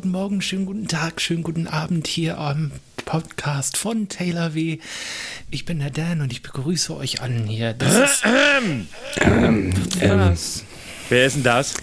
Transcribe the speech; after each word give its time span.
guten 0.00 0.12
Morgen, 0.12 0.40
schönen 0.40 0.64
guten 0.64 0.88
Tag, 0.88 1.20
schönen 1.20 1.42
guten 1.42 1.66
Abend 1.66 2.06
hier 2.06 2.38
am 2.38 2.70
Podcast 3.04 3.76
von 3.76 4.08
Taylor 4.08 4.54
W. 4.54 4.78
Ich 5.50 5.66
bin 5.66 5.78
der 5.80 5.90
Dan 5.90 6.22
und 6.22 6.32
ich 6.32 6.40
begrüße 6.40 6.96
euch 6.96 7.20
allen 7.20 7.46
hier. 7.46 7.74
Das 7.74 7.96
ist, 7.96 8.22
Ähm, 8.24 8.86
was? 10.00 10.64
Wer 11.10 11.26
ist 11.26 11.34
denn 11.36 11.42
das? 11.42 11.74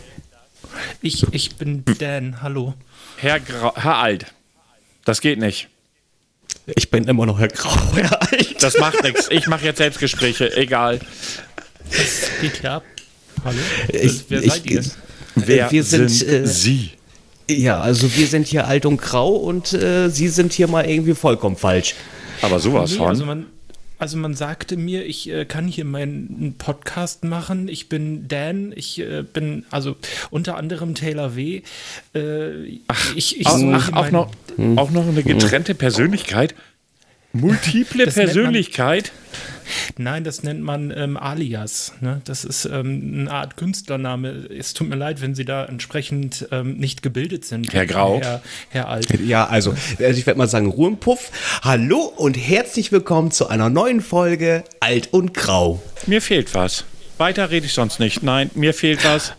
Ich, 1.04 1.32
ich 1.32 1.58
bin 1.58 1.84
Dan, 2.00 2.42
hallo. 2.42 2.74
Herr, 3.18 3.40
Grau 3.40 3.76
Herr 3.76 3.98
Alt. 3.98 4.26
Das 5.06 5.22
geht 5.22 5.38
nicht. 5.38 5.68
Ich 6.76 6.90
bin 6.90 7.04
immer 7.04 7.28
noch 7.28 7.38
Herr 7.38 7.50
Grau, 7.50 7.96
Herr 7.96 8.20
Alt. 8.32 8.64
Das 8.64 8.80
macht 8.80 9.04
nichts. 9.04 9.28
Ich 9.30 9.46
mache 9.46 9.64
jetzt 9.66 9.78
Selbstgespräche. 9.78 10.58
Egal. 10.58 11.00
Was 11.92 12.32
geht 12.42 12.62
hier 12.62 12.72
ab? 12.72 12.84
Hallo? 13.46 13.60
Ich- 13.90 14.26
Wer 14.30 14.42
ich- 14.42 14.52
seid 14.54 14.66
ihr? 14.66 14.84
Wer 15.36 15.70
wir 15.70 15.84
sind, 15.84 16.10
sind 16.10 16.28
äh, 16.30 16.48
Sie? 16.48 16.97
Ja, 17.50 17.80
also 17.80 18.14
wir 18.16 18.28
sind 18.28 18.48
hier 18.48 18.68
alt 18.68 18.86
und 18.86 18.98
grau 18.98 19.30
und 19.36 19.74
äh, 19.74 20.10
Sie 20.10 20.28
sind 20.28 20.54
hier 20.54 20.68
mal 20.68 20.86
irgendwie 20.90 21.14
vollkommen 21.16 21.56
falsch. 21.56 21.96
Aber 22.42 22.60
sowas 22.60 22.92
Nee, 22.92 22.98
von. 22.98 23.08
also 23.08 23.26
man, 23.26 23.46
also 24.00 24.18
man 24.18 24.34
sagte 24.34 24.76
mir, 24.78 25.06
ich 25.06 25.30
äh, 25.30 25.46
kann 25.46 25.68
hier 25.68 25.86
meinen 25.86 26.56
Podcast 26.58 27.24
machen. 27.24 27.68
Ich 27.70 27.90
bin 27.90 28.28
Dan, 28.28 28.74
ich 28.76 29.00
äh, 29.00 29.24
bin 29.24 29.66
also 29.72 29.96
unter 30.30 30.58
anderem 30.58 30.94
Taylor 30.94 31.36
W. 31.36 31.62
Äh, 32.14 32.64
ich, 33.16 33.40
ich 33.40 33.48
Ach, 33.48 33.58
soll 33.58 33.74
ach 33.74 33.94
auch, 33.94 34.12
noch, 34.12 34.32
auch 34.76 34.92
noch 34.92 35.08
eine 35.08 35.24
getrennte 35.24 35.74
Persönlichkeit? 35.74 36.54
Multiple 37.34 38.06
Das 38.06 38.14
Persönlichkeit? 38.16 39.12
Nein, 39.98 40.24
das 40.24 40.44
nennt 40.44 40.62
man 40.62 40.92
ähm, 40.96 41.18
Alias. 41.18 41.94
Ne? 42.02 42.22
Das 42.26 42.44
ist 42.44 42.66
ähm, 42.66 43.20
eine 43.22 43.32
Art 43.32 43.58
Künstlername. 43.58 44.48
Es 44.50 44.74
tut 44.74 44.90
mir 44.90 44.96
leid, 44.96 45.22
wenn 45.22 45.36
Sie 45.36 45.46
da 45.46 45.66
entsprechend 45.66 46.48
ähm, 46.52 46.78
nicht 46.78 47.02
gebildet 47.02 47.46
sind. 47.46 47.74
Herr 47.74 47.86
Grau. 47.86 48.20
Herr, 48.22 48.42
Herr 48.70 48.90
Alt. 48.90 49.08
Ja, 49.22 49.48
also, 49.48 49.72
also 50.00 50.20
ich 50.20 50.26
werde 50.26 50.38
mal 50.38 50.48
sagen, 50.48 50.68
Ruhe 50.68 50.90
im 50.90 50.98
Puff. 50.98 51.32
Hallo 51.62 52.00
und 52.00 52.36
herzlich 52.36 52.92
willkommen 52.92 53.32
zu 53.32 53.48
einer 53.48 53.70
neuen 53.70 54.02
Folge 54.02 54.64
Alt 54.80 55.14
und 55.14 55.34
Grau. 55.34 55.82
Mir 56.06 56.22
fehlt 56.22 56.54
was. 56.54 56.86
Weiter 57.18 57.50
rede 57.50 57.66
ich 57.66 57.74
sonst 57.74 58.00
nicht. 58.00 58.24
Nein, 58.24 58.52
mir 58.54 58.74
fehlt 58.74 59.04
was. 59.04 59.34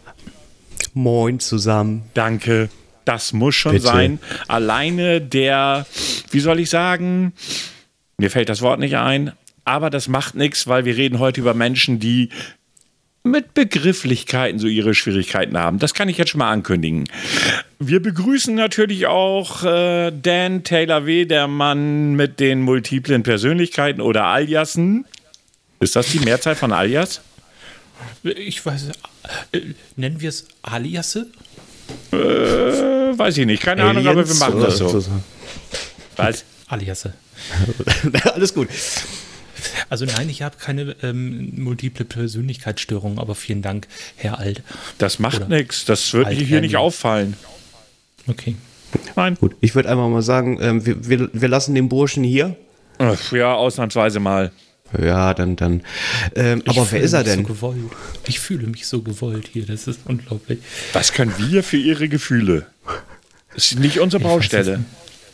Moin 0.94 1.38
zusammen. 1.38 2.02
Danke. 2.14 2.70
Das 3.04 3.32
muss 3.32 3.54
schon 3.54 3.72
Bitte. 3.72 3.86
sein. 3.86 4.18
Alleine 4.48 5.20
der, 5.20 5.86
wie 6.30 6.40
soll 6.40 6.60
ich 6.60 6.68
sagen, 6.68 7.32
mir 8.18 8.30
fällt 8.30 8.48
das 8.48 8.60
Wort 8.60 8.80
nicht 8.80 8.96
ein, 8.96 9.32
aber 9.68 9.90
das 9.90 10.08
macht 10.08 10.34
nichts, 10.34 10.66
weil 10.66 10.86
wir 10.86 10.96
reden 10.96 11.18
heute 11.18 11.42
über 11.42 11.52
Menschen, 11.52 12.00
die 12.00 12.30
mit 13.22 13.52
Begrifflichkeiten 13.52 14.58
so 14.58 14.66
ihre 14.66 14.94
Schwierigkeiten 14.94 15.58
haben. 15.58 15.78
Das 15.78 15.92
kann 15.92 16.08
ich 16.08 16.16
jetzt 16.16 16.30
schon 16.30 16.38
mal 16.38 16.50
ankündigen. 16.50 17.04
Wir 17.78 18.00
begrüßen 18.00 18.54
natürlich 18.54 19.06
auch 19.06 19.64
äh, 19.64 20.10
Dan 20.10 20.64
Taylor 20.64 21.04
W., 21.04 21.26
der 21.26 21.48
Mann 21.48 22.14
mit 22.14 22.40
den 22.40 22.62
multiplen 22.62 23.22
Persönlichkeiten 23.22 24.00
oder 24.00 24.24
Aliasen. 24.24 25.04
Ist 25.80 25.94
das 25.94 26.10
die 26.10 26.20
Mehrzahl 26.20 26.54
von 26.54 26.72
Alias? 26.72 27.20
Ich 28.22 28.64
weiß, 28.64 28.88
äh, 29.52 29.60
nennen 29.96 30.20
wir 30.20 30.30
es 30.30 30.46
Aliasse? 30.62 31.26
Äh, 32.12 32.16
weiß 32.16 33.36
ich 33.36 33.44
nicht. 33.46 33.62
Keine 33.62 33.84
Ahnung, 33.84 34.06
aber 34.06 34.16
wir 34.16 34.22
Aliens 34.22 34.40
machen 34.40 34.60
das 34.60 34.78
so. 34.78 35.04
Was? 36.16 36.44
Aliasse. 36.68 37.12
Alles 38.34 38.54
gut. 38.54 38.68
Also 39.88 40.04
nein, 40.04 40.28
ich 40.28 40.42
habe 40.42 40.56
keine 40.58 40.94
ähm, 41.02 41.52
multiple 41.56 42.04
Persönlichkeitsstörung, 42.04 43.18
aber 43.18 43.34
vielen 43.34 43.62
Dank, 43.62 43.88
Herr 44.16 44.38
Alt. 44.38 44.62
Das 44.98 45.18
macht 45.18 45.48
nichts. 45.48 45.84
Das 45.84 46.12
wird 46.12 46.26
Alt 46.26 46.38
hier 46.38 46.60
nicht 46.60 46.76
auffallen. 46.76 47.34
Okay. 48.26 48.56
Nein. 49.16 49.36
Gut, 49.40 49.56
ich 49.60 49.74
würde 49.74 49.88
einfach 49.90 50.08
mal 50.08 50.22
sagen, 50.22 50.58
ähm, 50.60 50.86
wir, 50.86 51.08
wir, 51.08 51.30
wir 51.32 51.48
lassen 51.48 51.74
den 51.74 51.88
Burschen 51.88 52.24
hier. 52.24 52.56
Ach, 52.98 53.32
Ja, 53.32 53.54
ausnahmsweise 53.54 54.20
mal. 54.20 54.50
Ja, 54.98 55.34
dann, 55.34 55.56
dann. 55.56 55.82
Ähm, 56.34 56.62
aber 56.66 56.90
wer 56.90 57.00
ist 57.00 57.12
er 57.12 57.20
mich 57.20 57.28
denn? 57.28 57.40
So 57.46 57.52
gewollt. 57.52 57.92
Ich 58.26 58.40
fühle 58.40 58.66
mich 58.66 58.86
so 58.86 59.02
gewollt 59.02 59.50
hier, 59.52 59.66
das 59.66 59.86
ist 59.86 60.00
unglaublich. 60.06 60.60
Was 60.94 61.12
können 61.12 61.34
wir 61.36 61.62
für 61.62 61.76
ihre 61.76 62.08
Gefühle? 62.08 62.66
Das 63.54 63.72
ist 63.72 63.78
nicht 63.78 64.00
unsere 64.00 64.22
Baustelle. 64.22 64.84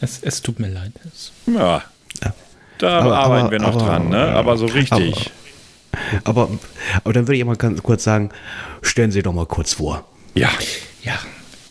Es, 0.00 0.18
es 0.22 0.42
tut 0.42 0.58
mir 0.58 0.68
leid. 0.68 0.92
Es, 1.06 1.30
Ja. 1.46 1.84
Da 2.84 2.98
Aber- 3.00 3.18
arbeiten 3.18 3.42
aber- 3.46 3.50
wir 3.52 3.58
noch 3.60 3.74
aber- 3.76 3.84
dran, 3.86 4.08
ne? 4.10 4.18
Aber 4.28 4.56
so 4.56 4.66
richtig. 4.66 5.30
Aber, 6.24 6.50
aber 7.04 7.12
dann 7.12 7.26
würde 7.28 7.36
ich 7.38 7.44
mal 7.44 7.56
ganz 7.56 7.82
kurz 7.82 8.04
sagen, 8.04 8.30
stellen 8.82 9.10
Sie 9.12 9.22
doch 9.22 9.32
mal 9.32 9.46
kurz 9.46 9.74
vor. 9.74 10.04
ja. 10.34 10.50
ja. 11.02 11.18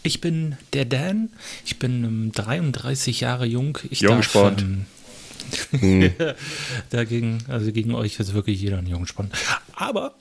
Ich 0.06 0.20
bin 0.20 0.58
der 0.74 0.84
Dan, 0.84 1.30
ich 1.66 1.80
bin 1.80 2.04
ähm, 2.04 2.32
33 2.36 3.22
Jahre 3.22 3.46
jung. 3.46 3.78
Ich 3.90 4.02
Jungspund. 4.02 4.66
Darf, 5.72 5.82
ähm, 5.82 6.12
dagegen, 6.90 7.38
also 7.48 7.72
gegen 7.72 7.96
euch 7.96 8.20
ist 8.20 8.34
wirklich 8.34 8.60
jeder 8.62 8.80
ein 8.80 8.88
Jungspund. 8.88 9.32
Aber 9.76 10.14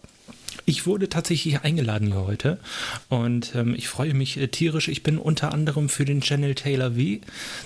ich 0.64 0.86
wurde 0.86 1.08
tatsächlich 1.08 1.60
eingeladen 1.60 2.08
hier 2.08 2.24
heute 2.24 2.58
und 3.08 3.54
ähm, 3.54 3.74
ich 3.74 3.88
freue 3.88 4.14
mich 4.14 4.36
äh, 4.36 4.48
tierisch. 4.48 4.88
Ich 4.88 5.02
bin 5.02 5.18
unter 5.18 5.52
anderem 5.52 5.88
für 5.88 6.04
den 6.04 6.20
Channel 6.20 6.54
Taylor 6.54 6.96
W 6.96 7.20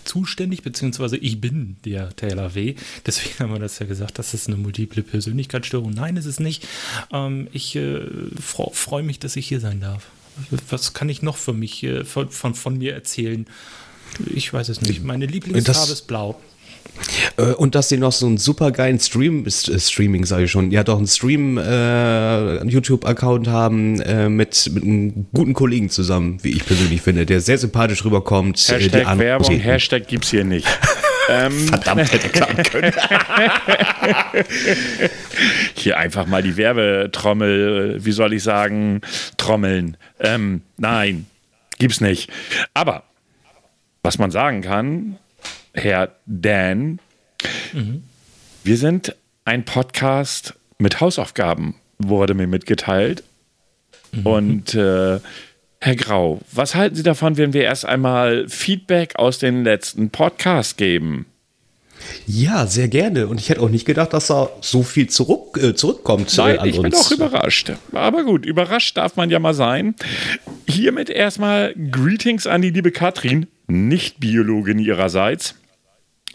zuständig, 0.05 0.62
beziehungsweise 0.62 1.17
ich 1.17 1.41
bin 1.41 1.77
der 1.85 2.15
Taylor 2.17 2.55
W. 2.55 2.75
Deswegen 3.05 3.35
haben 3.39 3.53
wir 3.53 3.59
das 3.59 3.79
ja 3.79 3.87
gesagt, 3.87 4.19
das 4.19 4.35
ist 4.35 4.49
eine 4.49 4.56
multiple 4.56 5.03
Persönlichkeitsstörung. 5.03 5.93
Nein, 5.93 6.17
ist 6.17 6.27
es 6.27 6.41
nicht. 6.41 6.67
Ähm, 7.12 7.49
ich 7.53 7.77
äh, 7.77 8.01
freue 8.39 9.03
mich, 9.03 9.19
dass 9.19 9.37
ich 9.37 9.47
hier 9.47 9.61
sein 9.61 9.81
darf. 9.81 10.06
Was 10.69 10.93
kann 10.93 11.09
ich 11.09 11.23
noch 11.23 11.37
für 11.37 11.53
mich, 11.53 11.83
äh, 11.83 12.05
von, 12.05 12.31
von, 12.31 12.55
von 12.55 12.79
mir 12.79 12.95
erzählen? 12.95 13.47
Ich 14.33 14.53
weiß 14.53 14.69
es 14.69 14.81
nicht. 14.81 15.03
Meine 15.03 15.27
Lieblingsfarbe 15.27 15.93
ist 15.93 16.06
blau. 16.06 16.41
Äh, 17.37 17.53
und 17.55 17.75
dass 17.75 17.89
sie 17.89 17.99
noch 17.99 18.13
so 18.13 18.27
einen 18.27 18.39
super 18.39 18.71
geilen 18.73 18.99
Stream, 18.99 19.47
äh, 19.47 19.51
Streaming 19.51 20.25
sage 20.25 20.45
ich 20.45 20.51
schon, 20.51 20.71
ja 20.71 20.85
doch 20.85 20.99
einen 20.99 21.07
Stream, 21.07 21.59
äh, 21.59 22.65
YouTube-Account 22.65 23.49
haben 23.49 24.01
äh, 24.01 24.29
mit, 24.29 24.71
mit 24.73 24.83
einem 24.85 25.27
guten 25.33 25.53
Kollegen 25.55 25.91
zusammen, 25.91 26.39
wie 26.43 26.51
ich 26.51 26.65
persönlich 26.65 27.03
finde, 27.03 27.27
der 27.27 27.41
sehr 27.41 27.59
sympathisch 27.59 28.05
rüberkommt. 28.05 28.59
äh, 28.69 28.73
Hashtag 28.75 29.07
Ahnung- 29.07 29.25
Werbung, 29.25 29.57
Hashtag 29.59 30.09
gibt's 30.09 30.31
hier 30.31 30.45
nicht. 30.45 30.67
ähm, 31.29 31.53
Verdammt, 31.69 32.13
hätte 32.13 32.29
klappen 32.29 32.63
können. 32.63 32.93
hier 35.75 35.99
einfach 35.99 36.27
mal 36.27 36.43
die 36.43 36.57
Werbetrommel, 36.57 37.97
äh, 37.97 38.05
wie 38.05 38.13
soll 38.13 38.33
ich 38.33 38.43
sagen, 38.43 39.01
trommeln. 39.37 39.97
Ähm, 40.21 40.63
nein, 40.77 41.27
gibt's 41.79 42.01
nicht. 42.01 42.31
Aber 42.75 43.05
was 44.03 44.19
man 44.19 44.31
sagen 44.31 44.63
kann, 44.63 45.19
Herr 45.76 46.16
Dan, 46.25 46.98
wir 48.64 48.76
sind 48.76 49.14
ein 49.44 49.64
Podcast 49.64 50.54
mit 50.78 51.00
Hausaufgaben, 51.00 51.75
wurde 51.98 52.34
mir 52.34 52.47
mitgeteilt. 52.47 53.22
Und 54.25 54.75
äh, 54.75 55.20
Herr 55.81 55.97
Grau, 55.97 56.41
was 56.53 56.75
halten 56.75 56.97
Sie 56.97 57.03
davon, 57.03 57.37
wenn 57.37 57.53
wir 57.53 57.62
erst 57.62 57.84
einmal 57.84 58.48
Feedback 58.48 59.16
aus 59.16 59.38
den 59.38 59.64
letzten 59.64 60.09
Podcasts 60.09 60.76
geben? 60.76 61.26
Ja, 62.26 62.66
sehr 62.66 62.88
gerne. 62.88 63.26
Und 63.26 63.41
ich 63.41 63.50
hätte 63.50 63.60
auch 63.60 63.69
nicht 63.69 63.84
gedacht, 63.84 64.12
dass 64.12 64.28
da 64.28 64.48
so 64.62 64.82
viel 64.82 65.08
zurück, 65.08 65.58
äh, 65.62 65.75
zurückkommt 65.75 66.32
äh, 66.32 66.37
Nein, 66.56 66.58
ich 66.64 66.78
uns. 66.78 66.91
bin 66.91 66.94
auch 66.94 67.10
überrascht. 67.10 67.72
Aber 67.93 68.25
gut, 68.25 68.47
überrascht 68.47 68.97
darf 68.97 69.16
man 69.16 69.28
ja 69.28 69.38
mal 69.38 69.54
sein. 69.54 69.94
Hiermit 70.69 71.10
erstmal 71.10 71.75
Greetings 71.91 72.47
an 72.47 72.62
die 72.62 72.70
liebe 72.70 72.93
Katrin, 72.93 73.47
Nicht-Biologin 73.66 74.78
ihrerseits. 74.78 75.54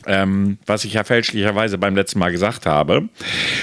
Ähm, 0.07 0.57
was 0.65 0.83
ich 0.83 0.93
ja 0.93 1.03
fälschlicherweise 1.03 1.77
beim 1.77 1.95
letzten 1.95 2.19
Mal 2.19 2.31
gesagt 2.31 2.65
habe. 2.65 3.09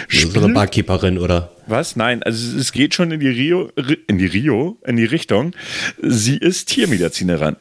so 0.09 0.41
eine 0.41 0.53
Barkeeperin, 0.53 1.19
oder? 1.19 1.51
Was? 1.67 1.97
Nein, 1.97 2.23
also 2.23 2.59
es 2.59 2.73
geht 2.73 2.95
schon 2.95 3.11
in 3.11 3.21
die 3.21 3.29
Rio, 3.29 3.71
in 4.07 4.19
die 4.19 4.27
Rio, 4.27 4.79
in 4.87 4.97
die 4.97 5.05
Richtung. 5.05 5.53
Sie 6.01 6.37
ist 6.37 6.69
Tiermedizinerin. 6.69 7.57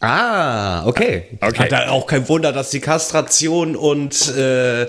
Ah, 0.00 0.86
okay. 0.86 1.24
Okay. 1.40 1.64
Hat 1.64 1.72
da 1.72 1.88
auch 1.88 2.06
kein 2.06 2.28
Wunder, 2.28 2.52
dass 2.52 2.70
die 2.70 2.80
Kastration 2.80 3.74
und 3.74 4.28
äh, 4.36 4.86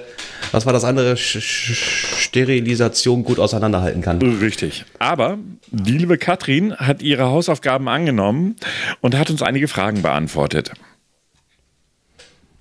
was 0.52 0.66
war 0.66 0.74
das 0.74 0.84
andere? 0.84 1.16
Sch 1.16 1.40
Sch 1.40 2.18
Sterilisation 2.20 3.24
gut 3.24 3.40
auseinanderhalten 3.40 4.02
kann. 4.02 4.22
Richtig. 4.22 4.84
Aber 5.00 5.38
die 5.72 5.94
liebe 5.94 6.18
Katrin 6.18 6.76
hat 6.76 7.02
ihre 7.02 7.24
Hausaufgaben 7.24 7.88
angenommen 7.88 8.58
und 9.00 9.16
hat 9.16 9.30
uns 9.30 9.42
einige 9.42 9.70
Fragen 9.70 10.02
beantwortet. 10.02 10.74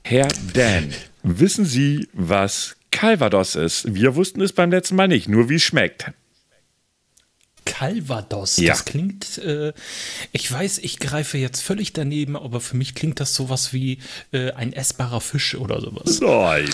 Herr 0.08 0.29
Dan, 0.55 0.94
wissen 1.25 1.64
Sie, 1.64 2.06
was 2.12 2.76
Calvados 2.93 3.56
ist? 3.56 3.93
Wir 3.93 4.14
wussten 4.14 4.41
es 4.41 4.53
beim 4.53 4.70
letzten 4.70 4.94
Mal 4.94 5.08
nicht, 5.08 5.29
nur 5.29 5.49
wie 5.49 5.56
es 5.56 5.64
schmeckt. 5.64 6.12
Calvados. 7.64 8.56
Ja. 8.58 8.69
Das 8.69 8.85
klingt, 8.85 9.38
äh, 9.38 9.73
ich 10.31 10.53
weiß, 10.53 10.79
ich 10.79 11.00
greife 11.00 11.38
jetzt 11.38 11.61
völlig 11.61 11.93
daneben, 11.93 12.37
aber 12.37 12.61
für 12.61 12.76
mich 12.76 12.94
klingt 12.94 13.19
das 13.19 13.35
sowas 13.35 13.73
wie 13.73 13.99
äh, 14.31 14.53
ein 14.53 14.73
essbarer 14.73 15.20
Fisch 15.20 15.56
oder 15.56 15.81
sowas. 15.81 16.20
Nein. 16.20 16.70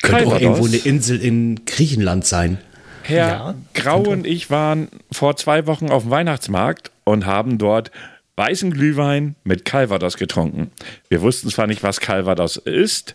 Könnte 0.00 0.28
auch 0.28 0.40
irgendwo 0.40 0.64
eine. 0.64 0.78
Insel 0.78 1.20
in 1.20 1.66
Griechenland 1.66 2.24
sein. 2.24 2.56
Herr 3.02 3.28
Ja, 3.28 3.54
Grau 3.74 4.00
und 4.00 4.26
ich 4.26 4.48
waren 4.48 4.88
vor 5.10 5.36
zwei 5.36 5.66
Wochen 5.66 5.90
auf 5.90 6.04
dem 6.04 6.10
Weihnachtsmarkt 6.10 6.92
und 7.04 7.26
haben 7.26 7.58
dort 7.58 7.90
weißen 8.36 8.72
Glühwein 8.72 9.36
mit 9.44 9.64
Calvados 9.64 10.16
getrunken. 10.16 10.70
Wir 11.08 11.20
wussten 11.20 11.50
zwar 11.50 11.66
nicht, 11.66 11.82
was 11.82 12.00
Calvados 12.00 12.56
ist, 12.56 13.14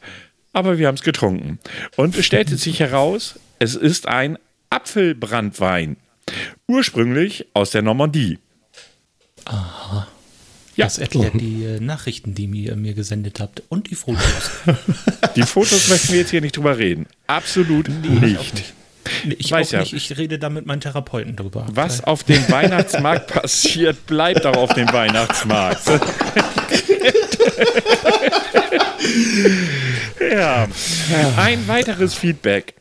aber 0.53 0.77
wir 0.77 0.87
haben 0.87 0.95
es 0.95 1.03
getrunken. 1.03 1.59
Und 1.95 2.17
es 2.17 2.25
stellte 2.25 2.57
sich 2.57 2.79
heraus, 2.79 3.39
es 3.59 3.75
ist 3.75 4.07
ein 4.07 4.37
Apfelbrandwein. 4.69 5.97
Ursprünglich 6.67 7.47
aus 7.53 7.71
der 7.71 7.81
Normandie. 7.81 8.39
Aha. 9.45 10.07
Ja. 10.75 10.85
Das 10.85 10.99
erklärt 10.99 11.33
die 11.41 11.63
äh, 11.63 11.79
Nachrichten, 11.79 12.35
die 12.35 12.45
ihr 12.45 12.75
mir 12.75 12.93
gesendet 12.93 13.39
habt 13.39 13.63
und 13.69 13.89
die 13.89 13.95
Fotos. 13.95 14.51
Die 15.35 15.41
Fotos 15.43 15.89
möchten 15.89 16.13
wir 16.13 16.19
jetzt 16.19 16.29
hier 16.31 16.41
nicht 16.41 16.55
drüber 16.55 16.77
reden. 16.77 17.07
Absolut 17.27 17.89
nicht. 17.89 18.73
Ich 19.37 19.51
Weiß 19.51 19.71
ja. 19.71 19.79
nicht, 19.79 19.93
ich 19.93 20.17
rede 20.17 20.39
da 20.39 20.49
mit 20.49 20.65
meinem 20.65 20.81
Therapeuten 20.81 21.35
drüber. 21.35 21.65
Was 21.71 22.03
auf 22.03 22.23
dem 22.23 22.49
Weihnachtsmarkt 22.49 23.27
passiert, 23.33 24.05
bleibt 24.07 24.45
auch 24.45 24.57
auf 24.57 24.73
dem 24.73 24.91
Weihnachtsmarkt. 24.91 25.81
ja. 30.31 30.67
Ein 31.37 31.67
weiteres 31.67 32.13
Feedback. 32.13 32.75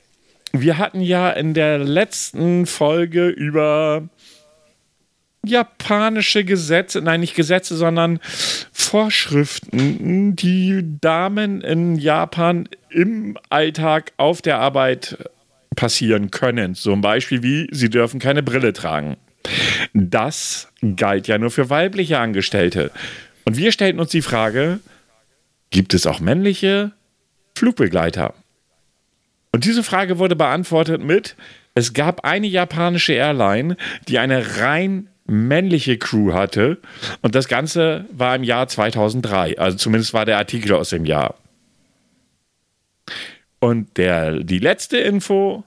Wir 0.53 0.79
hatten 0.79 1.01
ja 1.01 1.31
in 1.31 1.55
der 1.55 1.79
letzten 1.79 2.67
Folge 2.67 3.29
über 3.29 4.09
japanische 5.45 6.45
Gesetze, 6.45 7.01
nein, 7.01 7.21
nicht 7.21 7.35
Gesetze, 7.35 7.77
sondern 7.77 8.19
Vorschriften, 8.73 10.35
die 10.37 10.83
Damen 11.01 11.61
in 11.61 11.97
Japan 11.97 12.69
im 12.91 13.39
Alltag 13.49 14.13
auf 14.17 14.43
der 14.43 14.59
Arbeit 14.59 15.31
passieren 15.77 16.31
können. 16.31 16.75
Zum 16.75 17.01
Beispiel 17.01 17.43
wie, 17.43 17.69
sie 17.71 17.91
dürfen 17.91 18.19
keine 18.19 18.43
Brille 18.43 18.73
tragen. 18.73 19.17
Das 19.93 20.69
galt 20.97 21.29
ja 21.29 21.39
nur 21.39 21.51
für 21.51 21.71
weibliche 21.71 22.19
Angestellte. 22.19 22.91
Und 23.45 23.57
wir 23.57 23.71
stellten 23.71 24.01
uns 24.01 24.11
die 24.11 24.23
Frage, 24.23 24.81
gibt 25.71 25.95
es 25.95 26.07
auch 26.07 26.21
männliche 26.21 26.93
Flugbegleiter? 27.55 28.35
Und 29.53 29.65
diese 29.65 29.83
Frage 29.83 30.19
wurde 30.19 30.37
beantwortet 30.37 31.03
mit, 31.03 31.37
es 31.75 31.93
gab 31.93 32.25
eine 32.25 32.47
japanische 32.47 33.13
Airline, 33.13 33.77
die 34.09 34.19
eine 34.19 34.59
rein 34.59 35.09
männliche 35.27 35.99
Crew 35.99 36.33
hatte. 36.33 36.79
Und 37.23 37.35
das 37.35 37.49
Ganze 37.49 38.05
war 38.13 38.35
im 38.37 38.45
Jahr 38.45 38.69
2003. 38.69 39.59
Also 39.59 39.77
zumindest 39.77 40.15
war 40.15 40.25
der 40.25 40.39
Artikel 40.39 40.73
aus 40.73 40.91
dem 40.91 41.05
Jahr. 41.05 41.37
Und 43.67 43.97
der, 43.97 44.45
die 44.45 44.61
letzte 44.61 44.99
Info, 44.99 45.65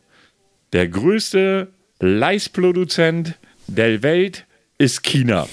der 0.71 0.87
größte 0.87 1.67
Leisproduzent 1.99 3.33
der 3.67 4.01
Welt 4.03 4.45
ist 4.77 5.03
China. 5.03 5.49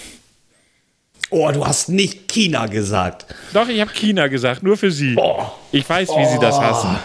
Oh, 1.30 1.50
du 1.52 1.66
hast 1.66 1.88
nicht 1.88 2.28
China 2.28 2.66
gesagt. 2.66 3.26
Doch, 3.52 3.68
ich 3.68 3.80
habe 3.80 3.92
China 3.92 4.28
gesagt, 4.28 4.62
nur 4.62 4.76
für 4.76 4.92
Sie. 4.92 5.16
Ich 5.72 5.88
weiß, 5.88 6.08
wie 6.10 6.24
Sie 6.24 6.38
das 6.38 6.60
hassen. 6.60 6.96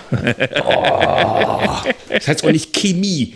Das 2.08 2.28
heißt 2.28 2.44
auch 2.44 2.52
nicht 2.52 2.72
Chemie. 2.72 3.36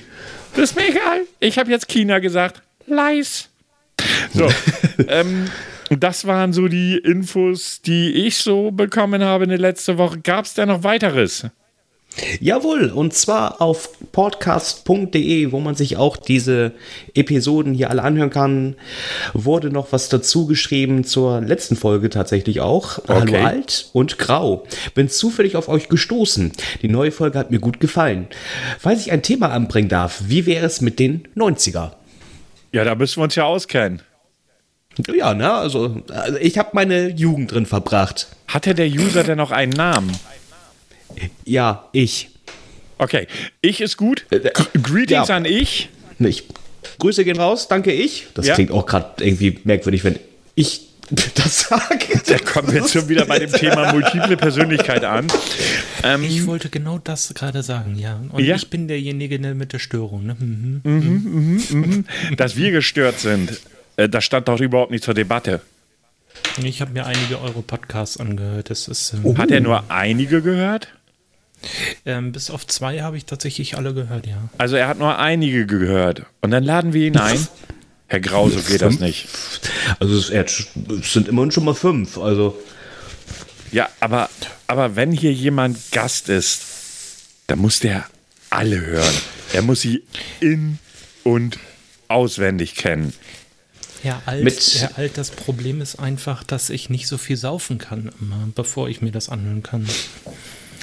Das 0.53 0.65
ist 0.69 0.75
mir 0.75 0.87
egal. 0.87 1.21
Ich 1.39 1.57
habe 1.57 1.71
jetzt 1.71 1.87
China 1.87 2.19
gesagt. 2.19 2.61
Leis. 2.85 3.49
So, 4.31 4.47
ähm, 5.07 5.49
das 5.89 6.27
waren 6.27 6.53
so 6.53 6.67
die 6.67 6.99
Infos, 6.99 7.81
die 7.81 8.27
ich 8.27 8.37
so 8.37 8.69
bekommen 8.69 9.23
habe 9.23 9.45
in 9.45 9.49
der 9.49 9.57
letzten 9.57 9.97
Woche. 9.97 10.19
Gab 10.19 10.45
es 10.45 10.53
da 10.53 10.67
noch 10.67 10.83
weiteres? 10.83 11.47
Jawohl, 12.39 12.91
und 12.91 13.13
zwar 13.13 13.62
auf 13.62 13.89
podcast.de, 14.12 15.51
wo 15.51 15.59
man 15.59 15.75
sich 15.75 15.97
auch 15.97 16.15
diese 16.17 16.71
Episoden 17.13 17.73
hier 17.73 17.89
alle 17.89 18.03
anhören 18.03 18.29
kann, 18.29 18.75
wurde 19.33 19.69
noch 19.69 19.91
was 19.91 20.07
dazu 20.07 20.45
geschrieben 20.45 21.03
zur 21.03 21.41
letzten 21.41 21.75
Folge 21.75 22.09
tatsächlich 22.09 22.62
auch. 22.62 23.00
Hallo 23.07 23.35
Alt 23.44 23.89
und 23.94 24.17
Grau. 24.17 24.65
Bin 24.94 25.09
zufällig 25.09 25.56
auf 25.56 25.67
euch 25.67 25.89
gestoßen. 25.89 26.53
Die 26.81 26.88
neue 26.88 27.12
Folge 27.12 27.38
hat 27.38 27.51
mir 27.51 27.59
gut 27.59 27.79
gefallen. 27.79 28.27
Falls 28.79 29.01
ich 29.01 29.12
ein 29.12 29.21
Thema 29.21 29.50
anbringen 29.50 29.89
darf, 29.89 30.23
wie 30.27 30.45
wäre 30.45 30.65
es 30.65 30.81
mit 30.81 31.00
den 31.00 31.27
90er? 31.35 31.91
Ja, 32.71 32.83
da 32.83 32.95
müssen 32.95 33.17
wir 33.19 33.23
uns 33.25 33.35
ja 33.35 33.44
auskennen. 33.44 34.01
Ja, 35.13 35.33
ne, 35.33 35.51
also, 35.51 36.01
also 36.09 36.38
ich 36.39 36.57
habe 36.57 36.69
meine 36.73 37.09
Jugend 37.09 37.51
drin 37.51 37.65
verbracht. 37.65 38.27
Hatte 38.47 38.73
der 38.73 38.88
User 38.88 39.23
denn 39.23 39.38
noch 39.38 39.51
einen 39.51 39.73
Namen? 39.73 40.12
Ja, 41.45 41.88
ich. 41.91 42.29
Okay, 42.97 43.27
ich 43.62 43.81
ist 43.81 43.97
gut. 43.97 44.25
G 44.29 44.39
Greetings 44.81 45.27
ja. 45.27 45.35
an 45.35 45.45
ich. 45.45 45.89
Ich. 46.19 46.44
Grüße 47.00 47.25
gehen 47.25 47.38
raus, 47.39 47.67
danke 47.67 47.91
ich. 47.91 48.27
Das 48.35 48.47
Ja. 48.47 48.56
klingt 48.56 48.71
auch 48.71 48.85
gerade 48.85 49.23
irgendwie 49.23 49.59
merkwürdig, 49.63 50.03
wenn 50.03 50.19
ich 50.56 50.81
das 51.35 51.62
sage. 51.69 52.21
Da 52.27 52.38
kommen 52.39 52.69
wir 52.71 52.81
jetzt 52.81 52.94
schon 52.94 53.07
wieder 53.09 53.25
bei 53.25 53.38
dem 53.39 53.51
Thema 53.51 53.91
multiple 53.91 54.38
Persönlichkeit 54.38 55.03
an. 55.03 55.27
Ähm, 56.03 56.23
Ich 56.23 56.45
wollte 56.47 56.69
genau 56.69 56.97
das 56.97 57.33
gerade 57.33 57.62
sagen, 57.63 57.95
ja. 57.97 58.19
Und 58.31 58.44
Ja. 58.44 58.56
ich 58.56 58.69
bin 58.69 58.88
derjenige 58.88 59.38
mit 59.53 59.73
der 59.73 59.79
Störung. 59.79 60.25
Ne? 60.25 60.35
Mhm. 60.39 62.06
dass 62.38 62.56
wir 62.56 62.71
gestört 62.71 63.19
sind, 63.19 63.59
äh, 63.97 64.07
das 64.09 64.23
stand 64.23 64.47
doch 64.47 64.59
überhaupt 64.59 64.91
nicht 64.91 65.03
zur 65.03 65.13
Debatte. 65.13 65.62
Ich 66.63 66.81
habe 66.81 66.91
mir 66.91 67.06
einige 67.06 67.39
Euro-Podcasts 67.41 68.17
angehört. 68.17 68.69
Das 68.69 68.88
ist, 68.88 69.13
ähm, 69.13 69.38
Hat 69.38 69.51
er 69.51 69.62
nur 69.62 69.83
einige 69.89 70.41
gehört? 70.41 70.88
Ähm, 72.06 72.31
bis 72.31 72.50
auf 72.50 72.65
zwei 72.67 73.01
habe 73.01 73.17
ich 73.17 73.25
tatsächlich 73.25 73.77
alle 73.77 73.94
gehört, 73.94 74.27
ja. 74.27 74.50
Also 74.57 74.75
er 74.75 74.88
hat 74.88 75.00
nur 75.00 75.17
einige 75.19 75.65
gehört. 75.65 76.23
Und 76.41 76.51
dann 76.51 76.63
laden 76.63 76.94
wir 76.94 77.07
ihn 77.07 77.17
ein. 77.17 77.47
Herr 78.07 78.19
Grau, 78.19 78.50
so 78.50 78.59
geht 78.62 78.81
das 78.81 79.00
nicht. 79.00 79.27
Also 80.00 80.15
es, 80.17 80.29
er- 80.29 80.45
es 80.45 80.67
sind 81.13 81.27
immerhin 81.27 81.51
schon 81.51 81.65
mal 81.65 81.73
fünf. 81.73 82.17
Also 82.17 82.56
Ja, 83.71 83.89
aber, 84.00 84.29
aber 84.67 84.95
wenn 84.95 85.12
hier 85.12 85.33
jemand 85.33 85.91
Gast 85.91 86.29
ist, 86.29 86.62
dann 87.47 87.59
muss 87.59 87.79
der 87.79 88.06
alle 88.50 88.79
hören. 88.79 89.15
Er 89.53 89.62
muss 89.63 89.81
sie 89.81 90.03
in- 90.39 90.77
und 91.23 91.57
auswendig 92.07 92.75
kennen. 92.75 93.12
Ja, 94.03 94.21
alt, 94.27 94.44
Mit- 94.44 94.75
ja, 94.75 94.91
alt, 94.97 95.17
das 95.17 95.31
Problem 95.31 95.81
ist 95.81 95.95
einfach, 95.97 96.44
dass 96.44 96.69
ich 96.69 96.91
nicht 96.91 97.07
so 97.07 97.17
viel 97.17 97.38
saufen 97.38 97.79
kann, 97.79 98.12
immer, 98.21 98.47
bevor 98.53 98.88
ich 98.88 99.01
mir 99.01 99.12
das 99.12 99.29
anhören 99.29 99.63
kann. 99.63 99.89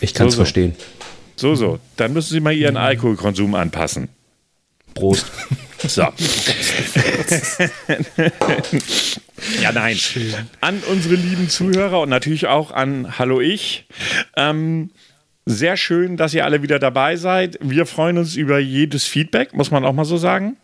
Ich 0.02 0.14
kann 0.14 0.26
es 0.26 0.34
So, 0.34 0.36
so. 0.36 0.42
verstehen. 0.42 0.74
So, 1.36 1.54
so. 1.54 1.78
Dann 1.96 2.12
müssen 2.12 2.32
Sie 2.34 2.40
mal 2.40 2.52
Ihren 2.52 2.76
Alkoholkonsum 2.76 3.54
anpassen. 3.54 4.08
Prost. 4.94 5.26
So. 5.84 6.02
ja, 9.60 9.72
nein. 9.72 9.98
An 10.60 10.80
unsere 10.88 11.16
lieben 11.16 11.48
Zuhörer 11.48 12.00
und 12.02 12.08
natürlich 12.08 12.46
auch 12.46 12.70
an 12.70 13.18
Hallo 13.18 13.40
Ich. 13.40 13.86
Ähm, 14.36 14.90
sehr 15.44 15.76
schön, 15.76 16.16
dass 16.16 16.34
ihr 16.34 16.44
alle 16.44 16.62
wieder 16.62 16.78
dabei 16.78 17.16
seid. 17.16 17.58
Wir 17.60 17.86
freuen 17.86 18.16
uns 18.18 18.36
über 18.36 18.60
jedes 18.60 19.06
Feedback, 19.06 19.54
muss 19.54 19.72
man 19.72 19.84
auch 19.84 19.92
mal 19.92 20.04
so 20.04 20.16
sagen. 20.16 20.56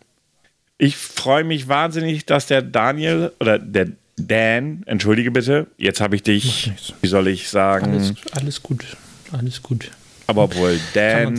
Ich 0.77 0.95
freue 0.95 1.43
mich 1.43 1.67
wahnsinnig, 1.67 2.25
dass 2.25 2.45
der 2.47 2.61
Daniel 2.61 3.33
oder 3.41 3.59
der 3.59 3.87
Dan, 4.15 4.83
entschuldige 4.85 5.31
bitte, 5.31 5.67
jetzt 5.77 5.99
habe 6.01 6.15
ich 6.15 6.23
dich, 6.23 6.71
wie 7.01 7.07
soll 7.07 7.27
ich 7.27 7.49
sagen, 7.49 7.91
Alles, 7.91 8.13
alles 8.31 8.63
gut, 8.63 8.85
alles 9.31 9.63
gut. 9.63 9.89
aber 10.27 10.47
man 10.47 10.79
Dan. 10.93 11.35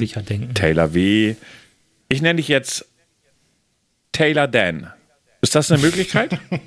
Taylor 0.54 0.94
W. 0.94 1.34
Ich 2.08 2.22
nenne 2.22 2.38
dich 2.38 2.48
jetzt 2.48 2.86
Taylor 4.12 4.48
Dan. 4.48 4.90
Ist 5.42 5.54
das 5.54 5.72
eine 5.72 5.80
Möglichkeit? 5.80 6.38
Nein, 6.50 6.62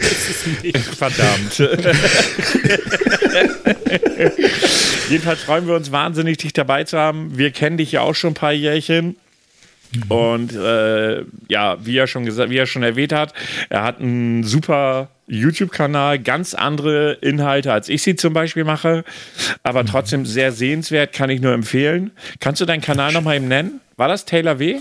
das 0.00 0.28
ist 0.28 0.64
nicht. 0.64 0.76
Verdammt. 0.76 1.56
Jedenfalls 5.08 5.42
freuen 5.42 5.66
wir 5.68 5.74
uns 5.74 5.92
wahnsinnig, 5.92 6.38
dich 6.38 6.52
dabei 6.52 6.82
zu 6.84 6.98
haben. 6.98 7.38
Wir 7.38 7.50
kennen 7.52 7.76
dich 7.76 7.92
ja 7.92 8.00
auch 8.00 8.14
schon 8.14 8.30
ein 8.30 8.34
paar 8.34 8.52
Jährchen. 8.52 9.16
Und 10.08 10.52
äh, 10.52 11.22
ja, 11.48 11.76
wie 11.84 11.96
er 11.96 12.08
schon 12.08 12.24
gesagt, 12.24 12.50
wie 12.50 12.58
er 12.58 12.66
schon 12.66 12.82
erwähnt 12.82 13.12
hat, 13.12 13.32
er 13.68 13.84
hat 13.84 14.00
einen 14.00 14.42
super 14.42 15.08
YouTube-Kanal, 15.26 16.18
ganz 16.18 16.54
andere 16.54 17.12
Inhalte, 17.14 17.72
als 17.72 17.88
ich 17.88 18.02
sie 18.02 18.16
zum 18.16 18.32
Beispiel 18.32 18.64
mache, 18.64 19.04
aber 19.62 19.84
trotzdem 19.84 20.26
sehr 20.26 20.52
sehenswert, 20.52 21.12
kann 21.12 21.30
ich 21.30 21.40
nur 21.40 21.52
empfehlen. 21.52 22.10
Kannst 22.40 22.60
du 22.60 22.66
deinen 22.66 22.82
Kanal 22.82 23.12
nochmal 23.12 23.36
eben 23.36 23.48
nennen? 23.48 23.80
War 23.96 24.08
das 24.08 24.24
Taylor 24.24 24.58
W? 24.58 24.80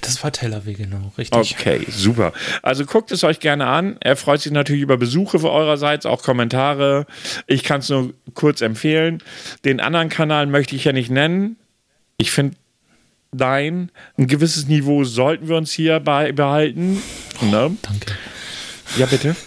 Das 0.00 0.22
war 0.22 0.32
Teller 0.32 0.64
W, 0.64 0.74
genau, 0.74 1.12
richtig. 1.18 1.56
Okay, 1.58 1.80
super. 1.88 2.32
Also 2.62 2.84
guckt 2.84 3.10
es 3.10 3.24
euch 3.24 3.40
gerne 3.40 3.66
an. 3.66 3.96
Er 4.00 4.16
freut 4.16 4.40
sich 4.40 4.52
natürlich 4.52 4.82
über 4.82 4.96
Besuche 4.96 5.38
eurerseits, 5.38 6.06
auch 6.06 6.22
Kommentare. 6.22 7.06
Ich 7.46 7.64
kann 7.64 7.80
es 7.80 7.88
nur 7.88 8.14
kurz 8.34 8.60
empfehlen. 8.60 9.22
Den 9.64 9.80
anderen 9.80 10.08
Kanal 10.08 10.46
möchte 10.46 10.76
ich 10.76 10.84
ja 10.84 10.92
nicht 10.92 11.10
nennen. 11.10 11.56
Ich 12.16 12.30
finde, 12.30 12.56
nein, 13.32 13.90
ein 14.16 14.28
gewisses 14.28 14.68
Niveau 14.68 15.04
sollten 15.04 15.48
wir 15.48 15.56
uns 15.56 15.72
hier 15.72 16.00
beibehalten. 16.00 17.02
Ne? 17.40 17.76
Danke. 17.82 18.12
Ja, 18.96 19.06
bitte. 19.06 19.36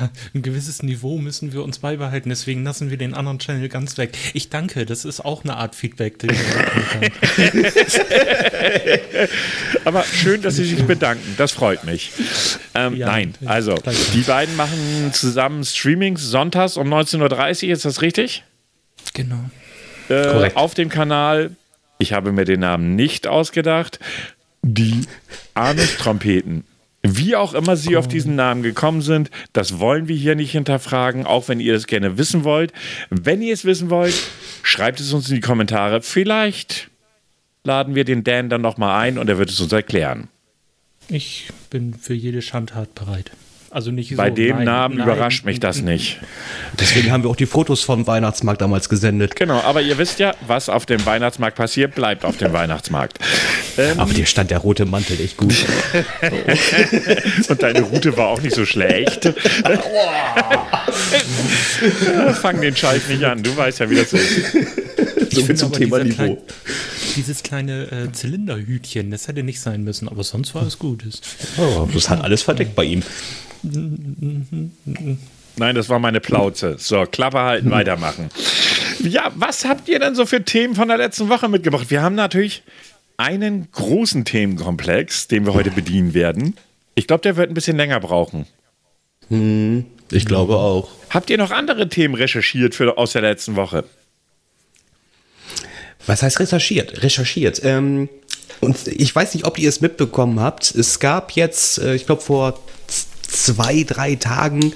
Ja, 0.00 0.08
ein 0.34 0.40
gewisses 0.42 0.82
Niveau 0.82 1.18
müssen 1.18 1.52
wir 1.52 1.62
uns 1.62 1.78
beibehalten, 1.78 2.30
deswegen 2.30 2.64
lassen 2.64 2.88
wir 2.90 2.96
den 2.96 3.12
anderen 3.12 3.38
Channel 3.38 3.68
ganz 3.68 3.98
weg. 3.98 4.12
Ich 4.32 4.48
danke, 4.48 4.86
das 4.86 5.04
ist 5.04 5.20
auch 5.20 5.44
eine 5.44 5.56
Art 5.58 5.74
Feedback, 5.74 6.18
den 6.18 6.30
wir 6.30 6.38
bekommen 6.38 7.12
können. 7.36 7.66
Aber 9.84 10.04
schön, 10.04 10.40
dass 10.42 10.56
Sie 10.56 10.64
sich 10.64 10.82
bedanken. 10.84 11.34
Das 11.36 11.52
freut 11.52 11.84
mich. 11.84 12.12
Ähm, 12.74 12.96
Ja, 12.96 13.08
nein, 13.08 13.34
also 13.44 13.74
die 14.14 14.22
beiden 14.22 14.56
machen 14.56 15.10
zusammen 15.12 15.64
Streamings 15.64 16.22
sonntags 16.22 16.76
um 16.78 16.92
19.30 16.92 17.66
Uhr. 17.66 17.72
Ist 17.72 17.84
das 17.84 18.00
richtig? 18.00 18.44
Genau. 19.12 19.50
Äh, 20.08 20.22
Korrekt. 20.28 20.56
auf 20.56 20.74
dem 20.74 20.88
Kanal. 20.88 21.50
Ich 21.98 22.12
habe 22.14 22.32
mir 22.32 22.44
den 22.46 22.60
Namen 22.60 22.96
nicht 22.96 23.26
ausgedacht. 23.26 23.98
Die 24.62 25.02
Anus-Trompeten. 25.54 26.64
Wie 27.02 27.34
auch 27.34 27.54
immer 27.54 27.76
Sie 27.76 27.96
auf 27.96 28.08
diesen 28.08 28.36
Namen 28.36 28.62
gekommen 28.62 29.00
sind, 29.00 29.30
das 29.54 29.78
wollen 29.78 30.06
wir 30.06 30.16
hier 30.16 30.34
nicht 30.34 30.52
hinterfragen, 30.52 31.24
auch 31.24 31.48
wenn 31.48 31.58
ihr 31.58 31.74
es 31.74 31.86
gerne 31.86 32.18
wissen 32.18 32.44
wollt. 32.44 32.72
Wenn 33.08 33.40
ihr 33.40 33.54
es 33.54 33.64
wissen 33.64 33.88
wollt, 33.88 34.14
schreibt 34.62 35.00
es 35.00 35.12
uns 35.12 35.28
in 35.30 35.36
die 35.36 35.40
Kommentare. 35.40 36.02
Vielleicht 36.02 36.90
laden 37.64 37.94
wir 37.94 38.04
den 38.04 38.22
Dan 38.22 38.50
dann 38.50 38.60
nochmal 38.60 39.00
ein 39.00 39.18
und 39.18 39.28
er 39.28 39.38
wird 39.38 39.48
es 39.48 39.60
uns 39.60 39.72
erklären. 39.72 40.28
Ich 41.08 41.48
bin 41.70 41.94
für 41.94 42.14
jede 42.14 42.42
Schandtat 42.42 42.94
bereit. 42.94 43.30
Also 43.72 43.92
nicht 43.92 44.16
Bei 44.16 44.30
so, 44.30 44.34
dem 44.34 44.56
nein, 44.56 44.64
Namen 44.64 44.96
nein. 44.96 45.06
überrascht 45.06 45.44
mich 45.44 45.60
das 45.60 45.80
nicht. 45.80 46.18
Deswegen 46.80 47.12
haben 47.12 47.22
wir 47.22 47.30
auch 47.30 47.36
die 47.36 47.46
Fotos 47.46 47.82
vom 47.82 48.04
Weihnachtsmarkt 48.04 48.60
damals 48.60 48.88
gesendet. 48.88 49.36
Genau, 49.36 49.60
aber 49.60 49.80
ihr 49.80 49.96
wisst 49.96 50.18
ja, 50.18 50.34
was 50.44 50.68
auf 50.68 50.86
dem 50.86 51.06
Weihnachtsmarkt 51.06 51.56
passiert, 51.56 51.94
bleibt 51.94 52.24
auf 52.24 52.36
dem 52.36 52.52
Weihnachtsmarkt. 52.52 53.20
Ähm, 53.78 54.00
Aber 54.00 54.12
dir 54.12 54.26
stand 54.26 54.50
der 54.50 54.58
rote 54.58 54.86
Mantel 54.86 55.20
echt 55.20 55.36
gut. 55.36 55.54
Und 57.48 57.62
deine 57.62 57.82
Route 57.82 58.16
war 58.16 58.26
auch 58.28 58.42
nicht 58.42 58.56
so 58.56 58.66
schlecht. 58.66 59.32
Fang 62.40 62.60
den 62.60 62.74
Scheiß 62.76 63.08
nicht 63.08 63.24
an, 63.24 63.42
du 63.42 63.56
weißt 63.56 63.80
ja, 63.80 63.90
wie 63.90 63.96
das 63.96 64.12
ist. 64.12 64.52
so 65.32 65.40
finde 65.42 65.54
zum 65.54 65.72
Thema 65.72 65.98
Niveau. 66.02 66.14
klein- 66.14 66.36
dieses 67.16 67.42
kleine 67.42 67.90
äh, 67.90 68.12
Zylinderhütchen, 68.12 69.10
das 69.10 69.26
hätte 69.28 69.42
nicht 69.42 69.60
sein 69.60 69.82
müssen, 69.82 70.08
aber 70.08 70.22
sonst 70.22 70.54
war 70.54 70.62
es 70.66 70.78
gut. 70.78 71.02
Oh, 71.56 71.88
das 71.92 72.08
hat 72.08 72.22
alles 72.22 72.42
verdeckt 72.42 72.74
bei 72.76 72.84
ihm. 72.84 73.02
Nein, 75.56 75.74
das 75.74 75.88
war 75.88 75.98
meine 75.98 76.20
Plauze. 76.20 76.76
So, 76.78 77.04
Klappe 77.04 77.40
halten, 77.40 77.70
weitermachen. 77.70 78.30
Ja, 79.02 79.30
was 79.34 79.64
habt 79.64 79.88
ihr 79.88 79.98
denn 79.98 80.14
so 80.14 80.26
für 80.26 80.44
Themen 80.44 80.74
von 80.74 80.88
der 80.88 80.98
letzten 80.98 81.28
Woche 81.28 81.48
mitgebracht? 81.48 81.90
Wir 81.90 82.02
haben 82.02 82.14
natürlich 82.14 82.62
einen 83.16 83.70
großen 83.72 84.24
Themenkomplex, 84.24 85.28
den 85.28 85.44
wir 85.44 85.54
heute 85.54 85.70
bedienen 85.70 86.14
werden. 86.14 86.56
Ich 86.94 87.06
glaube, 87.06 87.22
der 87.22 87.36
wird 87.36 87.50
ein 87.50 87.54
bisschen 87.54 87.76
länger 87.76 88.00
brauchen. 88.00 88.46
Ich 89.30 90.24
glaube 90.24 90.56
auch. 90.56 90.90
Habt 91.10 91.30
ihr 91.30 91.38
noch 91.38 91.50
andere 91.50 91.88
Themen 91.88 92.14
recherchiert 92.14 92.74
für, 92.74 92.98
aus 92.98 93.12
der 93.12 93.22
letzten 93.22 93.56
Woche? 93.56 93.84
Was 96.06 96.22
heißt 96.22 96.40
recherchiert? 96.40 97.02
Recherchiert. 97.02 97.60
Ähm, 97.62 98.08
und 98.60 98.86
ich 98.88 99.14
weiß 99.14 99.34
nicht, 99.34 99.44
ob 99.44 99.58
ihr 99.58 99.68
es 99.68 99.80
mitbekommen 99.80 100.40
habt. 100.40 100.74
Es 100.74 100.98
gab 100.98 101.32
jetzt, 101.32 101.78
äh, 101.78 101.94
ich 101.94 102.06
glaube, 102.06 102.22
vor 102.22 102.58
zwei, 103.30 103.84
drei 103.84 104.16
Tagen 104.16 104.72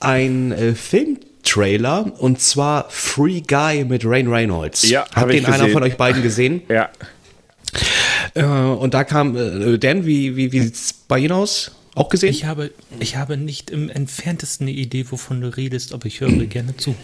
ein 0.00 0.52
äh, 0.52 0.74
Filmtrailer 0.74 2.12
und 2.18 2.40
zwar 2.40 2.86
Free 2.90 3.40
Guy 3.40 3.84
mit 3.84 4.02
Rain 4.04 4.28
Reynolds. 4.28 4.88
Ja, 4.88 5.06
Hat 5.12 5.30
ich 5.30 5.42
den 5.42 5.52
einer 5.52 5.68
von 5.68 5.82
euch 5.82 5.96
beiden 5.96 6.22
gesehen? 6.22 6.62
Ja. 6.68 6.90
Äh, 8.34 8.44
und 8.44 8.92
da 8.94 9.04
kam, 9.04 9.36
äh, 9.36 9.78
Dan, 9.78 10.04
wie, 10.06 10.36
wie, 10.36 10.52
wie 10.52 10.60
sieht 10.60 10.74
es 10.74 10.92
bei 10.92 11.18
Ihnen 11.18 11.32
aus? 11.32 11.72
Auch 11.94 12.08
gesehen? 12.08 12.30
Ich 12.30 12.44
habe, 12.44 12.70
ich 13.00 13.16
habe 13.16 13.36
nicht 13.36 13.70
im 13.70 13.88
entferntesten 13.90 14.66
eine 14.66 14.76
Idee, 14.76 15.06
wovon 15.10 15.40
du 15.40 15.54
redest, 15.54 15.92
aber 15.92 16.06
ich 16.06 16.20
höre 16.20 16.30
gerne 16.46 16.76
zu. 16.76 16.94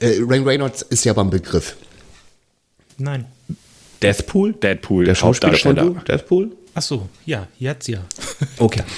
äh, 0.00 0.18
Rain 0.20 0.44
Reynolds 0.44 0.82
ist 0.82 1.04
ja 1.04 1.12
beim 1.12 1.30
Begriff. 1.30 1.76
Nein. 2.98 3.26
Deathpool? 4.02 4.52
Deadpool, 4.52 5.04
Der 5.04 5.14
Schauspieler 5.14 5.54
von? 5.54 6.04
Deathpool? 6.04 6.50
Ach 6.74 6.82
so, 6.82 7.08
ja, 7.26 7.46
jetzt 7.58 7.88
ja. 7.88 8.04
Okay. 8.58 8.82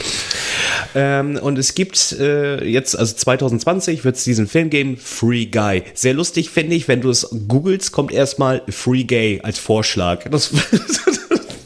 Ähm, 0.94 1.36
und 1.36 1.58
es 1.58 1.74
gibt 1.74 2.12
äh, 2.12 2.64
jetzt, 2.64 2.98
also 2.98 3.14
2020 3.14 4.04
wird 4.04 4.16
es 4.16 4.24
diesen 4.24 4.46
Film 4.46 4.70
geben, 4.70 4.96
Free 4.96 5.46
Guy. 5.46 5.82
Sehr 5.94 6.14
lustig 6.14 6.50
finde 6.50 6.74
ich, 6.76 6.88
wenn 6.88 7.00
du 7.00 7.10
es 7.10 7.28
googelst, 7.48 7.92
kommt 7.92 8.12
erstmal 8.12 8.62
Free 8.68 9.04
Gay 9.04 9.40
als 9.42 9.58
Vorschlag. 9.58 10.28
Das, 10.30 10.50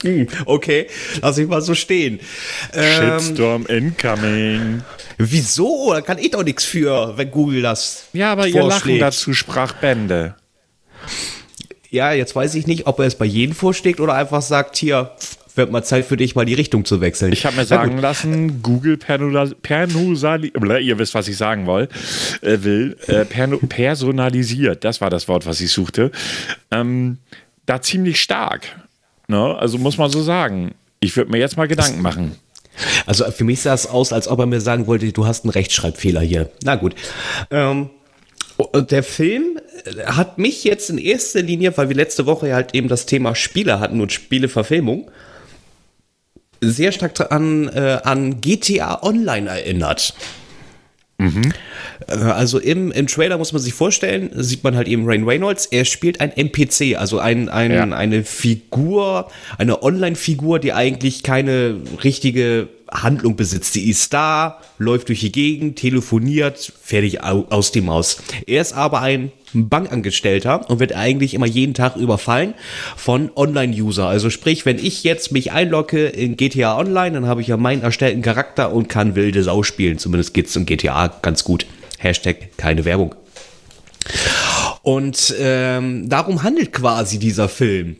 Hm, 0.03 0.29
okay, 0.47 0.87
lass 1.23 1.39
ich 1.39 1.49
mal 1.49 1.61
so 1.61 1.75
stehen. 1.75 2.21
Ähm, 2.73 3.19
Shitstorm 3.21 3.67
incoming. 3.67 4.83
wieso? 5.17 5.93
Da 5.93 6.01
kann 6.03 6.19
ich 6.19 6.31
doch 6.31 6.45
nichts 6.45 6.65
für, 6.65 7.17
wenn 7.17 7.31
Google 7.31 7.63
das 7.63 8.05
Ja, 8.13 8.33
aber 8.33 8.47
ihr 8.47 8.55
Lachen 8.55 8.71
vorschlägt. 8.71 9.03
dazu 9.03 9.35
sprach 9.35 9.73
Bände. 9.73 10.37
Ja, 11.91 12.13
jetzt 12.13 12.37
weiß 12.37 12.55
ich 12.55 12.67
nicht, 12.67 12.87
ob 12.87 12.99
er 13.01 13.07
es 13.07 13.15
bei 13.17 13.25
jedem 13.25 13.55
vorschlägt 13.55 13.99
oder 14.01 14.15
einfach 14.15 14.43
sagt, 14.43 14.77
hier, 14.77 15.13
wird 15.59 15.71
mal 15.71 15.83
Zeit 15.83 16.07
für 16.07 16.17
dich, 16.17 16.35
mal 16.35 16.47
die 16.47 16.55
Richtung 16.55 16.85
zu 16.85 17.00
wechseln. 17.00 17.33
Ich 17.33 17.45
habe 17.45 17.57
mir 17.57 17.65
sagen 17.67 17.99
lassen, 17.99 18.62
Google 18.62 18.97
Pernusali, 18.97 20.53
ihr 20.81 20.99
wisst, 20.99 21.15
was 21.15 21.29
ich 21.29 21.37
sagen 21.37 21.67
will, 21.67 21.88
äh, 22.41 22.62
will 22.62 22.97
äh, 23.09 23.25
personalisiert, 23.25 24.85
das 24.85 25.00
war 25.00 25.11
das 25.11 25.29
Wort, 25.29 25.45
was 25.45 25.61
ich 25.61 25.71
suchte, 25.71 26.11
ähm, 26.71 27.19
da 27.67 27.83
ziemlich 27.83 28.21
stark. 28.21 28.62
Ne? 29.27 29.57
Also 29.59 29.79
muss 29.79 29.99
man 29.99 30.11
so 30.11 30.23
sagen. 30.23 30.75
Ich 31.00 31.17
würde 31.17 31.31
mir 31.31 31.38
jetzt 31.38 31.57
mal 31.57 31.69
Gedanken 31.69 32.00
machen. 32.00 32.37
Also 33.07 33.31
für 33.31 33.45
mich 33.45 33.61
sah 33.61 33.75
es 33.75 33.87
aus, 33.87 34.12
als 34.12 34.29
ob 34.29 34.38
er 34.38 34.47
mir 34.47 34.61
sagen 34.61 34.87
wollte, 34.87 35.12
du 35.12 35.27
hast 35.27 35.45
einen 35.45 35.50
Rechtschreibfehler 35.50 36.21
hier. 36.21 36.50
Na 36.65 36.77
gut. 36.77 36.95
Ähm, 37.50 37.91
und 38.57 38.91
der 38.91 39.03
Film 39.03 39.61
äh, 39.85 40.05
hat 40.07 40.38
mich 40.38 40.65
jetzt 40.65 40.91
in 40.91 40.99
erster 40.99 41.43
Linie, 41.43 41.77
weil 41.77 41.88
wir 41.88 41.97
letzte 41.97 42.27
Woche 42.27 42.49
ja 42.49 42.55
halt 42.57 42.75
eben 42.75 42.88
das 42.88 43.07
Thema 43.07 43.35
Spiele 43.35 43.81
hatten 43.81 44.00
und 44.00 44.12
Spieleverfilmung, 44.12 45.11
sehr 46.61 46.93
stark 46.93 47.31
an, 47.33 47.69
äh, 47.69 47.99
an 48.05 48.41
GTA 48.41 49.03
Online 49.03 49.49
erinnert. 49.49 50.15
Äh, 51.21 52.15
Also 52.15 52.59
im, 52.59 52.93
im 52.93 53.07
Trailer 53.09 53.38
muss 53.38 53.53
man 53.53 53.61
sich 53.61 53.75
vorstellen, 53.75 54.31
sieht 54.35 54.62
man 54.62 54.77
halt 54.77 54.87
eben 54.88 55.05
Rain 55.09 55.25
Reynolds, 55.25 55.67
er 55.67 55.85
spielt 55.85 56.21
ein 56.21 56.31
NPC, 56.31 56.97
also 56.97 57.19
ein, 57.19 57.49
ein, 57.49 57.73
Ja. 57.73 57.83
eine 57.85 58.23
Figur, 58.25 59.29
eine 59.59 59.83
Online-Figur, 59.83 60.59
die 60.61 60.73
eigentlich 60.73 61.23
keine 61.25 61.77
richtige 62.05 62.69
Handlung 62.91 63.37
besitzt. 63.37 63.75
Die 63.75 63.91
ist 63.91 64.12
da, 64.15 64.61
läuft 64.79 65.09
durch 65.09 65.21
die 65.21 65.33
Gegend, 65.33 65.77
telefoniert, 65.79 66.73
fertig 66.83 67.23
au- 67.23 67.47
aus 67.50 67.73
dem 67.73 67.87
Maus. 67.87 68.19
Er 68.47 68.62
ist 68.62 68.73
aber 68.73 69.03
ein 69.03 69.31
Bankangestellter 69.52 70.69
und 70.69 70.81
wird 70.81 70.95
eigentlich 70.95 71.35
immer 71.35 71.47
jeden 71.47 71.75
Tag 71.75 71.97
überfallen 71.97 72.55
von 72.97 73.31
Online-User. 73.35 74.07
Also 74.07 74.31
sprich, 74.31 74.67
wenn 74.67 74.78
ich 74.78 75.05
jetzt 75.05 75.33
mich 75.33 75.52
einlogge 75.52 76.07
in 76.07 76.37
GTA 76.37 76.78
Online, 76.78 77.12
dann 77.12 77.26
habe 77.26 77.40
ich 77.40 77.49
ja 77.49 77.57
meinen 77.57 77.83
erstellten 77.83 78.23
Charakter 78.23 78.73
und 78.73 78.88
kann 78.88 79.14
wilde 79.14 79.43
Sau 79.43 79.62
spielen. 79.62 79.99
Zumindest 79.99 80.35
geht's 80.35 80.57
im 80.57 80.67
GTA 80.67 81.09
ganz 81.23 81.45
gut. 81.45 81.67
Hashtag 81.99 82.57
keine 82.57 82.85
Werbung. 82.85 83.14
Und 84.83 85.35
ähm, 85.38 86.09
darum 86.09 86.43
handelt 86.43 86.73
quasi 86.73 87.19
dieser 87.19 87.49
Film. 87.49 87.97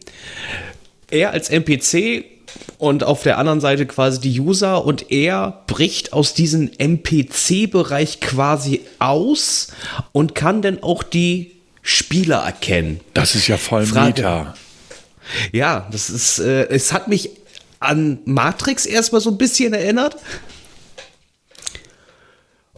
Er 1.11 1.33
als 1.33 1.50
NPC 1.50 2.38
und 2.78 3.05
auf 3.05 3.23
der 3.23 3.38
anderen 3.38 3.61
Seite 3.61 3.87
quasi 3.87 4.21
die 4.21 4.40
User 4.40 4.85
und 4.85 5.11
er 5.11 5.62
bricht 5.67 6.12
aus 6.12 6.35
diesem 6.35 6.71
NPC-Bereich 6.78 8.21
quasi 8.21 8.83
aus 8.99 9.69
und 10.12 10.35
kann 10.35 10.62
dann 10.62 10.83
auch 10.83 11.02
die 11.02 11.52
Spieler 11.83 12.38
erkennen. 12.38 13.00
Das 13.14 13.35
ist 13.35 13.49
ja 13.49 13.57
voll 13.57 13.87
Frage. 13.87 14.23
Meta. 14.23 14.55
Ja, 15.52 15.88
das 15.90 16.11
ist, 16.11 16.38
äh, 16.38 16.69
es 16.69 16.93
hat 16.93 17.09
mich 17.09 17.31
an 17.81 18.19
Matrix 18.25 18.87
erstmal 18.87 19.21
so 19.21 19.31
ein 19.31 19.38
bisschen 19.38 19.73
erinnert. 19.75 20.17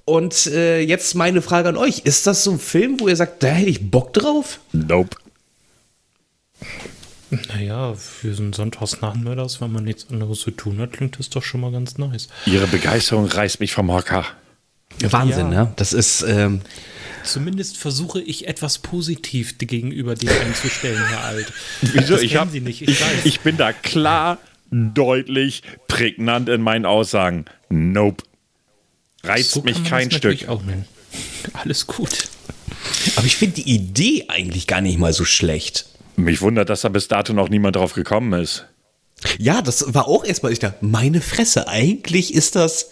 Und 0.05 0.47
äh, 0.47 0.81
jetzt 0.81 1.15
meine 1.15 1.43
Frage 1.43 1.69
an 1.69 1.77
euch: 1.77 2.01
Ist 2.01 2.27
das 2.27 2.43
so 2.43 2.53
ein 2.53 2.59
Film, 2.59 2.99
wo 2.99 3.09
ihr 3.09 3.17
sagt, 3.17 3.43
da 3.43 3.49
hätte 3.49 3.71
ich 3.71 3.91
Bock 3.91 4.13
drauf? 4.13 4.59
Nope. 4.73 5.17
Naja, 7.31 7.95
für 7.95 8.35
so 8.35 8.43
einen 8.43 8.53
Sonntagsnachmittags, 8.53 9.61
wenn 9.61 9.71
man 9.73 9.85
nichts 9.85 10.09
anderes 10.11 10.41
zu 10.41 10.51
tun 10.51 10.79
hat, 10.81 10.93
klingt 10.93 11.19
das 11.19 11.31
doch 11.31 11.43
schon 11.45 11.61
mal 11.61 11.71
ganz 11.71 11.97
nice. 11.99 12.29
Ihre 12.47 12.67
Begeisterung 12.67 13.27
reißt 13.27 13.61
mich 13.61 13.73
vom 13.73 13.93
Hocker. 13.93 14.25
Wahnsinn, 15.01 15.53
Ja. 15.53 15.65
ne? 15.65 15.73
Das 15.77 15.93
ist, 15.93 16.23
ähm, 16.23 16.61
Zumindest 17.23 17.77
versuche 17.77 18.21
ich 18.21 18.49
etwas 18.49 18.79
positiv 18.79 19.59
gegenüber 19.59 20.15
dem 20.15 20.31
einzustellen, 20.31 21.01
Herr 21.09 21.25
Alt. 21.25 21.53
Wieso? 21.83 22.15
Das 22.15 22.23
ich, 22.23 22.37
hab, 22.37 22.51
Sie 22.51 22.61
nicht, 22.61 22.83
ich 22.83 22.89
ich, 22.89 23.01
weiß. 23.01 23.25
ich 23.25 23.41
bin 23.41 23.57
da 23.59 23.73
klar, 23.75 24.39
deutlich, 24.71 25.63
prägnant 25.87 26.49
in 26.49 26.63
meinen 26.63 26.87
Aussagen. 26.87 27.45
Nope. 27.69 28.25
Reizt 29.23 29.51
So 29.51 29.61
kann 29.63 29.73
mich 29.73 29.85
kein 29.85 30.11
Stück. 30.11 30.39
Alles 31.53 31.87
gut. 31.87 32.29
aber 33.17 33.27
ich 33.27 33.37
finde 33.37 33.57
die 33.57 33.71
Idee 33.71 34.25
eigentlich 34.29 34.67
gar 34.67 34.81
nicht 34.81 34.99
mal 34.99 35.13
so 35.13 35.25
schlecht. 35.27 35.87
Mich 36.17 36.43
wundert, 36.43 36.69
dass 36.69 36.83
da 36.83 36.89
bis 36.89 37.09
dato 37.09 37.33
noch 37.33 37.49
niemand 37.49 37.77
drauf 37.77 37.95
gekommen 37.95 38.33
ist. 38.41 38.67
Ja, 39.39 39.63
das 39.63 39.95
war 39.95 40.09
auch 40.09 40.25
erstmal 40.25 40.53
ich 40.53 40.59
da. 40.59 40.75
Meine 40.81 41.21
Fresse, 41.21 41.69
eigentlich 41.69 42.35
ist 42.35 42.57
das 42.57 42.91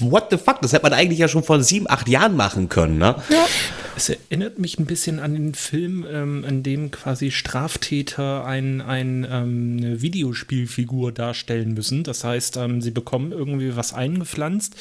what 0.00 0.28
the 0.30 0.36
fuck? 0.36 0.60
Das 0.62 0.72
hätte 0.72 0.82
man 0.82 0.92
eigentlich 0.92 1.18
ja 1.18 1.28
schon 1.28 1.44
vor 1.44 1.62
sieben, 1.62 1.88
acht 1.88 2.08
Jahren 2.08 2.36
machen 2.36 2.68
können, 2.68 2.98
ne? 2.98 3.16
Ja. 3.30 3.46
Es 3.94 4.08
erinnert 4.08 4.58
mich 4.58 4.78
ein 4.78 4.86
bisschen 4.86 5.20
an 5.20 5.34
den 5.34 5.54
Film, 5.54 6.06
ähm, 6.10 6.44
in 6.44 6.62
dem 6.62 6.90
quasi 6.90 7.30
Straftäter 7.30 8.44
ein, 8.44 8.80
ein, 8.80 9.26
ähm, 9.30 9.76
eine 9.78 10.00
Videospielfigur 10.00 11.12
darstellen 11.12 11.74
müssen. 11.74 12.02
Das 12.02 12.24
heißt, 12.24 12.56
ähm, 12.56 12.80
sie 12.80 12.90
bekommen 12.90 13.32
irgendwie 13.32 13.76
was 13.76 13.92
eingepflanzt. 13.92 14.74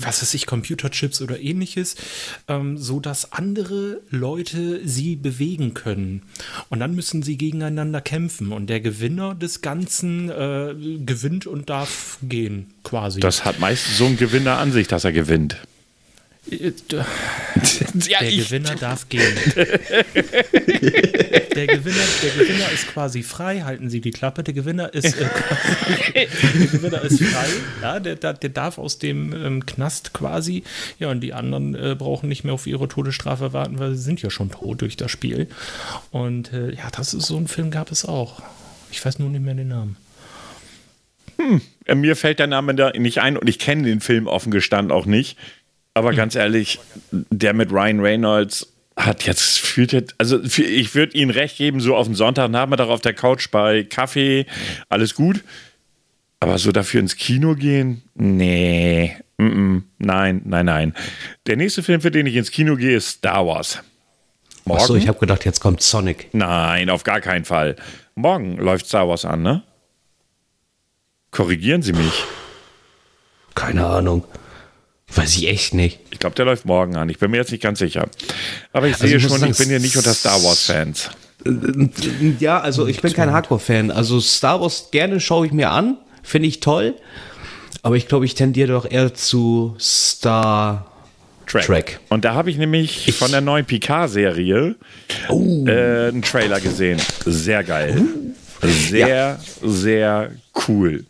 Was 0.00 0.22
weiß 0.22 0.34
ich, 0.34 0.46
Computerchips 0.46 1.22
oder 1.22 1.40
ähnliches, 1.40 1.96
ähm, 2.48 2.76
so 2.78 3.00
dass 3.00 3.32
andere 3.32 4.00
Leute 4.10 4.80
sie 4.84 5.16
bewegen 5.16 5.74
können. 5.74 6.22
Und 6.68 6.80
dann 6.80 6.94
müssen 6.94 7.22
sie 7.22 7.36
gegeneinander 7.36 8.00
kämpfen. 8.00 8.52
Und 8.52 8.68
der 8.68 8.80
Gewinner 8.80 9.34
des 9.34 9.60
Ganzen 9.60 10.30
äh, 10.30 10.74
gewinnt 11.04 11.46
und 11.46 11.70
darf 11.70 12.18
gehen, 12.22 12.72
quasi. 12.82 13.20
Das 13.20 13.44
hat 13.44 13.60
meistens 13.60 13.98
so 13.98 14.06
ein 14.06 14.16
Gewinner 14.16 14.58
an 14.58 14.72
sich, 14.72 14.88
dass 14.88 15.04
er 15.04 15.12
gewinnt. 15.12 15.58
Äh, 16.50 16.72
ja, 18.08 18.20
der 18.20 18.30
Gewinner 18.30 18.74
darf 18.74 19.08
gehen. 19.08 19.34
der, 21.54 21.66
Gewinner, 21.66 22.04
der 22.22 22.30
Gewinner 22.30 22.70
ist 22.72 22.88
quasi 22.88 23.22
frei, 23.22 23.60
halten 23.60 23.88
Sie 23.88 24.00
die 24.00 24.10
Klappe. 24.10 24.42
Der 24.42 24.52
Gewinner 24.54 24.92
ist, 24.92 25.16
äh, 25.16 25.26
der 26.14 26.66
Gewinner 26.66 27.02
ist 27.02 27.22
frei, 27.22 27.46
ja, 27.82 28.00
der, 28.00 28.16
der, 28.16 28.34
der 28.34 28.50
darf 28.50 28.78
aus 28.78 28.98
dem 28.98 29.32
ähm, 29.32 29.64
Knast 29.64 30.12
quasi. 30.12 30.64
Ja, 30.98 31.10
und 31.10 31.20
die 31.20 31.32
anderen 31.32 31.74
äh, 31.74 31.94
brauchen 31.98 32.28
nicht 32.28 32.44
mehr 32.44 32.54
auf 32.54 32.66
ihre 32.66 32.88
Todesstrafe 32.88 33.52
warten, 33.52 33.78
weil 33.78 33.94
sie 33.94 34.02
sind 34.02 34.20
ja 34.22 34.30
schon 34.30 34.50
tot 34.50 34.82
durch 34.82 34.96
das 34.96 35.10
Spiel. 35.10 35.48
Und 36.10 36.52
äh, 36.52 36.74
ja, 36.74 36.90
das 36.94 37.14
ist 37.14 37.26
so 37.26 37.36
ein 37.38 37.48
Film 37.48 37.70
gab 37.70 37.90
es 37.90 38.04
auch. 38.04 38.42
Ich 38.90 39.04
weiß 39.04 39.18
nur 39.18 39.30
nicht 39.30 39.42
mehr 39.42 39.54
den 39.54 39.68
Namen. 39.68 39.96
Hm, 41.36 41.60
mir 42.00 42.16
fällt 42.16 42.38
der 42.38 42.46
Name 42.46 42.74
da 42.74 42.90
nicht 42.90 43.18
ein 43.18 43.36
und 43.36 43.48
ich 43.48 43.58
kenne 43.58 43.84
den 43.84 44.00
Film 44.00 44.26
offen 44.26 44.50
gestanden 44.50 44.92
auch 44.92 45.06
nicht. 45.06 45.36
Aber 45.94 46.12
mhm. 46.12 46.16
ganz 46.16 46.34
ehrlich, 46.34 46.80
der 47.10 47.54
mit 47.54 47.70
Ryan 47.70 48.00
Reynolds 48.00 48.74
hat 48.96 49.26
jetzt 49.26 49.58
fühlt 49.58 49.92
jetzt, 49.92 50.14
also 50.18 50.40
ich 50.42 50.94
würde 50.94 51.16
Ihnen 51.16 51.30
recht 51.30 51.56
geben, 51.56 51.80
so 51.80 51.96
auf 51.96 52.06
den 52.06 52.14
Sonntagnachmittag 52.14 52.88
auf 52.88 53.00
der 53.00 53.14
Couch 53.14 53.50
bei 53.50 53.82
Kaffee, 53.82 54.46
alles 54.88 55.14
gut. 55.14 55.42
Aber 56.38 56.58
so 56.58 56.72
dafür 56.72 57.00
ins 57.00 57.16
Kino 57.16 57.54
gehen? 57.54 58.02
Nee. 58.14 59.16
Mm 59.38 59.46
-mm. 59.46 59.82
Nein, 59.98 60.42
nein, 60.44 60.66
nein. 60.66 60.94
Der 61.46 61.56
nächste 61.56 61.82
Film, 61.82 62.00
für 62.02 62.10
den 62.10 62.26
ich 62.26 62.36
ins 62.36 62.50
Kino 62.50 62.76
gehe, 62.76 62.96
ist 62.96 63.08
Star 63.08 63.46
Wars. 63.46 63.82
Morgen? 64.64 64.80
Achso, 64.80 64.94
ich 64.94 65.08
habe 65.08 65.18
gedacht, 65.18 65.44
jetzt 65.44 65.60
kommt 65.60 65.80
Sonic. 65.80 66.28
Nein, 66.32 66.90
auf 66.90 67.02
gar 67.02 67.20
keinen 67.20 67.44
Fall. 67.44 67.76
Morgen 68.14 68.56
läuft 68.58 68.86
Star 68.86 69.08
Wars 69.08 69.24
an, 69.24 69.42
ne? 69.42 69.62
Korrigieren 71.30 71.82
Sie 71.82 71.92
mich. 71.92 72.24
Keine 73.54 73.86
Ahnung. 73.86 74.24
Weiß 75.14 75.36
ich 75.36 75.48
echt 75.48 75.74
nicht. 75.74 76.00
Ich 76.10 76.18
glaube, 76.18 76.34
der 76.34 76.44
läuft 76.44 76.64
morgen 76.64 76.96
an. 76.96 77.08
Ich 77.08 77.18
bin 77.18 77.30
mir 77.30 77.36
jetzt 77.36 77.52
nicht 77.52 77.62
ganz 77.62 77.78
sicher. 77.78 78.08
Aber 78.72 78.86
ich 78.86 78.94
also 78.94 79.06
sehe 79.06 79.16
ich 79.16 79.22
schon, 79.22 79.38
sagen, 79.38 79.52
ich 79.52 79.58
bin 79.58 79.70
ja 79.70 79.78
nicht 79.78 79.96
unter 79.96 80.12
Star 80.12 80.42
Wars-Fans. 80.42 81.10
Ja, 82.40 82.60
also 82.60 82.86
ich 82.86 83.00
bin 83.00 83.12
kein 83.12 83.30
Hardcore-Fan. 83.30 83.90
Also 83.90 84.18
Star 84.20 84.60
Wars 84.60 84.88
gerne 84.90 85.20
schaue 85.20 85.46
ich 85.46 85.52
mir 85.52 85.70
an. 85.70 85.98
Finde 86.22 86.48
ich 86.48 86.60
toll. 86.60 86.94
Aber 87.82 87.96
ich 87.96 88.08
glaube, 88.08 88.24
ich 88.24 88.34
tendiere 88.34 88.72
doch 88.72 88.90
eher 88.90 89.14
zu 89.14 89.76
Star 89.78 90.90
Trek. 91.46 91.66
Trek. 91.66 92.00
Und 92.08 92.24
da 92.24 92.34
habe 92.34 92.50
ich 92.50 92.56
nämlich 92.56 93.06
ich 93.06 93.14
von 93.14 93.30
der 93.30 93.42
neuen 93.42 93.66
Picard-Serie 93.66 94.74
oh. 95.28 95.66
äh, 95.66 96.08
einen 96.08 96.22
Trailer 96.22 96.60
gesehen. 96.60 97.00
Sehr 97.26 97.62
geil. 97.62 98.00
Uh. 98.00 98.34
Sehr, 98.62 99.08
ja. 99.08 99.38
sehr 99.62 100.30
cool. 100.66 101.04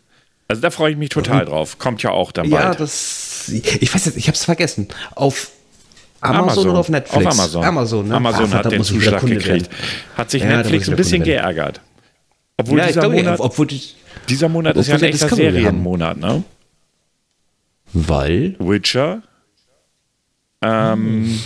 Also 0.47 0.61
da 0.61 0.69
freue 0.69 0.91
ich 0.91 0.97
mich 0.97 1.09
total 1.09 1.45
drauf. 1.45 1.79
Kommt 1.79 2.03
ja 2.03 2.11
auch 2.11 2.31
dann 2.31 2.49
bald. 2.49 2.63
Ja, 2.63 2.75
das 2.75 3.34
ich 3.49 3.93
weiß 3.93 4.05
jetzt, 4.05 4.17
ich 4.17 4.27
habe 4.27 4.35
es 4.35 4.45
vergessen. 4.45 4.87
Auf 5.15 5.51
Amazon, 6.21 6.43
Amazon, 6.43 6.69
oder 6.69 6.79
auf 6.79 6.89
Netflix? 6.89 7.25
Auf 7.25 7.33
Amazon. 7.33 7.63
Amazon, 7.63 8.07
ne? 8.07 8.15
Amazon 8.15 8.53
ah, 8.53 8.57
hat 8.57 8.71
den 8.71 8.83
Zuschlag 8.83 9.25
gekriegt. 9.25 9.69
Hat 10.15 10.31
sich 10.31 10.43
ja, 10.43 10.57
Netflix 10.57 10.89
ein 10.89 10.95
bisschen 10.95 11.23
geärgert. 11.23 11.81
Obwohl 12.57 12.79
ja, 12.79 12.87
dieser, 12.87 13.01
glaube, 13.01 13.15
Monat, 13.17 13.39
obwohl 13.39 13.67
die, 13.67 13.81
dieser 14.29 14.49
Monat 14.49 14.75
ist 14.77 14.87
ja 14.87 14.95
ein 14.95 15.03
echter 15.03 15.35
Serienmonat, 15.35 16.17
ne? 16.17 16.43
Weil? 17.93 18.55
Witcher. 18.59 19.21
Ähm, 20.61 21.25
hm. 21.25 21.39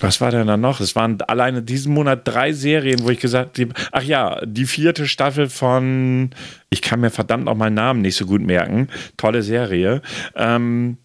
Was 0.00 0.20
war 0.20 0.30
denn 0.30 0.46
da 0.46 0.56
noch? 0.56 0.80
Es 0.80 0.94
waren 0.94 1.20
alleine 1.22 1.62
diesen 1.62 1.94
Monat 1.94 2.28
drei 2.28 2.52
Serien, 2.52 3.02
wo 3.02 3.10
ich 3.10 3.18
gesagt 3.18 3.58
habe, 3.58 3.72
ach 3.92 4.02
ja, 4.02 4.44
die 4.44 4.66
vierte 4.66 5.08
Staffel 5.08 5.48
von, 5.48 6.30
ich 6.68 6.82
kann 6.82 7.00
mir 7.00 7.10
verdammt 7.10 7.46
noch 7.46 7.54
meinen 7.54 7.74
Namen 7.74 8.02
nicht 8.02 8.16
so 8.16 8.26
gut 8.26 8.42
merken, 8.42 8.88
tolle 9.16 9.42
Serie. 9.42 10.02
Ähm, 10.34 10.98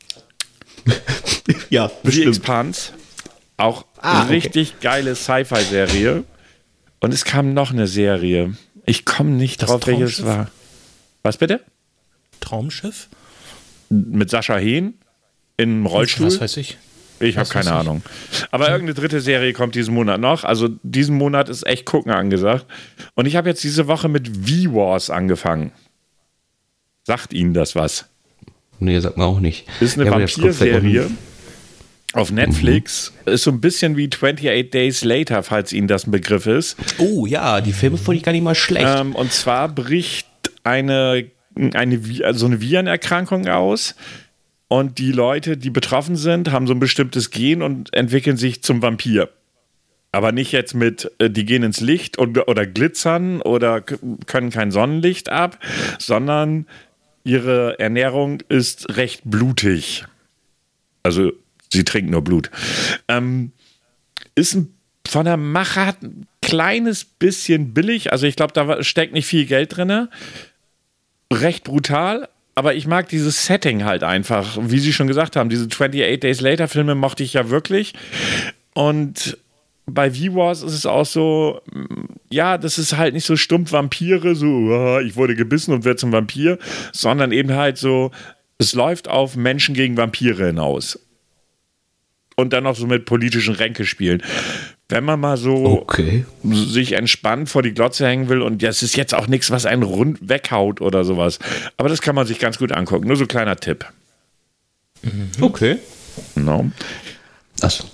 ja, 1.70 1.92
bestimmt. 2.04 2.36
The 2.36 2.40
Expanse. 2.40 2.94
Auch 3.58 3.86
ah, 4.00 4.24
richtig 4.24 4.70
okay. 4.70 4.78
geile 4.82 5.16
Sci-Fi-Serie. 5.16 6.24
Und 7.00 7.14
es 7.14 7.26
kam 7.26 7.54
noch 7.54 7.72
eine 7.72 7.88
Serie. 7.88 8.56
Ich 8.86 9.06
komme 9.06 9.32
nicht 9.32 9.62
das 9.62 9.70
drauf, 9.70 9.88
welches 9.88 10.26
war. 10.26 10.50
Was 11.24 11.38
bitte? 11.38 11.62
Traumschiff? 12.40 13.08
Mit 13.90 14.30
Sascha 14.30 14.58
Hehn 14.58 14.96
im 15.58 15.86
Rollstuhl. 15.86 16.28
Was 16.28 16.42
weiß 16.42 16.58
ich. 16.58 16.78
Ich 17.20 17.38
habe 17.38 17.50
keine 17.50 17.74
Ahnung. 17.74 18.02
Aber 18.50 18.66
hm. 18.66 18.74
irgendeine 18.74 18.96
dritte 18.96 19.22
Serie 19.22 19.54
kommt 19.54 19.76
diesen 19.76 19.94
Monat 19.94 20.20
noch. 20.20 20.44
Also 20.44 20.70
diesen 20.84 21.18
Monat 21.18 21.50
ist 21.50 21.66
echt 21.66 21.86
gucken 21.86 22.12
angesagt. 22.12 22.66
Und 23.14 23.28
ich 23.28 23.36
habe 23.36 23.50
jetzt 23.50 23.64
diese 23.64 23.88
Woche 23.88 24.10
mit 24.10 24.28
V-Wars 24.28 25.10
angefangen. 25.10 25.72
Sagt 27.04 27.34
Ihnen 27.34 27.54
das 27.54 27.76
was? 27.76 28.06
Nee, 28.82 29.00
sagt 29.00 29.16
man 29.16 29.28
auch 29.28 29.40
nicht. 29.40 29.68
Ist 29.80 29.98
eine 29.98 30.06
ja, 30.06 30.12
Vampir-Serie 30.12 31.10
auf 32.14 32.32
Netflix. 32.32 33.14
Mhm. 33.26 33.34
Ist 33.34 33.44
so 33.44 33.52
ein 33.52 33.62
bisschen 33.62 33.96
wie 33.96 34.10
28 34.12 34.72
Days 34.72 35.04
Later, 35.04 35.44
falls 35.44 35.72
Ihnen 35.72 35.88
das 35.88 36.08
ein 36.08 36.12
Begriff 36.12 36.48
ist. 36.48 36.78
Oh 36.98 37.26
ja, 37.26 37.62
die 37.62 37.74
Filme 37.74 37.98
fand 37.98 38.18
ich 38.18 38.24
gar 38.24 38.32
nicht 38.32 38.44
mal 38.44 38.56
schlecht. 38.56 38.88
Ähm, 38.88 39.16
und 39.16 39.32
zwar 39.32 39.70
bricht 39.70 40.28
eine, 40.64 41.26
eine, 41.56 42.02
also 42.24 42.48
eine 42.48 42.60
Virenerkrankung 42.60 43.48
aus. 43.48 43.96
Und 44.68 44.98
die 44.98 45.12
Leute, 45.12 45.58
die 45.58 45.70
betroffen 45.70 46.16
sind, 46.16 46.52
haben 46.52 46.66
so 46.66 46.74
ein 46.74 46.80
bestimmtes 46.80 47.30
Gen 47.30 47.62
und 47.62 47.94
entwickeln 47.94 48.38
sich 48.38 48.64
zum 48.64 48.82
Vampir. 48.82 49.30
Aber 50.12 50.32
nicht 50.32 50.52
jetzt 50.52 50.74
mit, 50.74 51.12
äh, 51.20 51.30
die 51.30 51.46
gehen 51.46 51.64
ins 51.64 51.82
Licht 51.82 52.18
und, 52.18 52.38
oder 52.48 52.66
glitzern 52.66 53.42
oder 53.42 53.82
können 53.82 54.50
kein 54.50 54.72
Sonnenlicht 54.72 55.30
ab, 55.30 55.60
sondern 56.00 56.66
ihre 57.24 57.80
Ernährung 57.80 58.42
ist 58.50 58.98
recht 58.98 59.22
blutig. 59.26 60.06
Also 61.04 61.32
sie 61.72 61.84
trinkt 61.84 62.12
nur 62.12 62.24
Blut. 62.24 62.52
Ähm, 63.08 63.52
ist 64.36 64.54
ein, 64.56 64.74
von 65.08 65.26
der 65.26 65.38
Machart 65.38 66.02
ein 66.04 66.28
kleines 66.42 67.06
bisschen 67.06 67.74
billig. 67.74 68.12
Also 68.12 68.28
ich 68.28 68.36
glaube, 68.36 68.54
da 68.54 68.84
steckt 68.84 69.14
nicht 69.14 69.26
viel 69.26 69.46
Geld 69.46 69.76
drin. 69.78 70.08
Recht 71.32 71.64
brutal. 71.64 72.28
Aber 72.54 72.76
ich 72.76 72.86
mag 72.86 73.08
dieses 73.08 73.46
Setting 73.46 73.86
halt 73.86 74.04
einfach. 74.04 74.58
Wie 74.62 74.80
Sie 74.80 74.94
schon 74.94 75.08
gesagt 75.08 75.36
haben, 75.36 75.50
diese 75.50 75.66
28 75.66 76.20
Days 76.20 76.42
Later 76.42 76.68
Filme 76.68 76.96
mochte 76.96 77.24
ich 77.24 77.34
ja 77.34 77.50
wirklich. 77.50 77.94
Und 78.74 79.38
bei 79.86 80.12
V-Wars 80.12 80.64
ist 80.64 80.74
es 80.74 80.86
auch 80.86 81.06
so, 81.06 81.62
ja, 82.30 82.58
das 82.58 82.78
ist 82.78 82.98
halt 82.98 83.14
nicht 83.14 83.26
so 83.26 83.36
stumpf 83.36 83.72
Vampire, 83.72 84.36
so, 84.36 85.00
ich 85.00 85.16
wurde 85.16 85.36
gebissen 85.36 85.74
und 85.74 85.86
werde 85.86 85.98
zum 85.98 86.12
Vampir, 86.12 86.58
sondern 86.92 87.32
eben 87.32 87.54
halt 87.54 87.78
so, 87.78 88.12
es 88.58 88.74
läuft 88.74 89.08
auf 89.08 89.36
Menschen 89.36 89.76
gegen 89.76 89.98
Vampire 89.98 90.48
hinaus. 90.48 91.00
Und 92.38 92.54
dann 92.54 92.64
noch 92.64 92.76
so 92.76 92.88
mit 92.88 93.06
politischen 93.06 93.54
Ränkespielen. 93.54 94.24
Wenn 94.88 95.04
man 95.04 95.20
mal 95.20 95.38
so 95.38 95.82
okay. 95.82 96.26
sich 96.44 96.94
entspannt 96.94 97.50
vor 97.50 97.62
die 97.62 97.74
Glotze 97.74 98.08
hängen 98.08 98.30
will 98.30 98.42
und 98.42 98.64
das 98.64 98.84
ist 98.84 98.96
jetzt 98.96 99.14
auch 99.14 99.28
nichts, 99.28 99.52
was 99.52 99.66
einen 99.66 99.84
rund 99.84 100.18
weghaut 100.28 100.82
oder 100.82 101.04
sowas. 101.04 101.40
Aber 101.78 101.90
das 101.90 102.02
kann 102.02 102.16
man 102.16 102.26
sich 102.26 102.40
ganz 102.40 102.58
gut 102.58 102.72
angucken. 102.72 103.08
Nur 103.08 103.16
so 103.16 103.26
ein 103.26 103.28
kleiner 103.28 103.58
Tipp. 103.58 103.86
Mhm. 105.04 105.30
Okay. 105.40 105.78
No. 106.36 106.72
Achso. 107.62 107.86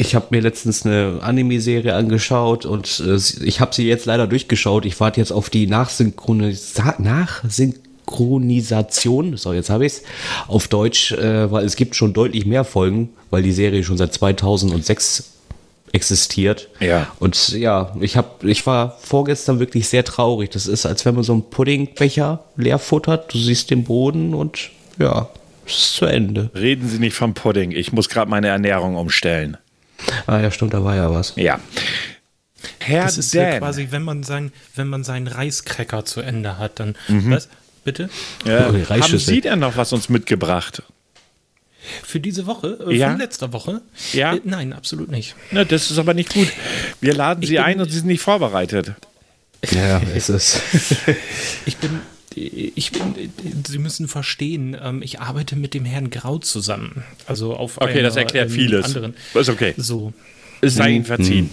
Ich 0.00 0.14
habe 0.14 0.28
mir 0.30 0.40
letztens 0.40 0.86
eine 0.86 1.18
Anime-Serie 1.20 1.94
angeschaut 1.94 2.64
und 2.64 3.02
äh, 3.06 3.18
ich 3.44 3.60
habe 3.60 3.74
sie 3.74 3.86
jetzt 3.86 4.06
leider 4.06 4.26
durchgeschaut. 4.26 4.86
Ich 4.86 4.98
warte 4.98 5.20
jetzt 5.20 5.30
auf 5.30 5.50
die 5.50 5.66
Nachsynchronisa 5.66 6.94
Nachsynchronisation, 6.96 9.36
so 9.36 9.52
jetzt 9.52 9.68
habe 9.68 9.84
ich 9.84 9.92
es, 9.92 10.02
auf 10.48 10.68
Deutsch, 10.68 11.12
äh, 11.12 11.52
weil 11.52 11.66
es 11.66 11.76
gibt 11.76 11.96
schon 11.96 12.14
deutlich 12.14 12.46
mehr 12.46 12.64
Folgen, 12.64 13.10
weil 13.28 13.42
die 13.42 13.52
Serie 13.52 13.84
schon 13.84 13.98
seit 13.98 14.14
2006 14.14 15.34
existiert. 15.92 16.68
Ja. 16.80 17.08
Und 17.18 17.50
ja, 17.50 17.94
ich 18.00 18.16
habe, 18.16 18.48
ich 18.48 18.66
war 18.66 18.96
vorgestern 19.02 19.60
wirklich 19.60 19.90
sehr 19.90 20.06
traurig. 20.06 20.48
Das 20.48 20.66
ist, 20.66 20.86
als 20.86 21.04
wenn 21.04 21.14
man 21.14 21.24
so 21.24 21.34
einen 21.34 21.50
Puddingbecher 21.50 22.42
leer 22.56 22.78
futtert. 22.78 23.34
Du 23.34 23.38
siehst 23.38 23.70
den 23.70 23.84
Boden 23.84 24.32
und 24.32 24.70
ja, 24.98 25.28
es 25.66 25.74
ist 25.74 25.96
zu 25.96 26.06
Ende. 26.06 26.48
Reden 26.54 26.88
Sie 26.88 27.00
nicht 27.00 27.16
vom 27.16 27.34
Pudding. 27.34 27.72
Ich 27.72 27.92
muss 27.92 28.08
gerade 28.08 28.30
meine 28.30 28.48
Ernährung 28.48 28.96
umstellen. 28.96 29.58
Ah 30.26 30.40
ja, 30.40 30.50
stimmt, 30.50 30.74
da 30.74 30.82
war 30.84 30.96
ja 30.96 31.10
was. 31.10 31.34
Ja. 31.36 31.60
Herr 32.78 33.04
das 33.04 33.18
ist 33.18 33.34
Dan. 33.34 33.42
ja 33.42 33.58
quasi, 33.58 33.88
wenn 33.90 34.02
man, 34.02 34.22
sein, 34.22 34.52
wenn 34.74 34.88
man 34.88 35.04
seinen 35.04 35.26
Reiscracker 35.26 36.04
zu 36.04 36.20
Ende 36.20 36.58
hat, 36.58 36.78
dann, 36.80 36.96
mhm. 37.08 37.30
was? 37.30 37.48
bitte? 37.84 38.10
Ja, 38.44 38.68
Oh, 38.68 38.72
haben. 38.74 39.18
Sie 39.18 39.40
denn 39.40 39.58
noch 39.58 39.76
was 39.76 39.92
uns 39.92 40.08
mitgebracht? 40.08 40.82
Für 42.04 42.20
diese 42.20 42.46
Woche? 42.46 42.78
Äh, 42.88 42.94
Ja. 42.94 43.10
Von 43.10 43.18
letzter 43.18 43.52
Woche? 43.52 43.80
Ja. 44.12 44.34
Äh, 44.34 44.40
nein, 44.44 44.72
absolut 44.72 45.10
nicht. 45.10 45.34
Na, 45.50 45.64
das 45.64 45.90
ist 45.90 45.98
aber 45.98 46.14
nicht 46.14 46.32
gut. 46.32 46.48
Wir 47.00 47.14
laden 47.14 47.42
Ich 47.42 47.48
Sie 47.48 47.58
ein 47.58 47.80
und 47.80 47.90
Sie 47.90 47.98
sind 47.98 48.06
nicht 48.06 48.20
vorbereitet. 48.20 48.92
Ja, 49.70 49.98
ist 50.14 50.28
es. 50.28 50.60
Ich 51.66 51.76
bin, 51.76 52.00
ich 52.34 52.92
bin, 52.92 53.32
Sie 53.66 53.78
müssen 53.78 54.06
verstehen, 54.06 54.76
ähm, 54.80 55.02
ich 55.02 55.20
arbeite 55.20 55.56
mit 55.56 55.74
dem 55.74 55.84
Herrn 55.84 56.10
Grau 56.10 56.38
zusammen. 56.38 57.04
Also 57.26 57.54
auf 57.54 57.78
Okay, 57.78 57.90
einer, 57.92 58.02
das 58.02 58.16
erklärt 58.16 58.50
ähm, 58.50 58.54
vieles. 58.54 58.84
Anderen. 58.86 59.14
Ist 59.34 59.48
okay. 59.48 59.74
So. 59.76 60.12
Es 60.60 60.74
sei 60.74 60.90
Ihnen 60.90 61.04
verziehen. 61.04 61.50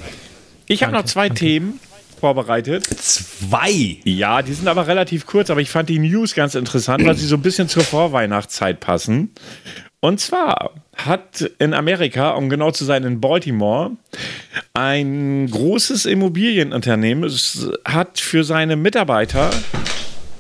Ich 0.68 0.84
habe 0.84 0.94
noch 0.94 1.06
zwei 1.06 1.30
danke. 1.30 1.40
Themen 1.40 1.80
vorbereitet. 2.20 2.86
Zwei. 2.86 3.98
Ja, 4.04 4.42
die 4.42 4.54
sind 4.54 4.68
aber 4.68 4.88
relativ 4.88 5.26
kurz, 5.26 5.50
aber 5.50 5.62
ich 5.62 5.70
fand 5.70 5.90
die 5.90 6.00
News 6.00 6.34
ganz 6.34 6.56
interessant, 6.56 7.06
weil 7.06 7.16
sie 7.16 7.28
so 7.28 7.36
ein 7.36 7.42
bisschen 7.42 7.70
zur 7.70 7.84
Vorweihnachtszeit 7.84 8.80
passen. 8.80 9.32
Und 10.00 10.20
zwar 10.20 10.72
hat 10.96 11.50
in 11.60 11.74
Amerika, 11.74 12.32
um 12.32 12.50
genau 12.50 12.72
zu 12.72 12.86
sein, 12.86 13.04
in 13.04 13.20
Baltimore, 13.20 13.92
ein 14.74 15.50
großes 15.50 16.06
Immobilienunternehmen 16.06 17.24
es 17.24 17.70
hat 17.86 18.20
für 18.20 18.44
seine 18.44 18.76
Mitarbeiter 18.76 19.50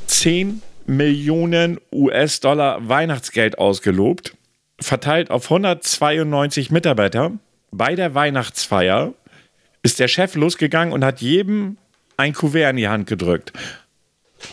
10 0.07 0.61
Millionen 0.85 1.79
US-Dollar 1.91 2.87
Weihnachtsgeld 2.87 3.57
ausgelobt, 3.57 4.35
verteilt 4.79 5.29
auf 5.31 5.45
192 5.45 6.71
Mitarbeiter. 6.71 7.31
Bei 7.71 7.95
der 7.95 8.15
Weihnachtsfeier 8.15 9.13
ist 9.83 9.99
der 9.99 10.07
Chef 10.07 10.35
losgegangen 10.35 10.93
und 10.93 11.03
hat 11.03 11.21
jedem 11.21 11.77
ein 12.15 12.33
Kuvert 12.33 12.71
in 12.71 12.77
die 12.77 12.87
Hand 12.87 13.07
gedrückt. 13.07 13.53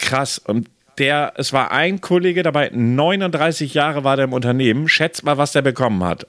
Krass. 0.01 0.39
Und 0.39 0.69
der, 0.99 1.33
es 1.37 1.53
war 1.53 1.71
ein 1.73 2.01
Kollege 2.01 2.43
dabei, 2.43 2.71
39 2.73 3.75
Jahre 3.75 4.05
war 4.05 4.17
der 4.17 4.27
im 4.27 4.33
Unternehmen. 4.33 4.89
Schätzt 4.89 5.25
mal, 5.25 5.39
was 5.39 5.53
der 5.53 5.63
bekommen 5.63 6.05
hat. 6.05 6.27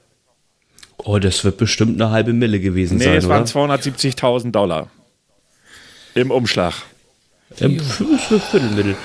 Oh, 0.98 1.20
das 1.20 1.44
wird 1.44 1.58
bestimmt 1.58 2.02
eine 2.02 2.12
halbe 2.12 2.34
Mille 2.34 2.60
gewesen 2.60 2.98
Nee, 2.98 3.04
sein, 3.06 3.16
es 3.16 3.28
waren 3.28 3.44
oder? 3.44 3.76
270.000 3.76 4.52
Dollar. 4.52 4.90
Im 6.16 6.32
Umschlag. 6.32 6.74
Viertel- 7.54 7.80
Viertelmittel. 7.80 8.96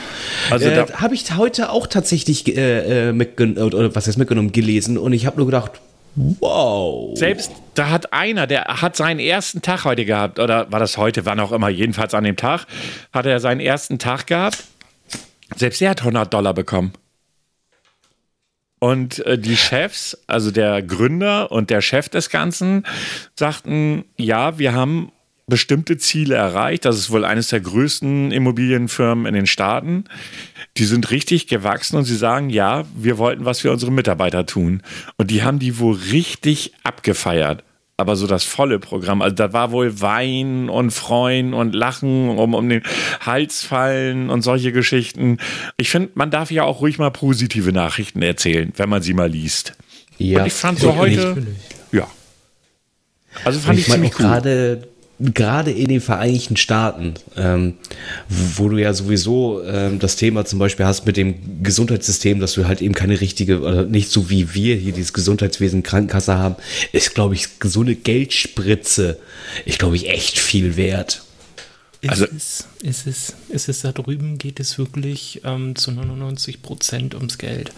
Also 0.50 0.66
äh, 0.68 0.86
habe 0.94 1.14
ich 1.14 1.36
heute 1.36 1.70
auch 1.70 1.86
tatsächlich 1.86 2.56
äh, 2.56 3.08
äh, 3.08 3.12
mitgenommen, 3.12 3.74
oder 3.74 3.94
was 3.94 4.06
heißt 4.06 4.18
mitgenommen, 4.18 4.52
gelesen 4.52 4.98
und 4.98 5.12
ich 5.12 5.26
habe 5.26 5.36
nur 5.36 5.46
gedacht, 5.46 5.72
wow. 6.14 7.16
Selbst 7.16 7.52
da 7.74 7.90
hat 7.90 8.12
einer, 8.12 8.46
der 8.46 8.64
hat 8.64 8.96
seinen 8.96 9.20
ersten 9.20 9.62
Tag 9.62 9.84
heute 9.84 10.04
gehabt, 10.04 10.38
oder 10.38 10.70
war 10.72 10.80
das 10.80 10.96
heute, 10.96 11.26
wann 11.26 11.38
auch 11.40 11.52
immer, 11.52 11.68
jedenfalls 11.68 12.14
an 12.14 12.24
dem 12.24 12.36
Tag, 12.36 12.66
hat 13.12 13.26
er 13.26 13.40
seinen 13.40 13.60
ersten 13.60 13.98
Tag 13.98 14.26
gehabt. 14.26 14.64
Selbst 15.56 15.82
er 15.82 15.90
hat 15.90 16.00
100 16.00 16.32
Dollar 16.32 16.54
bekommen. 16.54 16.92
Und 18.78 19.24
äh, 19.26 19.38
die 19.38 19.56
Chefs, 19.56 20.16
also 20.26 20.50
der 20.50 20.80
Gründer 20.82 21.52
und 21.52 21.68
der 21.68 21.82
Chef 21.82 22.08
des 22.08 22.30
Ganzen, 22.30 22.86
sagten, 23.36 24.04
ja, 24.16 24.58
wir 24.58 24.72
haben 24.72 25.12
bestimmte 25.50 25.98
Ziele 25.98 26.36
erreicht. 26.36 26.86
Das 26.86 26.96
ist 26.96 27.10
wohl 27.10 27.26
eines 27.26 27.48
der 27.48 27.60
größten 27.60 28.32
Immobilienfirmen 28.32 29.26
in 29.26 29.34
den 29.34 29.46
Staaten. 29.46 30.04
Die 30.78 30.84
sind 30.84 31.10
richtig 31.10 31.46
gewachsen 31.46 31.96
und 31.96 32.04
sie 32.04 32.16
sagen, 32.16 32.48
ja, 32.48 32.84
wir 32.96 33.18
wollten 33.18 33.44
was 33.44 33.60
für 33.60 33.70
unsere 33.70 33.92
Mitarbeiter 33.92 34.46
tun. 34.46 34.82
Und 35.18 35.30
die 35.30 35.42
haben 35.42 35.58
die 35.58 35.78
wohl 35.78 35.96
richtig 36.10 36.72
abgefeiert. 36.82 37.62
Aber 37.98 38.16
so 38.16 38.26
das 38.26 38.44
volle 38.44 38.78
Programm, 38.78 39.20
also 39.20 39.36
da 39.36 39.52
war 39.52 39.72
wohl 39.72 40.00
Wein 40.00 40.70
und 40.70 40.90
Freuen 40.90 41.52
und 41.52 41.74
Lachen, 41.74 42.30
um, 42.30 42.54
um 42.54 42.66
den 42.66 42.82
Hals 43.20 43.62
fallen 43.62 44.30
und 44.30 44.40
solche 44.40 44.72
Geschichten. 44.72 45.36
Ich 45.76 45.90
finde, 45.90 46.08
man 46.14 46.30
darf 46.30 46.50
ja 46.50 46.62
auch 46.62 46.80
ruhig 46.80 46.96
mal 46.96 47.10
positive 47.10 47.72
Nachrichten 47.72 48.22
erzählen, 48.22 48.72
wenn 48.78 48.88
man 48.88 49.02
sie 49.02 49.12
mal 49.12 49.28
liest. 49.28 49.74
Ja, 50.16 50.40
und 50.40 50.46
ich 50.46 50.54
fand 50.54 50.78
so 50.78 50.96
heute, 50.96 51.46
ja. 51.92 52.08
Also 53.44 53.60
fand 53.60 53.78
ich, 53.78 53.84
ich 53.84 53.90
meine 53.90 54.02
ziemlich 54.02 54.18
cool. 54.18 54.26
gerade 54.26 54.88
gerade 55.20 55.70
in 55.70 55.88
den 55.88 56.00
Vereinigten 56.00 56.56
Staaten, 56.56 57.14
ähm, 57.36 57.74
wo 58.28 58.68
du 58.68 58.78
ja 58.78 58.92
sowieso 58.94 59.62
ähm, 59.64 59.98
das 59.98 60.16
Thema 60.16 60.44
zum 60.44 60.58
Beispiel 60.58 60.86
hast 60.86 61.06
mit 61.06 61.16
dem 61.16 61.62
Gesundheitssystem, 61.62 62.40
dass 62.40 62.54
du 62.54 62.66
halt 62.66 62.80
eben 62.80 62.94
keine 62.94 63.20
richtige, 63.20 63.60
oder 63.60 63.84
nicht 63.84 64.10
so 64.10 64.30
wie 64.30 64.54
wir 64.54 64.76
hier 64.76 64.92
dieses 64.92 65.12
Gesundheitswesen 65.12 65.82
Krankenkasse 65.82 66.36
haben, 66.38 66.56
ist, 66.92 67.14
glaube 67.14 67.34
ich, 67.34 67.48
so 67.62 67.82
eine 67.82 67.94
Geldspritze, 67.94 69.18
ich 69.66 69.78
glaube 69.78 69.96
ich, 69.96 70.08
echt 70.08 70.38
viel 70.38 70.76
wert. 70.76 71.22
Ist 72.00 72.10
Also- 72.10 72.26
es, 72.34 72.64
ist 72.82 73.06
es, 73.06 73.34
ist 73.50 73.68
es 73.68 73.80
da 73.82 73.92
drüben, 73.92 74.38
geht 74.38 74.58
es 74.58 74.78
wirklich 74.78 75.42
ähm, 75.44 75.76
zu 75.76 75.90
99 75.90 76.62
Prozent 76.62 77.14
ums 77.14 77.36
Geld. 77.36 77.72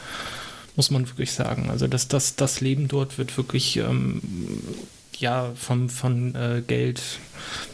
Muss 0.76 0.90
man 0.90 1.06
wirklich 1.08 1.32
sagen. 1.32 1.68
Also 1.70 1.86
das, 1.86 2.08
das, 2.08 2.36
das 2.36 2.60
Leben 2.60 2.88
dort 2.88 3.18
wird 3.18 3.36
wirklich 3.36 3.76
ähm, 3.78 4.22
ja, 5.22 5.50
vom, 5.54 5.88
von 5.88 6.34
äh, 6.34 6.60
Geld 6.66 7.00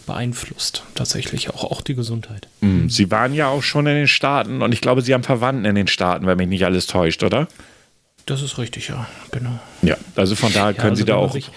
beeinflusst. 0.06 0.84
Tatsächlich 0.94 1.50
auch, 1.50 1.64
auch 1.64 1.82
die 1.82 1.94
Gesundheit. 1.94 2.46
Mm, 2.60 2.88
Sie 2.88 3.10
waren 3.10 3.34
ja 3.34 3.48
auch 3.48 3.62
schon 3.62 3.86
in 3.86 3.94
den 3.94 4.08
Staaten 4.08 4.62
und 4.62 4.72
ich 4.72 4.80
glaube, 4.80 5.02
Sie 5.02 5.12
haben 5.12 5.24
Verwandten 5.24 5.64
in 5.64 5.74
den 5.74 5.88
Staaten, 5.88 6.26
wenn 6.26 6.36
mich 6.36 6.48
nicht 6.48 6.64
alles 6.64 6.86
täuscht, 6.86 7.22
oder? 7.24 7.48
Das 8.26 8.42
ist 8.42 8.58
richtig, 8.58 8.88
ja, 8.88 9.06
genau. 9.32 9.58
Ja, 9.82 9.96
also 10.14 10.36
von 10.36 10.52
daher 10.52 10.72
Ja, 10.72 10.72
können 10.74 10.90
also 10.90 11.00
Sie 11.00 11.06
da 11.06 11.16
auch. 11.16 11.32
Sich, 11.32 11.50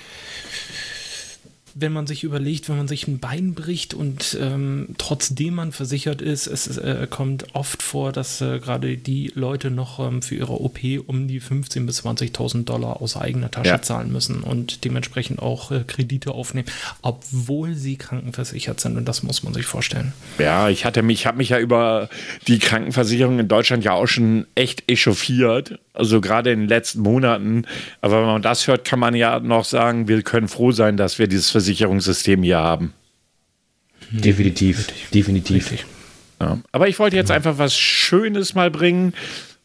wenn 1.75 1.93
man 1.93 2.07
sich 2.07 2.23
überlegt, 2.23 2.69
wenn 2.69 2.77
man 2.77 2.88
sich 2.88 3.07
ein 3.07 3.19
Bein 3.19 3.53
bricht 3.53 3.93
und 3.93 4.38
ähm, 4.39 4.89
trotzdem 4.97 5.55
man 5.55 5.71
versichert 5.71 6.21
ist, 6.21 6.47
es 6.47 6.77
äh, 6.77 7.07
kommt 7.10 7.45
oft 7.53 7.81
vor, 7.84 8.12
dass 8.12 8.41
äh, 8.41 8.60
gerade 8.60 8.97
die 8.97 9.31
Leute 9.36 9.71
noch 9.71 9.99
ähm, 9.99 10.21
für 10.21 10.36
ihre 10.36 10.53
OP 10.62 10.79
um 11.07 11.27
die 11.27 11.41
15.000 11.41 11.86
bis 11.86 12.03
20.000 12.05 12.63
Dollar 12.65 13.01
aus 13.01 13.15
eigener 13.17 13.49
Tasche 13.51 13.69
Ja. 13.69 13.81
zahlen 13.81 14.12
müssen 14.12 14.41
und 14.43 14.84
dementsprechend 14.86 15.39
auch 15.41 15.71
äh, 15.71 15.84
Kredite 15.86 16.31
aufnehmen, 16.31 16.67
obwohl 17.01 17.75
sie 17.75 17.95
krankenversichert 17.95 18.79
sind. 18.79 18.97
Und 18.97 19.05
das 19.05 19.23
muss 19.23 19.43
man 19.43 19.53
sich 19.53 19.65
vorstellen. 19.65 20.13
Ja, 20.38 20.69
ich 20.69 20.86
hatte 20.86 21.01
mich, 21.03 21.25
habe 21.25 21.38
mich 21.38 21.49
ja 21.49 21.60
über 21.60 22.10
die 22.47 22.60
Krankenversicherung 22.60 23.39
in 23.39 23.47
Deutschland 23.47 23.84
ja 23.84 23.93
auch 23.93 24.07
schon 24.07 24.45
echt 24.55 24.89
echauffiert. 24.89 25.79
Also 25.93 26.21
gerade 26.21 26.51
in 26.51 26.62
den 26.62 26.69
letzten 26.69 27.01
Monaten. 27.01 27.65
Aber 28.01 28.21
wenn 28.21 28.27
man 28.27 28.41
das 28.41 28.67
hört, 28.67 28.86
kann 28.86 28.99
man 28.99 29.15
ja 29.15 29.39
noch 29.39 29.65
sagen, 29.65 30.08
wir 30.08 30.21
können 30.21 30.47
froh 30.47 30.71
sein, 30.71 30.97
dass 30.97 31.19
wir 31.19 31.27
dieses 31.27 31.49
Versicherungssystem 31.49 32.43
hier 32.43 32.60
haben. 32.60 32.93
Definitiv, 34.12 34.88
definitiv. 35.12 35.71
Richtig. 35.71 35.86
Ja. 36.39 36.60
Aber 36.71 36.88
ich 36.88 36.97
wollte 36.99 37.15
jetzt 37.15 37.32
einfach 37.32 37.58
was 37.58 37.75
Schönes 37.75 38.56
mal 38.56 38.71
bringen. 38.71 39.13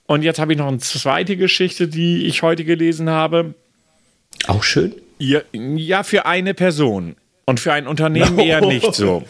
Und 0.07 0.23
jetzt 0.23 0.39
habe 0.39 0.53
ich 0.53 0.59
noch 0.59 0.69
eine 0.69 0.79
zweite 0.79 1.37
Geschichte, 1.37 1.89
die 1.89 2.27
ich 2.27 2.43
heute 2.43 2.65
gelesen 2.65 3.11
habe. 3.11 3.55
Auch 4.47 4.63
schön. 4.63 4.95
Ja, 5.19 5.41
ja 5.53 6.03
für 6.03 6.27
eine 6.27 6.55
Person. 6.55 7.17
Und 7.49 7.61
für 7.61 7.73
ein 7.73 7.87
Unternehmen 7.87 8.39
eher 8.41 8.61
nicht 8.61 8.93
so. 8.95 9.23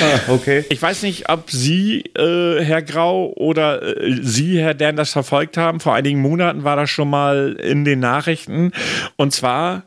Ah, 0.00 0.32
okay. 0.32 0.64
Ich 0.70 0.82
weiß 0.82 1.02
nicht, 1.02 1.28
ob 1.28 1.50
Sie, 1.50 2.00
äh, 2.16 2.62
Herr 2.62 2.82
Grau, 2.82 3.32
oder 3.36 3.96
äh, 3.96 4.18
Sie, 4.22 4.58
Herr 4.58 4.74
Dern, 4.74 4.96
das 4.96 5.12
verfolgt 5.12 5.56
haben. 5.56 5.78
Vor 5.78 5.94
einigen 5.94 6.20
Monaten 6.20 6.64
war 6.64 6.74
das 6.74 6.90
schon 6.90 7.08
mal 7.08 7.52
in 7.62 7.84
den 7.84 8.00
Nachrichten. 8.00 8.72
Und 9.16 9.32
zwar 9.32 9.84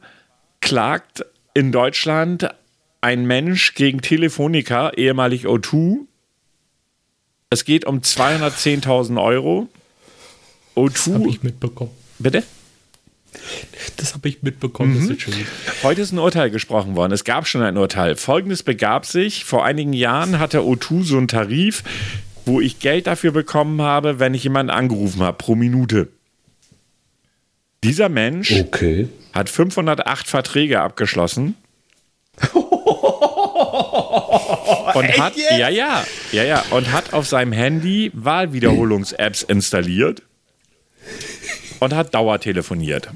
klagt 0.61 1.25
in 1.53 1.73
Deutschland 1.73 2.49
ein 3.01 3.25
Mensch 3.25 3.75
gegen 3.75 4.01
Telefonica, 4.01 4.91
ehemalig 4.91 5.45
O2. 5.45 5.97
Es 7.49 7.65
geht 7.65 7.83
um 7.85 7.99
210.000 7.99 9.21
Euro. 9.21 9.67
Habe 10.75 10.87
O2, 10.87 11.27
ich 11.27 11.43
mitbekommen. 11.43 11.91
bitte? 12.17 12.43
Das 13.97 14.13
habe 14.13 14.29
ich 14.29 14.43
mitbekommen. 14.43 15.07
Das 15.07 15.17
ist. 15.17 15.27
Heute 15.83 16.01
ist 16.01 16.11
ein 16.11 16.19
Urteil 16.19 16.49
gesprochen 16.49 16.95
worden. 16.95 17.11
Es 17.11 17.23
gab 17.23 17.47
schon 17.47 17.61
ein 17.61 17.77
Urteil. 17.77 18.15
Folgendes 18.15 18.63
begab 18.63 19.05
sich. 19.05 19.45
Vor 19.45 19.65
einigen 19.65 19.93
Jahren 19.93 20.39
hatte 20.39 20.59
O2 20.59 21.03
so 21.03 21.17
einen 21.17 21.27
Tarif, 21.27 21.83
wo 22.45 22.61
ich 22.61 22.79
Geld 22.79 23.07
dafür 23.07 23.31
bekommen 23.31 23.81
habe, 23.81 24.19
wenn 24.19 24.33
ich 24.33 24.43
jemanden 24.43 24.71
angerufen 24.71 25.21
habe, 25.21 25.37
pro 25.37 25.55
Minute. 25.55 26.09
Dieser 27.83 28.09
Mensch 28.09 28.51
Okay. 28.51 29.09
hat 29.33 29.49
508 29.49 30.27
Verträge 30.27 30.81
abgeschlossen. 30.81 31.55
und 32.53 32.63
hat, 35.17 35.33
ja, 35.37 35.69
ja, 35.69 36.03
ja, 36.31 36.43
ja, 36.43 36.63
und 36.71 36.91
hat 36.91 37.13
auf 37.13 37.27
seinem 37.27 37.51
Handy 37.51 38.11
Wahlwiederholungs-Apps 38.13 39.43
installiert 39.43 40.23
und 41.83 41.93
hat 41.93 42.13
dauertelefoniert. 42.13 43.09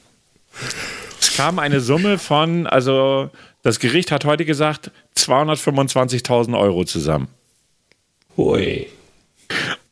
Es 1.19 1.35
kam 1.35 1.59
eine 1.59 1.81
Summe 1.81 2.17
von, 2.17 2.67
also 2.67 3.29
das 3.63 3.79
Gericht 3.79 4.11
hat 4.11 4.25
heute 4.25 4.45
gesagt, 4.45 4.91
225.000 5.17 6.57
Euro 6.57 6.85
zusammen. 6.85 7.27
Hui. 8.35 8.87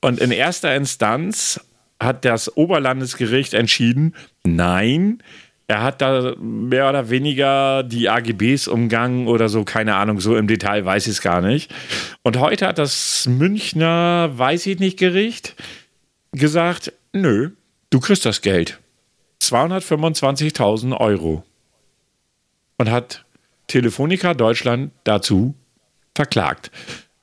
Und 0.02 0.20
in 0.20 0.32
erster 0.32 0.76
Instanz 0.76 1.60
hat 2.00 2.26
das 2.26 2.56
Oberlandesgericht 2.56 3.54
entschieden, 3.54 4.16
nein, 4.44 5.24
er 5.68 5.82
hat 5.82 6.02
da 6.02 6.36
mehr 6.40 6.90
oder 6.90 7.10
weniger 7.10 7.82
die 7.82 8.08
AGBs 8.08 8.68
umgangen 8.68 9.28
oder 9.28 9.50
so, 9.50 9.64
keine 9.64 9.96
Ahnung, 9.96 10.20
so 10.20 10.38
im 10.38 10.48
Detail 10.48 10.86
weiß 10.86 11.08
ich 11.08 11.14
es 11.14 11.22
gar 11.22 11.42
nicht. 11.42 11.74
Und 12.22 12.40
heute 12.40 12.68
hat 12.68 12.78
das 12.78 13.26
Münchner, 13.28 14.30
weiß 14.38 14.68
ich 14.68 14.80
nicht, 14.80 15.00
Gericht 15.00 15.56
gesagt, 16.32 16.94
nö, 17.14 17.52
du 17.96 18.02
kriegst 18.02 18.26
das 18.26 18.42
Geld. 18.42 18.78
225.000 19.42 21.00
Euro. 21.00 21.44
Und 22.78 22.92
hat 22.92 23.24
Telefonica 23.68 24.34
Deutschland 24.34 24.92
dazu 25.06 25.56
verklagt. 26.14 26.72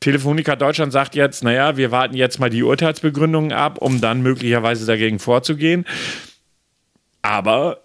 Telefonica 0.01 0.57
Deutschland 0.57 0.91
sagt 0.91 1.15
jetzt, 1.15 1.45
naja, 1.45 1.77
wir 1.77 1.91
warten 1.91 2.17
jetzt 2.17 2.41
mal 2.41 2.49
die 2.49 2.63
Urteilsbegründungen 2.63 3.53
ab, 3.53 3.83
um 3.83 4.01
dann 4.01 4.23
möglicherweise 4.23 4.87
dagegen 4.87 5.19
vorzugehen. 5.19 5.85
Aber 7.21 7.83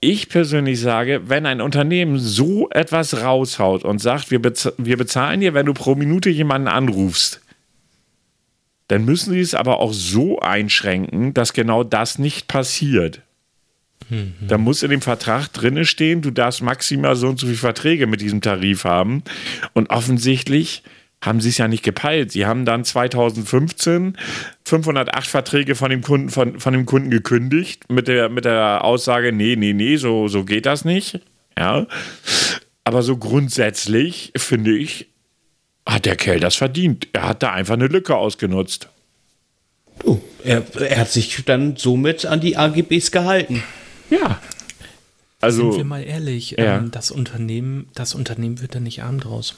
ich 0.00 0.28
persönlich 0.28 0.80
sage, 0.80 1.30
wenn 1.30 1.46
ein 1.46 1.62
Unternehmen 1.62 2.18
so 2.18 2.68
etwas 2.68 3.22
raushaut 3.22 3.84
und 3.84 4.00
sagt, 4.00 4.30
wir, 4.30 4.42
bez 4.42 4.70
wir 4.76 4.98
bezahlen 4.98 5.40
dir, 5.40 5.54
wenn 5.54 5.64
du 5.64 5.72
pro 5.72 5.94
Minute 5.94 6.28
jemanden 6.28 6.68
anrufst, 6.68 7.40
dann 8.88 9.04
müssen 9.04 9.32
sie 9.32 9.40
es 9.40 9.54
aber 9.54 9.80
auch 9.80 9.92
so 9.92 10.40
einschränken, 10.40 11.34
dass 11.34 11.52
genau 11.52 11.84
das 11.84 12.18
nicht 12.18 12.48
passiert. 12.48 13.22
Da 14.40 14.56
muss 14.56 14.82
in 14.82 14.90
dem 14.90 15.02
Vertrag 15.02 15.48
drinne 15.52 15.84
stehen, 15.84 16.22
du 16.22 16.30
darfst 16.30 16.62
maximal 16.62 17.14
so 17.14 17.28
und 17.28 17.38
so 17.38 17.46
viele 17.46 17.58
Verträge 17.58 18.06
mit 18.06 18.22
diesem 18.22 18.40
Tarif 18.40 18.84
haben. 18.84 19.22
Und 19.74 19.90
offensichtlich 19.90 20.82
haben 21.20 21.40
sie 21.40 21.50
es 21.50 21.58
ja 21.58 21.68
nicht 21.68 21.82
gepeilt. 21.82 22.32
Sie 22.32 22.46
haben 22.46 22.64
dann 22.64 22.84
2015 22.84 24.16
508 24.64 25.26
Verträge 25.26 25.74
von 25.74 25.90
dem 25.90 26.00
Kunden, 26.00 26.30
von, 26.30 26.58
von 26.58 26.72
dem 26.72 26.86
Kunden 26.86 27.10
gekündigt 27.10 27.90
mit 27.90 28.08
der, 28.08 28.30
mit 28.30 28.46
der 28.46 28.82
Aussage, 28.82 29.32
nee, 29.32 29.56
nee, 29.56 29.74
nee, 29.74 29.96
so, 29.96 30.28
so 30.28 30.44
geht 30.44 30.64
das 30.64 30.86
nicht. 30.86 31.20
Ja. 31.58 31.86
Aber 32.84 33.02
so 33.02 33.18
grundsätzlich 33.18 34.32
finde 34.36 34.74
ich, 34.74 35.08
hat 35.88 36.04
der 36.04 36.16
Kerl 36.16 36.40
das 36.40 36.54
verdient. 36.54 37.08
Er 37.12 37.28
hat 37.28 37.42
da 37.42 37.52
einfach 37.52 37.74
eine 37.74 37.86
Lücke 37.86 38.16
ausgenutzt. 38.16 38.88
Oh, 40.04 40.18
er, 40.44 40.62
er 40.76 40.98
hat 40.98 41.10
sich 41.10 41.44
dann 41.44 41.76
somit 41.76 42.26
an 42.26 42.40
die 42.40 42.56
AGBs 42.56 43.10
gehalten. 43.10 43.62
Ja. 44.10 44.40
Also, 45.40 45.70
Sind 45.70 45.80
wir 45.80 45.84
mal 45.84 46.02
ehrlich, 46.02 46.52
ja. 46.52 46.78
ähm, 46.78 46.90
das, 46.90 47.10
Unternehmen, 47.10 47.88
das 47.94 48.14
Unternehmen 48.14 48.60
wird 48.60 48.74
da 48.74 48.80
nicht 48.80 49.02
arm 49.02 49.20
draus. 49.20 49.54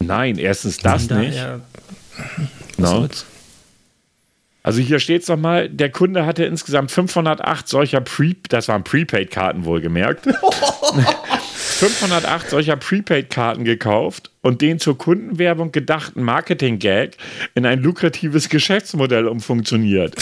Nein, 0.00 0.38
erstens 0.38 0.78
das 0.78 1.08
nicht. 1.10 1.36
Daher, 1.36 1.60
no. 2.76 3.08
Also 4.62 4.80
hier 4.80 5.00
steht 5.00 5.22
es 5.22 5.28
nochmal, 5.28 5.68
der 5.68 5.90
Kunde 5.90 6.26
hatte 6.26 6.44
insgesamt 6.44 6.90
508 6.90 7.68
solcher 7.68 8.00
Pre, 8.00 8.34
das 8.48 8.68
waren 8.68 8.84
Prepaid-Karten 8.84 9.64
wohlgemerkt, 9.64 10.26
508 11.78 12.50
solcher 12.50 12.76
Prepaid-Karten 12.76 13.64
gekauft 13.64 14.32
und 14.42 14.62
den 14.62 14.80
zur 14.80 14.98
Kundenwerbung 14.98 15.70
gedachten 15.70 16.24
Marketing-Gag 16.24 17.16
in 17.54 17.64
ein 17.66 17.80
lukratives 17.80 18.48
Geschäftsmodell 18.48 19.28
umfunktioniert. 19.28 20.16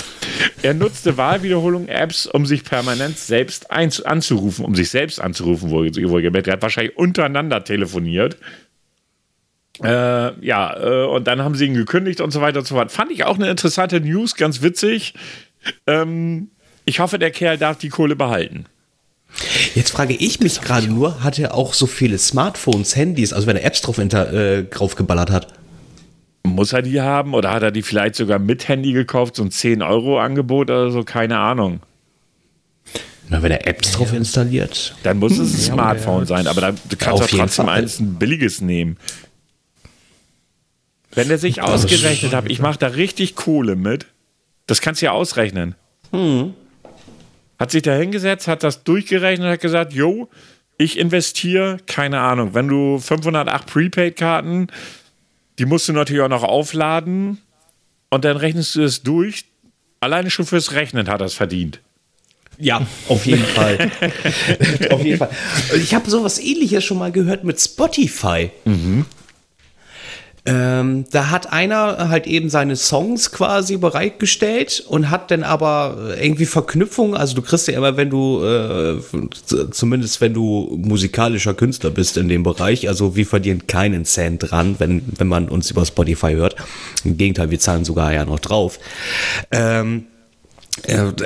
Er 0.62 0.74
nutzte 0.74 1.16
Wahlwiederholung-Apps, 1.16 2.26
um 2.26 2.44
sich 2.44 2.62
permanent 2.62 3.18
selbst 3.18 3.70
anzurufen, 3.70 4.66
um 4.66 4.74
sich 4.74 4.90
selbst 4.90 5.18
anzurufen, 5.18 5.70
wohlgemerkt. 5.70 6.46
Er 6.46 6.54
hat 6.54 6.62
wahrscheinlich 6.62 6.98
untereinander 6.98 7.64
telefoniert 7.64 8.36
äh, 9.82 10.46
ja, 10.46 10.76
äh, 10.76 11.06
und 11.06 11.26
dann 11.26 11.42
haben 11.42 11.54
sie 11.54 11.66
ihn 11.66 11.74
gekündigt 11.74 12.20
und 12.20 12.30
so 12.30 12.40
weiter 12.40 12.58
und 12.58 12.66
so 12.66 12.74
fort. 12.74 12.92
Fand 12.92 13.10
ich 13.10 13.24
auch 13.24 13.36
eine 13.36 13.50
interessante 13.50 14.00
News, 14.00 14.34
ganz 14.34 14.62
witzig. 14.62 15.14
Ähm, 15.86 16.50
ich 16.84 17.00
hoffe, 17.00 17.18
der 17.18 17.30
Kerl 17.30 17.58
darf 17.58 17.78
die 17.78 17.88
Kohle 17.88 18.16
behalten. 18.16 18.66
Jetzt 19.74 19.90
frage 19.90 20.14
ich 20.14 20.40
mich 20.40 20.60
gerade 20.60 20.88
nur, 20.88 21.22
hat 21.22 21.38
er 21.38 21.54
auch 21.54 21.74
so 21.74 21.86
viele 21.86 22.18
Smartphones, 22.18 22.96
Handys, 22.96 23.32
also 23.32 23.46
wenn 23.46 23.56
er 23.56 23.64
Apps 23.64 23.82
drauf, 23.82 23.98
inter, 23.98 24.32
äh, 24.32 24.64
draufgeballert 24.64 25.30
hat? 25.30 25.48
Muss 26.44 26.72
er 26.72 26.82
die 26.82 27.00
haben 27.00 27.34
oder 27.34 27.50
hat 27.50 27.62
er 27.62 27.70
die 27.70 27.82
vielleicht 27.82 28.14
sogar 28.14 28.38
mit 28.38 28.68
Handy 28.68 28.92
gekauft, 28.92 29.36
so 29.36 29.42
ein 29.42 29.50
10-Euro-Angebot 29.50 30.70
oder 30.70 30.90
so, 30.90 31.02
keine 31.02 31.38
Ahnung. 31.38 31.80
Na, 33.28 33.42
wenn 33.42 33.50
er 33.50 33.66
Apps 33.66 33.92
drauf 33.92 34.12
installiert. 34.12 34.94
Dann 35.02 35.18
muss 35.18 35.32
es 35.32 35.52
ein 35.52 35.74
Smartphone 35.74 36.20
ja, 36.20 36.26
sein, 36.26 36.46
aber 36.46 36.60
da, 36.60 36.72
du 36.72 36.96
kannst 36.96 37.32
ja 37.32 37.38
trotzdem 37.38 37.68
eins 37.68 37.98
ein 37.98 38.14
billiges 38.14 38.60
nehmen. 38.60 38.96
Wenn 41.12 41.28
der 41.28 41.38
sich 41.38 41.62
ausgerechnet 41.62 42.34
hat, 42.34 42.48
ich 42.48 42.60
mache 42.60 42.78
da 42.78 42.88
richtig 42.88 43.34
Kohle 43.34 43.74
mit, 43.74 44.06
das 44.66 44.80
kannst 44.80 45.02
du 45.02 45.06
ja 45.06 45.12
ausrechnen. 45.12 45.74
Hm. 46.12 46.54
Hat 47.58 47.70
sich 47.70 47.82
da 47.82 47.94
hingesetzt, 47.94 48.48
hat 48.48 48.62
das 48.62 48.84
durchgerechnet, 48.84 49.48
hat 49.48 49.60
gesagt, 49.60 49.92
yo, 49.92 50.28
ich 50.78 50.98
investiere, 50.98 51.78
keine 51.86 52.20
Ahnung, 52.20 52.52
wenn 52.54 52.68
du 52.68 52.98
508 52.98 53.66
Prepaid-Karten, 53.66 54.66
die 55.58 55.64
musst 55.64 55.88
du 55.88 55.92
natürlich 55.94 56.22
auch 56.22 56.28
noch 56.28 56.42
aufladen 56.42 57.38
und 58.10 58.24
dann 58.24 58.36
rechnest 58.36 58.74
du 58.76 58.82
es 58.82 59.02
durch. 59.02 59.46
Alleine 60.00 60.30
schon 60.30 60.44
fürs 60.44 60.72
Rechnen 60.72 61.08
hat 61.08 61.20
er 61.20 61.26
es 61.26 61.34
verdient. 61.34 61.80
Ja, 62.58 62.86
auf 63.08 63.24
jeden 63.26 63.44
Fall. 63.54 63.90
auf 64.90 65.02
jeden 65.04 65.18
Fall. 65.18 65.30
Ich 65.76 65.94
habe 65.94 66.08
sowas 66.10 66.38
ähnliches 66.38 66.84
schon 66.84 66.98
mal 66.98 67.12
gehört 67.12 67.44
mit 67.44 67.58
Spotify. 67.60 68.50
Mhm. 68.66 69.06
Ähm, 70.46 71.06
da 71.10 71.30
hat 71.30 71.52
einer 71.52 72.08
halt 72.08 72.28
eben 72.28 72.48
seine 72.48 72.76
Songs 72.76 73.32
quasi 73.32 73.76
bereitgestellt 73.76 74.84
und 74.86 75.10
hat 75.10 75.32
dann 75.32 75.42
aber 75.42 76.14
irgendwie 76.20 76.46
Verknüpfungen. 76.46 77.16
Also 77.16 77.34
du 77.34 77.42
kriegst 77.42 77.66
ja 77.66 77.76
immer, 77.76 77.96
wenn 77.96 78.10
du, 78.10 78.44
äh, 78.44 79.00
zumindest 79.72 80.20
wenn 80.20 80.34
du 80.34 80.78
musikalischer 80.80 81.54
Künstler 81.54 81.90
bist 81.90 82.16
in 82.16 82.28
dem 82.28 82.44
Bereich, 82.44 82.88
also 82.88 83.16
wir 83.16 83.26
verdienen 83.26 83.66
keinen 83.66 84.04
Cent 84.04 84.50
dran, 84.50 84.76
wenn, 84.78 85.02
wenn 85.18 85.26
man 85.26 85.48
uns 85.48 85.70
über 85.72 85.84
Spotify 85.84 86.34
hört. 86.34 86.54
Im 87.04 87.16
Gegenteil, 87.16 87.50
wir 87.50 87.58
zahlen 87.58 87.84
sogar 87.84 88.12
ja 88.12 88.24
noch 88.24 88.38
drauf. 88.38 88.78
Ähm, 89.50 90.04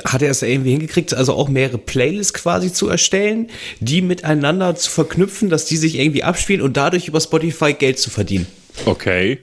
hat 0.04 0.22
er 0.22 0.30
es 0.30 0.42
irgendwie 0.42 0.70
hingekriegt, 0.70 1.12
also 1.12 1.34
auch 1.34 1.48
mehrere 1.48 1.76
Playlists 1.76 2.32
quasi 2.32 2.72
zu 2.72 2.88
erstellen, 2.88 3.48
die 3.80 4.00
miteinander 4.00 4.76
zu 4.76 4.90
verknüpfen, 4.90 5.50
dass 5.50 5.66
die 5.66 5.76
sich 5.76 5.98
irgendwie 5.98 6.22
abspielen 6.22 6.62
und 6.62 6.76
dadurch 6.76 7.08
über 7.08 7.20
Spotify 7.20 7.74
Geld 7.74 7.98
zu 7.98 8.08
verdienen. 8.08 8.46
Okay. 8.84 9.40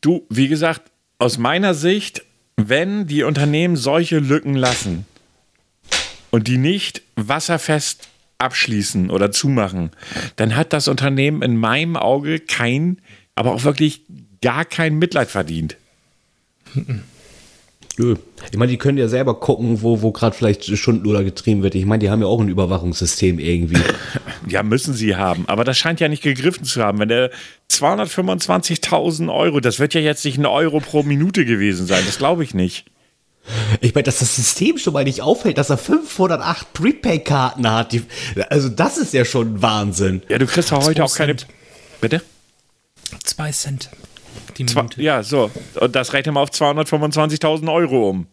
Du, 0.00 0.26
wie 0.28 0.48
gesagt, 0.48 0.90
aus 1.18 1.38
meiner 1.38 1.74
Sicht, 1.74 2.24
wenn 2.56 3.06
die 3.06 3.22
Unternehmen 3.22 3.76
solche 3.76 4.18
Lücken 4.18 4.54
lassen 4.54 5.06
und 6.30 6.48
die 6.48 6.58
nicht 6.58 7.02
wasserfest 7.16 8.08
abschließen 8.38 9.10
oder 9.10 9.32
zumachen, 9.32 9.90
dann 10.36 10.56
hat 10.56 10.72
das 10.72 10.88
Unternehmen 10.88 11.42
in 11.42 11.56
meinem 11.56 11.96
Auge 11.96 12.40
kein, 12.40 13.00
aber 13.34 13.52
auch 13.54 13.64
wirklich 13.64 14.02
gar 14.42 14.64
kein 14.64 14.98
Mitleid 14.98 15.30
verdient. 15.30 15.76
Nö. 17.96 18.16
Ich 18.50 18.58
meine, 18.58 18.72
die 18.72 18.78
können 18.78 18.98
ja 18.98 19.06
selber 19.06 19.38
gucken, 19.38 19.82
wo, 19.82 20.02
wo 20.02 20.10
gerade 20.10 20.34
vielleicht 20.34 20.64
Stundenluder 20.64 21.22
getrieben 21.22 21.62
wird. 21.62 21.76
Ich 21.76 21.86
meine, 21.86 22.00
die 22.00 22.10
haben 22.10 22.20
ja 22.20 22.26
auch 22.26 22.40
ein 22.40 22.48
Überwachungssystem 22.48 23.38
irgendwie. 23.38 23.80
Ja, 24.46 24.62
müssen 24.62 24.92
sie 24.92 25.16
haben. 25.16 25.48
Aber 25.48 25.64
das 25.64 25.78
scheint 25.78 26.00
ja 26.00 26.08
nicht 26.08 26.22
gegriffen 26.22 26.64
zu 26.64 26.82
haben. 26.82 26.98
Wenn 26.98 27.08
der 27.08 27.30
225.000 27.70 29.34
Euro, 29.34 29.60
das 29.60 29.78
wird 29.78 29.94
ja 29.94 30.02
jetzt 30.02 30.22
nicht 30.26 30.36
ein 30.36 30.44
Euro 30.44 30.80
pro 30.80 31.02
Minute 31.02 31.46
gewesen 31.46 31.86
sein. 31.86 32.02
Das 32.04 32.18
glaube 32.18 32.44
ich 32.44 32.52
nicht. 32.52 32.84
Ich 33.80 33.94
meine, 33.94 34.04
dass 34.04 34.18
das 34.18 34.36
System 34.36 34.76
schon 34.76 34.92
mal 34.92 35.04
nicht 35.04 35.22
auffällt, 35.22 35.56
dass 35.56 35.70
er 35.70 35.78
508 35.78 36.74
Prepaid-Karten 36.74 37.70
hat. 37.70 37.92
Die, 37.92 38.02
also, 38.50 38.68
das 38.68 38.98
ist 38.98 39.14
ja 39.14 39.24
schon 39.24 39.62
Wahnsinn. 39.62 40.22
Ja, 40.28 40.36
du 40.36 40.46
kriegst 40.46 40.70
ja 40.70 40.82
heute 40.82 41.04
auch 41.04 41.14
keine. 41.14 41.36
Bitte? 42.02 42.20
Zwei 43.22 43.50
Cent 43.50 43.88
die 44.54 44.64
Minute. 44.64 45.02
Ja, 45.02 45.22
so. 45.22 45.50
Und 45.80 45.94
das 45.94 46.12
rechnen 46.12 46.34
wir 46.34 46.40
auf 46.40 46.50
225.000 46.50 47.72
Euro 47.72 48.10
um. 48.10 48.26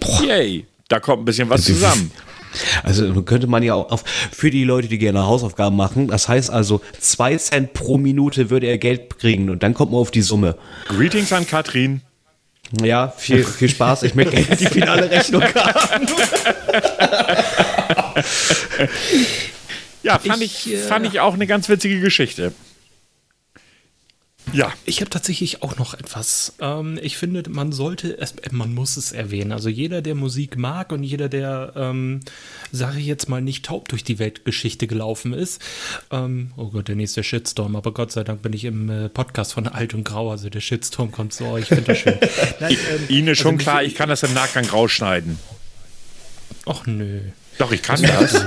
Boah. 0.00 0.22
Yay. 0.22 0.66
Da 0.88 1.00
kommt 1.00 1.22
ein 1.22 1.24
bisschen 1.24 1.48
was 1.48 1.64
zusammen. 1.64 2.10
Also 2.82 3.22
könnte 3.22 3.46
man 3.46 3.62
ja 3.62 3.74
auch 3.74 3.90
auf, 3.90 4.04
für 4.06 4.50
die 4.50 4.64
Leute, 4.64 4.88
die 4.88 4.98
gerne 4.98 5.26
Hausaufgaben 5.26 5.76
machen, 5.76 6.08
das 6.08 6.28
heißt 6.28 6.50
also, 6.50 6.80
zwei 7.00 7.36
Cent 7.36 7.72
pro 7.72 7.98
Minute 7.98 8.50
würde 8.50 8.66
er 8.66 8.78
Geld 8.78 9.18
kriegen 9.18 9.50
und 9.50 9.62
dann 9.62 9.74
kommt 9.74 9.92
man 9.92 10.00
auf 10.00 10.10
die 10.10 10.22
Summe. 10.22 10.56
Greetings 10.88 11.32
an 11.32 11.46
Katrin. 11.46 12.00
Ja, 12.82 13.08
viel, 13.08 13.44
viel 13.44 13.68
Spaß. 13.68 14.04
Ich 14.04 14.14
möchte 14.14 14.36
die 14.56 14.66
finale 14.66 15.10
Rechnung 15.10 15.42
haben. 15.42 16.06
ja, 20.02 20.18
fand 20.18 20.42
ich, 20.42 20.72
ich, 20.72 20.80
fand 20.80 21.06
ich 21.06 21.20
auch 21.20 21.34
eine 21.34 21.46
ganz 21.46 21.68
witzige 21.68 22.00
Geschichte. 22.00 22.52
Ja. 24.54 24.72
Ich 24.84 25.00
habe 25.00 25.10
tatsächlich 25.10 25.62
auch 25.62 25.76
noch 25.76 25.94
etwas. 25.94 26.54
Ähm, 26.60 26.98
ich 27.02 27.16
finde, 27.16 27.42
man 27.50 27.72
sollte 27.72 28.16
es, 28.18 28.34
man 28.52 28.72
muss 28.72 28.96
es 28.96 29.12
erwähnen. 29.12 29.52
Also 29.52 29.68
jeder, 29.68 30.00
der 30.00 30.14
Musik 30.14 30.56
mag 30.56 30.92
und 30.92 31.02
jeder, 31.02 31.28
der, 31.28 31.72
ähm, 31.76 32.20
sage 32.70 33.00
ich 33.00 33.06
jetzt 33.06 33.28
mal, 33.28 33.42
nicht 33.42 33.64
taub 33.64 33.88
durch 33.88 34.04
die 34.04 34.18
Weltgeschichte 34.18 34.86
gelaufen 34.86 35.32
ist. 35.32 35.60
Ähm, 36.10 36.52
oh 36.56 36.70
Gott, 36.70 36.88
der 36.88 36.96
nächste 36.96 37.24
Shitstorm. 37.24 37.74
Aber 37.74 37.92
Gott 37.92 38.12
sei 38.12 38.22
Dank 38.22 38.42
bin 38.42 38.52
ich 38.52 38.64
im 38.64 38.88
äh, 38.88 39.08
Podcast 39.08 39.54
von 39.54 39.66
Alt 39.66 39.92
und 39.94 40.04
Grau. 40.04 40.30
Also 40.30 40.48
der 40.48 40.60
Shitstorm 40.60 41.10
kommt 41.10 41.32
so. 41.32 41.56
Ich 41.56 41.66
finde 41.66 41.82
das 41.82 41.98
schön. 41.98 42.18
Nein, 42.60 42.76
ähm, 42.92 43.04
Ihnen 43.08 43.28
ist 43.28 43.38
schon 43.38 43.54
also 43.54 43.62
klar, 43.62 43.82
ich 43.82 43.94
kann 43.94 44.08
das 44.08 44.22
im 44.22 44.34
Nachgang 44.34 44.66
rausschneiden. 44.66 45.38
Ach 46.66 46.86
nö. 46.86 47.20
Doch, 47.58 47.72
ich 47.72 47.82
kann 47.82 48.02
das. 48.02 48.34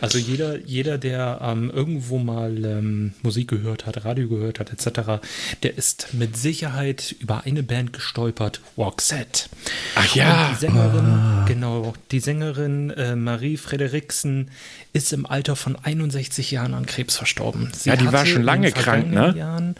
Also 0.00 0.18
jeder, 0.18 0.58
jeder 0.58 0.98
der 0.98 1.40
ähm, 1.42 1.70
irgendwo 1.74 2.18
mal 2.18 2.64
ähm, 2.64 3.14
Musik 3.22 3.48
gehört 3.48 3.86
hat, 3.86 4.04
Radio 4.04 4.28
gehört 4.28 4.60
hat, 4.60 4.70
etc., 4.70 5.22
der 5.62 5.76
ist 5.76 6.08
mit 6.12 6.36
Sicherheit 6.36 7.14
über 7.18 7.44
eine 7.44 7.62
Band 7.62 7.92
gestolpert, 7.92 8.60
Roxette. 8.76 9.48
Ach 9.94 10.14
ja. 10.14 10.48
Und 10.48 10.54
die 10.54 10.60
Sängerin, 10.60 11.44
genau, 11.46 11.94
die 12.10 12.20
Sängerin 12.20 12.90
äh, 12.90 13.16
Marie 13.16 13.56
Frederiksen 13.56 14.50
ist 14.92 15.12
im 15.12 15.26
Alter 15.26 15.56
von 15.56 15.76
61 15.76 16.50
Jahren 16.50 16.74
an 16.74 16.86
Krebs 16.86 17.16
verstorben. 17.16 17.70
Sie 17.74 17.90
Ja, 17.90 17.96
die 17.96 18.12
war 18.12 18.26
schon 18.26 18.42
lange 18.42 18.72
krank, 18.72 19.10
ne? 19.10 19.34
Jahren, 19.36 19.74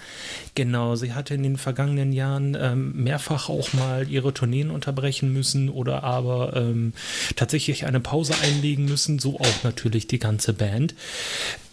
genau, 0.55 0.97
sie 0.97 1.12
hatte 1.12 1.35
in 1.35 1.42
den 1.42 1.57
vergangenen 1.57 2.12
Jahren 2.12 2.57
ähm, 2.61 3.03
mehrfach 3.03 3.49
auch 3.49 3.73
mal 3.73 4.09
ihre 4.09 4.35
Tourneen 4.35 4.71
unterbrechen 4.71 5.33
müssen 5.33 5.69
oder 5.69 6.05
aber 6.05 6.46
ähm, 6.55 6.93
tatsächlich 7.35 7.87
eine 7.87 8.01
Pause 8.01 8.35
einlegen 8.43 8.85
müssen, 8.85 9.19
so 9.19 9.41
auch 9.41 9.65
natürlich 9.65 10.07
die 10.07 10.19
ganze 10.19 10.53
Band, 10.53 10.95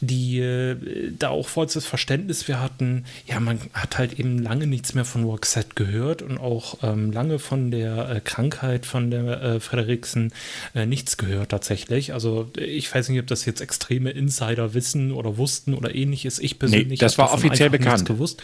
die 0.02 0.40
äh, 0.40 0.76
da 1.18 1.30
auch 1.30 1.48
vollstes 1.48 1.86
Verständnis 1.86 2.48
wir 2.48 2.60
hatten. 2.62 3.06
Ja, 3.28 3.40
man 3.40 3.60
hat 3.74 3.98
halt 3.98 4.20
eben 4.20 4.40
lange 4.40 4.66
nichts 4.68 4.94
mehr 4.96 5.06
von 5.06 5.24
Roxette 5.24 5.76
gehört 5.76 6.22
und 6.22 6.38
auch 6.38 6.80
ähm, 6.84 7.12
lange 7.12 7.40
von 7.40 7.72
der 7.72 8.10
äh, 8.10 8.20
Krankheit 8.20 8.86
von 8.86 9.12
der 9.12 9.42
äh, 9.42 9.60
Frederiksen 9.60 10.34
äh, 10.74 10.86
nichts 10.86 11.18
gehört 11.18 11.50
tatsächlich. 11.50 12.14
Also 12.14 12.50
ich 12.58 12.94
weiß 12.94 13.10
nicht, 13.10 13.20
ob 13.20 13.28
das 13.28 13.46
jetzt 13.46 13.62
extreme 13.62 14.10
Insider 14.12 14.74
wissen 14.74 15.12
oder 15.12 15.38
wussten 15.38 15.74
oder 15.74 15.94
ähnliches. 15.94 16.40
Ich 16.40 16.60
persönlich 16.60 17.00
das 17.00 17.18
hab 17.18 17.30
war 17.30 17.34
offiziell 17.34 17.70
bekannt. 17.70 18.06
gewusst. 18.06 18.42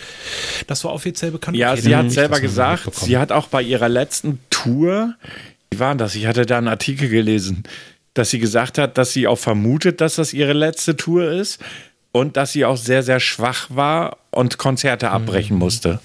Das 0.68 0.84
war 0.84 0.94
offiziell 0.94 1.32
bekannt. 1.32 1.58
Ja, 1.58 1.70
Okay, 1.80 1.82
sie 1.82 1.96
hat 1.96 2.12
selber 2.12 2.36
das 2.36 2.42
gesagt, 2.42 2.96
sie 2.96 3.18
hat 3.18 3.32
auch 3.32 3.48
bei 3.48 3.62
ihrer 3.62 3.90
letzten 3.90 4.40
Tour, 4.50 5.16
wie 5.80 5.82
war 5.82 5.96
das? 5.96 6.16
Ich 6.16 6.26
hatte 6.28 6.46
da 6.46 6.58
einen 6.58 6.68
Artikel 6.68 7.08
gelesen, 7.10 7.64
dass 8.14 8.30
sie 8.32 8.40
gesagt 8.40 8.78
hat, 8.78 8.98
dass 8.98 9.14
sie 9.14 9.28
auch 9.28 9.38
vermutet, 9.38 10.02
dass 10.02 10.16
das 10.16 10.34
ihre 10.34 10.54
letzte 10.54 10.98
Tour 10.98 11.32
ist 11.32 11.60
und 12.12 12.36
dass 12.38 12.52
sie 12.52 12.66
auch 12.66 12.76
sehr, 12.78 13.02
sehr 13.04 13.20
schwach 13.20 13.68
war 13.70 14.18
und 14.32 14.58
Konzerte 14.58 15.10
abbrechen 15.12 15.58
musste. 15.58 16.00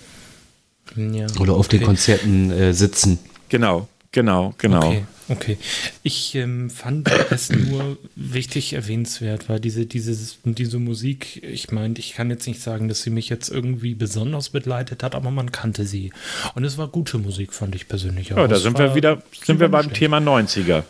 ja. 0.96 1.26
Oder 1.40 1.54
auf 1.54 1.66
den 1.68 1.78
Okay. 1.80 1.86
Konzerten 1.86 2.50
äh, 2.52 2.72
sitzen. 2.72 3.18
Genau, 3.48 3.88
genau, 4.14 4.54
genau. 4.56 4.86
Okay, 4.86 5.04
okay. 5.28 5.58
Ich 6.02 6.34
ähm, 6.36 6.70
fand 6.70 7.10
es 7.30 7.50
nur 7.50 7.98
wichtig 8.16 8.72
erwähnenswert, 8.72 9.48
weil 9.50 9.60
diese, 9.60 9.84
dieses, 9.84 10.38
diese 10.44 10.78
Musik, 10.78 11.42
ich 11.42 11.70
meine, 11.70 11.98
ich 11.98 12.14
kann 12.14 12.30
jetzt 12.30 12.46
nicht 12.46 12.62
sagen, 12.62 12.88
dass 12.88 13.02
sie 13.02 13.10
mich 13.10 13.28
jetzt 13.28 13.50
irgendwie 13.50 13.94
besonders 13.94 14.48
begleitet 14.48 15.02
hat, 15.02 15.14
aber 15.14 15.30
man 15.30 15.52
kannte 15.52 15.84
sie. 15.84 16.12
Und 16.54 16.64
es 16.64 16.78
war 16.78 16.88
gute 16.88 17.18
Musik, 17.18 17.52
fand 17.52 17.74
ich 17.74 17.88
persönlich 17.88 18.32
auch. 18.32 18.38
Ja, 18.38 18.48
da 18.48 18.56
sind 18.56 18.78
wir 18.78 18.94
wieder, 18.94 19.22
sind 19.42 19.60
wir 19.60 19.68
beim 19.68 19.92
Thema 19.92 20.18
90er. 20.18 20.84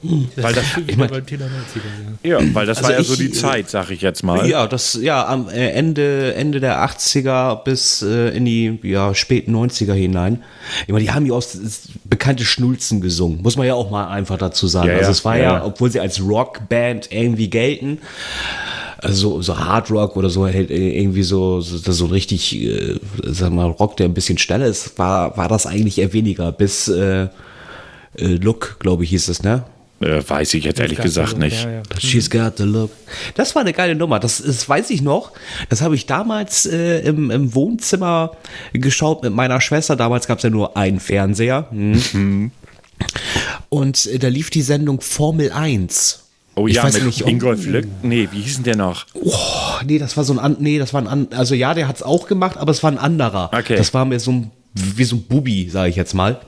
Schlecht. 0.00 0.42
weil 0.42 0.52
das- 0.54 0.76
wir 0.76 0.86
wieder 0.88 1.08
beim 1.08 1.26
Thema 1.26 1.44
90er, 1.44 2.28
ja. 2.28 2.40
Ja, 2.40 2.54
weil 2.54 2.66
das 2.66 2.78
Also 2.78 2.88
war 2.90 2.96
ja 2.98 3.02
so 3.04 3.12
ich- 3.14 3.18
die 3.18 3.30
Zeit, 3.32 3.68
sag 3.70 3.90
ich 3.90 4.00
jetzt 4.00 4.22
mal. 4.22 4.48
Ja, 4.48 4.66
das, 4.66 4.98
ja, 5.00 5.26
am 5.26 5.48
äh, 5.48 5.70
Ende, 5.70 6.34
Ende 6.34 6.60
der 6.60 6.78
80er 6.84 7.62
bis 7.64 8.02
äh, 8.02 8.28
in 8.36 8.44
die 8.44 8.78
ja, 8.82 9.14
späten 9.14 9.54
90er 9.54 9.92
hinein. 9.94 10.42
Ich 10.86 10.92
meine, 10.92 11.04
die 11.04 11.10
haben 11.10 11.26
ja 11.26 11.32
auch 11.34 11.38
s- 11.42 11.54
s- 11.54 11.88
bekannte 12.04 12.44
Schnulzen 12.44 13.00
gesungen, 13.00 13.42
muss 13.42 13.56
man 13.56 13.66
ja 13.66 13.74
auch 13.74 13.90
mal 13.90 14.08
einfach 14.08 14.38
dazu 14.38 14.66
sagen. 14.66 14.88
Ja, 14.88 14.96
also 14.96 15.10
es 15.10 15.24
war 15.24 15.36
ja, 15.36 15.42
ja, 15.58 15.64
obwohl 15.64 15.90
sie 15.90 16.00
als 16.00 16.20
Rockband 16.20 17.10
irgendwie 17.12 17.50
gelten, 17.50 17.98
also 19.00 19.40
so 19.42 19.56
Hard 19.58 19.90
Rock 19.92 20.16
oder 20.16 20.28
so, 20.28 20.44
halt 20.44 20.70
äh, 20.70 20.98
irgendwie 21.00 21.22
so, 21.22 21.60
so, 21.60 21.78
so 21.92 22.06
richtig, 22.06 22.56
äh, 22.60 22.98
sag 23.24 23.52
mal, 23.52 23.66
Rock, 23.66 23.96
der 23.96 24.06
ein 24.06 24.14
bisschen 24.14 24.38
schneller 24.38 24.66
ist, 24.66 24.98
war, 24.98 25.36
war 25.36 25.48
das 25.48 25.66
eigentlich 25.66 25.98
eher 25.98 26.12
weniger, 26.12 26.50
bis 26.50 26.88
äh, 26.88 27.22
äh, 27.22 27.28
Look, 28.18 28.78
glaube 28.80 29.04
ich, 29.04 29.10
hieß 29.10 29.28
es, 29.28 29.42
ne? 29.44 29.62
Äh, 30.00 30.22
weiß 30.26 30.54
ich 30.54 30.64
jetzt 30.64 30.78
ehrlich 30.78 31.00
gesagt 31.00 31.38
nicht. 31.38 31.64
Ja, 31.64 31.70
ja. 31.70 31.82
She's 31.98 32.30
got 32.30 32.56
the 32.58 32.62
look. 32.64 32.90
Das 33.34 33.54
war 33.56 33.62
eine 33.62 33.72
geile 33.72 33.96
Nummer. 33.96 34.20
Das, 34.20 34.40
das 34.40 34.68
weiß 34.68 34.90
ich 34.90 35.02
noch. 35.02 35.32
Das 35.70 35.82
habe 35.82 35.96
ich 35.96 36.06
damals 36.06 36.66
äh, 36.66 37.00
im, 37.00 37.30
im 37.32 37.54
Wohnzimmer 37.54 38.32
geschaut 38.72 39.22
mit 39.24 39.32
meiner 39.32 39.60
Schwester. 39.60 39.96
Damals 39.96 40.28
gab 40.28 40.38
es 40.38 40.44
ja 40.44 40.50
nur 40.50 40.76
einen 40.76 41.00
Fernseher. 41.00 41.66
Mhm. 41.72 42.52
Und 43.68 44.06
äh, 44.06 44.18
da 44.18 44.28
lief 44.28 44.50
die 44.50 44.62
Sendung 44.62 45.00
Formel 45.00 45.50
1. 45.52 46.24
Oh 46.54 46.66
Ich 46.66 46.76
ja, 46.76 46.84
weiß 46.84 46.94
mit 46.94 47.04
nicht, 47.06 47.22
ob- 47.22 47.28
Ingolf 47.28 47.66
Lück. 47.66 47.86
Nee, 48.02 48.28
wie 48.32 48.40
hieß 48.40 48.54
denn 48.56 48.64
der 48.64 48.76
noch? 48.76 49.06
Oh, 49.14 49.32
nee, 49.84 49.98
das 49.98 50.16
war 50.16 50.24
so 50.24 50.32
ein, 50.32 50.38
an, 50.38 50.56
nee, 50.60 50.78
das 50.78 50.92
war 50.92 51.02
ein, 51.02 51.06
an, 51.06 51.28
also 51.32 51.54
ja, 51.54 51.74
der 51.74 51.86
hat 51.88 51.96
es 51.96 52.02
auch 52.02 52.26
gemacht, 52.26 52.56
aber 52.56 52.72
es 52.72 52.82
war 52.82 52.90
ein 52.90 52.98
anderer. 52.98 53.50
Okay. 53.52 53.76
Das 53.76 53.94
war 53.94 54.04
mir 54.04 54.18
so 54.18 54.32
ein, 54.32 54.50
wie 54.74 55.04
so 55.04 55.16
ein 55.16 55.22
Bubi, 55.22 55.68
sage 55.70 55.90
ich 55.90 55.96
jetzt 55.96 56.14
mal. 56.14 56.40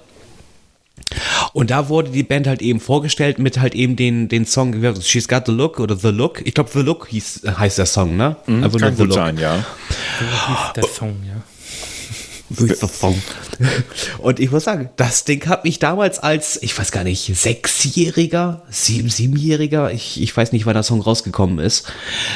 Und 1.52 1.70
da 1.70 1.88
wurde 1.88 2.10
die 2.10 2.22
Band 2.22 2.46
halt 2.46 2.62
eben 2.62 2.80
vorgestellt 2.80 3.38
mit 3.38 3.58
halt 3.60 3.74
eben 3.74 3.96
den, 3.96 4.28
den 4.28 4.46
Song 4.46 4.74
She's 5.02 5.28
Got 5.28 5.46
the 5.46 5.52
Look 5.52 5.80
oder 5.80 5.96
The 5.96 6.08
Look. 6.08 6.42
Ich 6.44 6.54
glaube, 6.54 6.70
The 6.72 6.80
Look 6.80 7.08
hieß, 7.08 7.42
heißt 7.44 7.78
der 7.78 7.86
Song, 7.86 8.16
ne? 8.16 8.36
Einfach 8.46 8.78
Kann 8.78 8.96
The 8.96 9.04
gut 9.04 9.14
sein, 9.14 9.38
ja. 9.38 9.64
So 10.18 10.24
hieß 10.24 10.72
der 10.76 10.84
Song, 10.84 11.16
ja. 11.26 11.42
The 12.50 12.74
Song. 12.86 13.20
Und 14.18 14.40
ich 14.40 14.50
muss 14.50 14.64
sagen, 14.64 14.90
das 14.96 15.24
Ding 15.24 15.46
hat 15.46 15.64
mich 15.64 15.78
damals 15.78 16.18
als, 16.18 16.60
ich 16.62 16.76
weiß 16.76 16.90
gar 16.90 17.04
nicht, 17.04 17.30
Sechsjähriger, 17.36 18.64
sieben, 18.70 19.08
Siebenjähriger, 19.08 19.92
ich, 19.92 20.20
ich 20.20 20.36
weiß 20.36 20.52
nicht, 20.52 20.66
wann 20.66 20.74
der 20.74 20.82
Song 20.82 21.00
rausgekommen 21.00 21.58
ist. 21.58 21.92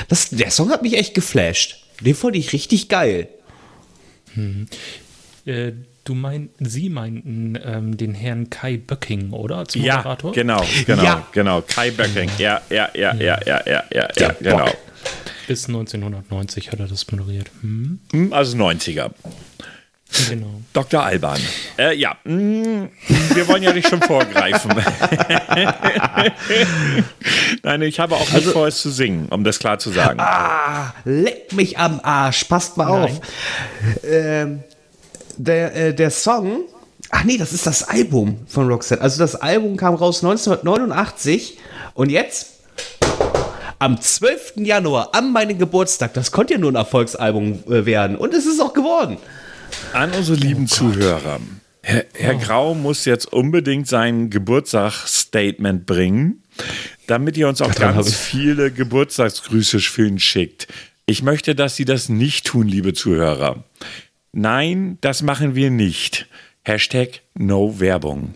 Das, 0.09 0.31
der 0.31 0.51
Song 0.51 0.71
hat 0.71 0.83
mich 0.83 0.97
echt 0.97 1.15
geflasht. 1.15 1.85
Den 2.01 2.15
fand 2.15 2.37
ich 2.37 2.53
richtig 2.53 2.89
geil. 2.89 3.29
Äh, 5.47 5.73
du 6.05 6.15
mein, 6.15 6.51
Sie 6.61 6.89
meinten 6.91 7.59
ähm, 7.65 7.97
den 7.97 8.15
Herrn 8.15 8.51
Kai 8.51 8.77
Böcking, 8.77 9.33
oder? 9.33 9.57
Als 9.59 9.75
Ja, 9.75 9.97
Moderator? 9.97 10.33
genau, 10.33 10.65
genau, 10.87 11.03
Ja. 11.03 11.27
genau. 11.33 11.63
Kai 11.63 11.91
Böcking. 11.91 12.31
Ja, 12.39 12.61
ja, 12.71 12.89
ja, 12.95 13.15
ja, 13.15 13.39
ja, 13.47 13.63
ja, 13.67 13.83
ja, 13.93 14.09
ja, 14.17 14.29
genau. 14.41 14.65
Bock. 14.67 14.77
Bis 15.47 15.67
1990 15.69 16.73
hat 16.73 16.81
er 16.81 16.87
das 16.87 17.11
moderiert. 17.11 17.51
Hm? 17.61 17.99
Hm, 18.13 18.33
Also 18.33 18.57
90er. 18.57 19.11
Genau. 20.29 20.61
Dr. 20.73 21.03
Alban. 21.03 21.41
Äh, 21.77 21.97
ja, 21.97 22.17
mm, 22.25 22.85
wir 23.35 23.49
wollen 23.49 23.65
ja 23.65 23.73
nicht 23.73 23.89
schon 23.89 24.01
vorgreifen. 24.01 24.71
Nein, 27.63 27.83
ich 27.83 28.01
habe 28.01 28.15
auch 28.15 28.33
nicht 28.33 28.47
vor, 28.47 28.67
es 28.69 28.81
zu 28.81 28.91
singen, 28.91 29.27
um 29.31 29.45
das 29.45 29.59
klar 29.59 29.79
zu 29.79 29.91
sagen. 29.91 30.21
Ah, 30.21 30.95
leck 31.05 31.53
mich 31.53 31.79
am 31.79 32.01
Arsch, 32.03 32.45
passt 32.45 32.77
mal 32.77 32.89
auf. 32.89 33.21
Ähm, 34.09 34.63
der, 35.39 35.75
äh, 35.75 35.95
der 35.95 36.11
Song, 36.11 36.65
ach 37.11 37.25
nee, 37.25 37.37
das 37.37 37.53
ist 37.53 37.67
das 37.67 37.83
Album 37.83 38.39
von 38.47 38.69
Roxette. 38.69 39.03
Also 39.03 39.19
das 39.19 39.37
Album 39.37 39.77
kam 39.77 39.95
raus 39.95 40.23
1989 40.23 41.59
und 41.95 42.11
jetzt 42.11 42.51
am 43.79 44.01
12. 44.01 44.55
Januar, 44.57 45.15
an 45.15 45.33
meinem 45.33 45.59
Geburtstag, 45.59 46.15
das 46.15 46.31
konnte 46.31 46.55
ja 46.55 46.59
nur 46.59 46.73
ein 46.73 46.77
Erfolgsalbum 46.77 47.65
äh, 47.69 47.85
werden 47.85 48.17
und 48.17 48.33
es 48.35 48.47
ist 48.47 48.61
auch 48.61 48.73
geworden. 48.73 49.19
An 49.93 50.13
unsere 50.13 50.39
lieben 50.39 50.67
Zuhörer. 50.67 51.41
Herr, 51.83 52.07
Herr 52.15 52.35
Grau 52.37 52.75
muss 52.75 53.05
jetzt 53.05 53.31
unbedingt 53.31 53.87
sein 53.87 54.31
Geburtstagsstatement 54.31 55.85
bringen, 55.85 56.43
damit 57.07 57.37
ihr 57.37 57.47
uns 57.47 57.61
auch 57.61 57.69
hab 57.69 57.79
ganz 57.79 58.15
viele 58.17 58.71
Geburtstagsgrüße 58.71 59.81
für 59.81 60.07
ihn 60.07 60.19
schickt. 60.19 60.67
Ich 61.07 61.23
möchte, 61.23 61.55
dass 61.55 61.77
Sie 61.77 61.85
das 61.85 62.09
nicht 62.09 62.47
tun, 62.47 62.67
liebe 62.67 62.95
Zuhörer. 62.95 63.65
Nein, 64.37 64.99
das 65.01 65.23
machen 65.23 65.55
wir 65.55 65.71
nicht. 65.71 66.27
Hashtag 66.65 67.21
No 67.35 67.79
Werbung. 67.79 68.35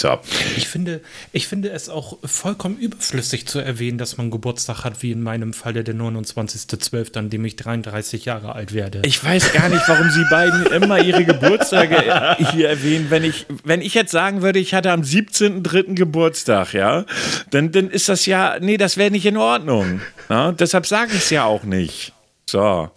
So. 0.00 0.18
Ich 0.56 0.68
finde, 0.68 1.02
ich 1.32 1.48
finde 1.48 1.70
es 1.70 1.88
auch 1.90 2.18
vollkommen 2.24 2.78
überflüssig 2.78 3.46
zu 3.46 3.58
erwähnen, 3.58 3.98
dass 3.98 4.16
man 4.16 4.30
Geburtstag 4.30 4.84
hat, 4.84 5.02
wie 5.02 5.10
in 5.10 5.22
meinem 5.22 5.52
Falle 5.52 5.82
der 5.82 5.94
29.12., 5.96 7.18
an 7.18 7.30
dem 7.30 7.44
ich 7.44 7.56
33 7.56 8.24
Jahre 8.24 8.54
alt 8.54 8.72
werde. 8.72 9.02
Ich 9.04 9.22
weiß 9.22 9.52
gar 9.52 9.68
nicht, 9.68 9.82
warum 9.88 10.08
Sie 10.10 10.24
beiden 10.30 10.66
immer 10.66 11.02
Ihre 11.02 11.24
Geburtstage 11.24 12.36
hier 12.52 12.68
erwähnen. 12.70 13.06
Wenn 13.10 13.24
ich, 13.24 13.46
wenn 13.64 13.82
ich 13.82 13.92
jetzt 13.92 14.12
sagen 14.12 14.40
würde, 14.40 14.60
ich 14.60 14.72
hatte 14.72 14.92
am 14.92 15.02
17.3. 15.02 15.94
Geburtstag, 15.94 16.72
ja, 16.72 17.04
dann, 17.50 17.72
dann 17.72 17.90
ist 17.90 18.08
das 18.08 18.24
ja, 18.24 18.56
nee, 18.60 18.76
das 18.76 18.96
wäre 18.96 19.10
nicht 19.10 19.26
in 19.26 19.36
Ordnung. 19.36 20.00
Ja, 20.30 20.52
deshalb 20.52 20.86
sage 20.86 21.10
ich 21.12 21.18
es 21.18 21.30
ja 21.30 21.44
auch 21.44 21.64
nicht. 21.64 22.12
So, 22.48 22.90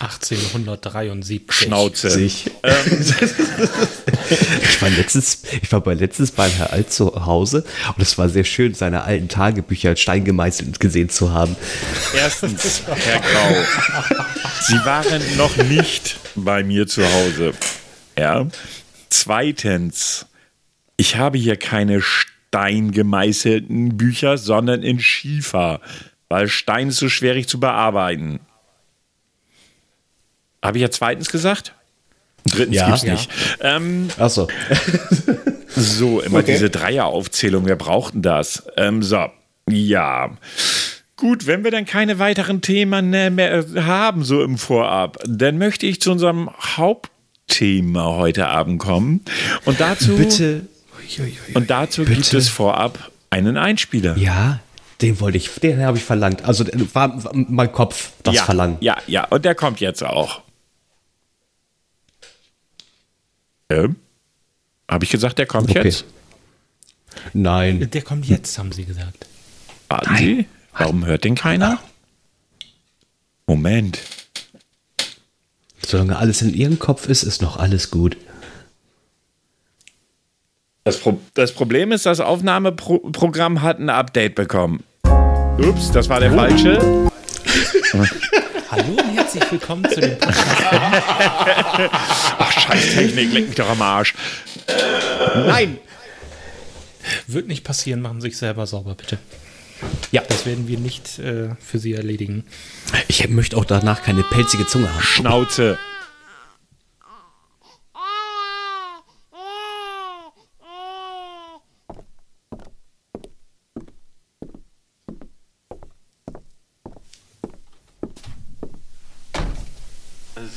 1873. 0.00 1.66
Schnauze. 1.66 2.10
Sich. 2.10 2.50
ich, 4.62 4.82
war 4.82 4.90
letztens, 4.90 5.42
ich 5.62 5.72
war 5.72 5.80
bei 5.80 5.94
letztens 5.94 6.32
beim 6.32 6.50
Herr 6.50 6.72
Alt 6.72 6.92
zu 6.92 7.24
Hause 7.24 7.64
und 7.96 8.02
es 8.02 8.18
war 8.18 8.28
sehr 8.28 8.44
schön, 8.44 8.74
seine 8.74 9.04
alten 9.04 9.28
Tagebücher 9.28 9.90
als 9.90 10.00
Stein 10.00 10.24
gemeißelt 10.24 10.80
gesehen 10.80 11.08
zu 11.08 11.32
haben. 11.32 11.56
Erstens, 12.14 12.82
Herr 12.86 13.20
Grau, 13.20 13.54
Sie 14.66 14.84
waren 14.84 15.22
noch 15.36 15.56
nicht 15.56 16.18
bei 16.34 16.62
mir 16.62 16.86
zu 16.86 17.02
Hause. 17.04 17.54
Ja. 18.18 18.46
Zweitens, 19.08 20.26
ich 20.96 21.16
habe 21.16 21.38
hier 21.38 21.56
keine 21.56 22.02
steingemeißelten 22.02 23.96
Bücher, 23.96 24.36
sondern 24.38 24.82
in 24.82 25.00
Schiefer, 25.00 25.80
weil 26.28 26.48
Stein 26.48 26.88
ist 26.88 26.98
so 26.98 27.08
schwierig 27.08 27.48
zu 27.48 27.58
bearbeiten. 27.58 28.40
Habe 30.64 30.78
ich 30.78 30.82
ja 30.82 30.90
zweitens 30.90 31.30
gesagt? 31.30 31.72
Drittens 32.46 32.76
Ja. 32.76 32.86
gibt's 32.86 33.02
Ja. 33.02 33.12
nicht. 33.12 33.30
Ähm, 33.60 34.08
Achso. 34.18 34.48
So, 35.76 36.20
immer 36.20 36.38
okay. 36.38 36.52
diese 36.52 36.70
Dreieraufzählung, 36.70 37.66
wer 37.66 37.74
braucht 37.74 38.14
denn 38.14 38.22
das? 38.22 38.62
Ähm, 38.76 39.02
so, 39.02 39.26
ja. 39.68 40.30
Gut, 41.16 41.48
wenn 41.48 41.64
wir 41.64 41.72
dann 41.72 41.84
keine 41.84 42.20
weiteren 42.20 42.60
Themen 42.60 43.10
mehr 43.10 43.64
haben, 43.84 44.22
so 44.22 44.44
im 44.44 44.56
Vorab, 44.56 45.18
dann 45.26 45.58
möchte 45.58 45.86
ich 45.86 46.00
zu 46.00 46.12
unserem 46.12 46.48
Hauptthema 46.76 48.04
heute 48.16 48.46
Abend 48.48 48.78
kommen. 48.78 49.22
Und 49.64 49.80
dazu, 49.80 50.16
Bitte. 50.16 50.62
Und 51.54 51.70
dazu 51.70 52.04
Bitte. 52.04 52.20
gibt 52.20 52.34
es 52.34 52.48
vorab 52.48 53.10
einen 53.30 53.56
Einspieler. 53.56 54.16
Ja, 54.16 54.60
den 55.02 55.18
wollte 55.20 55.38
ich, 55.38 55.50
den 55.60 55.82
habe 55.82 55.98
ich 55.98 56.04
verlangt. 56.04 56.44
Also 56.44 56.64
war, 56.92 57.24
war 57.24 57.32
mein 57.34 57.72
Kopf 57.72 58.12
das 58.22 58.36
ja, 58.36 58.44
verlangt. 58.44 58.80
Ja, 58.80 58.96
ja, 59.08 59.24
und 59.24 59.44
der 59.44 59.54
kommt 59.56 59.80
jetzt 59.80 60.04
auch. 60.04 60.40
Ähm? 63.74 63.96
Habe 64.88 65.04
ich 65.04 65.10
gesagt, 65.10 65.38
der 65.38 65.46
kommt 65.46 65.70
okay. 65.70 65.82
jetzt? 65.84 66.04
Nein. 67.32 67.88
Der 67.90 68.02
kommt 68.02 68.26
jetzt, 68.26 68.58
haben 68.58 68.72
Sie 68.72 68.84
gesagt. 68.84 69.26
Warten 69.88 70.16
Sie? 70.16 70.46
Warum 70.76 71.06
hört 71.06 71.24
den 71.24 71.34
keiner? 71.34 71.78
Moment. 73.46 74.00
Solange 75.84 76.16
alles 76.16 76.42
in 76.42 76.54
Ihrem 76.54 76.78
Kopf 76.78 77.08
ist, 77.08 77.22
ist 77.22 77.42
noch 77.42 77.56
alles 77.56 77.90
gut. 77.90 78.16
Das, 80.82 80.98
Pro 80.98 81.18
das 81.34 81.52
Problem 81.52 81.92
ist, 81.92 82.06
das 82.06 82.20
Aufnahmeprogramm 82.20 83.62
hat 83.62 83.78
ein 83.78 83.90
Update 83.90 84.34
bekommen. 84.34 84.82
Ups, 85.58 85.90
das 85.92 86.08
war 86.08 86.20
der 86.20 86.32
falsche. 86.32 87.10
Hallo 88.70 88.92
und 88.92 89.16
herzlich 89.16 89.50
willkommen 89.50 89.84
zu 89.88 90.00
dem 90.00 90.18
Podcast. 90.18 90.40
Ach, 92.38 92.52
scheiß 92.52 92.94
Technik, 92.94 93.32
leck 93.32 93.46
mich 93.48 93.56
doch 93.56 93.68
am 93.68 93.82
Arsch. 93.82 94.14
Nein! 95.34 95.78
Wird 97.26 97.48
nicht 97.48 97.64
passieren, 97.64 98.00
machen 98.00 98.20
Sie 98.20 98.28
sich 98.28 98.38
selber 98.38 98.66
sauber, 98.66 98.94
bitte. 98.94 99.18
Ja. 100.12 100.22
Das 100.28 100.46
werden 100.46 100.68
wir 100.68 100.78
nicht 100.78 101.18
äh, 101.18 101.50
für 101.60 101.78
Sie 101.78 101.92
erledigen. 101.92 102.44
Ich 103.08 103.28
möchte 103.28 103.56
auch 103.56 103.64
danach 103.64 104.02
keine 104.02 104.22
pelzige 104.22 104.66
Zunge 104.66 104.92
haben. 104.92 105.02
Schnauze. 105.02 105.78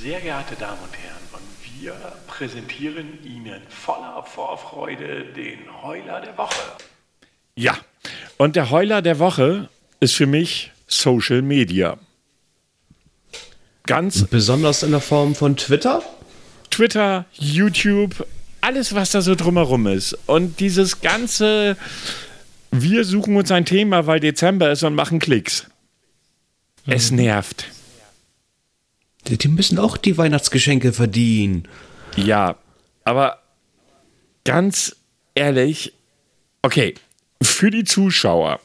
Sehr 0.07 0.21
geehrte 0.21 0.55
Damen 0.55 0.79
und 0.81 0.97
Herren, 0.97 1.17
und 1.33 1.81
wir 1.81 1.93
präsentieren 2.27 3.19
Ihnen 3.25 3.61
voller 3.67 4.23
Vorfreude 4.23 5.25
den 5.35 5.59
Heuler 5.83 6.21
der 6.21 6.37
Woche. 6.37 6.61
Ja, 7.57 7.75
und 8.37 8.55
der 8.55 8.69
Heuler 8.69 9.01
der 9.01 9.19
Woche 9.19 9.67
ist 9.99 10.15
für 10.15 10.25
mich 10.25 10.71
Social 10.87 11.41
Media. 11.41 11.97
Ganz 13.85 14.23
besonders 14.27 14.81
in 14.81 14.91
der 14.91 15.01
Form 15.01 15.35
von 15.35 15.57
Twitter? 15.57 16.01
Twitter, 16.69 17.25
YouTube, 17.33 18.25
alles, 18.61 18.95
was 18.95 19.11
da 19.11 19.21
so 19.21 19.35
drumherum 19.35 19.87
ist. 19.87 20.17
Und 20.25 20.61
dieses 20.61 21.01
ganze, 21.01 21.75
wir 22.71 23.03
suchen 23.03 23.35
uns 23.35 23.51
ein 23.51 23.65
Thema, 23.65 24.07
weil 24.07 24.21
Dezember 24.21 24.71
ist 24.71 24.83
und 24.83 24.95
machen 24.95 25.19
Klicks. 25.19 25.67
Mhm. 26.85 26.93
Es 26.93 27.11
nervt. 27.11 27.65
Die 29.30 29.47
müssen 29.47 29.78
auch 29.80 29.97
die 29.97 30.17
Weihnachtsgeschenke 30.17 30.93
verdienen. 30.93 31.67
Ja, 32.15 32.55
aber 33.03 33.39
ganz 34.45 34.95
ehrlich, 35.36 35.93
okay, 36.61 36.95
für 37.41 37.69
die 37.69 37.84
Zuschauer. 37.84 38.59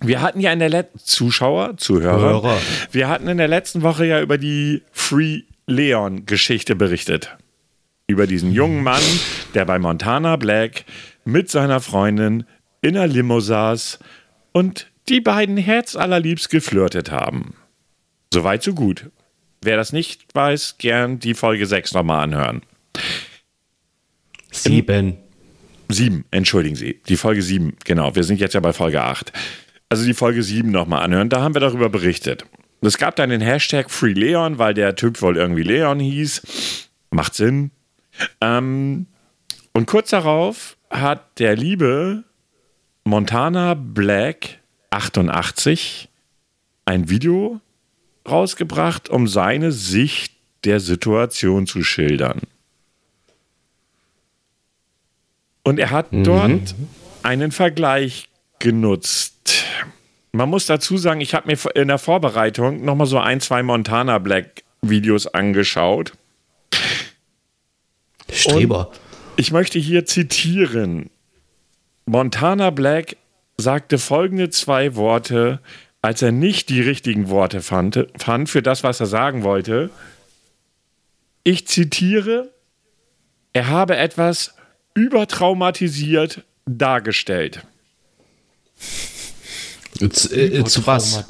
Wir 0.00 0.22
hatten 0.22 0.40
ja 0.40 0.52
in 0.52 0.60
der 0.60 0.70
letzten 0.70 0.98
Zuschauer, 1.00 1.76
Zuhörer, 1.76 2.20
Hörer. 2.20 2.58
wir 2.90 3.08
hatten 3.08 3.28
in 3.28 3.36
der 3.36 3.48
letzten 3.48 3.82
Woche 3.82 4.06
ja 4.06 4.20
über 4.22 4.38
die 4.38 4.82
Free 4.92 5.42
Leon 5.66 6.24
Geschichte 6.24 6.74
berichtet. 6.74 7.36
Über 8.06 8.26
diesen 8.26 8.50
jungen 8.50 8.82
Mann, 8.82 9.02
der 9.54 9.66
bei 9.66 9.78
Montana 9.78 10.36
Black 10.36 10.84
mit 11.24 11.50
seiner 11.50 11.80
Freundin 11.80 12.44
in 12.80 12.96
einer 12.96 13.06
Limo 13.06 13.40
saß 13.40 13.98
und 14.52 14.86
die 15.08 15.20
beiden 15.20 15.56
herzallerliebst 15.56 16.50
geflirtet 16.50 17.10
haben. 17.10 17.54
Soweit 18.32 18.62
so 18.62 18.74
gut. 18.74 19.10
Wer 19.62 19.76
das 19.76 19.92
nicht 19.92 20.34
weiß, 20.34 20.76
gern 20.78 21.18
die 21.18 21.34
Folge 21.34 21.66
6 21.66 21.92
nochmal 21.92 22.24
anhören. 22.24 22.62
Sieben. 24.50 25.18
Sieben, 25.88 26.24
entschuldigen 26.30 26.76
Sie. 26.76 27.00
Die 27.08 27.16
Folge 27.16 27.42
7, 27.42 27.76
genau. 27.84 28.14
Wir 28.14 28.24
sind 28.24 28.40
jetzt 28.40 28.54
ja 28.54 28.60
bei 28.60 28.72
Folge 28.72 29.02
8. 29.02 29.32
Also 29.88 30.04
die 30.04 30.14
Folge 30.14 30.42
7 30.42 30.70
nochmal 30.70 31.02
anhören. 31.02 31.28
Da 31.28 31.42
haben 31.42 31.54
wir 31.54 31.60
darüber 31.60 31.88
berichtet. 31.88 32.44
Es 32.80 32.96
gab 32.96 33.16
dann 33.16 33.30
den 33.30 33.40
Hashtag 33.40 33.90
FreeLeon, 33.90 34.58
weil 34.58 34.72
der 34.72 34.96
Typ 34.96 35.20
wohl 35.20 35.36
irgendwie 35.36 35.62
Leon 35.62 36.00
hieß. 36.00 36.88
Macht 37.10 37.34
Sinn. 37.34 37.72
Ähm, 38.40 39.06
und 39.72 39.86
kurz 39.86 40.10
darauf 40.10 40.76
hat 40.90 41.38
der 41.38 41.56
liebe 41.56 42.24
Montana 43.04 43.74
Black 43.74 44.58
88 44.90 46.08
ein 46.84 47.10
Video 47.10 47.60
rausgebracht, 48.28 49.08
um 49.08 49.26
seine 49.26 49.72
Sicht 49.72 50.32
der 50.64 50.80
Situation 50.80 51.66
zu 51.66 51.82
schildern. 51.82 52.40
Und 55.62 55.78
er 55.78 55.90
hat 55.90 56.12
mhm. 56.12 56.24
dort 56.24 56.74
einen 57.22 57.52
Vergleich 57.52 58.28
genutzt. 58.58 59.64
Man 60.32 60.48
muss 60.48 60.66
dazu 60.66 60.96
sagen, 60.96 61.20
ich 61.20 61.34
habe 61.34 61.48
mir 61.48 61.58
in 61.74 61.88
der 61.88 61.98
Vorbereitung 61.98 62.84
nochmal 62.84 63.06
so 63.06 63.18
ein, 63.18 63.40
zwei 63.40 63.62
Montana 63.62 64.18
Black 64.18 64.62
Videos 64.82 65.26
angeschaut. 65.26 66.12
Streber. 68.30 68.88
Und 68.88 69.00
ich 69.36 69.50
möchte 69.50 69.78
hier 69.78 70.06
zitieren. 70.06 71.10
Montana 72.06 72.70
Black 72.70 73.16
sagte 73.56 73.98
folgende 73.98 74.50
zwei 74.50 74.94
Worte, 74.94 75.60
als 76.02 76.22
er 76.22 76.32
nicht 76.32 76.68
die 76.68 76.80
richtigen 76.80 77.28
Worte 77.28 77.60
fand, 77.60 78.06
fand 78.16 78.48
für 78.48 78.62
das, 78.62 78.82
was 78.82 79.00
er 79.00 79.06
sagen 79.06 79.42
wollte. 79.42 79.90
Ich 81.44 81.66
zitiere, 81.66 82.52
er 83.52 83.68
habe 83.68 83.96
etwas 83.96 84.54
übertraumatisiert 84.94 86.44
dargestellt. 86.66 87.62
Zu, 90.10 90.34
äh, 90.34 90.64
zu 90.64 90.86
was? 90.86 91.24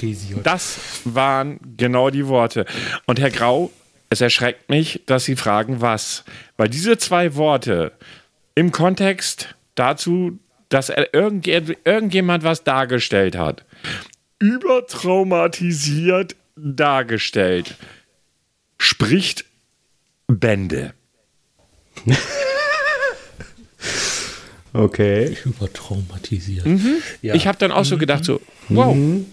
Das 0.44 0.78
waren 1.04 1.58
genau 1.76 2.10
die 2.10 2.28
Worte. 2.28 2.66
Und 3.06 3.18
Herr 3.18 3.30
Grau, 3.30 3.72
es 4.10 4.20
erschreckt 4.20 4.70
mich, 4.70 5.02
dass 5.06 5.24
Sie 5.24 5.34
fragen, 5.34 5.80
was. 5.80 6.24
Weil 6.56 6.68
diese 6.68 6.96
zwei 6.98 7.34
Worte 7.34 7.92
im 8.54 8.70
Kontext 8.70 9.54
dazu, 9.74 10.38
dass 10.68 10.88
irgend, 10.88 11.48
irgendjemand 11.48 12.44
was 12.44 12.62
dargestellt 12.62 13.36
hat, 13.36 13.64
übertraumatisiert 14.40 16.34
dargestellt, 16.56 17.76
spricht 18.78 19.44
Bände. 20.26 20.92
Okay. 24.72 25.36
Übertraumatisiert. 25.44 26.64
Mhm. 26.64 27.02
Ja. 27.22 27.34
Ich 27.34 27.46
habe 27.48 27.58
dann 27.58 27.72
auch 27.72 27.84
so 27.84 27.96
mhm. 27.96 28.00
gedacht, 28.00 28.24
so, 28.24 28.40
wow, 28.68 28.94
mhm. 28.94 29.26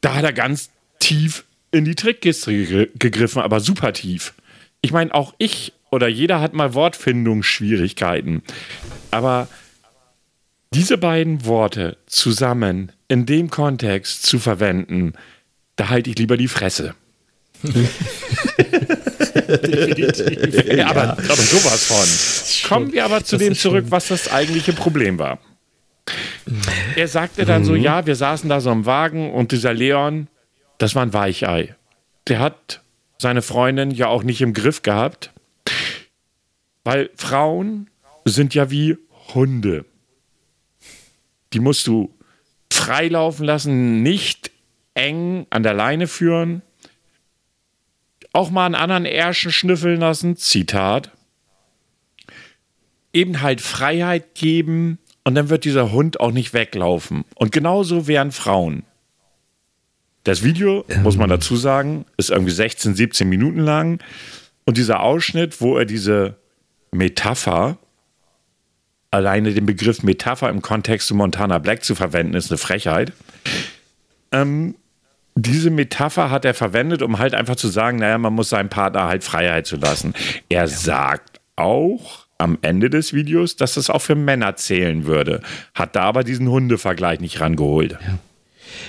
da 0.00 0.14
hat 0.14 0.24
er 0.24 0.32
ganz 0.32 0.70
tief 0.98 1.44
in 1.70 1.84
die 1.84 1.94
Trickkiste 1.94 2.88
gegriffen, 2.98 3.40
aber 3.42 3.60
super 3.60 3.92
tief. 3.92 4.34
Ich 4.80 4.90
meine, 4.92 5.14
auch 5.14 5.34
ich 5.38 5.72
oder 5.90 6.08
jeder 6.08 6.40
hat 6.40 6.52
mal 6.52 6.74
Wortfindungsschwierigkeiten. 6.74 8.42
Aber 9.10 9.48
diese 10.74 10.98
beiden 10.98 11.44
Worte 11.44 11.96
zusammen 12.06 12.92
in 13.08 13.26
dem 13.26 13.50
Kontext 13.50 14.26
zu 14.26 14.38
verwenden, 14.38 15.14
da 15.76 15.88
halte 15.88 16.10
ich 16.10 16.18
lieber 16.18 16.36
die 16.36 16.48
Fresse. 16.48 16.94
Definitiv. 19.48 20.66
Ja, 20.76 20.90
aber, 20.90 21.12
aber 21.12 21.36
sowas 21.36 21.84
von. 21.84 22.68
Kommen 22.68 22.92
wir 22.92 23.04
aber 23.04 23.24
zu 23.24 23.36
dem 23.36 23.54
zurück, 23.54 23.86
was 23.88 24.08
das 24.08 24.30
eigentliche 24.30 24.72
Problem 24.72 25.18
war. 25.18 25.38
Er 26.96 27.08
sagte 27.08 27.44
dann 27.44 27.64
so, 27.64 27.72
mhm. 27.72 27.82
ja, 27.82 28.06
wir 28.06 28.16
saßen 28.16 28.48
da 28.48 28.60
so 28.60 28.70
im 28.70 28.86
Wagen 28.86 29.32
und 29.32 29.52
dieser 29.52 29.74
Leon, 29.74 30.28
das 30.78 30.94
war 30.94 31.02
ein 31.02 31.12
Weichei. 31.12 31.74
Der 32.28 32.38
hat 32.38 32.82
seine 33.18 33.42
Freundin 33.42 33.90
ja 33.90 34.06
auch 34.06 34.22
nicht 34.22 34.40
im 34.40 34.52
Griff 34.52 34.82
gehabt, 34.82 35.32
weil 36.84 37.10
Frauen 37.16 37.90
sind 38.24 38.54
ja 38.54 38.70
wie 38.70 38.96
Hunde. 39.34 39.84
Die 41.52 41.60
musst 41.60 41.86
du 41.86 42.14
freilaufen 42.72 43.46
lassen, 43.46 44.02
nicht 44.02 44.50
eng 44.94 45.46
an 45.50 45.62
der 45.62 45.74
Leine 45.74 46.06
führen 46.06 46.62
auch 48.32 48.50
mal 48.50 48.66
einen 48.66 48.74
anderen 48.74 49.04
Ärschen 49.04 49.52
schnüffeln 49.52 50.00
lassen. 50.00 50.36
Zitat. 50.36 51.10
eben 53.14 53.40
halt 53.40 53.62
Freiheit 53.62 54.34
geben 54.34 54.98
und 55.24 55.34
dann 55.34 55.48
wird 55.48 55.64
dieser 55.64 55.92
Hund 55.92 56.20
auch 56.20 56.30
nicht 56.30 56.52
weglaufen. 56.52 57.24
Und 57.34 57.52
genauso 57.52 58.06
wären 58.06 58.32
Frauen. 58.32 58.84
Das 60.24 60.44
Video, 60.44 60.84
muss 61.02 61.16
man 61.16 61.30
dazu 61.30 61.56
sagen, 61.56 62.04
ist 62.18 62.30
irgendwie 62.30 62.52
16, 62.52 62.94
17 62.94 63.28
Minuten 63.28 63.60
lang. 63.60 64.02
Und 64.66 64.76
dieser 64.76 65.00
Ausschnitt, 65.00 65.60
wo 65.62 65.78
er 65.78 65.86
diese 65.86 66.36
Metapher, 66.92 67.78
alleine 69.10 69.52
den 69.52 69.66
Begriff 69.66 70.02
Metapher 70.02 70.50
im 70.50 70.62
Kontext 70.62 71.08
zu 71.08 71.14
Montana 71.14 71.58
Black 71.58 71.84
zu 71.84 71.94
verwenden, 71.94 72.34
ist 72.34 72.50
eine 72.50 72.58
Frechheit. 72.58 73.12
Ähm, 74.32 74.74
diese 75.34 75.70
Metapher 75.70 76.30
hat 76.30 76.44
er 76.44 76.54
verwendet, 76.54 77.02
um 77.02 77.18
halt 77.18 77.34
einfach 77.34 77.56
zu 77.56 77.68
sagen, 77.68 77.98
naja, 77.98 78.18
man 78.18 78.32
muss 78.32 78.48
seinem 78.50 78.68
Partner 78.68 79.04
halt 79.04 79.24
Freiheit 79.24 79.66
zu 79.66 79.76
lassen. 79.76 80.14
Er 80.48 80.68
sagt 80.68 81.40
auch 81.56 82.26
am 82.38 82.58
Ende 82.62 82.90
des 82.90 83.12
Videos, 83.12 83.56
dass 83.56 83.74
das 83.74 83.90
auch 83.90 84.02
für 84.02 84.14
Männer 84.14 84.56
zählen 84.56 85.06
würde. 85.06 85.40
Hat 85.74 85.96
da 85.96 86.02
aber 86.02 86.24
diesen 86.24 86.48
Hundevergleich 86.48 87.20
nicht 87.20 87.40
rangeholt. 87.40 87.92
Ja. 87.92 88.18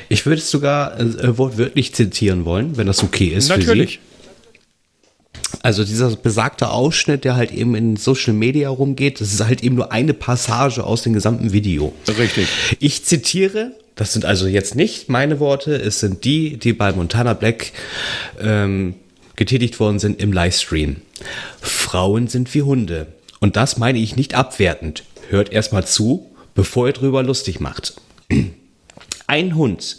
Ich 0.07 0.25
würde 0.25 0.39
es 0.39 0.51
sogar 0.51 0.99
äh, 0.99 1.37
wortwörtlich 1.37 1.93
zitieren 1.95 2.45
wollen, 2.45 2.77
wenn 2.77 2.87
das 2.87 3.03
okay 3.03 3.27
ist. 3.27 3.49
Natürlich. 3.49 3.99
Also 5.61 5.83
dieser 5.83 6.15
besagte 6.15 6.69
Ausschnitt, 6.71 7.23
der 7.23 7.35
halt 7.35 7.51
eben 7.51 7.75
in 7.75 7.95
Social 7.95 8.33
Media 8.33 8.69
rumgeht, 8.69 9.19
das 9.21 9.33
ist 9.33 9.43
halt 9.43 9.63
eben 9.63 9.75
nur 9.75 9.91
eine 9.91 10.13
Passage 10.13 10.83
aus 10.83 11.03
dem 11.03 11.13
gesamten 11.13 11.51
Video. 11.51 11.93
Richtig. 12.07 12.47
Ich 12.79 13.05
zitiere, 13.05 13.71
das 13.95 14.13
sind 14.13 14.25
also 14.25 14.47
jetzt 14.47 14.75
nicht 14.75 15.09
meine 15.09 15.39
Worte, 15.39 15.75
es 15.75 15.99
sind 15.99 16.23
die, 16.23 16.57
die 16.57 16.73
bei 16.73 16.91
Montana 16.93 17.33
Black 17.33 17.71
ähm, 18.39 18.95
getätigt 19.35 19.79
worden 19.79 19.99
sind 19.99 20.21
im 20.21 20.31
Livestream. 20.31 20.97
Frauen 21.61 22.27
sind 22.27 22.53
wie 22.53 22.61
Hunde. 22.61 23.07
Und 23.39 23.55
das 23.55 23.77
meine 23.77 23.99
ich 23.99 24.15
nicht 24.15 24.35
abwertend. 24.35 25.03
Hört 25.29 25.51
erstmal 25.51 25.85
zu, 25.85 26.29
bevor 26.55 26.87
ihr 26.87 26.93
drüber 26.93 27.23
lustig 27.23 27.59
macht. 27.59 27.95
Ein 29.27 29.55
Hund, 29.55 29.97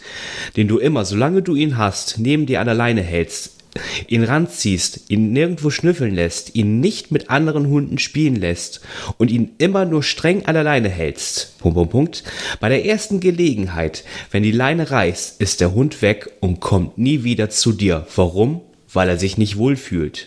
den 0.57 0.69
du 0.69 0.79
immer, 0.79 1.05
solange 1.05 1.43
du 1.43 1.55
ihn 1.55 1.79
hast, 1.79 2.19
neben 2.19 2.47
dir 2.47 2.61
an 2.61 2.67
der 2.67 2.75
Leine 2.75 3.03
hältst, 3.03 3.60
ihn 4.09 4.25
ranziehst, 4.25 5.09
ihn 5.09 5.33
nirgendwo 5.33 5.71
schnüffeln 5.71 6.15
lässt, 6.15 6.55
ihn 6.55 6.81
nicht 6.81 7.11
mit 7.11 7.31
anderen 7.31 7.69
Hunden 7.69 7.99
spielen 7.99 8.37
lässt 8.37 8.81
und 9.19 9.31
ihn 9.31 9.53
immer 9.59 9.85
nur 9.85 10.03
streng 10.03 10.47
an 10.47 10.55
der 10.55 10.65
Leine 10.65 10.89
hältst. 10.89 11.59
Punkt, 11.59 11.77
Punkt, 11.77 11.93
Punkt. 11.93 12.25
Bei 12.61 12.69
der 12.69 12.85
ersten 12.85 13.21
Gelegenheit, 13.21 14.05
wenn 14.31 14.43
die 14.43 14.53
Leine 14.53 14.91
reißt, 14.91 15.41
ist 15.41 15.61
der 15.61 15.75
Hund 15.75 16.03
weg 16.03 16.31
und 16.41 16.61
kommt 16.61 16.99
nie 16.99 17.25
wieder 17.25 17.51
zu 17.51 17.73
dir. 17.73 18.07
Warum? 18.15 18.63
weil 18.93 19.09
er 19.09 19.19
sich 19.19 19.39
nicht 19.39 19.57
wohlfühlt. 19.57 20.27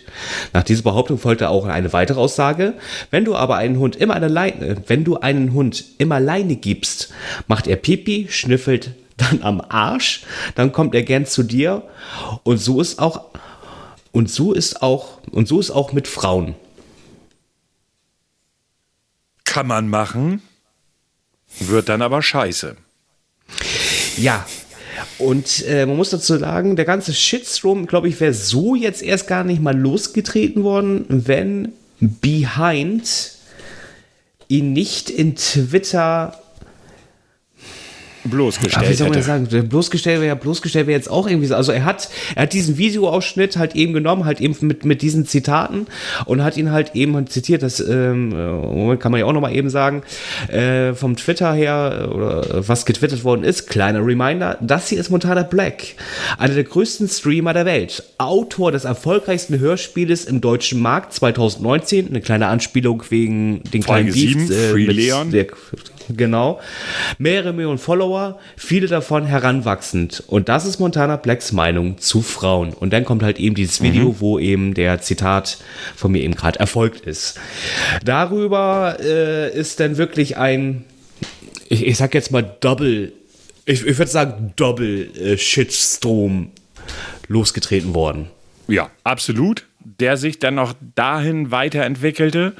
Nach 0.54 0.62
dieser 0.62 0.84
Behauptung 0.84 1.18
folgte 1.18 1.50
auch 1.50 1.66
eine 1.66 1.92
weitere 1.92 2.18
Aussage. 2.18 2.72
Wenn 3.10 3.26
du 3.26 3.34
aber 3.34 3.56
einen 3.56 3.78
Hund 3.78 3.96
immer 3.96 4.14
alleine, 4.14 4.76
wenn 4.86 5.04
du 5.04 5.18
einen 5.18 5.52
Hund 5.52 5.84
immer 5.98 6.18
Leine 6.18 6.56
gibst, 6.56 7.12
macht 7.46 7.66
er 7.66 7.76
Pipi, 7.76 8.26
schnüffelt 8.30 8.92
dann 9.16 9.42
am 9.42 9.60
Arsch, 9.60 10.22
dann 10.54 10.72
kommt 10.72 10.94
er 10.94 11.02
gern 11.02 11.26
zu 11.26 11.42
dir 11.42 11.82
und 12.42 12.58
so 12.58 12.80
ist 12.80 12.98
auch 12.98 13.26
und 14.12 14.30
so 14.30 14.52
ist 14.52 14.82
auch 14.82 15.18
und 15.30 15.48
so 15.48 15.60
ist 15.60 15.70
auch 15.70 15.92
mit 15.92 16.08
Frauen. 16.08 16.54
Kann 19.44 19.66
man 19.66 19.88
machen, 19.88 20.42
wird 21.60 21.88
dann 21.88 22.02
aber 22.02 22.22
scheiße. 22.22 22.76
Ja, 24.16 24.46
und 25.18 25.64
äh, 25.66 25.86
man 25.86 25.96
muss 25.96 26.10
dazu 26.10 26.38
sagen, 26.38 26.76
der 26.76 26.84
ganze 26.84 27.12
Shitstorm, 27.12 27.86
glaube 27.86 28.08
ich, 28.08 28.20
wäre 28.20 28.32
so 28.32 28.74
jetzt 28.74 29.02
erst 29.02 29.26
gar 29.26 29.44
nicht 29.44 29.62
mal 29.62 29.76
losgetreten 29.76 30.64
worden, 30.64 31.04
wenn 31.08 31.72
Behind 32.00 33.32
ihn 34.48 34.72
nicht 34.72 35.10
in 35.10 35.36
Twitter 35.36 36.38
bloßgestellt. 38.24 38.84
Ach, 38.84 38.90
wie 38.90 38.94
soll 38.94 39.08
man 39.08 39.18
hätte. 39.18 39.26
sagen? 39.26 39.68
Bloßgestellt 39.68 40.20
wäre 40.20 40.28
ja 40.28 40.34
bloßgestellt 40.34 40.86
wäre 40.86 40.96
jetzt 40.96 41.10
auch 41.10 41.26
irgendwie 41.26 41.46
so. 41.46 41.54
Also 41.54 41.72
er 41.72 41.84
hat, 41.84 42.08
er 42.34 42.42
hat 42.42 42.52
diesen 42.52 42.78
Videoausschnitt 42.78 43.56
halt 43.56 43.74
eben 43.74 43.92
genommen, 43.92 44.24
halt 44.24 44.40
eben 44.40 44.56
mit, 44.60 44.84
mit 44.84 45.02
diesen 45.02 45.26
Zitaten 45.26 45.86
und 46.24 46.42
hat 46.42 46.56
ihn 46.56 46.70
halt 46.70 46.94
eben 46.94 47.26
zitiert. 47.26 47.62
Das 47.62 47.80
ähm, 47.80 48.30
Moment 48.30 49.00
kann 49.00 49.12
man 49.12 49.20
ja 49.20 49.26
auch 49.26 49.32
nochmal 49.32 49.54
eben 49.54 49.70
sagen. 49.70 50.02
Äh, 50.48 50.94
vom 50.94 51.16
Twitter 51.16 51.52
her, 51.52 52.10
oder 52.14 52.68
was 52.68 52.86
getwittert 52.86 53.24
worden 53.24 53.44
ist, 53.44 53.68
kleiner 53.68 54.04
Reminder, 54.04 54.58
das 54.60 54.88
hier 54.88 54.98
ist 54.98 55.10
Montana 55.10 55.42
Black, 55.42 55.94
einer 56.38 56.54
der 56.54 56.64
größten 56.64 57.08
Streamer 57.08 57.52
der 57.52 57.66
Welt, 57.66 58.02
Autor 58.18 58.72
des 58.72 58.84
erfolgreichsten 58.84 59.58
Hörspieles 59.58 60.24
im 60.24 60.40
deutschen 60.40 60.80
Markt 60.80 61.12
2019. 61.14 62.08
Eine 62.08 62.20
kleine 62.20 62.46
Anspielung 62.46 63.02
wegen 63.10 63.62
den 63.64 63.82
kleinen 63.82 64.12
Beats, 64.12 64.50
äh, 64.50 64.70
Free 64.70 64.86
Leon. 64.86 65.30
Der, 65.30 65.46
Genau. 66.08 66.60
Mehrere 67.18 67.52
Millionen 67.52 67.78
Follower, 67.78 68.13
viele 68.56 68.86
davon 68.86 69.24
heranwachsend. 69.26 70.22
Und 70.26 70.48
das 70.48 70.66
ist 70.66 70.78
Montana 70.80 71.16
Blacks 71.16 71.52
Meinung 71.52 71.98
zu 71.98 72.22
Frauen. 72.22 72.72
Und 72.72 72.92
dann 72.92 73.04
kommt 73.04 73.22
halt 73.22 73.38
eben 73.38 73.54
dieses 73.54 73.82
Video, 73.82 74.10
mhm. 74.10 74.20
wo 74.20 74.38
eben 74.38 74.74
der 74.74 75.00
Zitat 75.00 75.58
von 75.96 76.12
mir 76.12 76.22
eben 76.22 76.34
gerade 76.34 76.58
erfolgt 76.58 77.00
ist. 77.00 77.38
Darüber 78.04 78.96
äh, 79.00 79.56
ist 79.56 79.80
dann 79.80 79.96
wirklich 79.96 80.36
ein, 80.36 80.84
ich, 81.68 81.86
ich 81.86 81.96
sag 81.96 82.14
jetzt 82.14 82.30
mal 82.30 82.42
Double, 82.60 83.12
ich, 83.64 83.86
ich 83.86 83.98
würde 83.98 84.10
sagen 84.10 84.52
Double 84.56 85.10
äh, 85.16 85.36
Shitstorm 85.36 86.50
losgetreten 87.28 87.94
worden. 87.94 88.28
Ja, 88.68 88.90
absolut. 89.02 89.66
Der 89.80 90.16
sich 90.16 90.38
dann 90.38 90.54
noch 90.54 90.74
dahin 90.94 91.50
weiterentwickelte, 91.50 92.54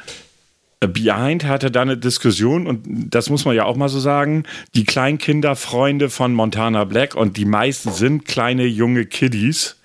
Behind 0.81 1.45
hatte 1.45 1.71
da 1.71 1.83
eine 1.83 1.97
Diskussion 1.97 2.67
und 2.67 2.85
das 2.87 3.31
muss 3.31 3.45
man 3.45 3.57
ja 3.57 3.65
auch 3.65 3.77
mal 3.77 3.89
so 3.89 4.01
sagen. 4.01 4.45
Die 4.75 4.85
Kleinkinderfreunde 4.85 6.11
von 6.11 6.35
Montana 6.35 6.85
Black 6.85 7.15
und 7.15 7.37
die 7.37 7.45
meisten 7.45 7.91
sind 7.91 8.27
kleine 8.27 8.67
junge 8.67 9.07
Kiddies, 9.07 9.77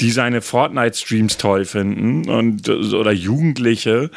die 0.00 0.10
seine 0.10 0.42
Fortnite-Streams 0.42 1.38
toll 1.38 1.64
finden 1.64 2.28
und 2.28 2.68
oder 2.68 3.12
Jugendliche, 3.12 4.10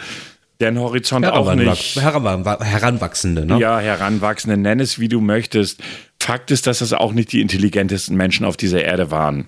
deren 0.60 0.78
Horizont 0.80 1.26
auch 1.26 1.54
nicht. 1.56 1.96
Heranwachsende, 1.96 3.46
ne? 3.46 3.60
Ja, 3.60 3.80
Heranwachsende, 3.80 4.58
nenn 4.58 4.80
es 4.80 5.00
wie 5.00 5.08
du 5.08 5.22
möchtest. 5.22 5.82
Fakt 6.22 6.52
ist, 6.52 6.68
dass 6.68 6.80
das 6.80 6.92
auch 6.92 7.14
nicht 7.14 7.32
die 7.32 7.40
intelligentesten 7.40 8.16
Menschen 8.16 8.46
auf 8.46 8.58
dieser 8.58 8.84
Erde 8.84 9.10
waren. 9.10 9.48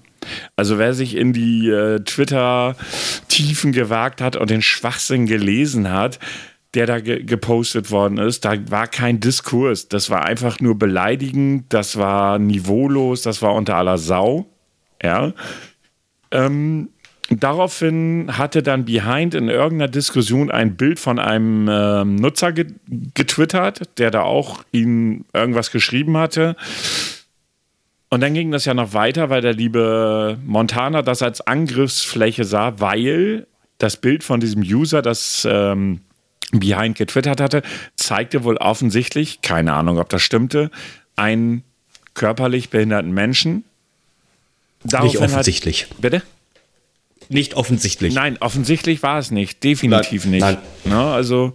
Also 0.55 0.78
wer 0.78 0.93
sich 0.93 1.16
in 1.16 1.34
die 1.34 1.68
äh, 1.70 1.99
Twitter-Tiefen 1.99 3.74
gewagt 3.74 4.22
hat 4.22 4.36
und 4.36 4.49
den 4.49 4.62
Schwachsinn 4.62 5.26
gelesen 5.26 5.91
hat, 5.91 6.20
der 6.74 6.86
da 6.86 6.99
ge 6.99 7.24
gepostet 7.24 7.91
worden 7.91 8.17
ist. 8.17 8.45
Da 8.45 8.55
war 8.69 8.88
kein 8.88 9.19
Diskurs. 9.19 9.89
Das 9.89 10.09
war 10.09 10.26
einfach 10.26 10.59
nur 10.59 10.78
beleidigend, 10.78 11.65
das 11.69 11.97
war 11.97 12.39
niveaulos, 12.39 13.22
das 13.22 13.41
war 13.41 13.53
unter 13.53 13.76
aller 13.76 13.97
Sau. 13.97 14.47
Ja. 15.03 15.34
Ähm, 16.32 16.89
daraufhin 17.30 18.38
hatte 18.38 18.63
dann 18.63 18.86
Behind 18.86 19.34
in 19.36 19.49
irgendeiner 19.49 19.91
Diskussion 19.91 20.49
ein 20.49 20.78
Bild 20.78 20.99
von 20.99 21.19
einem 21.19 21.67
ähm, 21.69 22.15
Nutzer 22.15 22.53
ge 22.53 22.67
getwittert, 23.13 23.97
der 23.97 24.11
da 24.11 24.22
auch 24.22 24.63
ihm 24.72 25.26
irgendwas 25.34 25.72
geschrieben 25.72 26.17
hatte. 26.17 26.55
Und 28.09 28.22
dann 28.22 28.34
ging 28.34 28.51
das 28.51 28.65
ja 28.65 28.74
noch 28.74 28.93
weiter, 28.93 29.30
weil 29.30 29.41
der 29.41 29.53
liebe 29.53 30.38
Montana 30.45 31.01
das 31.01 31.22
als 31.22 31.41
Angriffsfläche 31.47 32.43
sah, 32.43 32.80
weil 32.80 33.47
das 33.78 33.97
Bild 33.97 34.24
von 34.24 34.39
diesem 34.39 34.61
User, 34.61 35.01
das 35.01 35.47
ähm, 35.49 36.01
Behind 36.51 36.97
getwittert 36.97 37.39
hatte, 37.39 37.61
zeigte 37.95 38.43
wohl 38.43 38.57
offensichtlich, 38.57 39.41
keine 39.41 39.73
Ahnung, 39.73 39.99
ob 39.99 40.09
das 40.09 40.21
stimmte, 40.21 40.71
einen 41.15 41.63
körperlich 42.13 42.69
behinderten 42.69 43.11
Menschen. 43.11 43.63
Daraufhin 44.83 45.21
nicht 45.21 45.31
offensichtlich. 45.31 45.83
Hat, 45.89 46.01
bitte? 46.01 46.21
Nicht 47.29 47.53
offensichtlich. 47.53 48.13
Nein, 48.13 48.37
offensichtlich 48.41 49.03
war 49.03 49.17
es 49.17 49.31
nicht. 49.31 49.63
Definitiv 49.63 50.25
nein, 50.25 50.31
nicht. 50.31 50.41
Nein. 50.41 50.57
Ja, 50.85 50.91
ne, 50.91 51.11
also, 51.13 51.53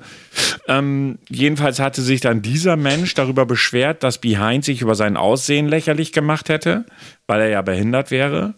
ähm, 0.69 1.19
jedenfalls 1.29 1.81
hatte 1.81 2.01
sich 2.01 2.21
dann 2.21 2.41
dieser 2.41 2.77
Mensch 2.77 3.13
darüber 3.15 3.45
beschwert, 3.45 4.03
dass 4.03 4.19
Behind 4.19 4.65
sich 4.65 4.81
über 4.81 4.95
sein 4.95 5.17
Aussehen 5.19 5.69
lächerlich 5.69 6.13
gemacht 6.13 6.49
hätte, 6.49 6.87
weil 7.27 7.43
er 7.43 7.49
ja 7.49 7.63
behindert 7.63 8.11
wäre. 8.11 8.55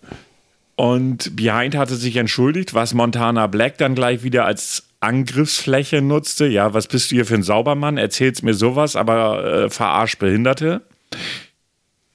Und 0.76 1.34
Behind 1.34 1.74
hatte 1.74 1.96
sich 1.96 2.14
entschuldigt, 2.14 2.72
was 2.72 2.94
Montana 2.94 3.48
Black 3.48 3.78
dann 3.78 3.96
gleich 3.96 4.22
wieder 4.22 4.44
als 4.44 4.87
Angriffsfläche 5.00 6.02
nutzte. 6.02 6.46
Ja, 6.46 6.74
was 6.74 6.88
bist 6.88 7.10
du 7.10 7.16
hier 7.16 7.26
für 7.26 7.36
ein 7.36 7.42
Saubermann? 7.42 7.98
Erzählst 7.98 8.42
mir 8.42 8.54
sowas, 8.54 8.96
aber 8.96 9.44
äh, 9.44 9.70
verarscht 9.70 10.18
Behinderte. 10.18 10.82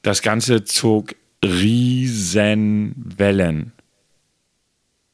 Das 0.02 0.22
Ganze 0.22 0.66
zog 0.66 1.16
riesen 1.44 2.94
Wellen. 3.18 3.72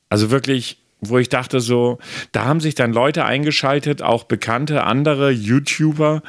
Also 0.10 0.32
wirklich, 0.32 0.78
wo 1.00 1.18
ich 1.20 1.30
dachte 1.30 1.60
so, 1.60 2.00
da 2.32 2.46
haben 2.46 2.60
sich 2.60 2.76
dann 2.76 2.92
Leute 2.92 3.26
eingeschaltet, 3.26 4.02
auch 4.02 4.24
bekannte 4.24 4.84
andere 4.84 5.30
YouTuber. 5.30 6.24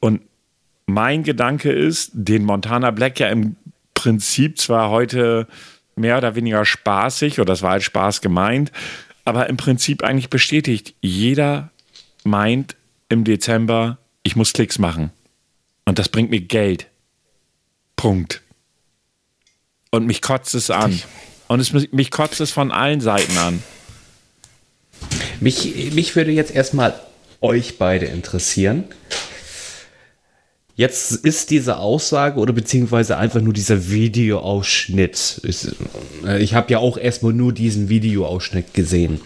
Und 0.00 0.22
mein 0.86 1.24
Gedanke 1.24 1.72
ist, 1.72 2.10
den 2.14 2.44
Montana 2.44 2.92
Black 2.92 3.18
ja 3.18 3.28
im 3.28 3.56
Prinzip 3.94 4.58
zwar 4.58 4.90
heute 4.90 5.48
mehr 5.96 6.18
oder 6.18 6.36
weniger 6.36 6.64
spaßig, 6.64 7.40
oder 7.40 7.52
das 7.52 7.62
war 7.62 7.72
als 7.72 7.84
Spaß 7.84 8.20
gemeint, 8.20 8.70
aber 9.28 9.48
im 9.48 9.56
Prinzip 9.56 10.02
eigentlich 10.02 10.30
bestätigt. 10.30 10.94
Jeder 11.00 11.70
meint, 12.24 12.76
im 13.08 13.24
Dezember, 13.24 13.98
ich 14.22 14.36
muss 14.36 14.52
Klicks 14.52 14.78
machen. 14.78 15.10
Und 15.84 15.98
das 15.98 16.08
bringt 16.08 16.30
mir 16.30 16.40
Geld. 16.40 16.86
Punkt. 17.96 18.42
Und 19.90 20.06
mich 20.06 20.20
kotzt 20.20 20.54
es 20.54 20.70
an. 20.70 21.00
Und 21.46 21.60
es, 21.60 21.72
mich 21.72 22.10
kotzt 22.10 22.40
es 22.40 22.50
von 22.50 22.70
allen 22.70 23.00
Seiten 23.00 23.36
an. 23.38 23.62
Mich, 25.40 25.92
mich 25.92 26.14
würde 26.16 26.32
jetzt 26.32 26.54
erstmal 26.54 26.98
euch 27.40 27.78
beide 27.78 28.06
interessieren. 28.06 28.84
Jetzt 30.78 31.10
ist 31.10 31.50
diese 31.50 31.78
Aussage 31.78 32.38
oder 32.38 32.52
beziehungsweise 32.52 33.16
einfach 33.16 33.40
nur 33.40 33.52
dieser 33.52 33.90
Videoausschnitt. 33.90 35.40
Ist, 35.42 35.74
äh, 36.24 36.40
ich 36.40 36.54
habe 36.54 36.70
ja 36.70 36.78
auch 36.78 36.96
erstmal 36.96 37.32
nur 37.32 37.52
diesen 37.52 37.88
Videoausschnitt 37.88 38.74
gesehen. 38.74 39.20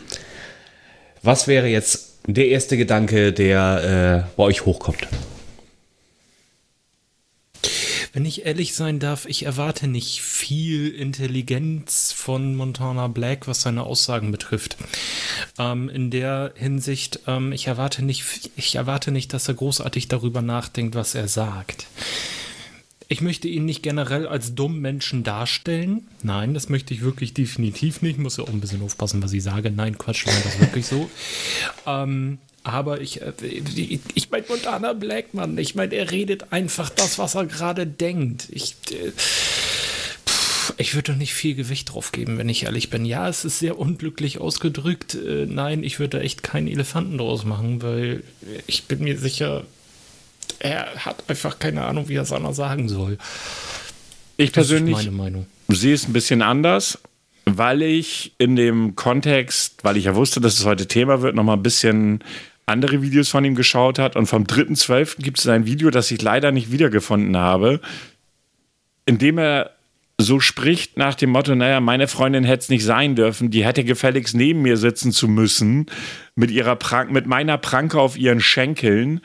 Was 1.22 1.48
wäre 1.48 1.66
jetzt 1.66 2.14
der 2.26 2.48
erste 2.48 2.78
Gedanke, 2.78 3.34
der 3.34 4.24
äh, 4.26 4.34
bei 4.34 4.44
euch 4.44 4.64
hochkommt? 4.64 5.06
Wenn 8.12 8.26
ich 8.26 8.44
ehrlich 8.44 8.74
sein 8.74 8.98
darf, 8.98 9.24
ich 9.24 9.44
erwarte 9.44 9.88
nicht 9.88 10.20
viel 10.20 10.88
Intelligenz 10.88 12.12
von 12.12 12.54
Montana 12.54 13.08
Black, 13.08 13.48
was 13.48 13.62
seine 13.62 13.84
Aussagen 13.84 14.30
betrifft. 14.30 14.76
Ähm, 15.58 15.88
in 15.88 16.10
der 16.10 16.52
Hinsicht, 16.54 17.20
ähm, 17.26 17.52
ich 17.52 17.68
erwarte 17.68 18.04
nicht, 18.04 18.50
ich 18.54 18.74
erwarte 18.74 19.12
nicht, 19.12 19.32
dass 19.32 19.48
er 19.48 19.54
großartig 19.54 20.08
darüber 20.08 20.42
nachdenkt, 20.42 20.94
was 20.94 21.14
er 21.14 21.26
sagt. 21.26 21.86
Ich 23.08 23.22
möchte 23.22 23.48
ihn 23.48 23.64
nicht 23.64 23.82
generell 23.82 24.26
als 24.26 24.54
dummen 24.54 24.80
Menschen 24.80 25.22
darstellen. 25.22 26.06
Nein, 26.22 26.52
das 26.52 26.68
möchte 26.68 26.92
ich 26.92 27.00
wirklich 27.00 27.32
definitiv 27.32 28.02
nicht. 28.02 28.16
Ich 28.16 28.22
muss 28.22 28.36
ja 28.36 28.44
auch 28.44 28.48
ein 28.48 28.60
bisschen 28.60 28.82
aufpassen, 28.82 29.22
was 29.22 29.32
ich 29.32 29.42
sage. 29.42 29.70
Nein, 29.70 29.96
Quatsch, 29.96 30.26
war 30.26 30.34
das 30.44 30.60
wirklich 30.60 30.86
so. 30.86 31.10
Ähm, 31.86 32.38
aber 32.64 33.00
ich, 33.00 33.20
äh, 33.22 33.32
ich 34.14 34.30
meine, 34.30 34.44
Montana 34.48 34.92
Blackman, 34.92 35.58
ich 35.58 35.74
meine, 35.74 35.94
er 35.94 36.10
redet 36.10 36.52
einfach 36.52 36.90
das, 36.90 37.18
was 37.18 37.34
er 37.34 37.46
gerade 37.46 37.86
denkt. 37.86 38.48
Ich, 38.50 38.76
äh, 38.90 39.12
ich 40.76 40.94
würde 40.94 41.12
doch 41.12 41.18
nicht 41.18 41.34
viel 41.34 41.54
Gewicht 41.54 41.92
drauf 41.92 42.12
geben, 42.12 42.38
wenn 42.38 42.48
ich 42.48 42.64
ehrlich 42.64 42.90
bin. 42.90 43.04
Ja, 43.04 43.28
es 43.28 43.44
ist 43.44 43.58
sehr 43.58 43.78
unglücklich 43.78 44.38
ausgedrückt. 44.38 45.14
Äh, 45.14 45.46
nein, 45.46 45.82
ich 45.82 45.98
würde 45.98 46.20
echt 46.20 46.42
keinen 46.42 46.68
Elefanten 46.68 47.18
draus 47.18 47.44
machen, 47.44 47.82
weil 47.82 48.22
ich 48.66 48.84
bin 48.84 49.00
mir 49.00 49.18
sicher, 49.18 49.64
er 50.60 50.94
hat 51.04 51.28
einfach 51.28 51.58
keine 51.58 51.84
Ahnung, 51.84 52.08
wie 52.08 52.14
er 52.14 52.22
es 52.22 52.32
anders 52.32 52.56
sagen 52.56 52.88
soll. 52.88 53.18
Ich 54.36 54.52
persönlich 54.52 55.10
sehe 55.68 55.94
es 55.94 56.06
ein 56.06 56.12
bisschen 56.12 56.42
anders, 56.42 56.98
weil 57.44 57.82
ich 57.82 58.32
in 58.38 58.56
dem 58.56 58.94
Kontext, 58.94 59.82
weil 59.82 59.96
ich 59.96 60.04
ja 60.04 60.14
wusste, 60.14 60.40
dass 60.40 60.58
es 60.58 60.64
heute 60.64 60.86
Thema 60.86 61.22
wird, 61.22 61.34
noch 61.34 61.44
mal 61.44 61.54
ein 61.54 61.62
bisschen 61.62 62.22
andere 62.66 63.02
Videos 63.02 63.28
von 63.28 63.44
ihm 63.44 63.54
geschaut 63.54 63.98
hat. 63.98 64.16
Und 64.16 64.26
vom 64.26 64.44
3.12. 64.44 65.22
gibt 65.22 65.38
es 65.38 65.46
ein 65.46 65.66
Video, 65.66 65.90
das 65.90 66.10
ich 66.10 66.22
leider 66.22 66.52
nicht 66.52 66.70
wiedergefunden 66.72 67.36
habe, 67.36 67.80
in 69.06 69.18
dem 69.18 69.38
er 69.38 69.72
so 70.18 70.40
spricht 70.40 70.96
nach 70.96 71.14
dem 71.14 71.30
Motto, 71.30 71.54
naja, 71.54 71.80
meine 71.80 72.06
Freundin 72.06 72.44
hätte 72.44 72.62
es 72.62 72.68
nicht 72.68 72.84
sein 72.84 73.16
dürfen, 73.16 73.50
die 73.50 73.64
hätte 73.64 73.82
gefälligst 73.82 74.34
neben 74.34 74.62
mir 74.62 74.76
sitzen 74.76 75.12
zu 75.12 75.26
müssen, 75.26 75.86
mit, 76.34 76.50
ihrer 76.50 76.76
Prank 76.76 77.10
mit 77.10 77.26
meiner 77.26 77.58
Pranke 77.58 78.00
auf 78.00 78.16
ihren 78.16 78.40
Schenkeln 78.40 79.20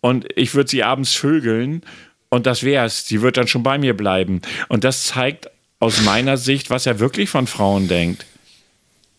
und 0.00 0.26
ich 0.36 0.54
würde 0.54 0.70
sie 0.70 0.84
abends 0.84 1.14
vögeln 1.14 1.82
und 2.30 2.46
das 2.46 2.62
wär's. 2.62 3.06
Sie 3.06 3.22
wird 3.22 3.36
dann 3.36 3.48
schon 3.48 3.62
bei 3.62 3.78
mir 3.78 3.96
bleiben. 3.96 4.42
Und 4.68 4.84
das 4.84 5.04
zeigt 5.04 5.50
aus 5.80 6.02
meiner 6.02 6.36
Sicht, 6.36 6.70
was 6.70 6.86
er 6.86 6.98
wirklich 6.98 7.30
von 7.30 7.46
Frauen 7.46 7.88
denkt. 7.88 8.26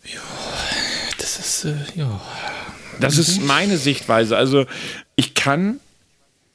Ja, 0.03 0.21
das 1.17 1.39
ist, 1.39 1.65
äh, 1.65 1.75
ja. 1.95 2.21
Das 2.99 3.17
ist 3.17 3.41
meine 3.41 3.77
Sichtweise. 3.77 4.37
Also 4.37 4.65
ich 5.15 5.33
kann, 5.33 5.79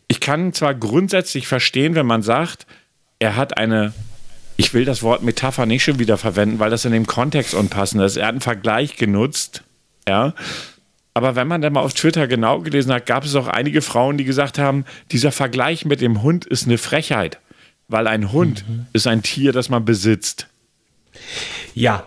ich 0.08 0.20
kann 0.20 0.52
zwar 0.52 0.74
grundsätzlich 0.74 1.46
verstehen, 1.46 1.94
wenn 1.94 2.06
man 2.06 2.22
sagt, 2.22 2.66
er 3.18 3.36
hat 3.36 3.56
eine, 3.56 3.92
ich 4.56 4.74
will 4.74 4.84
das 4.84 5.02
Wort 5.02 5.22
Metapher 5.22 5.66
nicht 5.66 5.84
schon 5.84 5.98
wieder 5.98 6.18
verwenden, 6.18 6.58
weil 6.58 6.70
das 6.70 6.84
in 6.84 6.92
dem 6.92 7.06
Kontext 7.06 7.54
unpassend 7.54 8.02
ist. 8.02 8.16
Er 8.16 8.26
hat 8.26 8.32
einen 8.32 8.40
Vergleich 8.40 8.96
genutzt, 8.96 9.62
ja. 10.08 10.34
Aber 11.14 11.36
wenn 11.36 11.46
man 11.46 11.62
dann 11.62 11.72
mal 11.72 11.80
auf 11.80 11.94
Twitter 11.94 12.26
genau 12.26 12.60
gelesen 12.60 12.92
hat, 12.92 13.06
gab 13.06 13.24
es 13.24 13.36
auch 13.36 13.46
einige 13.46 13.82
Frauen, 13.82 14.18
die 14.18 14.24
gesagt 14.24 14.58
haben, 14.58 14.84
dieser 15.12 15.30
Vergleich 15.30 15.84
mit 15.84 16.00
dem 16.00 16.22
Hund 16.22 16.44
ist 16.44 16.66
eine 16.66 16.76
Frechheit, 16.76 17.38
weil 17.86 18.08
ein 18.08 18.32
Hund 18.32 18.68
mhm. 18.68 18.86
ist 18.92 19.06
ein 19.06 19.22
Tier, 19.22 19.52
das 19.52 19.68
man 19.68 19.84
besitzt. 19.84 20.48
Ja, 21.72 22.04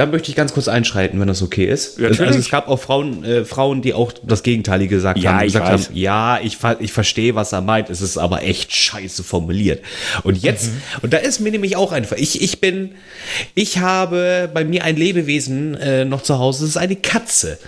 da 0.00 0.06
möchte 0.06 0.30
ich 0.30 0.36
ganz 0.36 0.54
kurz 0.54 0.66
einschreiten, 0.66 1.20
wenn 1.20 1.28
das 1.28 1.42
okay 1.42 1.66
ist. 1.66 1.98
Ja, 1.98 2.08
also 2.08 2.24
es 2.24 2.48
gab 2.48 2.68
auch 2.68 2.80
Frauen, 2.80 3.22
äh, 3.22 3.44
Frauen, 3.44 3.82
die 3.82 3.92
auch 3.92 4.12
das 4.22 4.42
Gegenteilige 4.42 4.94
gesagt 4.94 5.18
ja, 5.18 5.34
haben. 5.34 5.44
Gesagt 5.44 5.68
haben 5.68 5.86
ja, 5.92 6.40
ich, 6.42 6.56
ich 6.78 6.90
verstehe, 6.90 7.34
was 7.34 7.52
er 7.52 7.60
meint. 7.60 7.90
Es 7.90 8.00
ist 8.00 8.16
aber 8.16 8.42
echt 8.42 8.74
scheiße 8.74 9.22
formuliert. 9.22 9.84
Und 10.22 10.42
jetzt, 10.42 10.68
mhm. 10.68 10.80
und 11.02 11.12
da 11.12 11.18
ist 11.18 11.40
mir 11.40 11.52
nämlich 11.52 11.76
auch 11.76 11.92
einfach, 11.92 12.16
ich, 12.16 12.40
ich 12.40 12.62
bin, 12.62 12.92
ich 13.54 13.76
habe 13.80 14.50
bei 14.54 14.64
mir 14.64 14.84
ein 14.84 14.96
Lebewesen 14.96 15.74
äh, 15.74 16.06
noch 16.06 16.22
zu 16.22 16.38
Hause, 16.38 16.62
das 16.62 16.70
ist 16.70 16.76
eine 16.78 16.96
Katze. 16.96 17.58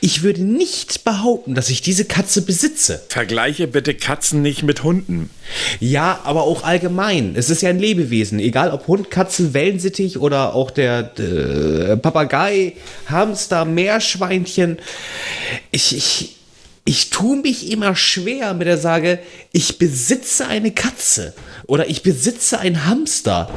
Ich 0.00 0.22
würde 0.22 0.42
nicht 0.42 1.04
behaupten, 1.04 1.54
dass 1.54 1.70
ich 1.70 1.82
diese 1.82 2.04
Katze 2.04 2.42
besitze. 2.42 3.02
Vergleiche 3.08 3.66
bitte 3.66 3.94
Katzen 3.94 4.42
nicht 4.42 4.62
mit 4.62 4.82
Hunden. 4.82 5.30
Ja, 5.80 6.20
aber 6.24 6.42
auch 6.42 6.64
allgemein. 6.64 7.34
Es 7.36 7.50
ist 7.50 7.62
ja 7.62 7.70
ein 7.70 7.78
Lebewesen. 7.78 8.38
Egal 8.38 8.70
ob 8.70 8.86
Hund, 8.86 9.10
Katze, 9.10 9.54
Wellensittich 9.54 10.18
oder 10.18 10.54
auch 10.54 10.70
der 10.70 11.18
äh, 11.18 11.96
Papagei, 11.96 12.74
Hamster, 13.06 13.64
Meerschweinchen. 13.64 14.78
Ich, 15.70 15.96
ich, 15.96 16.36
ich 16.84 17.10
tue 17.10 17.36
mich 17.36 17.70
immer 17.70 17.94
schwer 17.94 18.54
mit 18.54 18.66
der 18.66 18.78
Sage, 18.78 19.18
ich 19.52 19.78
besitze 19.78 20.46
eine 20.46 20.70
Katze 20.70 21.34
oder 21.66 21.88
ich 21.88 22.02
besitze 22.02 22.58
einen 22.58 22.86
Hamster. 22.86 23.50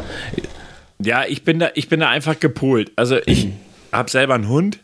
Ja, 1.04 1.26
ich 1.26 1.44
bin 1.44 1.60
da, 1.60 1.72
ich 1.76 1.90
bin 1.90 2.02
da 2.02 2.10
einfach 2.10 2.40
gepolt. 2.40 2.92
Also 2.96 3.18
ich 3.26 3.48
habe 3.92 4.10
selber 4.12 4.36
einen 4.36 4.50
Hund 4.50 4.80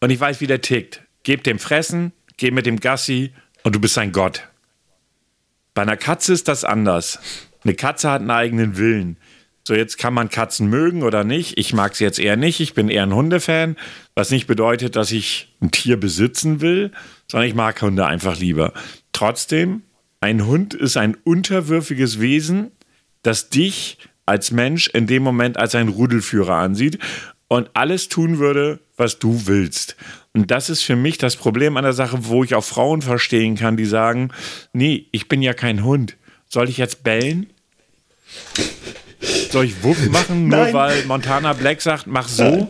und 0.00 0.10
ich 0.10 0.20
weiß, 0.20 0.40
wie 0.40 0.46
der 0.46 0.60
tickt. 0.60 1.02
Geb 1.22 1.44
dem 1.44 1.58
Fressen, 1.58 2.12
geh 2.36 2.50
mit 2.50 2.66
dem 2.66 2.80
Gassi 2.80 3.32
und 3.62 3.74
du 3.74 3.80
bist 3.80 3.98
ein 3.98 4.12
Gott. 4.12 4.48
Bei 5.74 5.82
einer 5.82 5.96
Katze 5.96 6.32
ist 6.32 6.48
das 6.48 6.64
anders. 6.64 7.18
Eine 7.64 7.74
Katze 7.74 8.10
hat 8.10 8.20
einen 8.20 8.30
eigenen 8.30 8.76
Willen. 8.76 9.16
So, 9.66 9.74
jetzt 9.74 9.98
kann 9.98 10.14
man 10.14 10.28
Katzen 10.28 10.68
mögen 10.68 11.02
oder 11.02 11.24
nicht. 11.24 11.58
Ich 11.58 11.72
mag 11.72 11.96
sie 11.96 12.04
jetzt 12.04 12.20
eher 12.20 12.36
nicht. 12.36 12.60
Ich 12.60 12.74
bin 12.74 12.88
eher 12.88 13.02
ein 13.02 13.14
Hundefan, 13.14 13.76
was 14.14 14.30
nicht 14.30 14.46
bedeutet, 14.46 14.94
dass 14.94 15.10
ich 15.10 15.56
ein 15.60 15.72
Tier 15.72 15.98
besitzen 15.98 16.60
will, 16.60 16.92
sondern 17.28 17.48
ich 17.48 17.54
mag 17.56 17.82
Hunde 17.82 18.06
einfach 18.06 18.38
lieber. 18.38 18.72
Trotzdem, 19.12 19.82
ein 20.20 20.46
Hund 20.46 20.74
ist 20.74 20.96
ein 20.96 21.16
unterwürfiges 21.16 22.20
Wesen, 22.20 22.70
das 23.22 23.50
dich 23.50 23.98
als 24.24 24.52
Mensch 24.52 24.86
in 24.86 25.08
dem 25.08 25.24
Moment 25.24 25.56
als 25.56 25.74
ein 25.74 25.88
Rudelführer 25.88 26.54
ansieht 26.54 26.98
und 27.48 27.70
alles 27.74 28.08
tun 28.08 28.38
würde, 28.38 28.80
was 28.96 29.18
du 29.18 29.46
willst. 29.46 29.96
Und 30.34 30.50
das 30.50 30.68
ist 30.68 30.82
für 30.82 30.96
mich 30.96 31.18
das 31.18 31.36
Problem 31.36 31.76
an 31.76 31.84
der 31.84 31.92
Sache, 31.92 32.18
wo 32.26 32.44
ich 32.44 32.54
auch 32.54 32.64
Frauen 32.64 33.02
verstehen 33.02 33.56
kann, 33.56 33.76
die 33.76 33.84
sagen, 33.84 34.30
nee, 34.72 35.06
ich 35.12 35.28
bin 35.28 35.42
ja 35.42 35.54
kein 35.54 35.84
Hund. 35.84 36.16
Soll 36.48 36.68
ich 36.68 36.76
jetzt 36.76 37.02
bellen? 37.02 37.48
Soll 39.50 39.66
ich 39.66 39.82
Wuff 39.82 40.06
machen, 40.10 40.48
nur 40.48 40.72
weil 40.72 41.04
Montana 41.06 41.52
Black 41.52 41.80
sagt, 41.80 42.06
mach 42.06 42.28
so? 42.28 42.68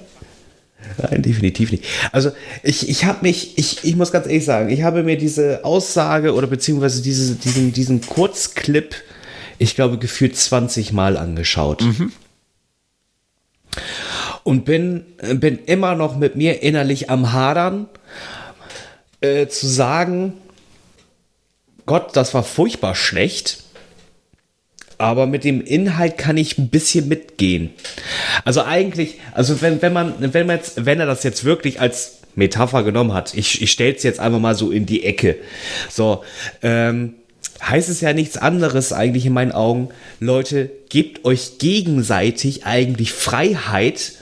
Nein, 0.99 1.22
definitiv 1.22 1.72
nicht. 1.72 1.85
Also 2.12 2.31
ich, 2.62 2.89
ich 2.89 3.05
habe 3.05 3.18
mich, 3.22 3.59
ich, 3.59 3.83
ich 3.83 3.97
muss 3.97 4.12
ganz 4.12 4.27
ehrlich 4.27 4.45
sagen, 4.45 4.68
ich 4.68 4.83
habe 4.83 5.03
mir 5.03 5.18
diese 5.18 5.64
Aussage 5.64 6.35
oder 6.35 6.47
beziehungsweise 6.47 7.03
diese, 7.03 7.35
diesen, 7.35 7.72
diesen 7.72 8.03
Kurzclip, 8.03 8.95
ich 9.59 9.74
glaube, 9.74 9.99
gefühlt 9.99 10.37
20 10.37 10.93
Mal 10.93 11.16
angeschaut. 11.16 11.83
Mhm 11.83 12.12
und 14.47 14.65
bin, 14.65 15.05
bin 15.35 15.59
immer 15.67 15.97
noch 15.97 16.17
mit 16.17 16.37
mir 16.37 16.63
innerlich 16.63 17.11
am 17.11 17.33
Hadern, 17.33 17.89
äh, 19.21 19.49
zu 19.49 19.67
sagen, 19.67 20.35
Gott, 21.85 22.11
das 22.15 22.33
war 22.33 22.45
furchtbar 22.45 22.95
schlecht. 22.95 23.65
Aber 24.99 25.27
mit 25.27 25.43
dem 25.43 25.61
Inhalt 25.61 26.17
kann 26.17 26.37
ich 26.37 26.59
ein 26.59 26.69
bisschen 26.69 27.09
mitgehen. 27.09 27.71
Also 28.45 28.63
eigentlich, 28.63 29.19
also 29.33 29.61
wenn, 29.63 29.83
wenn 29.83 29.93
man, 29.93 30.15
wenn 30.33 30.47
man 30.47 30.57
jetzt, 30.57 30.87
wenn 30.87 31.01
er 31.01 31.07
das 31.07 31.25
jetzt 31.25 31.45
wirklich 31.45 31.81
als 31.81 32.19
Metapher 32.37 32.85
genommen 32.85 33.15
hat, 33.15 33.35
ich, 33.35 33.61
ich 33.61 33.73
stelle 33.73 33.97
es 33.97 34.05
jetzt 34.05 34.21
einfach 34.21 34.39
mal 34.39 34.55
so 34.55 34.71
in 34.71 34.87
die 34.87 35.05
Ecke. 35.05 35.39
So, 35.91 36.23
ähm, 36.63 37.15
heißt 37.61 37.89
es 37.89 38.01
ja 38.01 38.13
nichts 38.13 38.37
anderes 38.37 38.93
eigentlich 38.93 39.27
in 39.27 39.33
meinen 39.33 39.53
Augen. 39.53 39.89
Leute, 40.21 40.71
gebt 40.89 41.25
euch 41.25 41.59
gegenseitig 41.59 42.65
eigentlich 42.65 43.13
Freiheit, 43.13 44.13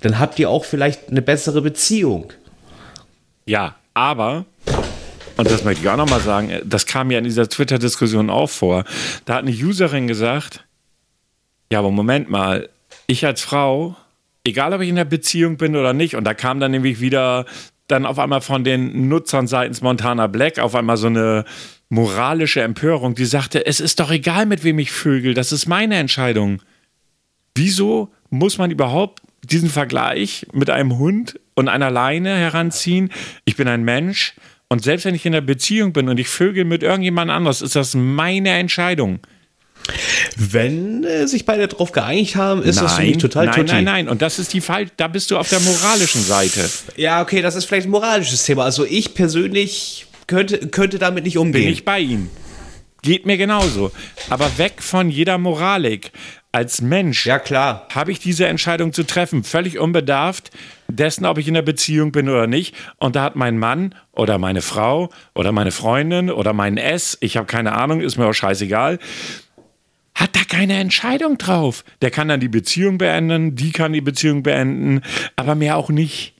dann 0.00 0.18
habt 0.18 0.38
ihr 0.38 0.50
auch 0.50 0.64
vielleicht 0.64 1.08
eine 1.08 1.22
bessere 1.22 1.62
Beziehung. 1.62 2.32
Ja, 3.46 3.76
aber, 3.94 4.44
und 5.36 5.50
das 5.50 5.64
möchte 5.64 5.82
ich 5.82 5.88
auch 5.88 5.96
nochmal 5.96 6.20
sagen, 6.20 6.60
das 6.64 6.86
kam 6.86 7.10
ja 7.10 7.18
in 7.18 7.24
dieser 7.24 7.48
Twitter-Diskussion 7.48 8.30
auch 8.30 8.50
vor. 8.50 8.84
Da 9.24 9.34
hat 9.34 9.42
eine 9.42 9.52
Userin 9.52 10.06
gesagt, 10.06 10.64
ja, 11.72 11.78
aber 11.78 11.90
Moment 11.90 12.30
mal, 12.30 12.68
ich 13.06 13.24
als 13.26 13.40
Frau, 13.40 13.96
egal 14.44 14.72
ob 14.72 14.80
ich 14.80 14.88
in 14.88 14.98
einer 14.98 15.04
Beziehung 15.04 15.56
bin 15.56 15.76
oder 15.76 15.92
nicht, 15.92 16.16
und 16.16 16.24
da 16.24 16.34
kam 16.34 16.60
dann 16.60 16.70
nämlich 16.70 17.00
wieder 17.00 17.46
dann 17.88 18.06
auf 18.06 18.18
einmal 18.18 18.40
von 18.40 18.64
den 18.64 19.08
Nutzern 19.08 19.46
seitens 19.46 19.82
Montana 19.82 20.28
Black 20.28 20.58
auf 20.58 20.74
einmal 20.74 20.96
so 20.96 21.08
eine 21.08 21.44
moralische 21.88 22.62
Empörung, 22.62 23.14
die 23.14 23.24
sagte, 23.24 23.66
es 23.66 23.80
ist 23.80 23.98
doch 23.98 24.10
egal, 24.10 24.46
mit 24.46 24.62
wem 24.62 24.78
ich 24.78 24.92
vögel, 24.92 25.34
das 25.34 25.50
ist 25.50 25.66
meine 25.66 25.96
Entscheidung. 25.96 26.62
Wieso 27.54 28.12
muss 28.30 28.58
man 28.58 28.70
überhaupt 28.70 29.19
diesen 29.42 29.70
Vergleich 29.70 30.46
mit 30.52 30.70
einem 30.70 30.98
Hund 30.98 31.38
und 31.54 31.68
einer 31.68 31.90
Leine 31.90 32.36
heranziehen? 32.36 33.10
Ich 33.44 33.56
bin 33.56 33.68
ein 33.68 33.84
Mensch 33.84 34.34
und 34.68 34.84
selbst 34.84 35.04
wenn 35.04 35.16
ich 35.16 35.26
in 35.26 35.34
einer 35.34 35.44
Beziehung 35.44 35.92
bin 35.92 36.08
und 36.08 36.20
ich 36.20 36.28
vögel 36.28 36.64
mit 36.64 36.84
irgendjemand 36.84 37.30
anders, 37.30 37.60
ist 37.60 37.74
das 37.74 37.94
meine 37.94 38.50
Entscheidung. 38.50 39.18
Wenn 40.36 41.02
äh, 41.02 41.26
sich 41.26 41.44
beide 41.44 41.66
darauf 41.66 41.90
geeinigt 41.90 42.36
haben, 42.36 42.62
ist 42.62 42.80
das 42.80 42.94
für 42.94 43.02
mich 43.02 43.18
total 43.18 43.46
nein, 43.46 43.54
tutti. 43.56 43.72
nein, 43.72 43.84
nein. 43.84 44.08
Und 44.08 44.22
das 44.22 44.38
ist 44.38 44.52
die 44.52 44.60
Fall, 44.60 44.86
da 44.96 45.08
bist 45.08 45.30
du 45.30 45.38
auf 45.38 45.48
der 45.48 45.58
moralischen 45.58 46.22
Seite. 46.22 46.68
Ja, 46.96 47.20
okay, 47.22 47.42
das 47.42 47.56
ist 47.56 47.64
vielleicht 47.64 47.88
ein 47.88 47.90
moralisches 47.90 48.44
Thema. 48.44 48.64
Also 48.64 48.84
ich 48.84 49.14
persönlich 49.14 50.06
könnte, 50.28 50.58
könnte 50.68 51.00
damit 51.00 51.24
nicht 51.24 51.34
Bin 51.34 51.42
umgehen. 51.42 51.72
ich 51.72 51.84
bei 51.84 51.98
ihm. 51.98 52.28
Geht 53.02 53.26
mir 53.26 53.36
genauso. 53.36 53.92
Aber 54.28 54.58
weg 54.58 54.82
von 54.82 55.10
jeder 55.10 55.38
Moralik. 55.38 56.12
Als 56.52 56.82
Mensch 56.82 57.26
ja, 57.26 57.38
klar. 57.38 57.86
habe 57.94 58.10
ich 58.10 58.18
diese 58.18 58.46
Entscheidung 58.46 58.92
zu 58.92 59.04
treffen, 59.04 59.44
völlig 59.44 59.78
unbedarft 59.78 60.50
dessen, 60.88 61.24
ob 61.24 61.38
ich 61.38 61.46
in 61.46 61.56
einer 61.56 61.64
Beziehung 61.64 62.10
bin 62.10 62.28
oder 62.28 62.46
nicht. 62.46 62.74
Und 62.96 63.14
da 63.16 63.22
hat 63.22 63.36
mein 63.36 63.58
Mann 63.58 63.94
oder 64.12 64.38
meine 64.38 64.60
Frau 64.60 65.10
oder 65.34 65.52
meine 65.52 65.70
Freundin 65.70 66.30
oder 66.30 66.52
mein 66.52 66.76
S, 66.76 67.16
ich 67.20 67.36
habe 67.36 67.46
keine 67.46 67.72
Ahnung, 67.72 68.00
ist 68.00 68.16
mir 68.16 68.26
auch 68.26 68.32
scheißegal, 68.32 68.98
hat 70.14 70.34
da 70.34 70.40
keine 70.46 70.78
Entscheidung 70.78 71.38
drauf. 71.38 71.84
Der 72.02 72.10
kann 72.10 72.28
dann 72.28 72.40
die 72.40 72.48
Beziehung 72.48 72.98
beenden, 72.98 73.54
die 73.54 73.70
kann 73.70 73.92
die 73.92 74.00
Beziehung 74.00 74.42
beenden, 74.42 75.02
aber 75.36 75.54
mehr 75.54 75.76
auch 75.76 75.88
nicht. 75.88 76.34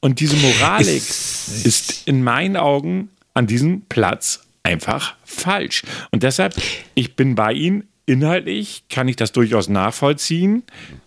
Und 0.00 0.20
diese 0.20 0.36
Moralik 0.36 1.02
ist 1.02 2.02
in 2.06 2.22
meinen 2.22 2.56
Augen 2.56 3.08
an 3.32 3.46
diesem 3.46 3.82
Platz 3.88 4.43
einfach 4.74 5.14
falsch. 5.24 5.82
Und 6.10 6.22
deshalb, 6.24 6.54
ich 6.94 7.14
bin 7.14 7.34
bei 7.36 7.52
Ihnen. 7.52 7.88
Inhaltlich 8.06 8.84
kann 8.90 9.08
ich 9.08 9.16
das 9.16 9.32
durchaus 9.32 9.68
nachvollziehen 9.70 10.62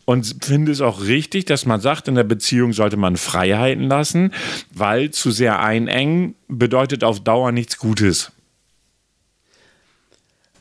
und 0.05 0.43
finde 0.43 0.71
es 0.71 0.81
auch 0.81 1.01
richtig, 1.03 1.45
dass 1.45 1.67
man 1.67 1.79
sagt, 1.79 2.07
in 2.07 2.15
der 2.15 2.23
Beziehung 2.23 2.73
sollte 2.73 2.97
man 2.97 3.17
Freiheiten 3.17 3.83
lassen, 3.83 4.33
weil 4.73 5.11
zu 5.11 5.29
sehr 5.29 5.59
einengen 5.59 6.33
bedeutet 6.47 7.03
auf 7.03 7.19
Dauer 7.19 7.51
nichts 7.51 7.77
Gutes. 7.77 8.31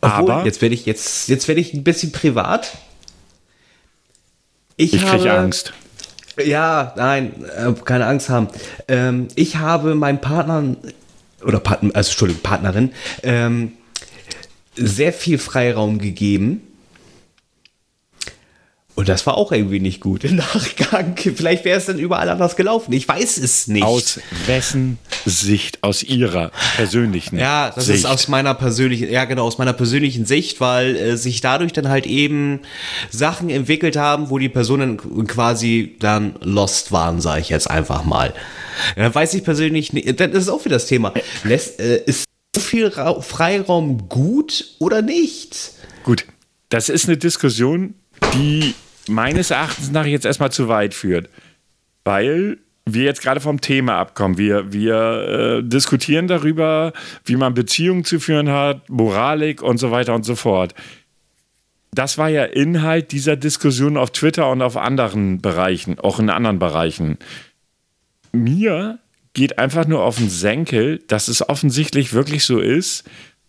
Obwohl, 0.02 0.30
Aber- 0.30 0.44
jetzt 0.44 0.60
werde 0.60 0.74
ich 0.74 0.84
jetzt, 0.84 1.30
jetzt 1.30 1.48
werde 1.48 1.62
ich 1.62 1.72
ein 1.72 1.84
bisschen 1.84 2.12
privat. 2.12 2.76
Ich, 4.76 4.92
Ich 4.92 5.04
habe 5.06 5.16
kriege 5.16 5.32
Angst. 5.32 5.72
Ja, 6.44 6.92
nein, 6.98 7.32
äh, 7.56 7.72
keine 7.82 8.04
Angst 8.04 8.28
haben. 8.28 8.48
Ähm, 8.88 9.28
ich 9.36 9.56
habe 9.56 9.94
meinem 9.94 10.20
Partner 10.20 10.76
oder 11.42 11.60
Partner, 11.60 11.90
also 11.94 12.10
Entschuldigung, 12.10 12.42
Partnerin 12.42 12.92
ähm, 13.22 13.72
sehr 14.74 15.12
viel 15.12 15.38
Freiraum 15.38 15.98
gegeben. 15.98 16.60
Und 18.96 19.10
das 19.10 19.26
war 19.26 19.36
auch 19.36 19.52
irgendwie 19.52 19.78
nicht 19.78 20.00
gut 20.00 20.24
im 20.24 20.36
Nachgang. 20.54 21.14
Vielleicht 21.16 21.64
wäre 21.66 21.78
es 21.78 21.84
dann 21.84 21.98
überall 21.98 22.30
anders 22.30 22.56
gelaufen. 22.56 22.92
Ich 22.94 23.06
weiß 23.06 23.36
es 23.36 23.68
nicht. 23.68 23.84
Aus 23.84 24.18
wessen 24.46 24.98
Sicht? 25.26 25.82
Aus 25.82 26.02
Ihrer 26.02 26.50
persönlichen 26.76 27.38
Ja, 27.38 27.70
das 27.74 27.86
Sicht. 27.86 27.98
ist 27.98 28.04
aus 28.06 28.28
meiner 28.28 28.54
persönlichen, 28.54 29.10
ja 29.10 29.26
genau, 29.26 29.44
aus 29.44 29.58
meiner 29.58 29.74
persönlichen 29.74 30.24
Sicht, 30.24 30.60
weil 30.62 30.96
äh, 30.96 31.16
sich 31.18 31.42
dadurch 31.42 31.74
dann 31.74 31.88
halt 31.88 32.06
eben 32.06 32.60
Sachen 33.10 33.50
entwickelt 33.50 33.96
haben, 33.96 34.30
wo 34.30 34.38
die 34.38 34.48
Personen 34.48 34.96
quasi 35.26 35.96
dann 36.00 36.36
lost 36.40 36.90
waren, 36.90 37.20
sage 37.20 37.42
ich 37.42 37.50
jetzt 37.50 37.70
einfach 37.70 38.02
mal. 38.04 38.32
Ja, 38.96 39.14
weiß 39.14 39.34
ich 39.34 39.44
persönlich 39.44 39.92
nicht, 39.92 40.18
dann 40.20 40.32
ist 40.32 40.48
auch 40.48 40.64
wieder 40.64 40.76
das 40.76 40.86
Thema. 40.86 41.12
Lässt, 41.44 41.80
äh, 41.80 42.02
ist 42.06 42.24
so 42.54 42.62
viel 42.62 42.86
Ra 42.88 43.20
Freiraum 43.20 44.08
gut 44.08 44.64
oder 44.78 45.02
nicht? 45.02 45.72
Gut, 46.02 46.24
das 46.70 46.88
ist 46.88 47.06
eine 47.08 47.18
Diskussion, 47.18 47.92
die 48.34 48.74
meines 49.08 49.50
Erachtens 49.50 49.90
nach 49.90 50.06
jetzt 50.06 50.26
erstmal 50.26 50.52
zu 50.52 50.68
weit 50.68 50.94
führt. 50.94 51.28
Weil 52.04 52.58
wir 52.88 53.02
jetzt 53.02 53.20
gerade 53.20 53.40
vom 53.40 53.60
Thema 53.60 53.98
abkommen. 53.98 54.38
Wir, 54.38 54.72
wir 54.72 55.58
äh, 55.58 55.68
diskutieren 55.68 56.28
darüber, 56.28 56.92
wie 57.24 57.36
man 57.36 57.54
Beziehungen 57.54 58.04
zu 58.04 58.20
führen 58.20 58.48
hat, 58.50 58.88
Moralik 58.88 59.60
und 59.60 59.78
so 59.78 59.90
weiter 59.90 60.14
und 60.14 60.24
so 60.24 60.36
fort. 60.36 60.74
Das 61.92 62.16
war 62.16 62.28
ja 62.28 62.44
Inhalt 62.44 63.10
dieser 63.10 63.36
Diskussion 63.36 63.96
auf 63.96 64.10
Twitter 64.10 64.50
und 64.50 64.62
auf 64.62 64.76
anderen 64.76 65.40
Bereichen, 65.40 65.98
auch 65.98 66.20
in 66.20 66.30
anderen 66.30 66.58
Bereichen. 66.58 67.18
Mir 68.32 68.98
geht 69.32 69.58
einfach 69.58 69.86
nur 69.86 70.02
auf 70.02 70.18
den 70.18 70.30
Senkel, 70.30 71.02
dass 71.08 71.28
es 71.28 71.48
offensichtlich 71.48 72.12
wirklich 72.12 72.44
so 72.44 72.60
ist, 72.60 73.04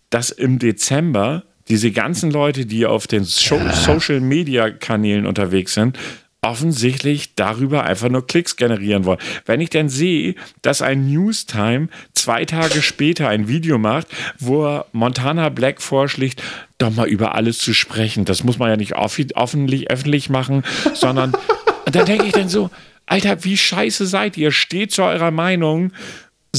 dass 0.09 0.31
im 0.31 0.59
Dezember 0.59 1.43
diese 1.69 1.91
ganzen 1.91 2.31
Leute, 2.31 2.65
die 2.65 2.85
auf 2.85 3.07
den 3.07 3.23
so 3.23 3.59
Social 3.73 4.19
Media 4.19 4.69
Kanälen 4.69 5.25
unterwegs 5.25 5.73
sind, 5.73 5.97
offensichtlich 6.41 7.35
darüber 7.35 7.83
einfach 7.83 8.09
nur 8.09 8.25
Klicks 8.25 8.55
generieren 8.55 9.05
wollen. 9.05 9.19
Wenn 9.45 9.59
ich 9.59 9.69
denn 9.69 9.89
sehe, 9.89 10.35
dass 10.61 10.81
ein 10.81 11.07
Newstime 11.07 11.89
zwei 12.13 12.45
Tage 12.45 12.81
später 12.81 13.27
ein 13.27 13.47
Video 13.47 13.77
macht, 13.77 14.07
wo 14.39 14.65
er 14.65 14.85
Montana 14.93 15.49
Black 15.49 15.81
vorschlägt, 15.81 16.41
doch 16.77 16.91
mal 16.91 17.07
über 17.07 17.35
alles 17.35 17.57
zu 17.57 17.73
sprechen. 17.73 18.23
Das 18.23 18.43
muss 18.43 18.59
man 18.59 18.69
ja 18.69 18.77
nicht 18.77 18.95
offi- 18.95 19.33
öffentlich, 19.35 20.29
machen, 20.29 20.63
sondern 20.93 21.33
und 21.85 21.95
dann 21.95 22.05
denke 22.05 22.25
ich 22.25 22.33
dann 22.33 22.49
so, 22.49 22.69
Alter, 23.05 23.45
wie 23.45 23.55
scheiße 23.55 24.05
seid 24.05 24.35
ihr? 24.35 24.51
Steht 24.51 24.91
zu 24.91 25.03
eurer 25.03 25.31
Meinung, 25.31 25.93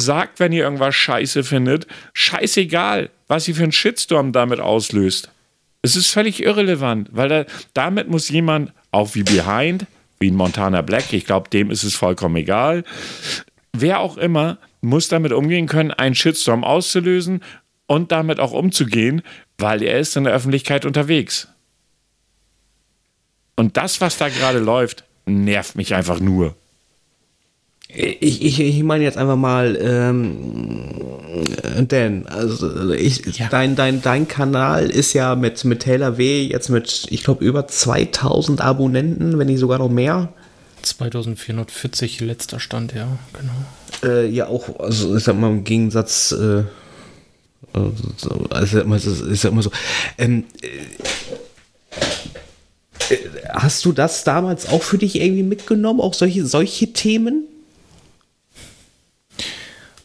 sagt, 0.04 0.40
wenn 0.40 0.52
ihr 0.52 0.64
irgendwas 0.64 0.94
scheiße 0.94 1.44
findet, 1.44 1.86
scheißegal, 2.12 3.10
was 3.26 3.48
ihr 3.48 3.54
für 3.54 3.62
einen 3.64 3.72
Shitstorm 3.72 4.32
damit 4.32 4.60
auslöst. 4.60 5.30
Es 5.82 5.96
ist 5.96 6.08
völlig 6.08 6.42
irrelevant, 6.42 7.08
weil 7.12 7.28
da, 7.28 7.44
damit 7.74 8.08
muss 8.08 8.28
jemand, 8.28 8.72
auch 8.90 9.14
wie 9.14 9.22
Behind, 9.22 9.86
wie 10.18 10.30
ein 10.30 10.36
Montana 10.36 10.82
Black, 10.82 11.12
ich 11.12 11.24
glaube, 11.24 11.50
dem 11.50 11.70
ist 11.70 11.84
es 11.84 11.94
vollkommen 11.94 12.36
egal, 12.36 12.84
wer 13.72 14.00
auch 14.00 14.16
immer, 14.16 14.58
muss 14.80 15.08
damit 15.08 15.32
umgehen 15.32 15.66
können, 15.66 15.90
einen 15.90 16.14
Shitstorm 16.14 16.64
auszulösen 16.64 17.42
und 17.86 18.12
damit 18.12 18.40
auch 18.40 18.52
umzugehen, 18.52 19.22
weil 19.58 19.82
er 19.82 19.98
ist 19.98 20.16
in 20.16 20.24
der 20.24 20.32
Öffentlichkeit 20.32 20.84
unterwegs. 20.84 21.48
Und 23.56 23.76
das, 23.76 24.00
was 24.00 24.18
da 24.18 24.28
gerade 24.28 24.60
läuft, 24.60 25.04
nervt 25.26 25.74
mich 25.74 25.94
einfach 25.94 26.20
nur. 26.20 26.54
Ich, 27.90 28.42
ich, 28.44 28.60
ich 28.60 28.82
meine 28.82 29.02
jetzt 29.02 29.16
einfach 29.16 29.36
mal, 29.36 29.78
ähm, 29.80 30.36
äh, 31.62 31.84
Dan, 31.84 32.26
also 32.26 32.90
ich, 32.90 33.22
dein, 33.50 33.76
dein, 33.76 34.02
dein 34.02 34.28
Kanal 34.28 34.90
ist 34.90 35.14
ja 35.14 35.34
mit, 35.34 35.64
mit 35.64 35.80
Taylor 35.80 36.18
W. 36.18 36.42
jetzt 36.42 36.68
mit, 36.68 37.06
ich 37.08 37.24
glaube, 37.24 37.42
über 37.42 37.66
2000 37.66 38.60
Abonnenten, 38.60 39.38
wenn 39.38 39.46
nicht 39.46 39.60
sogar 39.60 39.78
noch 39.78 39.88
mehr. 39.88 40.34
2440 40.82 42.20
letzter 42.20 42.60
Stand, 42.60 42.92
ja, 42.92 43.08
genau. 43.32 44.12
Äh, 44.14 44.28
ja, 44.28 44.48
auch, 44.48 44.78
also 44.78 45.16
ich 45.16 45.24
sag 45.24 45.38
mal 45.38 45.50
im 45.50 45.64
Gegensatz, 45.64 46.32
äh, 46.32 46.64
also, 47.72 48.46
also 48.50 49.10
es 49.10 49.20
ist 49.20 49.44
ja 49.44 49.50
immer 49.50 49.62
so. 49.62 49.70
Ähm, 50.18 50.44
äh, 50.60 50.66
äh, 53.14 53.18
hast 53.54 53.84
du 53.84 53.92
das 53.92 54.24
damals 54.24 54.68
auch 54.68 54.82
für 54.82 54.98
dich 54.98 55.16
irgendwie 55.16 55.42
mitgenommen, 55.42 56.00
auch 56.00 56.14
solche, 56.14 56.44
solche 56.44 56.92
Themen? 56.92 57.47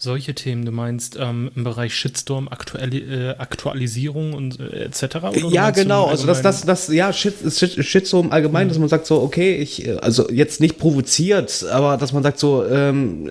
Solche 0.03 0.35
Themen, 0.35 0.65
du 0.65 0.73
meinst 0.73 1.17
ähm, 1.17 1.49
im 1.55 1.63
Bereich 1.63 1.95
Shitstorm, 1.95 2.49
Aktuali 2.49 2.97
äh, 2.97 3.37
Aktualisierung 3.37 4.33
und 4.33 4.59
äh, 4.59 4.83
etc.? 4.83 5.15
Oder 5.15 5.47
Ja, 5.47 5.71
genau. 5.71 6.07
Also 6.07 6.27
das, 6.27 6.41
das, 6.41 6.65
das, 6.65 6.89
ja, 6.89 7.13
Shit, 7.13 7.35
Shit, 7.49 7.85
Shitstorm 7.85 8.29
allgemein, 8.33 8.67
dass 8.67 8.77
man 8.77 8.89
sagt 8.89 9.05
so, 9.05 9.21
okay, 9.21 9.55
ich, 9.55 9.89
also 10.03 10.29
jetzt 10.29 10.59
nicht 10.59 10.77
provoziert, 10.77 11.65
aber 11.71 11.95
dass 11.95 12.11
man 12.11 12.21
sagt 12.21 12.37
so, 12.37 12.65
ähm, 12.65 13.29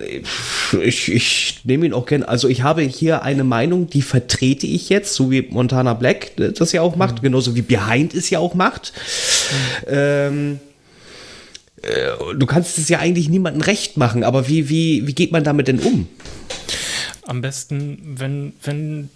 ich, 0.81 1.11
ich 1.11 1.61
nehme 1.63 1.85
ihn 1.85 1.93
auch 1.93 2.07
gerne. 2.07 2.27
Also 2.27 2.47
ich 2.47 2.63
habe 2.63 2.81
hier 2.81 3.21
eine 3.21 3.43
Meinung, 3.43 3.87
die 3.87 4.01
vertrete 4.01 4.65
ich 4.65 4.89
jetzt, 4.89 5.13
so 5.13 5.29
wie 5.29 5.43
Montana 5.43 5.93
Black 5.93 6.31
das 6.37 6.71
ja 6.71 6.81
auch 6.81 6.95
macht, 6.95 7.21
genauso 7.21 7.55
wie 7.55 7.61
Behind 7.61 8.15
es 8.15 8.31
ja 8.31 8.39
auch 8.39 8.55
macht. 8.55 8.93
Ähm, 9.85 10.53
äh, 10.53 10.72
du 11.83 12.45
kannst 12.45 12.77
es 12.77 12.89
ja 12.89 12.99
eigentlich 12.99 13.29
niemandem 13.29 13.61
recht 13.61 13.97
machen, 13.97 14.23
aber 14.23 14.47
wie, 14.47 14.69
wie, 14.69 15.05
wie 15.07 15.13
geht 15.13 15.31
man 15.31 15.43
damit 15.43 15.67
denn 15.67 15.79
um? 15.79 16.07
Am 17.25 17.41
besten, 17.41 17.99
wenn, 18.17 18.53
wenn 18.63 19.09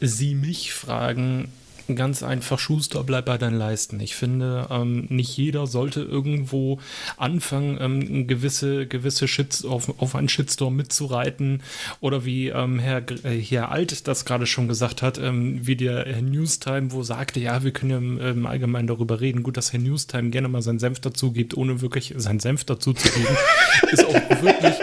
Sie 0.00 0.34
mich 0.34 0.72
fragen, 0.72 1.48
ganz 1.94 2.22
einfach, 2.22 2.58
Schuster, 2.58 3.04
bleib 3.04 3.26
bei 3.26 3.38
deinen 3.38 3.58
Leisten. 3.58 4.00
Ich 4.00 4.16
finde, 4.16 4.66
ähm, 4.70 5.06
nicht 5.08 5.36
jeder 5.36 5.66
sollte 5.66 6.00
irgendwo 6.00 6.78
anfangen, 7.16 7.78
ähm, 7.80 8.26
gewisse, 8.26 8.86
gewisse 8.86 9.28
Shits 9.28 9.64
auf, 9.64 10.00
auf 10.00 10.14
einen 10.16 10.28
Shitstorm 10.28 10.74
mitzureiten. 10.74 11.62
Oder 12.00 12.24
wie 12.24 12.48
ähm, 12.48 12.78
Herr, 12.78 13.02
äh, 13.24 13.38
Herr 13.40 13.70
Alt 13.70 14.08
das 14.08 14.24
gerade 14.24 14.46
schon 14.46 14.68
gesagt 14.68 15.02
hat, 15.02 15.18
ähm, 15.18 15.66
wie 15.66 15.76
der 15.76 16.06
Herr 16.06 16.22
Newstime, 16.22 16.92
wo 16.92 17.02
sagte, 17.02 17.40
ja, 17.40 17.62
wir 17.62 17.72
können 17.72 17.90
ja 17.90 17.98
im, 17.98 18.20
im 18.20 18.46
Allgemeinen 18.46 18.88
darüber 18.88 19.20
reden. 19.20 19.42
Gut, 19.42 19.56
dass 19.56 19.72
Herr 19.72 19.80
Newstime 19.80 20.30
gerne 20.30 20.48
mal 20.48 20.62
seinen 20.62 20.78
Senf 20.78 21.00
dazu 21.00 21.32
gibt, 21.32 21.56
ohne 21.56 21.80
wirklich 21.80 22.14
seinen 22.16 22.40
Senf 22.40 22.64
dazu 22.64 22.92
zu 22.92 23.08
geben, 23.08 23.36
ist 23.92 24.04
auch 24.04 24.14
wirklich 24.42 24.74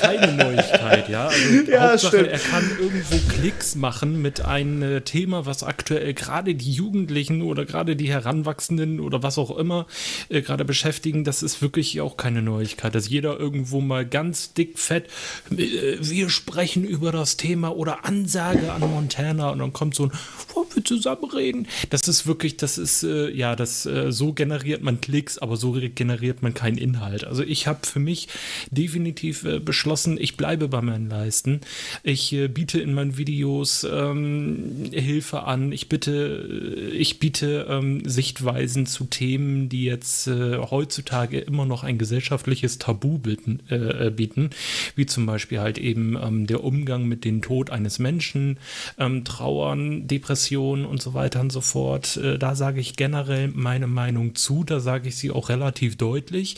kein 0.00 0.16
keine 0.20 0.55
Neuigkeit, 0.86 1.08
ja. 1.08 1.26
Also 1.26 1.46
Ja, 1.70 1.90
Hauptsache, 1.90 2.16
stimmt. 2.16 2.28
er 2.28 2.38
kann 2.38 2.70
irgendwo 2.78 3.16
Klicks 3.32 3.74
machen 3.74 4.22
mit 4.22 4.40
einem 4.40 4.82
äh, 4.82 5.00
Thema, 5.00 5.46
was 5.46 5.62
aktuell 5.62 6.14
gerade 6.14 6.54
die 6.54 6.72
Jugendlichen 6.72 7.42
oder 7.42 7.64
gerade 7.64 7.96
die 7.96 8.08
Heranwachsenden 8.08 9.00
oder 9.00 9.22
was 9.22 9.38
auch 9.38 9.56
immer 9.56 9.86
äh, 10.28 10.42
gerade 10.42 10.64
beschäftigen. 10.64 11.24
Das 11.24 11.42
ist 11.42 11.62
wirklich 11.62 12.00
auch 12.00 12.16
keine 12.16 12.42
Neuigkeit, 12.42 12.94
dass 12.94 13.08
jeder 13.08 13.38
irgendwo 13.38 13.80
mal 13.80 14.06
ganz 14.06 14.52
dick 14.54 14.78
fett, 14.78 15.06
äh, 15.50 15.96
wir 16.00 16.28
sprechen 16.30 16.84
über 16.84 17.12
das 17.12 17.36
Thema 17.36 17.74
oder 17.74 18.04
Ansage 18.04 18.72
an 18.72 18.80
Montana 18.80 19.50
und 19.50 19.58
dann 19.58 19.72
kommt 19.72 19.94
so 19.94 20.04
ein, 20.04 20.12
wollen 20.54 20.68
wir 20.74 20.84
zusammen 20.84 21.30
reden? 21.30 21.66
Das 21.90 22.08
ist 22.08 22.26
wirklich, 22.26 22.56
das 22.56 22.78
ist, 22.78 23.02
äh, 23.02 23.30
ja, 23.30 23.56
das, 23.56 23.86
äh, 23.86 24.12
so 24.12 24.32
generiert 24.32 24.82
man 24.82 25.00
Klicks, 25.00 25.38
aber 25.38 25.56
so 25.56 25.72
generiert 25.72 26.42
man 26.42 26.54
keinen 26.54 26.78
Inhalt. 26.78 27.24
Also 27.24 27.42
ich 27.42 27.66
habe 27.66 27.86
für 27.86 27.98
mich 27.98 28.28
definitiv 28.70 29.44
äh, 29.44 29.58
beschlossen, 29.58 30.16
ich 30.18 30.36
bleibe 30.36 30.68
bei 30.68 30.75
meinen 30.82 31.08
Leisten. 31.08 31.60
Ich 32.02 32.32
äh, 32.32 32.48
biete 32.48 32.80
in 32.80 32.94
meinen 32.94 33.16
Videos 33.16 33.86
ähm, 33.90 34.90
Hilfe 34.92 35.44
an. 35.44 35.72
Ich 35.72 35.88
bitte, 35.88 36.48
äh, 36.90 36.96
ich 36.96 37.18
biete 37.18 37.66
ähm, 37.68 38.08
Sichtweisen 38.08 38.86
zu 38.86 39.04
Themen, 39.04 39.68
die 39.68 39.84
jetzt 39.84 40.26
äh, 40.26 40.58
heutzutage 40.58 41.38
immer 41.38 41.66
noch 41.66 41.84
ein 41.84 41.98
gesellschaftliches 41.98 42.78
Tabu 42.78 43.18
bieten, 43.18 43.60
äh, 43.70 44.06
äh, 44.06 44.10
bieten, 44.10 44.50
wie 44.94 45.06
zum 45.06 45.26
Beispiel 45.26 45.60
halt 45.60 45.78
eben 45.78 46.16
ähm, 46.16 46.46
der 46.46 46.64
Umgang 46.64 47.06
mit 47.06 47.24
dem 47.24 47.42
Tod 47.42 47.70
eines 47.70 47.98
Menschen, 47.98 48.58
ähm, 48.98 49.24
Trauern, 49.24 50.06
Depressionen 50.06 50.86
und 50.86 51.02
so 51.02 51.14
weiter 51.14 51.40
und 51.40 51.52
so 51.52 51.60
fort. 51.60 52.16
Äh, 52.16 52.38
da 52.38 52.54
sage 52.54 52.80
ich 52.80 52.96
generell 52.96 53.48
meine 53.48 53.86
Meinung 53.86 54.34
zu. 54.34 54.64
Da 54.64 54.80
sage 54.80 55.08
ich 55.08 55.16
sie 55.16 55.30
auch 55.30 55.48
relativ 55.48 55.96
deutlich, 55.96 56.56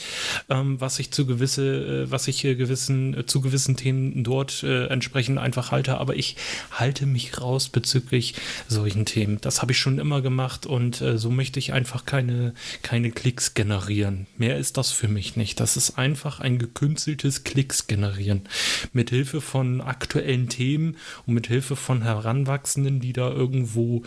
ähm, 0.49 0.81
was 0.81 0.99
ich 0.99 1.11
zu 1.11 1.27
gewisse, 1.27 2.11
was 2.11 2.29
ich 2.29 2.43
gewissen, 2.43 3.25
zu 3.27 3.41
gewissen 3.41 3.77
Themen 3.77 4.08
dort 4.17 4.63
äh, 4.63 4.87
entsprechend 4.87 5.39
einfach 5.39 5.73
halte. 5.73 5.99
Aber 5.99 6.17
ich 6.17 6.37
halte 6.73 7.07
mich 7.07 7.41
raus 7.41 7.69
bezüglich 7.69 8.35
solchen 8.69 9.05
Themen. 9.05 9.39
Das 9.41 9.63
habe 9.63 9.73
ich 9.73 9.79
schon 9.79 9.99
immer 9.99 10.23
gemacht 10.23 10.67
und 10.67 11.01
äh, 11.01 11.19
so 11.19 11.31
möchte 11.31 11.59
ich 11.59 11.73
einfach 11.73 12.05
keine, 12.05 12.55
keine 12.83 13.11
Klicks 13.11 13.55
generieren. 13.55 14.27
Mehr 14.37 14.59
ist 14.59 14.77
das 14.77 14.91
für 14.91 15.09
mich 15.09 15.37
nicht. 15.37 15.61
Das 15.61 15.77
ist 15.77 15.99
einfach 15.99 16.41
ein 16.41 16.59
gekünsteltes 16.59 17.45
Klicks 17.45 17.87
generieren. 17.87 18.43
Mit 18.93 19.11
Hilfe 19.11 19.41
von 19.41 19.81
aktuellen 19.81 20.49
Themen 20.49 20.97
und 21.27 21.35
mit 21.35 21.47
Hilfe 21.47 21.77
von 21.77 22.03
Heranwachsenden, 22.03 23.01
die 23.01 23.13
da 23.13 23.31
irgendwo, 23.31 24.03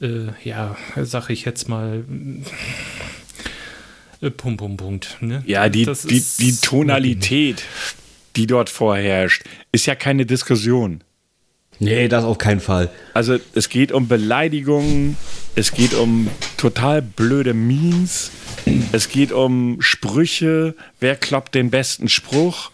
äh, 0.00 0.28
ja, 0.44 0.76
sag 0.96 1.30
ich 1.30 1.44
jetzt 1.44 1.68
mal, 1.68 2.04
äh, 4.20 4.30
Punkt, 4.30 4.58
Punkt, 4.58 4.76
Punkt. 4.76 5.16
Ne? 5.20 5.42
Ja, 5.46 5.68
die, 5.68 5.84
Das 5.84 6.02
die, 6.02 6.22
die 6.38 6.56
Tonalität, 6.56 7.62
die 8.36 8.46
dort 8.46 8.70
vorherrscht, 8.70 9.44
ist 9.72 9.86
ja 9.86 9.94
keine 9.94 10.26
Diskussion. 10.26 11.02
Nee, 11.78 12.08
das 12.08 12.24
auf 12.24 12.36
keinen 12.36 12.60
Fall. 12.60 12.90
Also 13.14 13.38
es 13.54 13.70
geht 13.70 13.90
um 13.90 14.06
Beleidigungen, 14.06 15.16
es 15.54 15.72
geht 15.72 15.94
um 15.94 16.28
total 16.58 17.00
blöde 17.00 17.54
Memes, 17.54 18.30
es 18.92 19.08
geht 19.08 19.32
um 19.32 19.78
Sprüche, 19.80 20.74
wer 21.00 21.16
kloppt 21.16 21.54
den 21.54 21.70
besten 21.70 22.08
Spruch. 22.08 22.70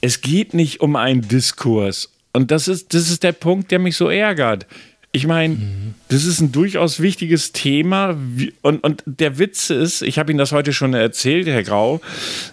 Es 0.00 0.20
geht 0.20 0.54
nicht 0.54 0.80
um 0.80 0.94
einen 0.94 1.26
Diskurs. 1.26 2.12
Und 2.32 2.50
das 2.52 2.68
ist, 2.68 2.94
das 2.94 3.10
ist 3.10 3.24
der 3.24 3.32
Punkt, 3.32 3.72
der 3.72 3.80
mich 3.80 3.96
so 3.96 4.08
ärgert. 4.08 4.66
Ich 5.10 5.26
meine, 5.26 5.56
das 6.08 6.24
ist 6.24 6.40
ein 6.40 6.52
durchaus 6.52 7.00
wichtiges 7.00 7.52
Thema. 7.52 8.16
Und, 8.62 8.84
und 8.84 9.02
der 9.06 9.38
Witz 9.38 9.70
ist, 9.70 10.02
ich 10.02 10.18
habe 10.18 10.30
Ihnen 10.30 10.38
das 10.38 10.52
heute 10.52 10.72
schon 10.72 10.94
erzählt, 10.94 11.46
Herr 11.46 11.62
Grau, 11.62 12.00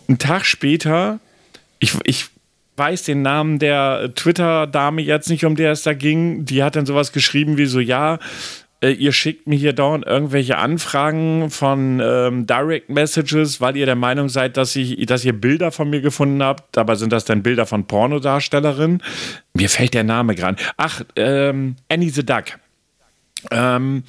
einen 0.07 0.17
Tag 0.17 0.45
später, 0.45 1.19
ich, 1.83 1.93
ich 2.05 2.25
weiß 2.77 3.03
den 3.03 3.21
Namen 3.21 3.59
der 3.59 4.11
Twitter-Dame 4.15 5.01
jetzt 5.01 5.29
nicht, 5.29 5.45
um 5.45 5.55
der 5.55 5.73
es 5.73 5.83
da 5.83 5.93
ging. 5.93 6.45
Die 6.45 6.63
hat 6.63 6.75
dann 6.75 6.85
sowas 6.85 7.11
geschrieben 7.11 7.57
wie 7.57 7.65
so, 7.65 7.79
ja, 7.79 8.19
äh, 8.81 8.91
ihr 8.91 9.11
schickt 9.11 9.47
mir 9.47 9.57
hier 9.57 9.73
dauernd 9.73 10.05
irgendwelche 10.05 10.57
Anfragen 10.57 11.49
von 11.49 12.01
ähm, 12.03 12.47
Direct 12.47 12.89
Messages, 12.89 13.59
weil 13.59 13.75
ihr 13.75 13.85
der 13.85 13.95
Meinung 13.95 14.29
seid, 14.29 14.55
dass, 14.57 14.75
ich, 14.75 15.05
dass 15.05 15.25
ihr 15.25 15.33
Bilder 15.33 15.71
von 15.71 15.89
mir 15.89 16.01
gefunden 16.01 16.41
habt. 16.41 16.75
Dabei 16.75 16.95
sind 16.95 17.11
das 17.11 17.25
dann 17.25 17.43
Bilder 17.43 17.65
von 17.65 17.85
Pornodarstellerinnen. 17.85 19.03
Mir 19.53 19.69
fällt 19.69 19.93
der 19.93 20.05
Name 20.05 20.33
gerade. 20.33 20.57
Ach, 20.77 21.01
ähm, 21.15 21.75
Annie 21.89 22.09
the 22.09 22.25
Duck. 22.25 22.45
Ähm, 23.51 24.03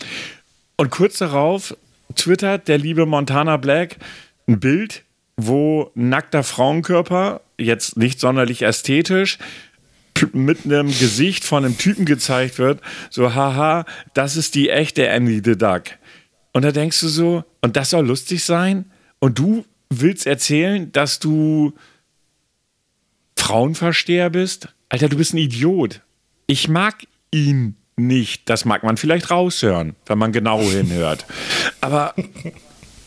und 0.77 0.91
kurz 0.91 1.19
darauf 1.19 1.77
twittert 2.15 2.69
der 2.69 2.79
liebe 2.79 3.05
Montana 3.05 3.57
Black 3.57 3.97
ein 4.47 4.61
Bild, 4.61 5.03
wo 5.37 5.91
nackter 5.95 6.43
Frauenkörper, 6.43 7.41
jetzt 7.59 7.97
nicht 7.97 8.21
sonderlich 8.21 8.63
ästhetisch, 8.63 9.39
mit 10.33 10.65
einem 10.65 10.89
Gesicht 10.89 11.45
von 11.45 11.65
einem 11.65 11.77
Typen 11.77 12.05
gezeigt 12.05 12.59
wird, 12.59 12.81
so 13.11 13.35
haha, 13.35 13.85
das 14.15 14.37
ist 14.37 14.55
die 14.55 14.71
echte 14.71 15.11
Annie 15.11 15.43
the 15.45 15.57
Duck. 15.57 15.85
Und 16.53 16.65
da 16.65 16.71
denkst 16.71 17.01
du 17.01 17.09
so, 17.09 17.45
und 17.63 17.77
das 17.77 17.91
soll 17.91 18.07
lustig 18.07 18.45
sein? 18.45 18.91
Und 19.19 19.39
du 19.39 19.65
willst 19.91 20.27
erzählen, 20.27 20.93
dass 20.93 21.19
du 21.19 21.73
Frauenversteher 23.37 24.31
bist? 24.31 24.69
Alter, 24.89 25.09
du 25.09 25.17
bist 25.17 25.35
ein 25.35 25.39
Idiot. 25.39 26.01
Ich 26.47 26.69
mag 26.69 27.07
ihn 27.33 27.77
nicht. 27.97 28.49
Das 28.49 28.65
mag 28.65 28.83
man 28.85 28.97
vielleicht 28.97 29.31
raushören, 29.31 29.97
wenn 30.07 30.19
man 30.19 30.33
genau 30.33 30.61
hinhört. 30.71 31.27
Aber 31.81 32.15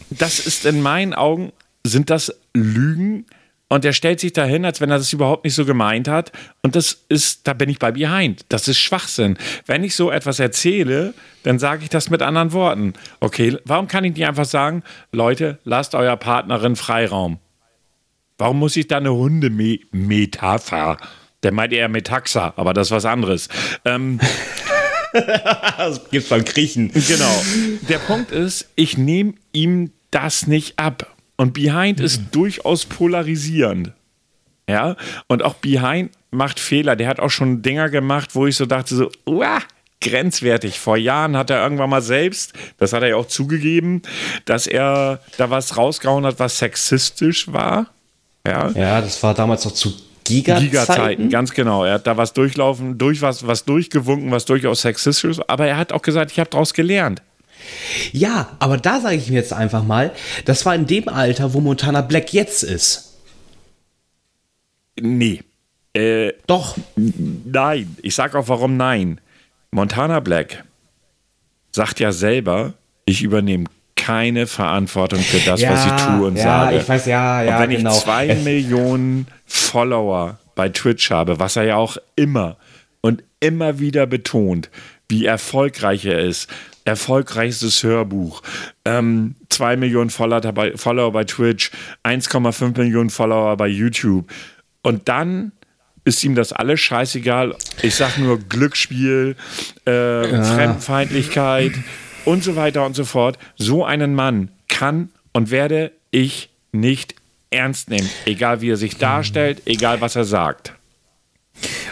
das 0.09 0.39
ist 0.39 0.65
in 0.65 0.81
meinen 0.81 1.13
Augen, 1.13 1.53
sind 1.85 2.09
das 2.09 2.33
Lügen. 2.53 3.25
Und 3.69 3.83
er 3.83 3.93
stellt 3.93 4.19
sich 4.19 4.31
dahin, 4.31 4.63
als 4.63 4.79
wenn 4.79 4.91
er 4.91 4.97
das 4.97 5.11
überhaupt 5.11 5.43
nicht 5.43 5.53
so 5.55 5.65
gemeint 5.65 6.07
hat. 6.07 6.31
Und 6.61 6.75
das 6.75 7.05
ist, 7.09 7.47
da 7.47 7.53
bin 7.53 7.69
ich 7.69 7.79
bei 7.79 7.91
Behind. 7.91 8.45
Das 8.49 8.67
ist 8.67 8.79
Schwachsinn. 8.79 9.37
Wenn 9.65 9.83
ich 9.83 9.95
so 9.95 10.09
etwas 10.09 10.39
erzähle, 10.39 11.13
dann 11.43 11.59
sage 11.59 11.83
ich 11.83 11.89
das 11.89 12.09
mit 12.09 12.21
anderen 12.21 12.53
Worten. 12.53 12.93
Okay, 13.19 13.57
warum 13.65 13.87
kann 13.87 14.05
ich 14.05 14.13
nicht 14.15 14.25
einfach 14.25 14.45
sagen, 14.45 14.83
Leute, 15.11 15.59
lasst 15.65 15.95
eurer 15.95 16.17
Partnerin 16.17 16.77
Freiraum? 16.77 17.39
Warum 18.37 18.59
muss 18.59 18.77
ich 18.77 18.87
da 18.87 18.97
eine 18.97 19.13
Hundemetapher? 19.13 20.97
Der 21.43 21.51
meint 21.51 21.73
eher 21.73 21.89
Metaxa, 21.89 22.53
aber 22.55 22.73
das 22.73 22.87
ist 22.87 22.91
was 22.91 23.05
anderes. 23.05 23.49
Ähm, 23.83 24.19
Das 25.13 26.09
gibt's 26.09 26.29
beim 26.29 26.43
Griechen. 26.45 26.91
Genau. 26.93 27.41
Der 27.89 27.99
Punkt 27.99 28.31
ist, 28.31 28.69
ich 28.75 28.97
nehme 28.97 29.33
ihm 29.53 29.91
das 30.11 30.47
nicht 30.47 30.79
ab. 30.79 31.15
Und 31.37 31.53
Behind 31.53 31.99
ist 31.99 32.23
durchaus 32.31 32.85
polarisierend. 32.85 33.93
Ja, 34.69 34.97
und 35.27 35.43
auch 35.43 35.53
Behind 35.53 36.11
macht 36.31 36.59
Fehler. 36.59 36.95
Der 36.95 37.07
hat 37.07 37.19
auch 37.19 37.29
schon 37.29 37.61
Dinger 37.61 37.89
gemacht, 37.89 38.35
wo 38.35 38.47
ich 38.47 38.57
so 38.57 38.65
dachte, 38.65 38.95
so, 38.95 39.09
uah, 39.25 39.59
grenzwertig. 40.01 40.79
Vor 40.79 40.97
Jahren 40.97 41.37
hat 41.37 41.49
er 41.49 41.63
irgendwann 41.63 41.89
mal 41.89 42.01
selbst, 42.01 42.53
das 42.77 42.91
hat 42.91 43.01
er 43.01 43.09
ja 43.09 43.15
auch 43.15 43.27
zugegeben, 43.27 44.01
dass 44.45 44.67
er 44.67 45.21
da 45.37 45.49
was 45.49 45.77
rausgehauen 45.77 46.25
hat, 46.25 46.39
was 46.39 46.57
sexistisch 46.57 47.51
war. 47.51 47.87
Ja. 48.45 48.69
Ja, 48.71 49.01
das 49.01 49.21
war 49.23 49.33
damals 49.33 49.63
noch 49.65 49.73
zu 49.73 49.93
Giga-Zeiten. 50.23 50.65
Giga-Zeiten, 50.65 51.29
ganz 51.29 51.53
genau. 51.53 51.85
Er 51.85 51.95
hat 51.95 52.07
da 52.07 52.17
was 52.17 52.33
durchlaufen, 52.33 52.97
durch 52.97 53.21
was, 53.21 53.47
was 53.47 53.63
durchgewunken, 53.63 54.31
was 54.31 54.45
durchaus 54.45 54.81
sexistisch 54.81 55.31
ist. 55.31 55.49
Aber 55.49 55.67
er 55.67 55.77
hat 55.77 55.93
auch 55.93 56.01
gesagt, 56.01 56.31
ich 56.31 56.39
habe 56.39 56.49
daraus 56.49 56.73
gelernt. 56.73 57.21
Ja, 58.11 58.55
aber 58.59 58.77
da 58.77 59.01
sage 59.01 59.15
ich 59.15 59.29
mir 59.29 59.35
jetzt 59.35 59.53
einfach 59.53 59.83
mal, 59.83 60.11
das 60.45 60.65
war 60.65 60.75
in 60.75 60.85
dem 60.87 61.07
Alter, 61.09 61.53
wo 61.53 61.59
Montana 61.59 62.01
Black 62.01 62.33
jetzt 62.33 62.63
ist. 62.63 63.15
Nee. 64.99 65.43
Äh, 65.93 66.33
Doch. 66.47 66.75
nein. 66.95 67.95
Ich 68.01 68.15
sag 68.15 68.35
auch 68.35 68.47
warum 68.47 68.77
nein. 68.77 69.19
Montana 69.71 70.19
Black 70.19 70.63
sagt 71.71 71.99
ja 71.99 72.11
selber, 72.11 72.73
ich 73.05 73.21
übernehme 73.21 73.65
keine 73.95 74.47
Verantwortung 74.47 75.19
für 75.19 75.39
das, 75.39 75.59
Ja, 75.59 75.71
was 75.71 75.85
ich 75.85 75.91
tue 76.05 76.27
und 76.27 76.35
ja, 76.37 76.43
sage. 76.43 76.77
ich 76.77 76.87
weiß, 76.87 77.05
ja, 77.07 77.43
ja, 77.43 77.55
Und 77.55 77.63
wenn 77.63 77.69
genau. 77.77 77.91
ich 77.91 77.99
zwei 78.03 78.35
Millionen 78.43 79.27
Follower 79.45 80.39
bei 80.55 80.69
Twitch 80.69 81.11
habe, 81.11 81.39
was 81.39 81.55
er 81.55 81.63
ja 81.63 81.75
auch 81.75 81.97
immer 82.15 82.57
und 83.01 83.23
immer 83.39 83.79
wieder 83.79 84.05
betont, 84.07 84.69
wie 85.09 85.25
erfolgreich 85.25 86.05
er 86.05 86.19
ist, 86.19 86.47
erfolgreichstes 86.87 87.83
Hörbuch, 87.83 88.41
ähm, 88.85 89.35
zwei 89.49 89.75
Millionen 89.75 90.09
Follower 90.09 90.39
bei, 90.53 90.75
Follower 90.77 91.11
bei 91.11 91.25
Twitch, 91.25 91.71
1,5 92.03 92.77
Millionen 92.77 93.09
Follower 93.09 93.57
bei 93.57 93.67
YouTube. 93.67 94.31
Und 94.81 95.09
dann 95.09 95.51
ist 96.05 96.23
ihm 96.23 96.35
das 96.35 96.53
alles 96.53 96.79
scheißegal. 96.79 97.53
Ich 97.81 97.95
sag 97.95 98.17
nur 98.17 98.39
Glücksspiel, 98.39 99.35
äh, 99.83 99.91
Fremdenfeindlichkeit 99.91 101.73
und 102.23 102.43
so 102.43 102.55
weiter 102.55 102.85
und 102.85 102.95
so 102.95 103.03
fort. 103.03 103.37
So 103.57 103.83
einen 103.83 104.15
Mann 104.15 104.49
kann 104.69 105.09
und 105.33 105.51
werde 105.51 105.91
ich 106.11 106.49
nicht 106.71 107.15
ernst 107.49 107.89
nehmen. 107.89 108.09
Egal 108.25 108.61
wie 108.61 108.71
er 108.71 108.77
sich 108.77 108.97
darstellt, 108.97 109.63
egal 109.65 109.99
was 109.99 110.15
er 110.15 110.23
sagt. 110.23 110.76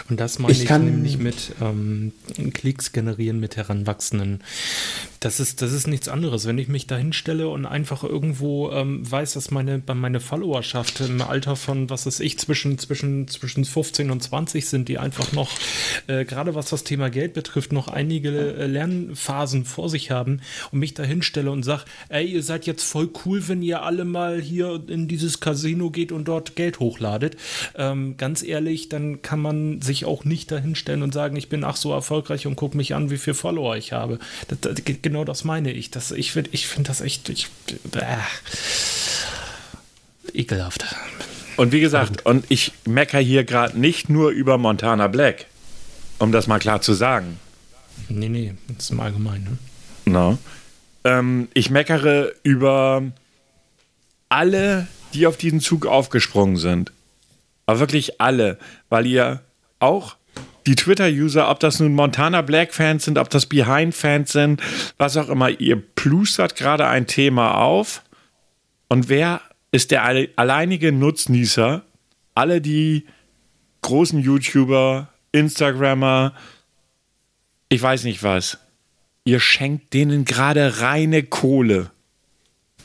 Und 0.08 0.20
das 0.20 0.38
meine 0.38 0.52
Ich 0.52 0.64
ich, 0.64 0.84
nämlich 0.86 1.18
mit 1.18 1.52
ähm, 1.60 2.12
Klicks 2.54 2.92
generieren 2.92 3.40
mit 3.40 3.56
Heranwachsenden. 3.56 4.42
Das 5.26 5.40
ist, 5.40 5.60
das 5.60 5.72
ist 5.72 5.88
nichts 5.88 6.06
anderes. 6.06 6.46
Wenn 6.46 6.56
ich 6.56 6.68
mich 6.68 6.86
da 6.86 6.96
hinstelle 6.96 7.48
und 7.48 7.66
einfach 7.66 8.04
irgendwo 8.04 8.70
ähm, 8.70 9.10
weiß, 9.10 9.32
dass 9.32 9.50
meine, 9.50 9.82
meine 9.92 10.20
Followerschaft 10.20 11.00
im 11.00 11.20
Alter 11.20 11.56
von, 11.56 11.90
was 11.90 12.06
weiß 12.06 12.20
ich, 12.20 12.38
zwischen, 12.38 12.78
zwischen, 12.78 13.26
zwischen 13.26 13.64
15 13.64 14.12
und 14.12 14.22
20 14.22 14.68
sind, 14.68 14.88
die 14.88 14.98
einfach 14.98 15.32
noch, 15.32 15.50
äh, 16.06 16.24
gerade 16.24 16.54
was 16.54 16.70
das 16.70 16.84
Thema 16.84 17.10
Geld 17.10 17.34
betrifft, 17.34 17.72
noch 17.72 17.88
einige 17.88 18.54
äh, 18.54 18.66
Lernphasen 18.66 19.64
vor 19.64 19.88
sich 19.88 20.12
haben 20.12 20.42
und 20.70 20.78
mich 20.78 20.94
da 20.94 21.02
hinstelle 21.02 21.50
und 21.50 21.64
sage, 21.64 21.86
ey, 22.08 22.24
ihr 22.24 22.44
seid 22.44 22.64
jetzt 22.66 22.84
voll 22.84 23.10
cool, 23.24 23.48
wenn 23.48 23.62
ihr 23.62 23.82
alle 23.82 24.04
mal 24.04 24.40
hier 24.40 24.80
in 24.86 25.08
dieses 25.08 25.40
Casino 25.40 25.90
geht 25.90 26.12
und 26.12 26.28
dort 26.28 26.54
Geld 26.54 26.78
hochladet. 26.78 27.36
Ähm, 27.74 28.16
ganz 28.16 28.44
ehrlich, 28.44 28.90
dann 28.90 29.22
kann 29.22 29.40
man 29.40 29.82
sich 29.82 30.04
auch 30.04 30.24
nicht 30.24 30.52
da 30.52 30.58
hinstellen 30.58 31.02
und 31.02 31.12
sagen, 31.12 31.34
ich 31.34 31.48
bin 31.48 31.64
ach 31.64 31.74
so 31.74 31.92
erfolgreich 31.92 32.46
und 32.46 32.54
guck 32.54 32.76
mich 32.76 32.94
an, 32.94 33.10
wie 33.10 33.18
viel 33.18 33.34
Follower 33.34 33.76
ich 33.76 33.92
habe. 33.92 34.20
Das, 34.46 34.60
das, 34.60 34.76
genau 34.84 35.15
das 35.24 35.44
meine 35.44 35.72
ich. 35.72 35.90
Das, 35.90 36.10
ich 36.10 36.32
finde 36.32 36.50
ich 36.52 36.66
find 36.66 36.88
das 36.88 37.00
echt 37.00 37.28
ich, 37.28 37.48
äh, 37.92 38.16
ekelhaft. 40.32 40.84
Und 41.56 41.72
wie 41.72 41.80
gesagt, 41.80 42.26
und 42.26 42.44
ich 42.48 42.72
mecker 42.84 43.18
hier 43.18 43.44
gerade 43.44 43.78
nicht 43.78 44.08
nur 44.08 44.30
über 44.30 44.58
Montana 44.58 45.08
Black, 45.08 45.46
um 46.18 46.32
das 46.32 46.46
mal 46.46 46.58
klar 46.58 46.82
zu 46.82 46.92
sagen. 46.92 47.38
Nee, 48.08 48.28
nee, 48.28 48.54
das 48.68 48.84
ist 48.84 48.90
im 48.90 49.00
Allgemeinen. 49.00 49.58
Ne? 50.04 50.12
No. 50.12 50.38
Ähm, 51.04 51.48
ich 51.54 51.70
meckere 51.70 52.32
über 52.42 53.02
alle, 54.28 54.86
die 55.14 55.26
auf 55.26 55.36
diesen 55.36 55.60
Zug 55.60 55.86
aufgesprungen 55.86 56.56
sind. 56.56 56.92
Aber 57.64 57.80
wirklich 57.80 58.20
alle, 58.20 58.58
weil 58.88 59.06
ihr 59.06 59.40
auch 59.78 60.16
die 60.66 60.74
Twitter-User, 60.74 61.48
ob 61.48 61.60
das 61.60 61.80
nun 61.80 61.94
Montana 61.94 62.42
Black-Fans 62.42 63.04
sind, 63.04 63.18
ob 63.18 63.30
das 63.30 63.46
Behind-Fans 63.46 64.32
sind, 64.32 64.60
was 64.98 65.16
auch 65.16 65.28
immer, 65.28 65.48
ihr 65.48 65.76
plustert 65.76 66.56
gerade 66.56 66.86
ein 66.86 67.06
Thema 67.06 67.54
auf. 67.58 68.02
Und 68.88 69.08
wer 69.08 69.40
ist 69.70 69.90
der 69.90 70.04
alleinige 70.04 70.92
Nutznießer? 70.92 71.82
Alle 72.34 72.60
die 72.60 73.06
großen 73.82 74.20
YouTuber, 74.20 75.08
Instagrammer, 75.32 76.34
ich 77.68 77.82
weiß 77.82 78.04
nicht 78.04 78.22
was. 78.22 78.58
Ihr 79.24 79.40
schenkt 79.40 79.92
denen 79.92 80.24
gerade 80.24 80.80
reine 80.80 81.22
Kohle. 81.22 81.90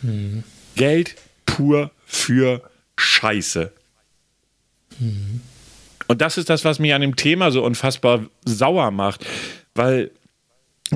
Hm. 0.01 0.43
Geld 0.75 1.15
pur 1.45 1.91
für 2.05 2.63
Scheiße. 2.97 3.71
Hm. 4.97 5.41
Und 6.11 6.19
das 6.19 6.37
ist 6.37 6.49
das, 6.49 6.65
was 6.65 6.77
mich 6.77 6.93
an 6.93 6.99
dem 6.99 7.15
Thema 7.15 7.51
so 7.51 7.63
unfassbar 7.63 8.25
sauer 8.43 8.91
macht. 8.91 9.25
Weil, 9.75 10.11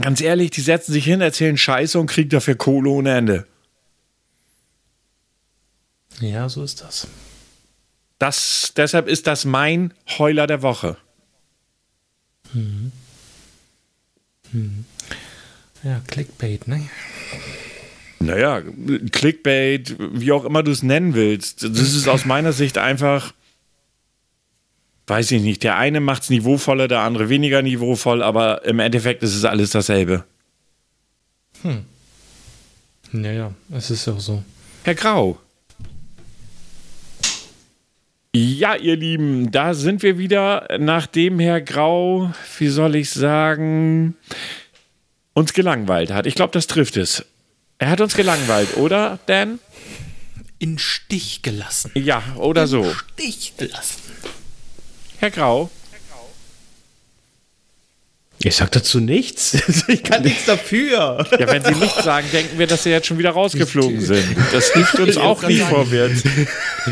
ganz 0.01 0.20
ehrlich, 0.20 0.51
die 0.51 0.59
setzen 0.59 0.91
sich 0.91 1.05
hin, 1.05 1.22
erzählen 1.22 1.57
Scheiße 1.57 1.97
und 1.97 2.07
kriegen 2.07 2.32
dafür 2.32 2.55
Kohle 2.55 2.89
ohne 2.89 3.16
Ende. 3.16 3.47
Ja, 6.20 6.49
so 6.49 6.66
ist 6.66 6.82
das. 6.82 7.07
das 8.20 8.74
deshalb 8.76 9.07
ist 9.07 9.26
das 9.26 9.45
mein 9.45 9.93
Heuler 10.18 10.47
der 10.47 10.61
Woche. 10.61 10.97
Hm. 12.51 12.91
Hm. 14.51 14.84
Ja, 15.82 16.01
Clickbait, 16.07 16.68
ne? 16.68 16.89
Naja, 18.20 18.61
Clickbait, 19.13 19.95
wie 19.97 20.34
auch 20.34 20.43
immer 20.43 20.61
du 20.61 20.72
es 20.72 20.84
nennen 20.84 21.13
willst. 21.13 21.63
Das 21.63 21.93
ist 21.93 22.09
aus 22.09 22.26
meiner 22.26 22.51
Sicht 22.51 22.78
einfach 22.78 23.34
weiß 25.08 25.32
ich 25.32 25.41
nicht, 25.41 25.64
der 25.64 25.78
eine 25.78 25.99
macht 25.99 26.24
es 26.24 26.30
niveauvoller, 26.30 26.88
der 26.88 27.01
andere 27.01 27.30
weniger 27.30 27.62
niveauvoll, 27.62 28.24
aber 28.24 28.66
im 28.66 28.80
Endeffekt 28.80 29.24
ist 29.24 29.36
es 29.36 29.45
alles 29.45 29.72
dasselbe. 29.72 30.26
Hm. 31.62 31.86
Naja, 33.12 33.51
es 33.72 33.91
ist 33.91 34.08
auch 34.08 34.20
so. 34.20 34.43
Herr 34.84 34.95
Grau. 34.95 35.39
Ja, 38.36 38.76
ihr 38.76 38.97
Lieben, 38.97 39.49
da 39.51 39.74
sind 39.74 40.03
wir 40.03 40.18
wieder, 40.18 40.68
nachdem 40.78 41.39
Herr 41.39 41.62
Grau, 41.62 42.34
wie 42.58 42.68
soll 42.68 42.95
ich 42.95 43.10
sagen, 43.10 44.16
uns 45.34 45.53
gelangweilt 45.53 46.12
hat. 46.12 46.26
Ich 46.26 46.36
glaube, 46.36 46.51
das 46.51 46.68
trifft 46.68 46.97
es. 46.97 47.24
Er 47.78 47.89
hat 47.89 48.01
uns 48.01 48.16
gelangweilt, 48.16 48.76
oder, 48.76 49.20
Dan? 49.28 49.60
In 50.60 50.80
Stich 50.80 51.43
gelassen. 51.43 51.91
Ja, 51.93 52.24
oder 52.36 52.64
In 52.64 52.68
so. 52.68 52.93
Stich 52.93 53.53
gelassen. 53.58 54.01
Herr 55.20 55.32
Grau. 55.32 55.70
Ich 58.43 58.57
sag 58.57 58.72
dazu 58.72 58.99
nichts. 58.99 59.57
Ich 59.88 60.03
kann 60.03 60.24
nichts 60.24 60.45
dafür. 60.45 61.26
Ja, 61.39 61.47
wenn 61.51 61.63
Sie 61.63 61.74
nichts 61.76 62.03
sagen, 62.03 62.28
denken 62.32 62.59
wir, 62.59 62.68
dass 62.68 62.84
Sie 62.84 62.89
jetzt 62.89 63.07
schon 63.07 63.18
wieder 63.18 63.32
rausgeflogen 63.32 64.01
sind. 64.01 64.36
Das 64.51 64.72
hilft 64.72 64.99
uns 64.99 65.18
auch 65.18 65.41
nicht 65.43 65.63
vorwärts. 65.63 66.24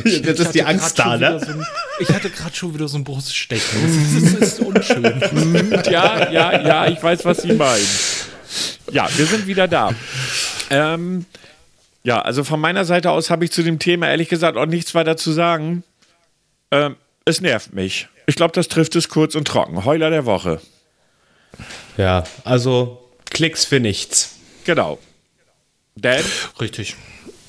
Jetzt 0.04 0.40
ist 0.40 0.52
die 0.52 0.64
Angst 0.64 0.98
da, 0.98 1.18
ne? 1.18 1.40
So 1.40 1.52
ein, 1.52 1.66
ich 2.00 2.10
hatte 2.10 2.30
gerade 2.30 2.56
schon 2.56 2.74
wieder 2.74 2.88
so 2.88 2.98
ein 2.98 3.04
Bruststechen. 3.04 3.80
Das 3.82 4.24
ist, 4.24 4.42
das 4.42 4.50
ist 4.54 4.60
unschön. 4.60 5.84
Ja, 5.92 6.32
ja, 6.32 6.62
ja, 6.66 6.88
ich 6.88 7.02
weiß, 7.04 7.26
was 7.26 7.42
Sie 7.42 7.54
meinen. 7.54 7.86
Ja, 8.92 9.08
wir 9.16 9.26
sind 9.26 9.48
wieder 9.48 9.68
da. 9.68 9.92
Ähm, 10.70 11.26
ja, 12.04 12.22
also 12.22 12.44
von 12.44 12.60
meiner 12.60 12.86
Seite 12.86 13.12
aus 13.12 13.30
habe 13.30 13.46
ich 13.46 13.52
zu 13.52 13.64
dem 13.64 13.80
Thema 13.80 14.08
ehrlich 14.08 14.30
gesagt 14.30 14.58
auch 14.58 14.66
nichts 14.66 14.96
weiter 14.96 15.18
zu 15.18 15.32
sagen. 15.32 15.84
Ähm, 16.72 16.96
es 17.26 17.42
nervt 17.42 17.74
mich. 17.74 18.08
Ich 18.26 18.36
glaube, 18.36 18.54
das 18.54 18.68
trifft 18.68 18.96
es 18.96 19.10
kurz 19.10 19.36
und 19.36 19.48
trocken. 19.48 19.86
Heuler 19.86 20.10
der 20.10 20.26
Woche. 20.26 20.62
Ja, 21.98 22.24
also 22.44 23.10
Klicks 23.30 23.66
für 23.66 23.80
nichts. 23.80 24.36
Genau. 24.66 25.00
Dan? 25.96 26.24
Richtig. 26.60 26.96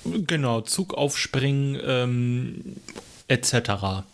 Genau, 0.04 0.60
Zug 0.60 0.94
aufspringen, 0.94 1.80
ähm, 1.84 2.76
etc. 3.28 4.04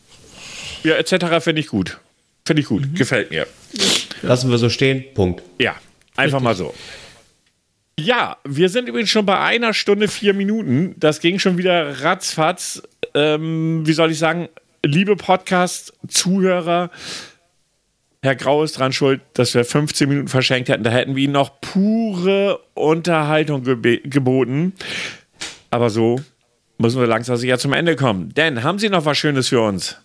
Ja, 0.84 0.94
etc. 0.96 1.42
finde 1.42 1.60
ich 1.60 1.66
gut. 1.68 1.98
Finde 2.44 2.62
ich 2.62 2.68
gut. 2.68 2.86
Mhm. 2.86 2.94
Gefällt 2.94 3.30
mir. 3.30 3.46
Lassen 4.22 4.50
wir 4.50 4.58
so 4.58 4.68
stehen. 4.68 5.04
Punkt. 5.14 5.42
Ja, 5.58 5.72
einfach 6.16 6.38
Richtig. 6.38 6.42
mal 6.42 6.54
so. 6.54 6.74
Ja, 7.98 8.38
wir 8.44 8.68
sind 8.68 8.88
übrigens 8.88 9.10
schon 9.10 9.26
bei 9.26 9.38
einer 9.38 9.74
Stunde 9.74 10.08
vier 10.08 10.32
Minuten. 10.32 10.94
Das 10.98 11.20
ging 11.20 11.38
schon 11.38 11.58
wieder 11.58 12.02
ratzfatz. 12.02 12.82
Ähm, 13.14 13.86
wie 13.86 13.92
soll 13.92 14.10
ich 14.10 14.18
sagen? 14.18 14.48
Liebe 14.84 15.16
Podcast-Zuhörer, 15.16 16.90
Herr 18.22 18.36
Grau 18.36 18.62
ist 18.62 18.78
dran 18.78 18.92
schuld, 18.92 19.22
dass 19.34 19.54
wir 19.54 19.64
15 19.64 20.08
Minuten 20.08 20.28
verschenkt 20.28 20.68
hätten. 20.68 20.84
Da 20.84 20.90
hätten 20.90 21.16
wir 21.16 21.24
Ihnen 21.24 21.32
noch 21.32 21.60
pure 21.60 22.60
Unterhaltung 22.74 23.64
geboten. 23.64 24.74
Aber 25.70 25.88
so 25.88 26.20
müssen 26.76 27.00
wir 27.00 27.06
langsam 27.06 27.36
sicher 27.36 27.58
zum 27.58 27.72
Ende 27.72 27.96
kommen. 27.96 28.34
Denn 28.34 28.62
haben 28.62 28.78
Sie 28.78 28.90
noch 28.90 29.06
was 29.06 29.16
Schönes 29.16 29.48
für 29.48 29.62
uns? 29.62 29.96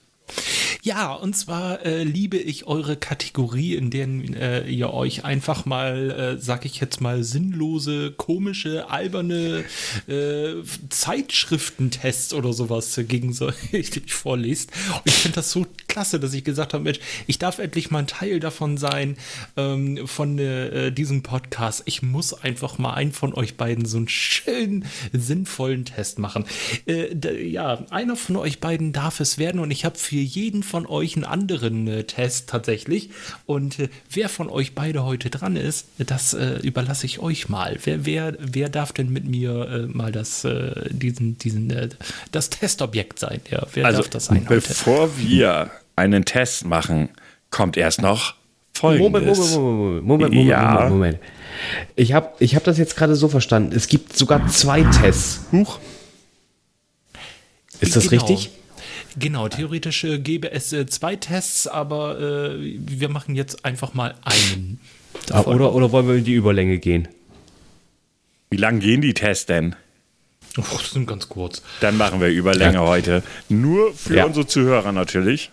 Ja, 0.86 1.14
und 1.14 1.36
zwar 1.36 1.84
äh, 1.84 2.04
liebe 2.04 2.38
ich 2.38 2.68
eure 2.68 2.96
Kategorie, 2.96 3.74
in 3.74 3.90
der 3.90 4.06
äh, 4.06 4.72
ihr 4.72 4.94
euch 4.94 5.26
einfach 5.26 5.66
mal, 5.66 6.12
äh, 6.12 6.40
sag 6.40 6.64
ich 6.64 6.80
jetzt 6.80 7.02
mal, 7.02 7.24
sinnlose, 7.24 8.12
komische, 8.12 8.88
alberne 8.88 9.66
äh, 10.08 10.62
Zeitschriftentests 10.90 12.36
oder 12.36 12.54
sowas 12.54 13.02
gegenseitig 13.08 14.14
vorliest. 14.14 14.74
Und 14.94 15.02
ich 15.06 15.14
finde 15.16 15.38
das 15.38 15.50
so 15.50 15.66
klasse, 15.96 16.20
dass 16.20 16.34
ich 16.34 16.44
gesagt 16.44 16.74
habe, 16.74 16.84
Mensch, 16.84 17.00
ich 17.26 17.40
darf 17.40 17.58
endlich 17.58 17.90
mal 17.90 18.00
ein 18.00 18.08
Teil 18.08 18.42
davon 18.42 18.76
sein, 18.76 19.16
ähm, 19.56 20.06
von 20.06 20.38
äh, 20.38 20.92
diesem 20.92 21.24
Podcast. 21.24 21.84
Ich 21.86 22.02
muss 22.02 22.34
einfach 22.34 22.78
mal 22.78 22.96
einen 22.96 23.14
von 23.14 23.34
euch 23.34 23.56
beiden 23.56 23.86
so 23.86 23.96
einen 23.96 24.10
schönen, 24.10 24.84
sinnvollen 25.14 25.86
Test 25.86 26.20
machen. 26.20 26.44
Äh, 26.86 27.48
ja, 27.48 27.86
einer 27.92 28.18
von 28.18 28.36
euch 28.36 28.60
beiden 28.60 28.92
darf 28.92 29.22
es 29.22 29.38
werden 29.38 29.62
und 29.62 29.72
ich 29.72 29.86
habe 29.86 29.98
für 29.98 30.18
jeden 30.18 30.64
von 30.64 30.86
euch 30.86 31.16
einen 31.16 31.24
anderen 31.24 31.88
äh, 31.88 32.04
Test 32.04 32.50
tatsächlich. 32.50 33.12
Und 33.46 33.80
äh, 33.80 33.88
wer 34.12 34.28
von 34.28 34.50
euch 34.50 34.76
beide 34.76 35.06
heute 35.06 35.30
dran 35.30 35.56
ist, 35.56 35.88
das 35.98 36.34
äh, 36.34 36.58
überlasse 36.58 37.06
ich 37.06 37.20
euch 37.20 37.48
mal. 37.48 37.80
Wer, 37.86 38.06
wer, 38.06 38.36
wer 38.38 38.68
darf 38.68 38.92
denn 38.92 39.14
mit 39.14 39.24
mir 39.24 39.70
äh, 39.70 39.88
mal 39.88 40.12
das, 40.12 40.46
diesen, 40.90 41.38
diesen, 41.38 41.96
das 42.34 42.50
Testobjekt 42.50 43.18
sein? 43.18 43.40
Ja, 43.50 43.66
wer 43.74 43.86
also, 43.86 44.02
darf 44.02 44.10
das 44.10 44.26
sein? 44.26 44.46
Bevor 44.50 45.04
heute? 45.04 45.18
wir 45.20 45.72
einen 45.96 46.26
Test 46.26 46.66
machen, 46.66 47.10
kommt 47.50 47.78
erst 47.78 48.02
noch 48.02 48.36
Folgendes. 48.74 49.56
Moment, 49.56 49.56
Moment, 49.56 49.56
Moment, 49.56 50.06
Moment, 50.06 50.34
Moment, 50.34 50.50
ja. 50.50 50.72
Moment, 50.74 50.90
Moment. 50.90 51.20
Ich 51.96 52.14
habe 52.14 52.34
ich 52.40 52.56
hab 52.56 52.64
das 52.66 52.78
jetzt 52.78 52.98
gerade 52.98 53.16
so 53.16 53.30
verstanden. 53.30 53.74
Es 53.76 53.88
gibt 53.88 54.16
sogar 54.18 54.48
zwei 54.48 54.84
Tests. 54.84 55.46
Huch. 55.52 55.80
Ist 57.80 57.96
das 57.96 58.10
genau. 58.10 58.26
richtig? 58.26 58.52
Genau, 59.18 59.48
theoretisch 59.48 60.04
äh, 60.04 60.20
gäbe 60.20 60.52
es 60.52 60.74
äh, 60.74 60.86
zwei 60.88 61.16
Tests, 61.16 61.68
aber 61.68 62.20
äh, 62.20 62.78
wir 62.78 63.08
machen 63.08 63.36
jetzt 63.36 63.64
einfach 63.64 63.94
mal 63.94 64.16
einen. 64.24 64.82
Ah, 65.32 65.42
oder, 65.44 65.74
oder 65.74 65.92
wollen 65.94 66.08
wir 66.08 66.16
in 66.16 66.26
die 66.26 66.34
Überlänge 66.34 66.78
gehen? 66.78 67.08
Wie 68.50 68.58
lang 68.58 68.80
gehen 68.80 69.02
die 69.02 69.14
Tests 69.14 69.46
denn? 69.46 69.76
Oh, 70.58 70.64
das 70.72 70.92
sind 70.92 71.08
ganz 71.08 71.30
kurz. 71.30 71.62
Dann 71.80 71.98
machen 71.98 72.20
wir 72.20 72.28
Überlänge 72.28 72.76
ja. 72.76 72.82
heute. 72.82 73.24
Nur 73.48 73.94
für 73.94 74.18
ja. 74.18 74.26
unsere 74.26 74.48
Zuhörer 74.48 74.92
natürlich. 74.92 75.52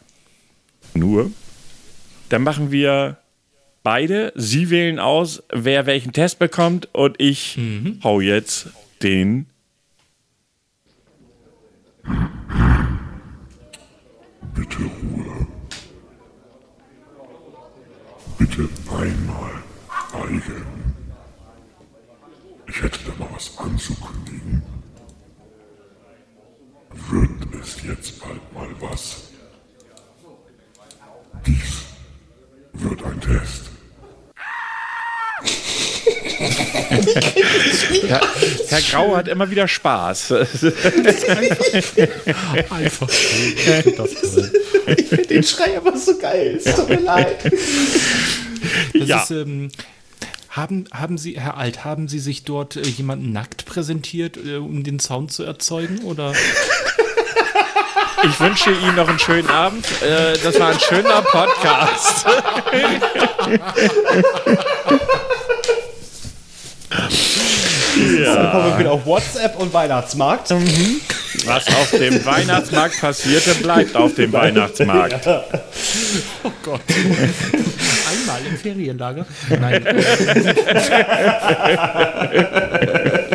Nur. 0.94 1.30
Dann 2.28 2.42
machen 2.42 2.70
wir 2.70 3.18
beide. 3.82 4.32
Sie 4.34 4.70
wählen 4.70 4.98
aus, 4.98 5.42
wer 5.52 5.86
welchen 5.86 6.12
Test 6.12 6.38
bekommt 6.38 6.88
und 6.94 7.20
ich 7.20 7.58
hau 8.02 8.20
jetzt 8.20 8.68
den. 9.02 9.46
Bitte 14.54 14.78
Ruhe. 14.78 15.46
Bitte 18.38 18.68
einmal 18.90 19.62
schweigen. 20.10 20.64
Ich 22.68 22.82
hätte 22.82 22.98
da 23.06 23.24
noch 23.24 23.34
was 23.34 23.56
anzukündigen. 23.58 24.62
Wird 27.10 27.54
es 27.60 27.82
jetzt 27.82 28.20
bald 28.20 28.52
mal 28.54 28.68
was? 28.80 29.31
Dies 31.46 31.82
wird 32.74 33.02
ein 33.04 33.20
Test. 33.20 33.62
Herr 38.68 38.80
Grau 38.90 39.16
hat 39.16 39.28
immer 39.28 39.50
wieder 39.50 39.68
Spaß. 39.68 40.32
Einfach 42.70 43.08
toll. 43.96 44.50
Ich 44.96 45.06
finde 45.08 45.26
den 45.26 45.42
Schrei 45.42 45.76
aber 45.76 45.96
so 45.96 46.16
geil. 46.18 46.60
Es 46.62 46.74
tut 46.76 46.88
mir 46.88 47.00
leid. 47.00 47.44
Das 48.94 49.08
Ja. 49.08 49.22
ist, 49.22 49.30
ähm, 49.30 49.70
haben, 50.50 50.84
haben 50.92 51.18
Sie, 51.18 51.40
Herr 51.40 51.56
Alt, 51.56 51.84
haben 51.84 52.08
Sie 52.08 52.18
sich 52.18 52.44
dort 52.44 52.76
äh, 52.76 52.82
jemanden 52.82 53.32
nackt 53.32 53.64
präsentiert, 53.64 54.36
äh, 54.36 54.56
um 54.56 54.84
den 54.84 55.00
Sound 55.00 55.32
zu 55.32 55.42
erzeugen? 55.44 56.00
Oder? 56.04 56.32
Ich 58.24 58.40
wünsche 58.40 58.70
Ihnen 58.70 58.96
noch 58.96 59.08
einen 59.08 59.18
schönen 59.18 59.48
Abend. 59.48 59.86
Äh, 60.02 60.34
Das 60.42 60.58
war 60.60 60.68
ein 60.68 60.80
schöner 60.80 61.22
Podcast. 61.22 62.26
Dann 68.24 68.50
kommen 68.50 68.66
wir 68.72 68.78
wieder 68.78 68.92
auf 68.92 69.04
WhatsApp 69.06 69.56
und 69.58 69.72
Weihnachtsmarkt. 69.72 70.50
Was 71.46 71.66
auf 71.68 71.90
dem 71.90 72.24
Weihnachtsmarkt 72.24 73.00
passierte, 73.00 73.54
bleibt 73.56 73.96
auf 73.96 74.14
dem 74.14 74.32
Weihnachtsmarkt. 74.32 75.26
Oh 76.44 76.52
Gott. 76.62 76.80
Einmal 76.90 78.46
im 78.48 78.56
Ferienlager? 78.58 79.26
Nein. 79.48 79.84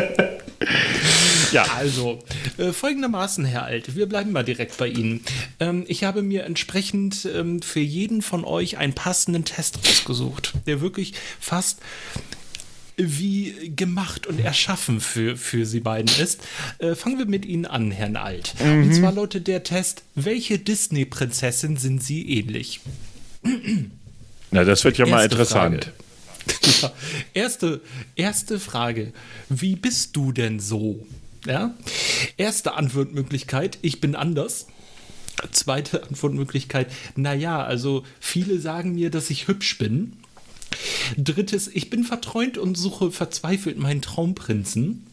Ja. 1.52 1.64
Also, 1.76 2.18
äh, 2.58 2.72
folgendermaßen, 2.72 3.44
Herr 3.44 3.64
Alt, 3.64 3.96
wir 3.96 4.06
bleiben 4.06 4.32
mal 4.32 4.44
direkt 4.44 4.76
bei 4.76 4.88
Ihnen. 4.88 5.22
Ähm, 5.60 5.84
ich 5.88 6.04
habe 6.04 6.22
mir 6.22 6.44
entsprechend 6.44 7.26
ähm, 7.34 7.62
für 7.62 7.80
jeden 7.80 8.22
von 8.22 8.44
euch 8.44 8.76
einen 8.76 8.92
passenden 8.92 9.44
Test 9.44 9.78
rausgesucht, 9.78 10.52
der 10.66 10.80
wirklich 10.80 11.14
fast 11.40 11.80
wie 12.98 13.72
gemacht 13.74 14.26
und 14.26 14.40
erschaffen 14.40 15.00
für, 15.00 15.36
für 15.36 15.64
Sie 15.64 15.80
beiden 15.80 16.10
ist. 16.20 16.40
Äh, 16.78 16.94
fangen 16.94 17.18
wir 17.18 17.26
mit 17.26 17.46
Ihnen 17.46 17.64
an, 17.64 17.92
Herrn 17.92 18.16
Alt. 18.16 18.54
Und 18.60 18.92
zwar 18.92 19.12
lautet 19.12 19.46
der 19.46 19.62
Test, 19.62 20.02
welche 20.16 20.58
Disney-Prinzessin 20.58 21.76
sind 21.76 22.02
Sie 22.02 22.28
ähnlich? 22.28 22.80
Na, 24.50 24.64
das 24.64 24.84
wird 24.84 24.98
ja 24.98 25.06
mal 25.06 25.22
Erste 25.22 25.34
interessant. 25.34 25.84
Frage. 25.84 25.92
Ja, 26.82 26.92
erste, 27.34 27.80
erste 28.16 28.58
Frage. 28.58 29.12
Wie 29.48 29.76
bist 29.76 30.16
du 30.16 30.32
denn 30.32 30.60
so? 30.60 31.06
Ja? 31.46 31.74
Erste 32.36 32.74
Antwortmöglichkeit, 32.74 33.78
ich 33.82 34.00
bin 34.00 34.14
anders. 34.14 34.66
Zweite 35.52 36.02
Antwortmöglichkeit, 36.02 36.90
naja, 37.14 37.62
also 37.62 38.04
viele 38.18 38.58
sagen 38.58 38.94
mir, 38.94 39.10
dass 39.10 39.30
ich 39.30 39.46
hübsch 39.46 39.78
bin. 39.78 40.14
Drittes, 41.16 41.68
ich 41.72 41.90
bin 41.90 42.04
verträumt 42.04 42.58
und 42.58 42.76
suche 42.76 43.10
verzweifelt 43.10 43.78
meinen 43.78 44.02
Traumprinzen. 44.02 45.06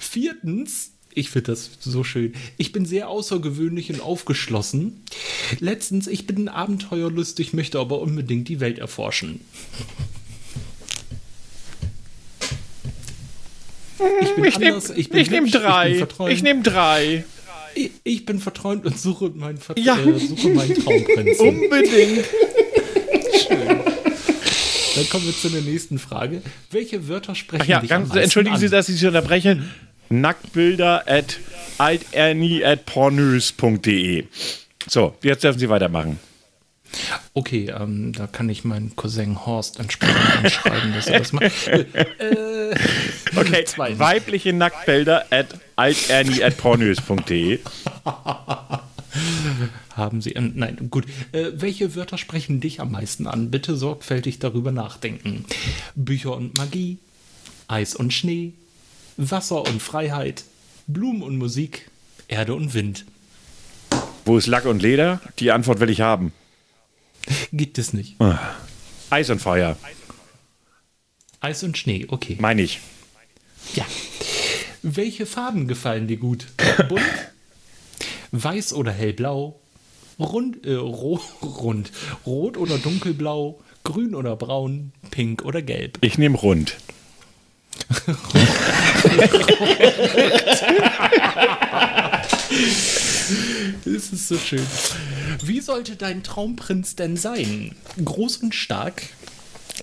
Viertens, 0.00 0.92
ich 1.12 1.30
finde 1.30 1.52
das 1.52 1.70
so 1.80 2.02
schön, 2.02 2.34
ich 2.56 2.72
bin 2.72 2.86
sehr 2.86 3.08
außergewöhnlich 3.08 3.90
und 3.90 4.00
aufgeschlossen. 4.00 5.04
Letztens, 5.60 6.06
ich 6.06 6.26
bin 6.26 6.48
abenteuerlustig, 6.48 7.52
möchte 7.52 7.78
aber 7.78 8.00
unbedingt 8.00 8.48
die 8.48 8.60
Welt 8.60 8.78
erforschen. 8.78 9.40
Ich 14.20 14.34
bin 14.34 14.44
Ich 14.44 14.58
nehme 14.58 14.74
anders, 14.74 14.90
ich 14.90 15.08
bin 15.08 15.20
ich 15.20 15.30
nehm 15.30 15.44
Ich 15.46 15.52
drei. 15.52 16.04
bin 16.18 16.26
Ich 16.28 16.42
nehme 16.42 16.62
drei. 16.62 17.24
ich, 17.74 17.90
ich 18.02 18.24
bin 18.26 18.40
verträumt 18.40 18.84
und 18.86 18.98
suche 18.98 19.30
meinen, 19.30 19.58
Ver 19.58 19.78
Ja. 19.78 19.96
äh, 19.98 20.18
suche 20.18 20.48
meinen 20.48 20.74
Traumprinzen. 20.84 21.48
Unbedingt. 21.48 22.24
Dann 24.96 25.08
kommen 25.08 25.26
wir 25.26 25.36
zu 25.36 25.48
der 25.48 25.62
nächsten 25.62 25.98
Frage. 25.98 26.40
Welche 26.70 27.08
Wörter 27.08 27.34
sprechen 27.34 27.62
Ach 27.64 27.68
ja, 27.68 27.80
dich 27.80 27.92
am 27.92 28.02
ganz, 28.02 28.08
meisten 28.10 28.22
entschuldigen 28.24 28.56
Sie, 28.58 28.66
an? 28.66 28.70
dass 28.72 28.88
ich 28.88 28.98
Sie 29.00 29.06
unterbreche. 29.06 29.62
Nacktbilder 30.08 31.04
at 31.08 31.38
alternie 31.78 32.64
at 32.64 32.86
pornös.de. 32.86 34.24
So, 34.86 35.14
jetzt 35.22 35.42
dürfen 35.42 35.58
Sie 35.58 35.68
weitermachen. 35.68 36.18
Okay, 37.32 37.72
ähm, 37.76 38.12
da 38.12 38.28
kann 38.28 38.48
ich 38.48 38.62
meinen 38.62 38.94
Cousin 38.94 39.44
Horst 39.46 39.80
entsprechend 39.80 40.16
anschreiben, 40.44 40.92
dass 40.94 41.08
er 41.08 41.18
das 41.18 41.32
macht. 41.32 41.44
Äh, 41.66 41.86
Okay, 43.36 43.64
Zweitens. 43.66 43.98
weibliche 43.98 44.52
Nacktbilder 44.52 45.26
at 45.30 45.48
alternie 45.76 46.42
at 46.44 46.56
pornös.de. 46.56 47.58
haben 49.96 50.20
Sie, 50.20 50.34
äh, 50.34 50.40
nein, 50.40 50.88
gut. 50.90 51.06
Äh, 51.32 51.50
welche 51.54 51.94
Wörter 51.94 52.18
sprechen 52.18 52.60
dich 52.60 52.80
am 52.80 52.92
meisten 52.92 53.26
an? 53.26 53.50
Bitte 53.50 53.76
sorgfältig 53.76 54.38
darüber 54.38 54.72
nachdenken. 54.72 55.44
Bücher 55.94 56.36
und 56.36 56.56
Magie, 56.58 56.98
Eis 57.68 57.94
und 57.94 58.12
Schnee, 58.12 58.52
Wasser 59.16 59.62
und 59.62 59.82
Freiheit, 59.82 60.44
Blumen 60.86 61.22
und 61.22 61.38
Musik, 61.38 61.88
Erde 62.28 62.54
und 62.54 62.74
Wind. 62.74 63.04
Wo 64.24 64.38
ist 64.38 64.46
Lack 64.46 64.64
und 64.64 64.80
Leder? 64.82 65.20
Die 65.38 65.50
Antwort 65.50 65.80
will 65.80 65.90
ich 65.90 66.00
haben. 66.00 66.32
Gibt 67.52 67.78
es 67.78 67.92
nicht. 67.92 68.16
Eis 69.10 69.30
und 69.30 69.40
Feuer, 69.40 69.76
Eis 69.82 69.94
und 71.52 71.76
Schnee, 71.76 72.06
okay. 72.08 72.36
meine 72.40 72.62
ich. 72.62 72.80
Ja. 73.74 73.84
Welche 74.82 75.26
Farben 75.26 75.68
gefallen 75.68 76.06
dir 76.06 76.16
gut? 76.16 76.46
Bunt? 76.88 77.02
Weiß 78.32 78.72
oder 78.72 78.92
hellblau? 78.92 79.60
Rund, 80.18 80.64
äh, 80.64 80.74
ro 80.74 81.20
rund. 81.42 81.92
Rot 82.24 82.56
oder 82.56 82.78
dunkelblau? 82.78 83.60
Grün 83.82 84.14
oder 84.14 84.36
braun? 84.36 84.92
Pink 85.10 85.44
oder 85.44 85.60
gelb? 85.60 85.98
Ich 86.00 86.16
nehme 86.16 86.38
rund. 86.38 86.76
Das 93.84 94.12
ist 94.12 94.28
so 94.28 94.38
schön. 94.38 94.66
Wie 95.42 95.60
sollte 95.60 95.96
dein 95.96 96.22
Traumprinz 96.22 96.96
denn 96.96 97.16
sein? 97.16 97.74
Groß 98.02 98.38
und 98.38 98.54
stark? 98.54 99.02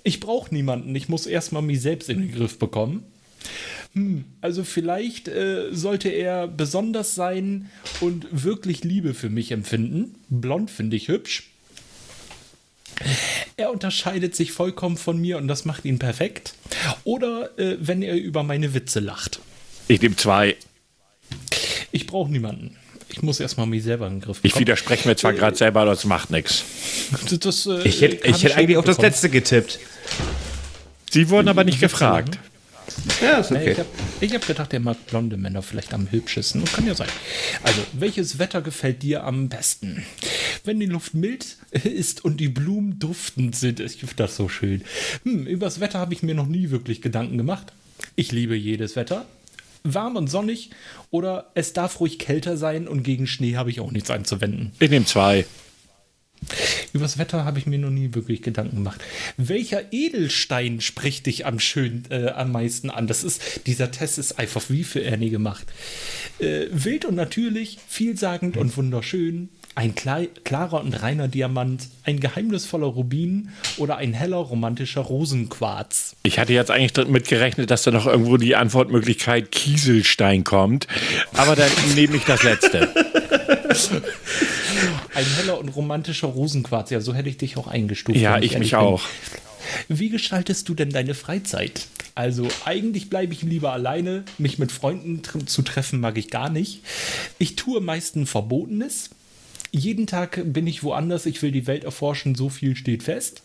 Ich 0.04 0.20
brauche 0.20 0.54
niemanden. 0.54 0.96
Ich 0.96 1.10
muss 1.10 1.26
erstmal 1.26 1.62
mich 1.62 1.82
selbst 1.82 2.10
in 2.10 2.22
den 2.22 2.32
Griff 2.32 2.58
bekommen. 2.58 3.04
Hm, 3.94 4.26
also 4.40 4.64
vielleicht 4.64 5.28
äh, 5.28 5.70
sollte 5.72 6.10
er 6.10 6.48
besonders 6.48 7.16
sein 7.16 7.70
und 8.00 8.28
wirklich 8.32 8.84
Liebe 8.84 9.14
für 9.14 9.30
mich 9.30 9.52
empfinden. 9.52 10.16
Blond 10.30 10.72
finde 10.72 10.96
ich 10.96 11.08
hübsch. 11.08 11.50
Er 13.58 13.72
unterscheidet 13.72 14.36
sich 14.36 14.52
vollkommen 14.52 14.98
von 14.98 15.20
mir 15.20 15.38
und 15.38 15.48
das 15.48 15.66
macht 15.66 15.86
ihn 15.86 16.00
perfekt. 16.00 16.56
Oder 17.04 17.58
äh, 17.60 17.78
wenn 17.80 18.02
er 18.02 18.16
über 18.16 18.44
meine 18.44 18.74
Witze 18.74 19.00
lacht. 19.00 19.40
Ich 19.88 20.02
nehme 20.02 20.16
zwei. 20.16 20.56
Ich 21.92 22.08
brauche 22.08 22.32
niemanden. 22.32 22.78
Ich 23.12 23.22
muss 23.22 23.40
erstmal 23.40 23.68
mich 23.68 23.84
selber 23.84 24.08
in 24.08 24.16
den 24.16 24.22
Griff 24.22 24.38
Ich 24.38 24.44
bekommen. 24.44 24.62
widerspreche 24.62 25.08
mir 25.08 25.16
zwar 25.16 25.34
gerade 25.34 25.56
selber, 25.58 25.82
aber 25.82 25.92
das 25.92 26.06
macht 26.06 26.32
nichts. 26.32 26.64
Das, 27.30 27.40
das, 27.40 27.66
äh, 27.66 27.88
Ich 27.88 28.02
hätte, 28.02 28.28
ich 28.28 28.44
hätte 28.44 28.56
eigentlich 28.56 28.78
auf 28.78 28.86
das 28.86 28.98
letzte 29.00 29.30
getippt. 29.30 29.80
Sie 31.10 31.30
wurden 31.30 31.50
aber 31.50 31.64
nicht 31.64 31.80
gefragt. 31.80 32.40
Ja, 33.22 33.38
ist 33.38 33.52
Nee, 33.52 33.72
ich 33.72 33.80
habe 33.80 33.90
ich 34.20 34.34
hab 34.34 34.46
gedacht, 34.46 34.74
er 34.74 34.80
mag 34.80 35.06
blonde 35.08 35.38
Männer 35.38 35.62
vielleicht 35.62 35.94
am 35.94 36.10
hübschesten. 36.12 36.64
Kann 36.66 36.86
ja 36.88 36.96
sein. 36.96 37.08
Also, 37.64 37.82
welches 37.94 38.38
Wetter 38.40 38.62
gefällt 38.62 39.02
dir 39.04 39.24
am 39.24 39.50
besten? 39.50 40.06
Wenn 40.66 40.80
die 40.80 40.86
Luft 40.88 41.14
mild 41.14 41.58
ist 41.72 42.24
und 42.26 42.38
die 42.38 42.50
Blumen 42.50 43.00
duftend 43.00 43.56
sind. 43.56 43.80
Ich 43.80 43.98
finde 43.98 44.16
das 44.18 44.36
so 44.36 44.50
schön. 44.50 44.84
Hm, 45.24 45.48
übers 45.48 45.80
Wetter 45.80 46.00
habe 46.00 46.14
ich 46.14 46.22
mir 46.24 46.36
noch 46.36 46.48
nie 46.48 46.70
wirklich 46.70 47.02
Gedanken 47.02 47.38
gemacht. 47.38 47.72
Ich 48.16 48.32
liebe 48.32 48.56
jedes 48.56 48.96
Wetter. 48.96 49.26
Warm 49.84 50.16
und 50.16 50.28
sonnig 50.28 50.72
oder 51.10 51.52
es 51.56 51.74
darf 51.74 52.00
ruhig 52.00 52.20
kälter 52.20 52.58
sein 52.58 52.88
und 52.88 53.04
gegen 53.04 53.28
Schnee 53.28 53.56
habe 53.56 53.70
ich 53.70 53.80
auch 53.80 53.92
nichts 53.92 54.12
einzuwenden. 54.12 54.72
Ich 54.80 54.90
nehme 54.90 55.06
zwei. 55.06 55.46
Übers 56.94 57.18
Wetter 57.18 57.46
habe 57.46 57.60
ich 57.60 57.68
mir 57.68 57.78
noch 57.78 57.92
nie 57.92 58.14
wirklich 58.14 58.42
Gedanken 58.42 58.78
gemacht. 58.78 59.02
Welcher 59.38 59.94
Edelstein 59.94 60.82
spricht 60.82 61.28
dich 61.28 61.46
am 61.46 61.60
schön, 61.60 62.04
äh, 62.10 62.30
am 62.30 62.52
meisten 62.52 62.90
an? 62.90 63.06
Das 63.08 63.24
ist, 63.24 63.68
dieser 63.68 63.92
Test 63.92 64.18
ist 64.18 64.40
einfach 64.40 64.64
wie 64.70 64.84
für 64.84 65.04
Ernie 65.04 65.30
gemacht. 65.30 65.68
Äh, 66.40 66.66
wild 66.72 67.06
und 67.06 67.16
natürlich, 67.16 67.78
vielsagend 67.88 68.58
und 68.58 68.76
wunderschön, 68.76 69.50
Ein 69.74 69.96
klarer 69.96 70.82
und 70.82 70.94
reiner 71.02 71.30
Diamant, 71.30 71.88
ein 72.04 72.20
geheimnisvoller 72.20 72.88
Rubin 72.88 73.50
oder 73.78 73.96
ein 73.96 74.14
heller 74.14 74.38
romantischer 74.38 75.00
Rosenquarz? 75.02 76.18
Ich 76.24 76.40
hatte 76.40 76.52
jetzt 76.52 76.70
eigentlich 76.70 76.92
damit 76.92 77.30
gerechnet, 77.30 77.72
dass 77.72 77.84
da 77.84 77.92
noch 77.92 78.06
irgendwo 78.06 78.36
die 78.36 78.58
Antwortmöglichkeit 78.58 79.50
Kieselstein 79.52 80.44
kommt. 80.44 80.88
Aber 81.34 81.56
dann 81.56 81.72
nehme 81.96 82.18
ich 82.18 82.26
das 82.26 82.44
letzte. 82.44 82.90
Ein 85.14 85.26
heller 85.38 85.58
und 85.58 85.70
romantischer 85.70 86.28
Rosenquarz, 86.28 86.90
ja, 86.90 87.00
so 87.00 87.14
hätte 87.14 87.30
ich 87.30 87.38
dich 87.38 87.56
auch 87.56 87.68
eingestuft. 87.68 88.18
Ja, 88.18 88.38
ich 88.40 88.54
ehrlich 88.54 88.60
mich 88.60 88.72
bin. 88.72 88.80
auch. 88.80 89.04
Wie 89.88 90.10
gestaltest 90.10 90.68
du 90.68 90.74
denn 90.74 90.90
deine 90.90 91.14
Freizeit? 91.14 91.88
Also 92.14 92.48
eigentlich 92.66 93.10
bleibe 93.10 93.32
ich 93.32 93.42
lieber 93.42 93.72
alleine. 93.72 94.26
Mich 94.38 94.60
mit 94.60 94.72
Freunden 94.72 95.22
zu 95.48 95.62
treffen 95.62 96.02
mag 96.02 96.18
ich 96.18 96.30
gar 96.30 96.50
nicht. 96.50 96.82
Ich 97.40 97.56
tue 97.56 97.80
meistens 97.80 98.30
Verbotenes. 98.30 99.12
Jeden 99.72 100.06
Tag 100.06 100.42
bin 100.46 100.68
ich 100.68 100.84
woanders. 100.84 101.26
Ich 101.26 101.42
will 101.42 101.52
die 101.52 101.68
Welt 101.68 101.84
erforschen. 101.84 102.36
So 102.36 102.50
viel 102.50 102.76
steht 102.76 103.04
fest. 103.04 103.42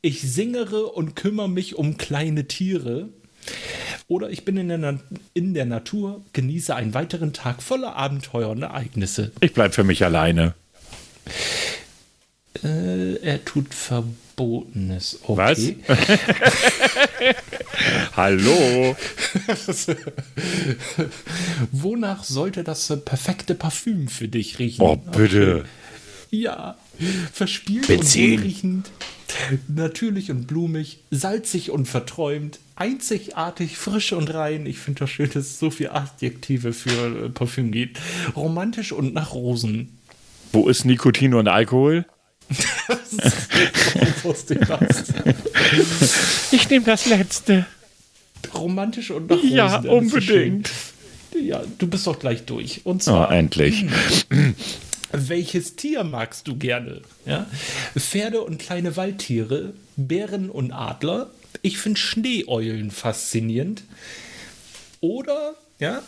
Ich 0.00 0.22
singere 0.22 0.86
und 0.86 1.16
kümmere 1.16 1.48
mich 1.48 1.76
um 1.76 1.96
kleine 1.98 2.46
Tiere. 2.48 3.10
Oder 4.08 4.30
ich 4.30 4.44
bin 4.44 4.56
in 4.56 4.68
der, 4.68 4.78
Na 4.78 4.98
in 5.34 5.54
der 5.54 5.66
Natur, 5.66 6.24
genieße 6.32 6.74
einen 6.74 6.94
weiteren 6.94 7.32
Tag 7.32 7.62
voller 7.62 7.94
Abenteuer 7.94 8.48
und 8.48 8.62
Ereignisse. 8.62 9.32
Ich 9.40 9.52
bleibe 9.52 9.72
für 9.72 9.84
mich 9.84 10.04
alleine. 10.04 10.54
Äh, 12.62 13.16
er 13.22 13.44
tut 13.44 13.72
Verbotenes. 14.40 15.18
Okay. 15.22 15.36
Was? 15.36 15.60
Hallo? 18.16 18.96
Wonach 21.72 22.24
sollte 22.24 22.64
das 22.64 22.88
perfekte 23.04 23.54
Parfüm 23.54 24.08
für 24.08 24.28
dich 24.28 24.58
riechen? 24.58 24.82
Oh, 24.82 24.96
bitte. 24.96 25.64
Ja, 26.30 26.76
verspielt 27.32 27.88
Benzin. 27.88 28.32
und 28.32 28.38
wohlriechend, 28.38 28.90
natürlich 29.68 30.30
und 30.30 30.46
blumig, 30.46 31.00
salzig 31.10 31.70
und 31.70 31.86
verträumt, 31.86 32.60
einzigartig, 32.76 33.76
frisch 33.76 34.12
und 34.12 34.32
rein. 34.32 34.64
Ich 34.66 34.78
finde 34.78 35.00
das 35.00 35.10
schön, 35.10 35.26
dass 35.26 35.44
es 35.44 35.58
so 35.58 35.70
viele 35.70 35.92
Adjektive 35.92 36.72
für 36.72 37.26
äh, 37.26 37.28
Parfüm 37.30 37.72
gibt. 37.72 37.98
Romantisch 38.36 38.92
und 38.92 39.12
nach 39.12 39.34
Rosen. 39.34 39.98
Wo 40.52 40.68
ist 40.68 40.84
Nikotin 40.84 41.34
und 41.34 41.48
Alkohol? 41.48 42.06
Wusste 44.22 44.58
ich 46.52 46.68
nehme 46.68 46.84
das 46.84 47.06
letzte. 47.06 47.66
Romantisch 48.54 49.10
und 49.10 49.28
nach 49.30 49.36
Rosen. 49.36 49.52
Ja, 49.52 49.76
unbedingt. 49.78 50.70
Ja, 51.40 51.62
du 51.78 51.86
bist 51.86 52.06
doch 52.06 52.18
gleich 52.18 52.44
durch. 52.44 52.80
Und 52.84 52.96
Oh, 52.96 53.04
zwar, 53.04 53.30
endlich. 53.32 53.84
welches 55.12 55.76
Tier 55.76 56.04
magst 56.04 56.48
du 56.48 56.56
gerne? 56.56 57.02
Ja? 57.26 57.46
Pferde 57.96 58.42
und 58.42 58.58
kleine 58.58 58.96
Waldtiere, 58.96 59.74
Bären 59.96 60.50
und 60.50 60.72
Adler. 60.72 61.30
Ich 61.62 61.78
finde 61.78 62.00
Schneeeulen 62.00 62.90
faszinierend. 62.90 63.82
Oder, 65.00 65.54
ja, 65.78 66.02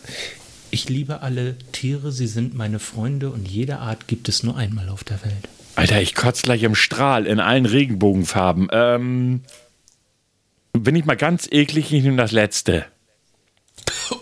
ich 0.70 0.89
liebe 0.89 1.20
alle 1.23 1.56
Tiere, 1.73 2.12
sie 2.12 2.27
sind 2.27 2.55
meine 2.55 2.78
Freunde 2.78 3.31
und 3.31 3.47
jede 3.48 3.78
Art 3.78 4.09
gibt 4.09 4.28
es 4.28 4.43
nur 4.43 4.56
einmal 4.56 4.89
auf 4.89 5.05
der 5.05 5.23
Welt. 5.24 5.48
Alter, 5.74 6.03
ich 6.03 6.15
kotze 6.15 6.43
gleich 6.43 6.62
im 6.62 6.74
Strahl 6.74 7.27
in 7.27 7.40
allen 7.40 7.66
Regenbogenfarben. 7.66 8.69
Ähm, 8.73 9.43
bin 10.73 10.97
ich 10.97 11.05
mal 11.05 11.16
ganz 11.16 11.49
eklig, 11.51 11.93
ich 11.93 12.03
nehme 12.03 12.16
das 12.16 12.32
letzte. 12.32 12.86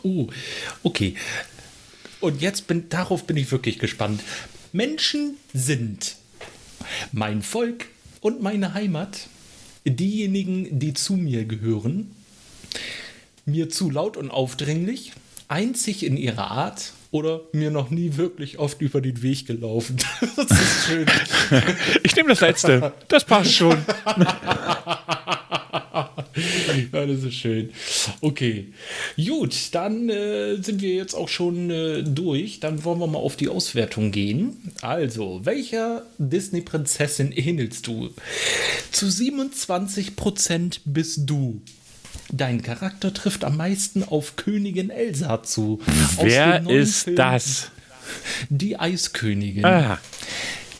Oh, 0.02 0.28
okay. 0.82 1.14
Und 2.20 2.40
jetzt 2.40 2.66
bin, 2.66 2.89
darauf 2.89 3.24
bin 3.27 3.36
ich 3.36 3.51
wirklich 3.51 3.78
gespannt. 3.78 4.22
Menschen 4.72 5.36
sind 5.52 6.16
mein 7.12 7.43
Volk 7.43 7.86
und 8.20 8.43
meine 8.43 8.74
Heimat, 8.74 9.28
diejenigen, 9.85 10.78
die 10.78 10.94
zu 10.94 11.14
mir 11.14 11.44
gehören, 11.44 12.14
mir 13.44 13.70
zu 13.70 13.90
laut 13.90 14.16
und 14.16 14.31
aufdringlich, 14.31 15.12
einzig 15.48 16.05
in 16.05 16.16
ihrer 16.16 16.51
Art 16.51 16.93
oder 17.10 17.40
mir 17.52 17.70
noch 17.70 17.90
nie 17.90 18.16
wirklich 18.16 18.58
oft 18.58 18.80
über 18.80 19.00
den 19.00 19.22
Weg 19.22 19.46
gelaufen. 19.46 19.96
Das 20.36 20.50
ist 20.50 20.86
schön. 20.86 21.06
Ich 22.02 22.16
nehme 22.16 22.30
das 22.30 22.40
letzte. 22.40 22.92
Das 23.08 23.24
passt 23.24 23.52
schon. 23.52 23.76
Ja, 26.92 27.06
das 27.06 27.24
ist 27.24 27.34
schön. 27.34 27.70
Okay. 28.20 28.72
Gut, 29.16 29.54
dann 29.72 30.08
äh, 30.08 30.56
sind 30.56 30.80
wir 30.80 30.94
jetzt 30.94 31.14
auch 31.14 31.28
schon 31.28 31.70
äh, 31.70 32.02
durch. 32.02 32.60
Dann 32.60 32.84
wollen 32.84 33.00
wir 33.00 33.06
mal 33.06 33.18
auf 33.18 33.36
die 33.36 33.48
Auswertung 33.48 34.10
gehen. 34.10 34.72
Also, 34.80 35.40
welcher 35.44 36.06
Disney-Prinzessin 36.18 37.32
ähnelst 37.32 37.86
du? 37.86 38.10
Zu 38.90 39.06
27% 39.06 40.80
bist 40.84 41.28
du. 41.28 41.60
Dein 42.32 42.62
Charakter 42.62 43.12
trifft 43.12 43.44
am 43.44 43.57
meisten 43.57 44.05
auf 44.05 44.36
Königin 44.36 44.90
Elsa 44.90 45.43
zu. 45.43 45.81
Wer 46.20 46.69
ist 46.69 47.02
Filmen- 47.05 47.16
das? 47.16 47.70
Die 48.48 48.78
Eiskönigin. 48.78 49.65
Ah, 49.65 49.98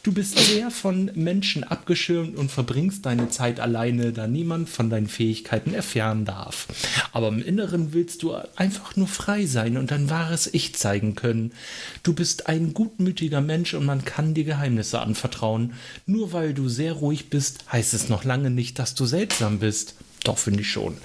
Du 0.03 0.13
bist 0.13 0.39
sehr 0.39 0.71
von 0.71 1.11
Menschen 1.15 1.63
abgeschirmt 1.63 2.35
und 2.35 2.51
verbringst 2.51 3.05
deine 3.05 3.29
Zeit 3.29 3.61
alleine, 3.61 4.13
da 4.13 4.27
niemand 4.27 4.71
von 4.71 4.89
deinen 4.89 5.09
Fähigkeiten 5.09 5.75
erfahren 5.75 6.25
darf. 6.25 6.69
Aber 7.13 7.29
im 7.29 7.43
Inneren 7.43 7.93
willst 7.93 8.23
du 8.23 8.33
einfach 8.57 8.97
nur 8.97 9.09
frei 9.09 9.45
sein 9.45 9.77
und 9.77 9.91
dein 9.91 10.09
wahres 10.09 10.49
Ich 10.55 10.75
zeigen 10.75 11.17
können. 11.17 11.53
Du 12.03 12.15
bist 12.15 12.47
ein 12.49 12.73
gutmütiger 12.73 13.43
Mensch 13.43 13.75
und 13.75 13.85
man 13.85 14.03
kann 14.03 14.33
dir 14.33 14.45
Geheimnisse 14.45 15.01
anvertrauen. 15.01 15.75
Nur 16.07 16.33
weil 16.33 16.55
du 16.55 16.71
sehr 16.71 16.95
ruhig 16.95 17.29
bist, 17.29 17.71
heißt 17.71 17.93
es 17.93 18.09
noch 18.09 18.25
lange 18.25 18.49
nicht, 18.49 18.79
dass 18.79 18.95
du 18.95 19.05
seltsam 19.05 19.59
bist. 19.59 19.97
Doch, 20.25 20.37
finde 20.37 20.61
ich 20.61 20.71
schon. 20.71 20.99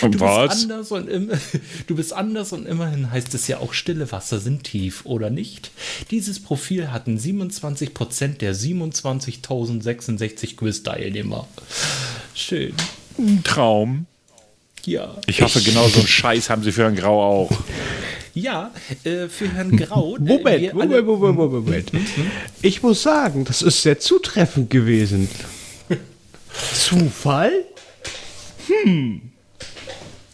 Und 0.00 0.14
du 0.14 0.20
was? 0.20 0.50
Bist 0.50 0.70
anders 0.70 0.92
und 0.92 1.08
im, 1.08 1.30
du 1.88 1.96
bist 1.96 2.12
anders 2.12 2.52
und 2.52 2.66
immerhin 2.66 3.10
heißt 3.10 3.34
es 3.34 3.48
ja 3.48 3.58
auch, 3.58 3.72
stille 3.72 4.12
Wasser 4.12 4.38
sind 4.38 4.62
tief, 4.64 5.04
oder 5.06 5.28
nicht? 5.28 5.72
Dieses 6.10 6.40
Profil 6.40 6.92
hatten 6.92 7.18
27% 7.18 8.38
der 8.38 8.54
27.066 8.54 10.56
Quiz-Teilnehmer. 10.56 11.48
Schön. 12.34 12.74
ein 13.18 13.42
Traum. 13.42 14.06
Ja. 14.84 15.16
Ich 15.26 15.42
hoffe, 15.42 15.60
genau 15.62 15.88
so 15.88 15.98
einen 15.98 16.08
Scheiß 16.08 16.48
haben 16.48 16.62
sie 16.62 16.72
für 16.72 16.86
ein 16.86 16.96
Grau 16.96 17.22
auch. 17.22 17.50
Ja, 18.34 18.70
äh, 19.02 19.26
für 19.26 19.52
Herrn 19.52 19.76
Grau. 19.76 20.16
äh, 20.16 20.20
Moment, 20.20 20.74
Moment, 20.74 21.06
Moment, 21.06 21.36
Moment, 21.36 21.92
Moment. 21.92 22.02
Ich 22.62 22.82
muss 22.82 23.02
sagen, 23.02 23.44
das 23.44 23.62
ist 23.62 23.82
sehr 23.82 23.98
zutreffend 23.98 24.70
gewesen. 24.70 25.28
Zufall? 26.74 27.52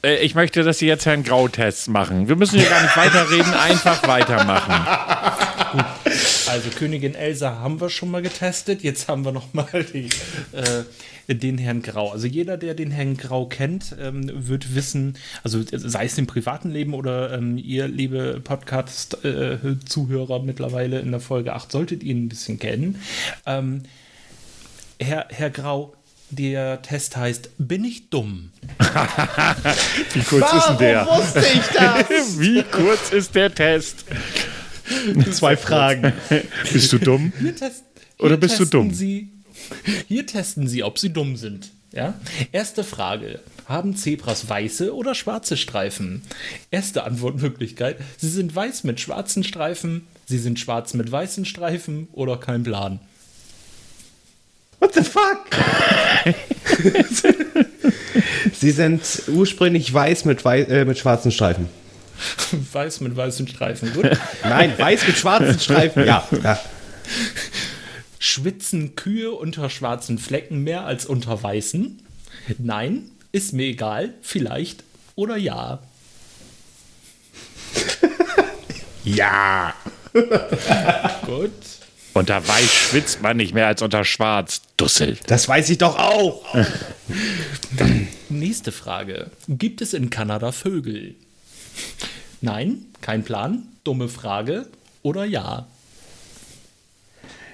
Äh, 0.06 0.24
ich 0.24 0.34
möchte, 0.34 0.62
dass 0.62 0.78
Sie 0.78 0.86
jetzt 0.86 1.04
Herrn 1.06 1.24
Grau-Tests 1.24 1.88
machen. 1.88 2.28
Wir 2.28 2.36
müssen 2.36 2.58
hier 2.58 2.68
gar 2.68 2.82
nicht 2.82 2.96
weiterreden, 2.96 3.54
einfach 3.54 4.06
weitermachen. 4.06 5.84
Also 6.48 6.70
Königin 6.70 7.14
Elsa 7.14 7.58
haben 7.58 7.80
wir 7.80 7.90
schon 7.90 8.10
mal 8.10 8.22
getestet. 8.22 8.82
Jetzt 8.82 9.08
haben 9.08 9.24
wir 9.24 9.32
noch 9.32 9.52
mal 9.52 9.84
die, 9.92 10.08
äh, 10.52 11.34
den 11.34 11.58
Herrn 11.58 11.82
Grau. 11.82 12.12
Also 12.12 12.28
jeder, 12.28 12.56
der 12.56 12.74
den 12.74 12.92
Herrn 12.92 13.16
Grau 13.16 13.46
kennt, 13.46 13.96
ähm, 14.00 14.30
wird 14.32 14.76
wissen, 14.76 15.18
also 15.42 15.60
sei 15.72 16.04
es 16.04 16.16
im 16.18 16.28
privaten 16.28 16.70
Leben 16.70 16.94
oder 16.94 17.32
ähm, 17.32 17.58
ihr, 17.58 17.88
liebe 17.88 18.40
Podcast-Zuhörer 18.42 20.42
mittlerweile 20.42 21.00
in 21.00 21.10
der 21.10 21.20
Folge 21.20 21.52
8, 21.52 21.72
solltet 21.72 22.04
ihr 22.04 22.12
ihn 22.12 22.26
ein 22.26 22.28
bisschen 22.28 22.60
kennen. 22.60 23.02
Ähm, 23.44 23.82
Herr, 25.00 25.26
Herr 25.30 25.50
Grau, 25.50 25.95
der 26.30 26.82
Test 26.82 27.16
heißt, 27.16 27.50
bin 27.58 27.84
ich 27.84 28.10
dumm? 28.10 28.50
Wie 30.12 30.22
kurz 30.22 30.52
ist 30.52 30.66
denn 30.68 30.78
der? 30.78 31.06
wusste 31.06 31.44
ich 31.54 31.66
das? 31.74 32.08
Wie 32.40 32.62
kurz 32.62 33.12
ist 33.12 33.34
der 33.34 33.54
Test? 33.54 34.04
Zwei 35.32 35.56
Fragen. 35.56 36.12
Bist 36.72 36.92
du 36.92 36.98
dumm? 36.98 37.32
Hier 37.40 37.56
test, 37.56 37.84
Oder 38.18 38.36
bist 38.36 38.54
du 38.54 38.64
testen 38.64 38.80
dumm? 38.80 38.94
Sie, 38.94 39.30
hier 40.06 40.26
testen 40.26 40.68
Sie, 40.68 40.84
ob 40.84 40.98
Sie 40.98 41.12
dumm 41.12 41.36
sind. 41.36 41.70
Ja? 41.92 42.14
Erste 42.52 42.84
Frage. 42.84 43.40
Haben 43.66 43.96
Zebras 43.96 44.48
weiße 44.48 44.94
oder 44.94 45.14
schwarze 45.14 45.56
Streifen? 45.56 46.22
Erste 46.70 47.02
Antwortmöglichkeit. 47.04 47.98
Sie 48.16 48.28
sind 48.28 48.54
weiß 48.54 48.84
mit 48.84 49.00
schwarzen 49.00 49.42
Streifen, 49.42 50.06
Sie 50.26 50.38
sind 50.38 50.60
schwarz 50.60 50.94
mit 50.94 51.10
weißen 51.10 51.44
Streifen 51.44 52.08
oder 52.12 52.36
kein 52.36 52.62
Plan. 52.62 53.00
What 54.86 54.94
the 54.94 55.02
fuck? 55.02 55.46
Sie 58.52 58.70
sind 58.70 59.02
ursprünglich 59.26 59.92
weiß 59.92 60.26
mit, 60.26 60.44
wei 60.44 60.62
äh, 60.62 60.84
mit 60.84 60.96
schwarzen 60.96 61.32
Streifen. 61.32 61.68
Weiß 62.72 63.00
mit 63.00 63.16
weißen 63.16 63.48
Streifen, 63.48 63.92
gut. 63.92 64.16
Nein, 64.44 64.72
weiß 64.78 65.08
mit 65.08 65.16
schwarzen 65.16 65.58
Streifen. 65.58 66.06
Ja, 66.06 66.26
ja. 66.40 66.60
Schwitzen 68.20 68.94
Kühe 68.94 69.32
unter 69.32 69.70
schwarzen 69.70 70.18
Flecken 70.18 70.62
mehr 70.62 70.84
als 70.86 71.04
unter 71.04 71.42
weißen? 71.42 72.00
Nein, 72.58 73.10
ist 73.32 73.54
mir 73.54 73.66
egal, 73.66 74.14
vielleicht 74.22 74.84
oder 75.16 75.36
ja. 75.36 75.80
Ja. 79.02 79.74
Gut. 81.26 81.75
Unter 82.16 82.48
weiß 82.48 82.72
schwitzt 82.72 83.20
man 83.20 83.36
nicht 83.36 83.52
mehr 83.52 83.66
als 83.66 83.82
unter 83.82 84.02
schwarz. 84.02 84.62
Dussel. 84.78 85.18
Das 85.26 85.48
weiß 85.48 85.68
ich 85.68 85.76
doch 85.76 85.98
auch. 85.98 86.46
Nächste 88.30 88.72
Frage. 88.72 89.30
Gibt 89.48 89.82
es 89.82 89.92
in 89.92 90.08
Kanada 90.08 90.50
Vögel? 90.50 91.14
Nein, 92.40 92.86
kein 93.02 93.22
Plan. 93.22 93.64
Dumme 93.84 94.08
Frage 94.08 94.66
oder 95.02 95.26
ja? 95.26 95.66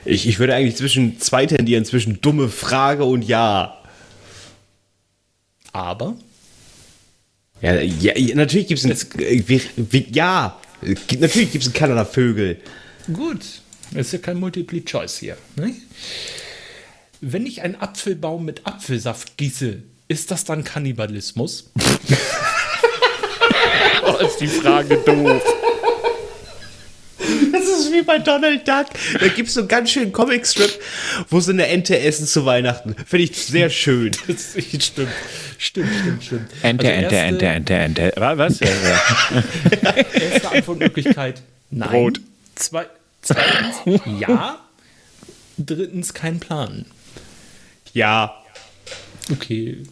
Ich, 0.05 0.29
ich 0.29 0.39
würde 0.39 0.55
eigentlich 0.55 0.77
zwischen 0.77 1.19
zwei 1.19 1.45
tendieren, 1.47 1.85
zwischen 1.85 2.21
dumme 2.21 2.49
Frage 2.49 3.03
und 3.05 3.23
ja. 3.23 3.77
Aber 5.73 6.15
Ja, 7.61 7.81
ja, 7.81 8.35
natürlich 8.37 8.69
gibt 8.69 8.85
es 8.85 9.07
ja, 10.13 10.57
natürlich 11.19 11.51
gibt 11.51 11.63
es 11.65 11.67
in 11.67 11.73
Kanada 11.73 12.05
Vögel. 12.05 12.61
gut, 13.13 13.62
ist 13.95 14.13
ja 14.13 14.19
kein 14.19 14.39
Multiple 14.39 14.85
Choice 14.85 15.19
hier. 15.19 15.37
Ne? 15.57 15.75
Wenn 17.21 17.47
ich 17.47 17.63
einen 17.63 17.77
Apfelbaum 17.77 18.45
mit 18.45 18.67
Apfelsaft 18.67 19.37
gieße, 19.37 19.79
ist 20.09 20.31
das 20.31 20.45
dann 20.45 20.65
Kannibalismus? 20.65 21.71
Oh, 24.05 24.17
ist 24.27 24.39
die 24.41 24.49
Frage 24.49 24.97
doof. 24.97 25.41
Das 27.53 27.63
ist 27.63 27.93
wie 27.93 28.03
bei 28.03 28.19
Donald 28.19 28.67
Duck. 28.67 28.87
Da 29.21 29.29
gibt 29.29 29.47
es 29.49 29.55
so 29.55 29.61
einen 29.61 29.69
ganz 29.69 29.91
schönen 29.93 30.11
Comicstrip, 30.11 30.71
wo 31.31 31.39
sie 31.39 31.53
eine 31.53 31.69
Ente 31.69 31.97
essen 32.01 32.27
zu 32.27 32.45
Weihnachten. 32.45 32.97
Finde 33.07 33.25
ich 33.25 33.37
sehr 33.37 33.71
schön. 33.71 34.11
Das 34.27 34.55
stimmt, 34.59 34.83
stimmt, 35.59 35.89
stimmt, 36.03 36.25
stimmt. 36.25 36.51
Ente, 36.63 36.89
Also 36.93 37.01
Ente, 37.15 37.17
Ente, 37.17 37.47
Ente, 37.47 37.75
Ente. 38.03 38.13
Wa- 38.21 38.39
Was? 38.39 38.59
Ja, 38.61 38.69
ja. 38.69 39.95
Erste 40.21 40.51
Antwortmöglichkeit: 40.51 41.43
Nein. 41.71 41.91
Brot. 41.91 42.21
Zwei, 42.57 42.87
zweitens, 43.23 44.01
ja. 44.21 44.59
Drittens, 45.59 46.13
kein 46.15 46.41
Plan. 46.41 46.85
Ja. 47.93 48.35
Okay, 49.31 49.83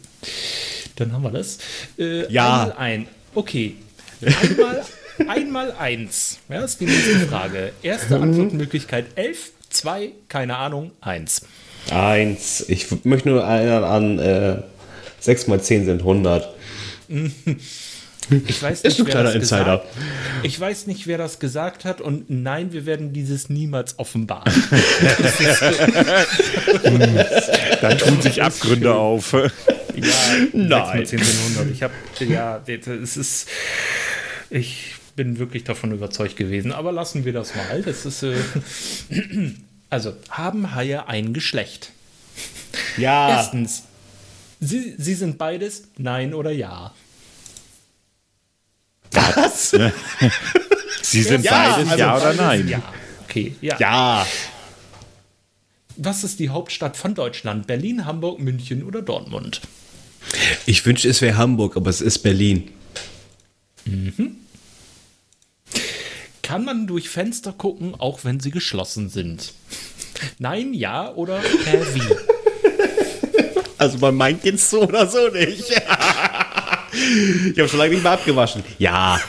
dann 0.95 1.13
haben 1.13 1.23
wir 1.23 1.31
das. 1.31 1.57
Äh, 1.97 2.31
Ja. 2.31 2.63
Einmal 2.63 2.77
ein. 2.77 3.07
Okay. 3.33 3.75
Einmal, 4.21 4.85
einmal 5.27 5.71
eins. 5.73 6.39
Ja, 6.49 6.61
ist 6.63 6.79
die 6.81 6.85
nächste 6.85 7.19
Frage. 7.27 7.71
Erste 7.81 8.19
Antwortmöglichkeit 8.19 9.05
11, 9.15 9.51
2, 9.69 10.11
keine 10.27 10.57
Ahnung, 10.57 10.91
1. 11.01 11.43
Eins. 11.91 12.65
Ich 12.67 12.91
w- 12.91 12.97
möchte 13.03 13.29
nur 13.29 13.41
erinnern 13.43 13.83
an 13.83 14.19
äh, 14.19 14.61
6 15.21 15.47
mal 15.47 15.61
10 15.61 15.85
sind 15.85 15.99
100. 16.01 16.53
Ich 18.47 18.61
weiß 18.61 18.81
Ist 18.81 18.99
ein 18.99 19.05
wer 19.07 19.11
kleiner 19.11 19.33
das 19.33 19.35
Insider. 19.35 19.77
Gesagt, 19.79 19.87
ich 20.43 20.59
weiß 20.59 20.87
nicht, 20.87 21.07
wer 21.07 21.17
das 21.17 21.39
gesagt 21.39 21.85
hat 21.85 22.01
und 22.01 22.29
nein, 22.29 22.71
wir 22.71 22.85
werden 22.85 23.13
dieses 23.13 23.49
niemals 23.49 23.99
offenbaren. 23.99 24.51
Da 27.81 27.95
tun 27.95 28.21
sich 28.21 28.41
Abgründe 28.43 28.93
auf. 28.93 29.33
Ja, 29.33 29.49
Nein. 30.53 31.05
6 31.05 31.11
mal 31.11 31.19
10 31.19 31.23
sind 31.23 31.57
100. 31.57 31.75
Ich 31.75 31.83
habe, 31.83 31.93
ja, 32.19 32.61
es 32.65 33.17
ist, 33.17 33.47
ich 34.49 34.95
bin 35.15 35.39
wirklich 35.39 35.63
davon 35.63 35.91
überzeugt 35.91 36.37
gewesen, 36.37 36.71
aber 36.71 36.91
lassen 36.91 37.25
wir 37.25 37.33
das 37.33 37.55
mal. 37.55 37.81
Das 37.81 38.05
ist, 38.05 38.23
äh, 38.23 38.35
also, 39.89 40.13
haben 40.29 40.73
Haie 40.75 41.07
ein 41.07 41.33
Geschlecht? 41.33 41.91
Ja. 42.97 43.29
Erstens, 43.29 43.83
sie, 44.59 44.95
sie 44.97 45.15
sind 45.15 45.37
beides, 45.37 45.89
nein 45.97 46.33
oder 46.33 46.51
ja? 46.51 46.93
Was? 49.11 49.71
Sie 51.01 51.23
sind 51.23 51.43
Ja, 51.43 51.73
beides, 51.75 51.89
also 51.91 51.99
ja 51.99 52.17
oder 52.17 52.33
nein? 52.33 52.67
Ja. 52.67 52.81
Okay, 53.25 53.55
ja. 53.61 53.77
Ja. 53.79 54.27
Was 55.97 56.23
ist 56.23 56.39
die 56.39 56.49
Hauptstadt 56.49 56.95
von 56.97 57.15
Deutschland? 57.15 57.67
Berlin, 57.67 58.05
Hamburg, 58.05 58.39
München 58.39 58.83
oder 58.83 59.01
Dortmund? 59.01 59.61
Ich 60.65 60.85
wünschte, 60.85 61.09
es 61.09 61.21
wäre 61.21 61.37
Hamburg, 61.37 61.75
aber 61.75 61.89
es 61.89 62.01
ist 62.01 62.19
Berlin. 62.19 62.71
Kann 66.41 66.65
man 66.65 66.87
durch 66.87 67.09
Fenster 67.09 67.51
gucken, 67.53 67.95
auch 67.97 68.23
wenn 68.23 68.39
sie 68.39 68.51
geschlossen 68.51 69.09
sind? 69.09 69.53
Nein, 70.37 70.73
ja 70.73 71.13
oder 71.13 71.41
hä, 71.41 71.79
wie? 71.93 72.01
Also 73.77 73.97
bei 73.97 74.11
meinen 74.11 74.39
geht's 74.39 74.69
so 74.69 74.83
oder 74.83 75.07
so 75.07 75.27
nicht. 75.29 75.63
ich 76.93 77.57
habe 77.59 77.69
schon 77.69 77.79
lange 77.79 77.91
nicht 77.91 78.03
mehr 78.03 78.11
abgewaschen. 78.13 78.63
Ja. 78.77 79.19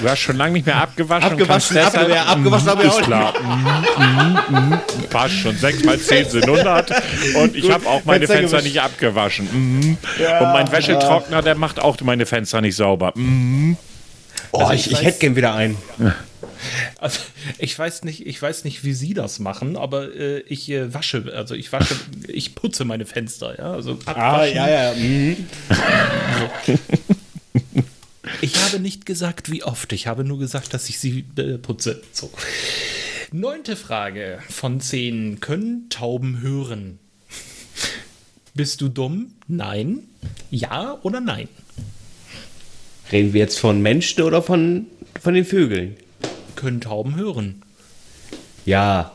Du 0.00 0.08
hast 0.08 0.18
schon 0.20 0.36
lange 0.36 0.52
nicht 0.52 0.66
mehr 0.66 0.76
abgewaschen. 0.76 1.30
Abgewaschen, 1.32 1.76
kannst 1.76 1.96
abge 1.96 2.08
deshalb- 2.10 2.30
abgewaschen 2.30 2.68
habe 2.68 2.82
ich 2.84 2.90
auch 2.90 3.02
klar. 3.02 3.34
Mhm, 3.40 4.38
mhm, 4.56 4.68
mhm. 4.70 4.78
Passt 5.10 5.34
schon. 5.34 5.56
6 5.56 5.84
mal 5.84 5.98
10 5.98 6.28
sind 6.30 6.44
100. 6.48 6.90
Und 7.36 7.54
ich 7.56 7.62
Gut, 7.62 7.72
habe 7.72 7.86
auch 7.86 8.04
meine 8.04 8.26
Fenster 8.26 8.58
Fenster 8.58 8.62
nicht 8.62 8.80
abgewaschen. 8.80 9.48
Mhm. 9.52 9.96
Und 10.40 10.52
mein 10.52 10.70
Wäschetrockner, 10.70 11.42
der 11.42 11.54
macht 11.54 11.80
auch 11.80 11.96
meine 12.02 12.26
Fenster 12.26 12.60
nicht 12.60 12.76
sauber. 12.76 13.12
Mhm. 13.14 13.76
Oh, 14.52 14.60
Also 14.60 14.72
ich, 14.74 14.86
ich 14.86 14.92
ich 14.92 15.02
hätte 15.04 15.18
gern 15.18 15.36
wieder 15.36 15.54
einen. 15.54 15.76
Also, 16.98 17.20
ich 17.58 17.78
weiß 17.78 18.04
nicht, 18.04 18.26
ich 18.26 18.40
weiß 18.40 18.64
nicht, 18.64 18.84
wie 18.84 18.92
Sie 18.92 19.14
das 19.14 19.38
machen, 19.38 19.76
aber 19.76 20.14
äh, 20.14 20.40
ich 20.40 20.70
äh, 20.70 20.92
wasche, 20.92 21.32
also 21.34 21.54
ich 21.54 21.72
wasche, 21.72 21.96
ich 22.28 22.54
putze 22.54 22.84
meine 22.84 23.06
Fenster, 23.06 23.58
ja. 23.58 23.72
Also 23.72 23.92
abwaschen. 24.04 24.58
Ah, 24.58 24.70
ja. 24.70 24.94
Mhm. 24.94 25.36
Ich 28.40 28.56
habe 28.62 28.80
nicht 28.80 29.06
gesagt, 29.06 29.50
wie 29.50 29.62
oft. 29.62 29.92
Ich 29.92 30.06
habe 30.06 30.24
nur 30.24 30.38
gesagt, 30.38 30.74
dass 30.74 30.88
ich 30.88 30.98
sie 30.98 31.24
äh, 31.36 31.58
putze. 31.58 32.02
So. 32.12 32.30
Neunte 33.32 33.76
Frage 33.76 34.40
von 34.48 34.80
zehn. 34.80 35.40
Können 35.40 35.88
Tauben 35.88 36.40
hören? 36.40 36.98
Bist 38.54 38.80
du 38.80 38.88
dumm? 38.88 39.32
Nein. 39.48 40.00
Ja 40.50 40.98
oder 41.02 41.20
nein? 41.20 41.48
Reden 43.12 43.32
wir 43.32 43.40
jetzt 43.40 43.58
von 43.58 43.80
Menschen 43.82 44.22
oder 44.22 44.42
von, 44.42 44.86
von 45.20 45.34
den 45.34 45.44
Vögeln? 45.44 45.96
Können 46.56 46.80
Tauben 46.80 47.14
hören? 47.16 47.62
Ja. 48.64 49.12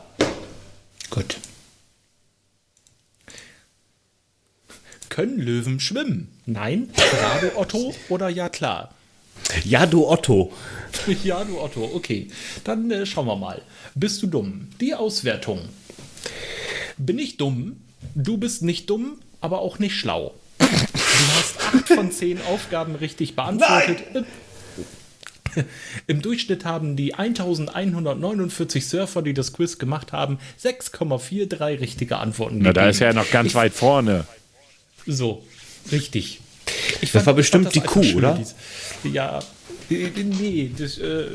Gut. 1.10 1.36
Können 5.10 5.38
Löwen 5.38 5.78
schwimmen? 5.78 6.28
Nein. 6.46 6.88
Ja, 6.96 7.38
du 7.40 7.58
Otto 7.58 7.94
oder 8.08 8.30
ja 8.30 8.48
klar? 8.48 8.94
Ja, 9.64 9.84
du 9.86 10.08
Otto. 10.08 10.52
Ja, 11.24 11.42
du 11.42 11.60
Otto, 11.60 11.90
okay. 11.94 12.28
Dann 12.64 12.90
äh, 12.90 13.04
schauen 13.06 13.26
wir 13.26 13.36
mal. 13.36 13.60
Bist 13.94 14.22
du 14.22 14.26
dumm? 14.26 14.68
Die 14.80 14.94
Auswertung. 14.94 15.68
Bin 16.96 17.18
ich 17.18 17.38
dumm? 17.38 17.76
Du 18.14 18.36
bist 18.36 18.62
nicht 18.62 18.88
dumm, 18.88 19.18
aber 19.40 19.60
auch 19.60 19.78
nicht 19.78 19.96
schlau. 19.96 20.34
Du 20.58 20.66
hast 20.68 21.60
acht 21.60 21.88
von 21.88 22.10
zehn 22.12 22.40
Aufgaben 22.42 22.94
richtig 22.94 23.34
beantwortet. 23.34 24.26
Im 26.06 26.22
Durchschnitt 26.22 26.64
haben 26.64 26.96
die 26.96 27.14
1149 27.14 28.86
Surfer, 28.86 29.22
die 29.22 29.34
das 29.34 29.52
Quiz 29.52 29.78
gemacht 29.78 30.12
haben, 30.12 30.38
6,43 30.62 31.80
richtige 31.80 32.16
Antworten 32.18 32.58
Na, 32.62 32.72
da 32.72 32.88
ist 32.88 33.00
er 33.00 33.08
ja 33.08 33.12
gegeben. 33.12 33.24
noch 33.26 33.32
ganz 33.32 33.54
weit 33.54 33.72
vorne. 33.74 34.26
So, 35.06 35.44
richtig. 35.90 36.40
Ich 37.00 37.12
Das 37.12 37.26
war 37.26 37.34
bestimmt 37.34 37.66
das 37.66 37.72
die 37.72 37.80
Kuh, 37.80 38.04
oder? 38.16 38.34
dies- 38.38 38.54
Ja, 39.12 39.40
äh, 39.90 40.08
nee, 40.24 40.70
das 40.78 40.98
äh, 40.98 41.26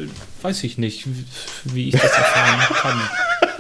weiß 0.41 0.63
ich 0.63 0.77
nicht, 0.77 1.05
wie- 1.07 1.25
wie 1.73 1.87
ich 1.89 1.93
das 1.93 2.03
erfahren 2.11 2.75
kann. 2.75 3.01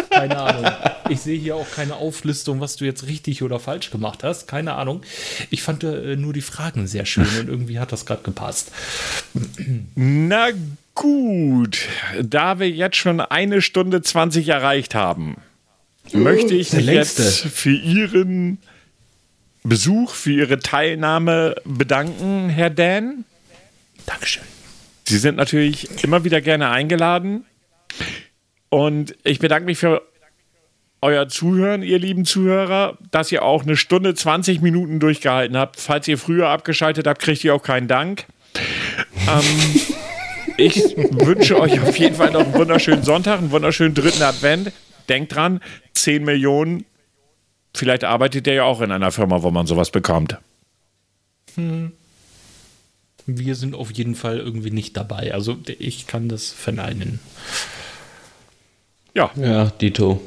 Keine 0.09 0.37
Ahnung. 0.37 0.66
Ich 1.09 1.21
sehe 1.21 1.37
hier 1.37 1.55
auch 1.55 1.69
keine 1.71 1.95
Auflistung, 1.95 2.59
was 2.59 2.75
du 2.75 2.85
jetzt 2.85 3.07
richtig 3.07 3.43
oder 3.43 3.59
falsch 3.59 3.91
gemacht 3.91 4.23
hast. 4.23 4.47
Keine 4.47 4.73
Ahnung. 4.73 5.01
Ich 5.49 5.61
fand 5.61 5.83
äh, 5.83 6.15
nur 6.15 6.33
die 6.33 6.41
Fragen 6.41 6.87
sehr 6.87 7.05
schön 7.05 7.27
und 7.39 7.49
irgendwie 7.49 7.79
hat 7.79 7.91
das 7.91 8.05
gerade 8.05 8.23
gepasst. 8.23 8.71
Na 9.95 10.49
gut, 10.95 11.79
da 12.21 12.59
wir 12.59 12.69
jetzt 12.69 12.97
schon 12.97 13.21
eine 13.21 13.61
Stunde 13.61 14.01
20 14.01 14.47
erreicht 14.49 14.95
haben, 14.95 15.37
möchte 16.13 16.55
ich 16.55 16.73
mich 16.73 16.85
jetzt 16.85 17.21
für 17.21 17.75
Ihren 17.75 18.59
Besuch, 19.63 20.13
für 20.13 20.31
Ihre 20.31 20.59
Teilnahme 20.59 21.55
bedanken, 21.65 22.49
Herr 22.49 22.69
Dan. 22.69 23.25
Dankeschön. 24.05 24.43
Sie 25.05 25.17
sind 25.17 25.35
natürlich 25.37 26.03
immer 26.03 26.23
wieder 26.23 26.41
gerne 26.41 26.69
eingeladen. 26.69 27.45
Und 28.69 29.15
ich 29.23 29.39
bedanke 29.39 29.65
mich 29.65 29.77
für 29.77 30.01
euer 31.01 31.27
Zuhören, 31.27 31.83
ihr 31.83 31.99
lieben 31.99 32.25
Zuhörer, 32.25 32.97
dass 33.11 33.31
ihr 33.31 33.43
auch 33.43 33.63
eine 33.63 33.77
Stunde 33.77 34.15
20 34.15 34.61
Minuten 34.61 34.99
durchgehalten 34.99 35.55
habt. 35.55 35.79
Falls 35.79 36.07
ihr 36.07 36.17
früher 36.17 36.49
abgeschaltet 36.49 37.07
habt, 37.07 37.21
kriegt 37.21 37.43
ihr 37.43 37.53
auch 37.53 37.61
keinen 37.61 37.87
Dank. 37.87 38.25
Ähm, 39.27 39.81
ich 40.57 40.75
wünsche 40.97 41.59
euch 41.59 41.79
auf 41.79 41.97
jeden 41.97 42.15
Fall 42.15 42.31
noch 42.31 42.45
einen 42.45 42.53
wunderschönen 42.53 43.03
Sonntag, 43.03 43.39
einen 43.39 43.51
wunderschönen 43.51 43.93
dritten 43.93 44.23
Advent. 44.23 44.71
Denkt 45.07 45.35
dran, 45.35 45.61
10 45.93 46.23
Millionen. 46.23 46.85
Vielleicht 47.75 48.03
arbeitet 48.03 48.47
ihr 48.47 48.53
ja 48.53 48.63
auch 48.63 48.81
in 48.81 48.91
einer 48.91 49.11
Firma, 49.11 49.43
wo 49.43 49.51
man 49.51 49.67
sowas 49.67 49.91
bekommt. 49.91 50.37
Wir 53.27 53.55
sind 53.55 53.75
auf 53.75 53.91
jeden 53.91 54.15
Fall 54.15 54.39
irgendwie 54.39 54.71
nicht 54.71 54.97
dabei. 54.97 55.33
Also 55.33 55.57
ich 55.79 56.07
kann 56.07 56.27
das 56.27 56.51
verneinen. 56.51 57.19
Ja, 59.13 59.31
Ja, 59.35 59.65
Dito. 59.65 60.21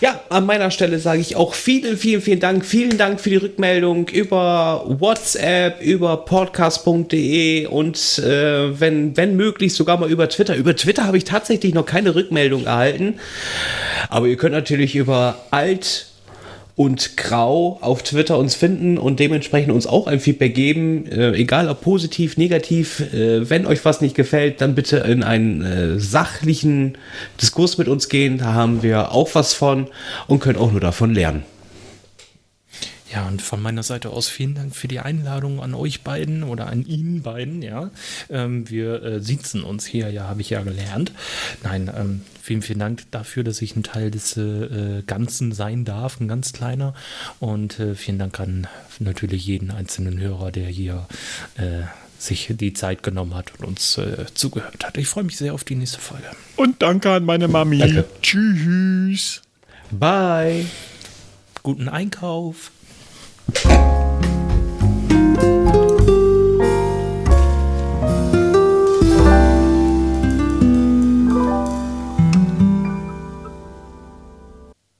Ja, 0.00 0.20
an 0.28 0.46
meiner 0.46 0.70
Stelle 0.70 0.98
sage 0.98 1.20
ich 1.20 1.36
auch 1.36 1.54
vielen, 1.54 1.96
vielen, 1.96 2.20
vielen 2.20 2.40
Dank. 2.40 2.64
Vielen 2.64 2.98
Dank 2.98 3.20
für 3.20 3.30
die 3.30 3.36
Rückmeldung 3.36 4.08
über 4.08 4.84
WhatsApp, 4.86 5.80
über 5.80 6.18
podcast.de 6.18 7.66
und 7.66 8.18
äh, 8.18 8.80
wenn, 8.80 9.16
wenn 9.16 9.36
möglich 9.36 9.74
sogar 9.74 9.98
mal 9.98 10.10
über 10.10 10.28
Twitter. 10.28 10.54
Über 10.56 10.76
Twitter 10.76 11.06
habe 11.06 11.16
ich 11.16 11.24
tatsächlich 11.24 11.74
noch 11.74 11.86
keine 11.86 12.14
Rückmeldung 12.14 12.66
erhalten. 12.66 13.14
Aber 14.08 14.26
ihr 14.26 14.36
könnt 14.36 14.54
natürlich 14.54 14.94
über 14.94 15.38
alt 15.50 16.06
und 16.76 17.16
Grau 17.16 17.78
auf 17.80 18.02
Twitter 18.02 18.36
uns 18.36 18.54
finden 18.54 18.98
und 18.98 19.18
dementsprechend 19.18 19.72
uns 19.72 19.86
auch 19.86 20.06
ein 20.06 20.20
Feedback 20.20 20.54
geben, 20.54 21.06
äh, 21.06 21.32
egal 21.32 21.70
ob 21.70 21.80
positiv, 21.80 22.36
negativ. 22.36 23.00
Äh, 23.14 23.48
wenn 23.48 23.66
euch 23.66 23.84
was 23.86 24.02
nicht 24.02 24.14
gefällt, 24.14 24.60
dann 24.60 24.74
bitte 24.74 24.98
in 24.98 25.22
einen 25.22 25.62
äh, 25.62 25.98
sachlichen 25.98 26.98
Diskurs 27.40 27.78
mit 27.78 27.88
uns 27.88 28.10
gehen. 28.10 28.36
Da 28.36 28.52
haben 28.52 28.82
wir 28.82 29.12
auch 29.12 29.34
was 29.34 29.54
von 29.54 29.88
und 30.26 30.40
können 30.40 30.58
auch 30.58 30.70
nur 30.70 30.82
davon 30.82 31.14
lernen. 31.14 31.44
Ja, 33.10 33.26
und 33.26 33.40
von 33.40 33.62
meiner 33.62 33.82
Seite 33.82 34.10
aus 34.10 34.28
vielen 34.28 34.54
Dank 34.54 34.76
für 34.76 34.88
die 34.88 35.00
Einladung 35.00 35.62
an 35.62 35.72
euch 35.72 36.02
beiden 36.02 36.42
oder 36.42 36.66
an 36.66 36.84
Ihnen 36.84 37.22
beiden, 37.22 37.62
ja. 37.62 37.90
Ähm, 38.28 38.68
wir 38.68 39.02
äh, 39.02 39.20
sitzen 39.20 39.62
uns 39.62 39.86
hier, 39.86 40.10
ja, 40.10 40.24
habe 40.24 40.42
ich 40.42 40.50
ja 40.50 40.60
gelernt. 40.62 41.12
Nein, 41.62 41.90
ähm, 41.96 42.20
vielen, 42.46 42.62
vielen 42.62 42.78
Dank 42.78 43.10
dafür, 43.10 43.42
dass 43.42 43.60
ich 43.60 43.74
ein 43.74 43.82
Teil 43.82 44.12
des 44.12 44.36
äh, 44.36 45.02
Ganzen 45.04 45.50
sein 45.50 45.84
darf, 45.84 46.20
ein 46.20 46.28
ganz 46.28 46.52
kleiner. 46.52 46.94
Und 47.40 47.80
äh, 47.80 47.96
vielen 47.96 48.20
Dank 48.20 48.38
an 48.38 48.68
natürlich 49.00 49.44
jeden 49.44 49.72
einzelnen 49.72 50.20
Hörer, 50.20 50.52
der 50.52 50.68
hier 50.68 51.08
äh, 51.56 51.82
sich 52.18 52.54
die 52.56 52.72
Zeit 52.72 53.02
genommen 53.02 53.34
hat 53.34 53.52
und 53.58 53.66
uns 53.66 53.98
äh, 53.98 54.26
zugehört 54.32 54.84
hat. 54.84 54.96
Ich 54.96 55.08
freue 55.08 55.24
mich 55.24 55.36
sehr 55.36 55.54
auf 55.54 55.64
die 55.64 55.74
nächste 55.74 55.98
Folge. 55.98 56.24
Und 56.54 56.82
danke 56.82 57.10
an 57.10 57.24
meine 57.24 57.48
Mami. 57.48 57.78
Danke. 57.78 58.04
Tschüss. 58.22 59.42
Bye. 59.90 60.66
Guten 61.64 61.88
Einkauf. 61.88 62.70
Thank 63.54 65.42